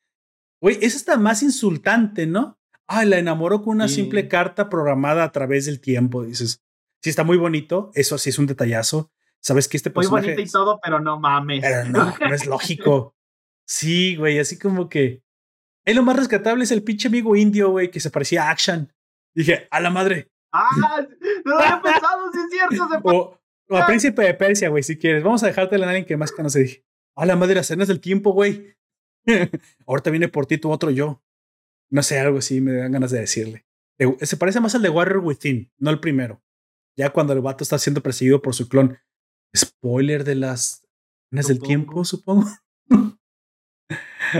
Güey, 0.60 0.78
eso 0.80 0.96
está 0.96 1.16
más 1.16 1.44
insultante, 1.44 2.26
¿no? 2.26 2.58
Ah, 2.88 3.04
la 3.04 3.18
enamoró 3.18 3.62
con 3.62 3.76
una 3.76 3.86
simple 3.86 4.26
carta 4.26 4.68
programada 4.68 5.22
a 5.22 5.30
través 5.30 5.66
del 5.66 5.80
tiempo. 5.80 6.24
Dices, 6.24 6.64
sí, 7.00 7.10
está 7.10 7.22
muy 7.22 7.36
bonito. 7.36 7.92
Eso 7.94 8.18
sí 8.18 8.30
es 8.30 8.38
un 8.40 8.46
detallazo. 8.46 9.12
Sabes 9.40 9.68
que 9.68 9.76
este 9.76 9.90
personaje. 9.90 10.26
Muy 10.26 10.34
bonito 10.34 10.48
y 10.48 10.50
todo, 10.50 10.80
pero 10.82 10.98
no 10.98 11.20
mames. 11.20 11.60
Pero 11.60 11.84
no, 11.90 12.14
no 12.18 12.34
es 12.34 12.46
lógico. 12.46 13.14
Sí, 13.70 14.16
güey, 14.16 14.38
así 14.38 14.58
como 14.58 14.88
que 14.88 15.22
es 15.88 15.96
lo 15.96 16.02
más 16.02 16.16
rescatable 16.16 16.64
es 16.64 16.70
el 16.70 16.82
pinche 16.82 17.08
amigo 17.08 17.34
indio, 17.34 17.70
güey, 17.70 17.90
que 17.90 17.98
se 17.98 18.10
parecía 18.10 18.44
a 18.44 18.50
Action. 18.50 18.92
Dije, 19.34 19.68
a 19.70 19.80
la 19.80 19.88
madre. 19.88 20.30
Ah, 20.52 20.68
no 20.76 20.88
lo 21.46 21.58
había 21.58 21.80
pensado, 21.80 22.30
sí 22.30 22.38
es 22.40 22.50
cierto. 22.50 23.40
o, 23.70 23.74
a 23.74 23.86
Príncipe 23.86 24.22
de 24.22 24.34
Persia, 24.34 24.68
güey, 24.68 24.82
si 24.82 24.98
quieres. 24.98 25.22
Vamos 25.22 25.42
a 25.42 25.46
dejarte 25.46 25.76
a 25.76 25.78
alguien 25.78 26.04
que 26.04 26.18
más 26.18 26.30
que 26.30 26.42
no 26.42 26.50
se 26.50 26.60
dije. 26.60 26.84
A 27.16 27.24
la 27.24 27.36
madre, 27.36 27.54
las 27.54 27.68
cenas 27.68 27.88
del 27.88 28.00
tiempo, 28.00 28.32
güey. 28.32 28.76
Ahorita 29.86 30.10
viene 30.10 30.28
por 30.28 30.44
ti 30.44 30.58
tu 30.58 30.70
otro 30.70 30.90
yo. 30.90 31.22
No 31.90 32.02
sé, 32.02 32.18
algo 32.18 32.36
así 32.36 32.60
me 32.60 32.74
dan 32.74 32.92
ganas 32.92 33.10
de 33.10 33.20
decirle. 33.20 33.64
Se 34.20 34.36
parece 34.36 34.60
más 34.60 34.74
al 34.74 34.82
de 34.82 34.90
Warrior 34.90 35.24
Within, 35.24 35.72
no 35.78 35.88
el 35.88 36.00
primero. 36.00 36.42
Ya 36.98 37.14
cuando 37.14 37.32
el 37.32 37.40
vato 37.40 37.64
está 37.64 37.78
siendo 37.78 38.02
perseguido 38.02 38.42
por 38.42 38.54
su 38.54 38.68
clon. 38.68 38.98
Spoiler 39.56 40.24
de 40.24 40.34
las 40.34 40.86
cenas 41.30 41.48
del 41.48 41.60
tiempo, 41.60 42.04
supongo. 42.04 42.46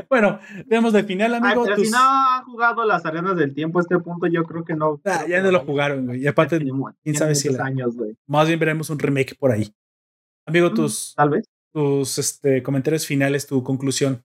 bueno, 0.08 0.40
tenemos 0.68 0.92
de 0.92 1.04
final, 1.04 1.34
amigo. 1.34 1.62
Ay, 1.62 1.70
pero 1.70 1.84
si 1.84 1.90
no 1.90 1.98
ha 1.98 2.42
jugado 2.44 2.84
las 2.84 3.04
arenas 3.04 3.36
del 3.36 3.54
tiempo 3.54 3.78
a 3.78 3.82
este 3.82 3.98
punto, 3.98 4.26
yo 4.26 4.44
creo 4.44 4.64
que 4.64 4.74
no. 4.74 5.00
Ah, 5.04 5.24
ya 5.28 5.42
no 5.42 5.50
lo 5.50 5.60
jugaron, 5.60 6.06
güey. 6.06 6.22
Y 6.22 6.26
aparte, 6.26 6.58
quién 6.58 7.14
sabe 7.14 7.34
si. 7.34 7.48
años, 7.56 7.96
güey. 7.96 8.16
Más 8.26 8.48
bien 8.48 8.58
veremos 8.58 8.90
un 8.90 8.98
remake 8.98 9.36
por 9.38 9.52
ahí. 9.52 9.72
Amigo, 10.46 10.70
mm, 10.70 10.74
tus. 10.74 11.14
Tal 11.14 11.30
vez. 11.30 11.44
Tus 11.72 12.18
este, 12.18 12.62
comentarios 12.62 13.06
finales, 13.06 13.46
tu 13.46 13.62
conclusión. 13.62 14.24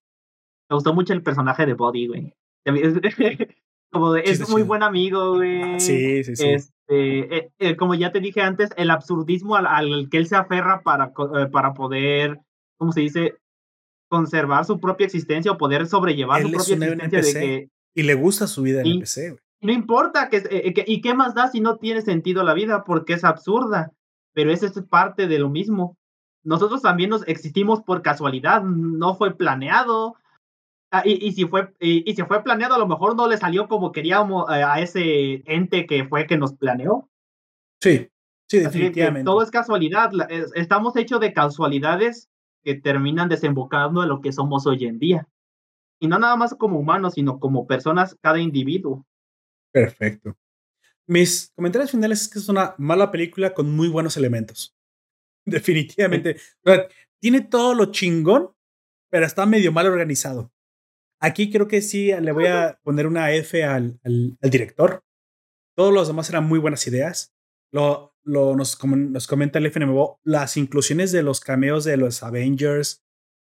Me 0.70 0.76
gustó 0.76 0.94
mucho 0.94 1.14
el 1.14 1.22
personaje 1.22 1.66
de 1.66 1.74
Body, 1.74 2.08
güey. 2.08 2.34
como 3.92 4.16
es 4.16 4.50
muy 4.50 4.64
buen 4.64 4.84
amigo, 4.84 5.36
güey. 5.36 5.80
Sí, 5.80 6.24
sí, 6.24 6.36
sí. 6.36 6.50
Este, 6.50 7.38
eh, 7.38 7.52
eh, 7.60 7.76
como 7.76 7.96
ya 7.96 8.12
te 8.12 8.20
dije 8.20 8.42
antes, 8.42 8.72
el 8.76 8.90
absurdismo 8.90 9.56
al, 9.56 9.68
al 9.68 10.10
que 10.10 10.18
él 10.18 10.28
se 10.28 10.36
aferra 10.36 10.82
para, 10.84 11.14
eh, 11.38 11.48
para 11.52 11.74
poder, 11.74 12.42
¿cómo 12.78 12.92
se 12.92 13.02
dice? 13.02 13.36
Conservar 14.14 14.64
su 14.64 14.80
propia 14.80 15.06
existencia 15.06 15.52
o 15.52 15.58
poder 15.58 15.88
sobrellevar 15.88 16.44
su 16.44 16.52
propia 16.52 16.76
existencia 16.76 17.22
de 17.22 17.34
que, 17.34 17.70
y 17.96 18.04
le 18.04 18.14
gusta 18.14 18.46
su 18.46 18.62
vida 18.62 18.82
en 18.82 18.86
el 18.86 19.00
PC. 19.00 19.38
No 19.60 19.72
importa 19.72 20.30
que, 20.30 20.44
eh, 20.52 20.72
que, 20.72 20.86
y 20.86 21.02
qué 21.02 21.16
más 21.16 21.34
da 21.34 21.48
si 21.48 21.62
no 21.62 21.78
tiene 21.78 22.04
sentido 22.04 22.44
la 22.44 22.54
vida 22.54 22.84
porque 22.84 23.14
es 23.14 23.24
absurda, 23.24 23.92
pero 24.34 24.52
eso 24.52 24.68
es 24.68 24.74
parte 24.88 25.26
de 25.26 25.40
lo 25.40 25.50
mismo. 25.50 25.98
nosotros 26.44 26.84
también 26.84 27.10
nos 27.10 27.28
existimos 27.28 27.82
por 27.82 28.04
casualidad, 28.04 28.62
no 28.62 29.16
fue 29.16 29.36
planeado. 29.36 30.16
Ah, 30.92 31.02
y, 31.04 31.32
si 31.32 31.46
fue, 31.46 31.74
y, 31.80 32.14
si 32.14 32.22
fue 32.22 32.44
planeado, 32.44 32.76
a 32.76 32.78
lo 32.78 32.88
mejor 32.88 33.16
no 33.16 33.28
le 33.28 33.38
salió 33.38 33.68
como 33.68 33.92
queríamos 33.92 34.48
eh, 34.52 34.62
a 34.62 34.80
ese 34.80 35.42
ente 35.52 35.88
que 35.88 36.06
fue 36.06 36.28
que 36.28 36.38
nos 36.38 36.54
planeó. 36.54 37.10
Sí, 37.82 38.10
sí, 38.48 38.60
definitivamente. 38.60 39.26
todo 39.26 39.42
es 39.42 39.50
casualidad. 39.50 40.12
Estamos 40.54 40.96
hechos 40.98 41.20
de 41.20 41.34
casualidades 41.34 42.30
que 42.64 42.76
terminan 42.76 43.30
desembocando 43.30 44.04
en 44.04 44.10
lo 44.10 44.22
que 44.22 44.32
somos 44.32 44.66
hoy 44.66 44.86
en 44.86 45.00
día. 45.00 45.28
Y 46.00 46.08
no 46.08 46.20
nada 46.20 46.36
más 46.36 46.56
como 46.56 46.80
humanos, 46.80 47.14
sino 47.16 47.40
como 47.40 47.68
personas, 47.68 48.18
cada 48.22 48.40
individuo. 48.40 49.06
Perfecto. 49.72 50.36
Mis 51.08 51.52
comentarios 51.56 51.92
finales 51.92 52.22
es 52.22 52.28
que 52.30 52.40
es 52.40 52.50
una 52.50 52.76
mala 52.78 53.12
película 53.12 53.54
con 53.54 53.76
muy 53.76 53.90
buenos 53.90 54.18
elementos. 54.18 54.76
Definitivamente. 55.46 56.38
Tiene 57.20 57.42
todo 57.42 57.74
lo 57.74 57.86
chingón, 57.92 58.52
pero 59.10 59.26
está 59.26 59.46
medio 59.46 59.72
mal 59.72 59.88
organizado. 59.88 60.52
Aquí 61.20 61.50
creo 61.50 61.68
que 61.68 61.82
sí 61.82 62.12
le 62.12 62.32
voy 62.34 62.48
a 62.48 62.80
poner 62.84 63.08
una 63.08 63.32
F 63.32 63.64
al, 63.64 64.00
al, 64.04 64.38
director. 64.42 65.06
Todos 65.76 65.94
los 65.94 66.08
demás 66.08 66.30
eran 66.30 66.46
muy 66.46 66.60
buenas 66.60 66.86
ideas. 66.86 67.34
Lo, 67.72 68.13
lo, 68.24 68.56
nos, 68.56 68.76
como 68.76 68.96
nos 68.96 69.28
comenta 69.28 69.60
el 69.60 69.68
FNMO, 69.68 70.20
las 70.24 70.58
inclusiones 70.58 71.12
de 71.12 71.24
los 71.24 71.40
cameos 71.40 71.84
de 71.84 71.98
los 71.98 72.24
Avengers, 72.24 73.04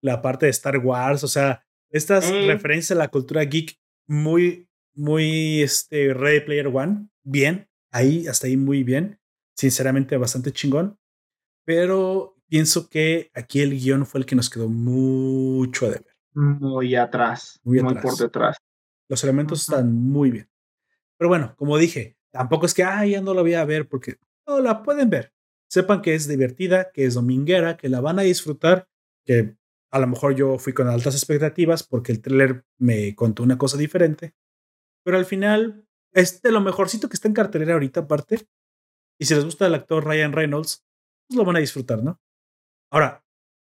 la 0.01 0.23
parte 0.23 0.47
de 0.47 0.51
Star 0.51 0.79
Wars, 0.79 1.25
o 1.25 1.29
sea, 1.29 1.65
estas 1.91 2.31
referencias 2.31 2.97
a 2.97 3.01
la 3.01 3.09
cultura 3.09 3.43
geek 3.43 3.79
muy, 4.07 4.69
muy 4.95 5.63
este, 5.63 6.15
Ready 6.15 6.41
Player 6.41 6.69
One, 6.69 7.09
bien, 7.23 7.69
ahí, 7.91 8.27
hasta 8.27 8.47
ahí 8.47 8.57
muy 8.57 8.85
bien, 8.85 9.21
sinceramente 9.57 10.17
bastante 10.17 10.53
chingón, 10.53 10.99
pero 11.65 12.37
pienso 12.49 12.89
que 12.89 13.31
aquí 13.35 13.61
el 13.61 13.79
guion 13.79 14.07
fue 14.07 14.21
el 14.21 14.27
que 14.27 14.37
nos 14.37 14.51
quedó 14.51 14.69
mucho 14.69 15.87
a 15.87 15.91
deber. 15.91 16.17
Muy 16.33 16.95
atrás, 16.95 17.61
muy, 17.65 17.81
por 17.81 18.17
detrás. 18.17 18.57
Los 19.09 19.23
elementos 19.25 19.63
están 19.63 19.93
muy 19.93 20.31
bien. 20.31 20.49
Pero 21.17 21.29
bueno, 21.29 21.55
como 21.57 21.77
dije, 21.77 22.17
tampoco 22.31 22.67
es 22.67 22.75
que, 22.75 22.85
ah, 22.85 23.05
ya 23.05 23.21
no 23.21 23.35
la 23.35 23.43
voy 23.43 23.55
a 23.55 23.65
ver 23.65 23.89
porque 23.89 24.17
la 24.59 24.83
pueden 24.83 25.11
ver. 25.11 25.33
Sepan 25.69 26.03
que 26.03 26.15
es 26.15 26.27
divertida, 26.27 26.91
que 26.91 27.05
es 27.05 27.15
dominguera, 27.15 27.77
que 27.77 27.89
la 27.89 28.01
van 28.01 28.19
a 28.19 28.23
disfrutar, 28.23 28.89
que 29.25 29.57
a 29.93 29.99
lo 30.01 30.07
mejor 30.09 30.35
yo 30.35 30.59
fui 30.59 30.73
con 30.73 30.89
altas 30.89 31.15
expectativas 31.15 31.85
porque 31.85 32.11
el 32.11 32.21
trailer 32.21 32.65
me 32.79 33.15
contó 33.15 33.43
una 33.43 33.59
cosa 33.59 33.77
diferente. 33.77 34.35
Pero 35.05 35.17
al 35.17 35.25
final 35.25 35.87
es 36.13 36.43
de 36.43 36.53
lo 36.53 36.61
mejorcito 36.61 37.09
que 37.09 37.15
está 37.15 37.29
en 37.29 37.35
cartelera 37.35 37.75
ahorita, 37.75 38.01
aparte. 38.01 38.49
Y 39.19 39.27
si 39.27 39.35
les 39.35 39.45
gusta 39.45 39.67
el 39.67 39.75
actor 39.75 40.05
Ryan 40.05 40.33
Reynolds, 40.33 40.85
pues 41.29 41.37
lo 41.37 41.45
van 41.45 41.57
a 41.57 41.61
disfrutar, 41.61 42.03
¿no? 42.03 42.21
Ahora, 42.91 43.25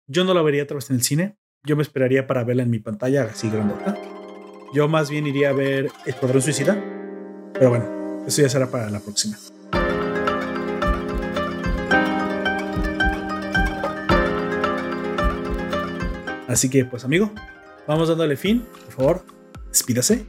yo 0.07 0.24
no 0.24 0.32
la 0.32 0.43
vería 0.43 0.62
otra 0.62 0.77
vez 0.77 0.89
en 0.90 0.97
el 0.97 1.02
cine. 1.02 1.39
Yo 1.65 1.77
me 1.77 1.82
esperaría 1.82 2.27
para 2.27 2.44
verla 2.44 2.62
en 2.62 2.70
mi 2.70 2.78
pantalla 2.78 3.24
así 3.24 3.51
grandota. 3.51 3.97
Yo 4.73 4.89
más 4.89 5.11
bien 5.11 5.27
iría 5.27 5.51
a 5.51 5.52
ver 5.52 5.90
El 6.07 6.15
Padrón 6.15 6.43
Suicida. 6.43 6.74
Pero 7.52 7.70
bueno, 7.70 8.24
eso 8.27 8.43
ya 8.43 8.48
será 8.48 8.70
para 8.70 8.89
la 8.90 9.01
próxima. 9.01 9.36
Así 16.51 16.68
que, 16.68 16.85
pues, 16.85 17.05
amigo, 17.05 17.31
vamos 17.86 18.09
dándole 18.09 18.36
fin. 18.36 18.66
Por 18.86 18.93
favor, 18.93 19.24
despídase 19.68 20.27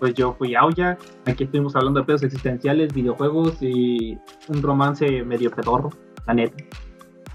pues 0.00 0.14
yo 0.14 0.34
fui 0.36 0.54
Auya. 0.54 0.98
Aquí 1.26 1.44
estuvimos 1.44 1.76
hablando 1.76 2.00
de 2.00 2.06
pedos 2.06 2.22
existenciales, 2.22 2.92
videojuegos 2.94 3.58
y 3.60 4.18
un 4.48 4.62
romance 4.62 5.22
medio 5.24 5.50
pedorro, 5.50 5.90
la 6.26 6.34
neta. 6.34 6.64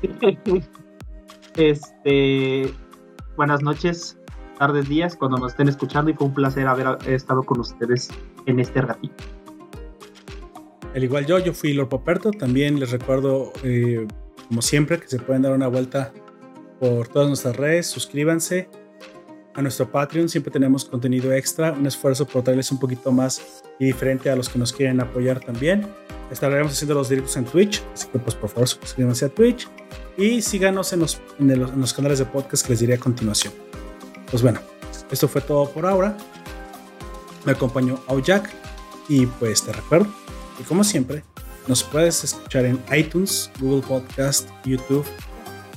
este, 1.56 2.74
buenas 3.38 3.62
noches, 3.62 4.18
tardes, 4.58 4.90
días, 4.90 5.16
cuando 5.16 5.38
nos 5.38 5.52
estén 5.52 5.70
escuchando 5.70 6.10
y 6.10 6.16
fue 6.16 6.26
un 6.26 6.34
placer 6.34 6.68
haber 6.68 6.98
estado 7.08 7.44
con 7.44 7.60
ustedes 7.60 8.10
en 8.48 8.60
este 8.60 8.82
ratito. 8.82 9.24
Al 10.96 11.04
igual 11.04 11.28
yo, 11.28 11.38
yo 11.38 11.54
fui 11.54 11.74
Lord 11.74 11.90
Poperto. 11.90 12.32
También 12.32 12.80
les 12.80 12.92
recuerdo, 12.92 13.54
eh, 13.64 14.08
como 14.48 14.64
siempre, 14.64 15.00
que 15.00 15.08
se 15.08 15.20
pueden 15.20 15.44
dar 15.44 15.54
una 15.54 15.68
vuelta 15.68 16.12
por 16.80 17.08
todas 17.08 17.28
nuestras 17.28 17.56
redes. 17.56 17.88
Suscríbanse 17.88 18.70
a 19.54 19.62
nuestro 19.62 19.90
Patreon. 19.92 20.30
Siempre 20.30 20.52
tenemos 20.52 20.86
contenido 20.86 21.32
extra, 21.34 21.72
un 21.72 21.86
esfuerzo 21.86 22.26
por 22.26 22.44
traerles 22.44 22.72
un 22.72 22.80
poquito 22.80 23.12
más 23.12 23.64
y 23.80 23.86
diferente 23.86 24.30
a 24.30 24.36
los 24.36 24.50
que 24.50 24.60
nos 24.60 24.72
quieren 24.72 25.00
apoyar 25.02 25.40
también. 25.40 25.88
Estaremos 26.32 26.74
haciendo 26.74 26.96
los 26.96 27.10
directos 27.10 27.38
en 27.38 27.46
Twitch, 27.46 27.84
así 27.94 28.08
que 28.08 28.20
pues 28.20 28.36
por 28.36 28.50
favor 28.50 28.68
suscríbanse 28.68 29.26
a 29.26 29.30
Twitch 29.30 29.68
y 30.18 30.42
síganos 30.42 30.92
en 30.94 31.02
los, 31.02 31.22
en, 31.40 31.60
los 31.60 31.94
canales 31.94 32.20
de 32.20 32.26
podcast 32.26 32.66
que 32.66 32.74
les 32.74 32.80
diré 32.80 32.96
a 32.96 33.00
continuación. 33.00 33.54
Pues 34.30 34.42
bueno, 34.42 34.60
esto 35.12 35.28
fue 35.28 35.42
todo 35.42 35.70
por 35.70 35.86
ahora. 35.86 36.18
Me 37.46 37.52
acompañó 37.52 38.02
Jack 38.24 38.50
y 39.08 39.28
pues 39.28 39.64
te 39.64 39.72
recuerdo 39.72 40.08
y 40.60 40.64
como 40.64 40.84
siempre 40.84 41.24
nos 41.68 41.84
puedes 41.84 42.24
escuchar 42.24 42.66
en 42.66 42.80
iTunes, 42.96 43.52
Google 43.60 43.86
Podcast, 43.88 44.50
YouTube 44.66 45.06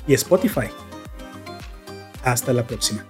y 0.06 0.14
Spotify. 0.14 0.68
Hasta 2.24 2.52
la 2.52 2.66
próxima. 2.66 3.04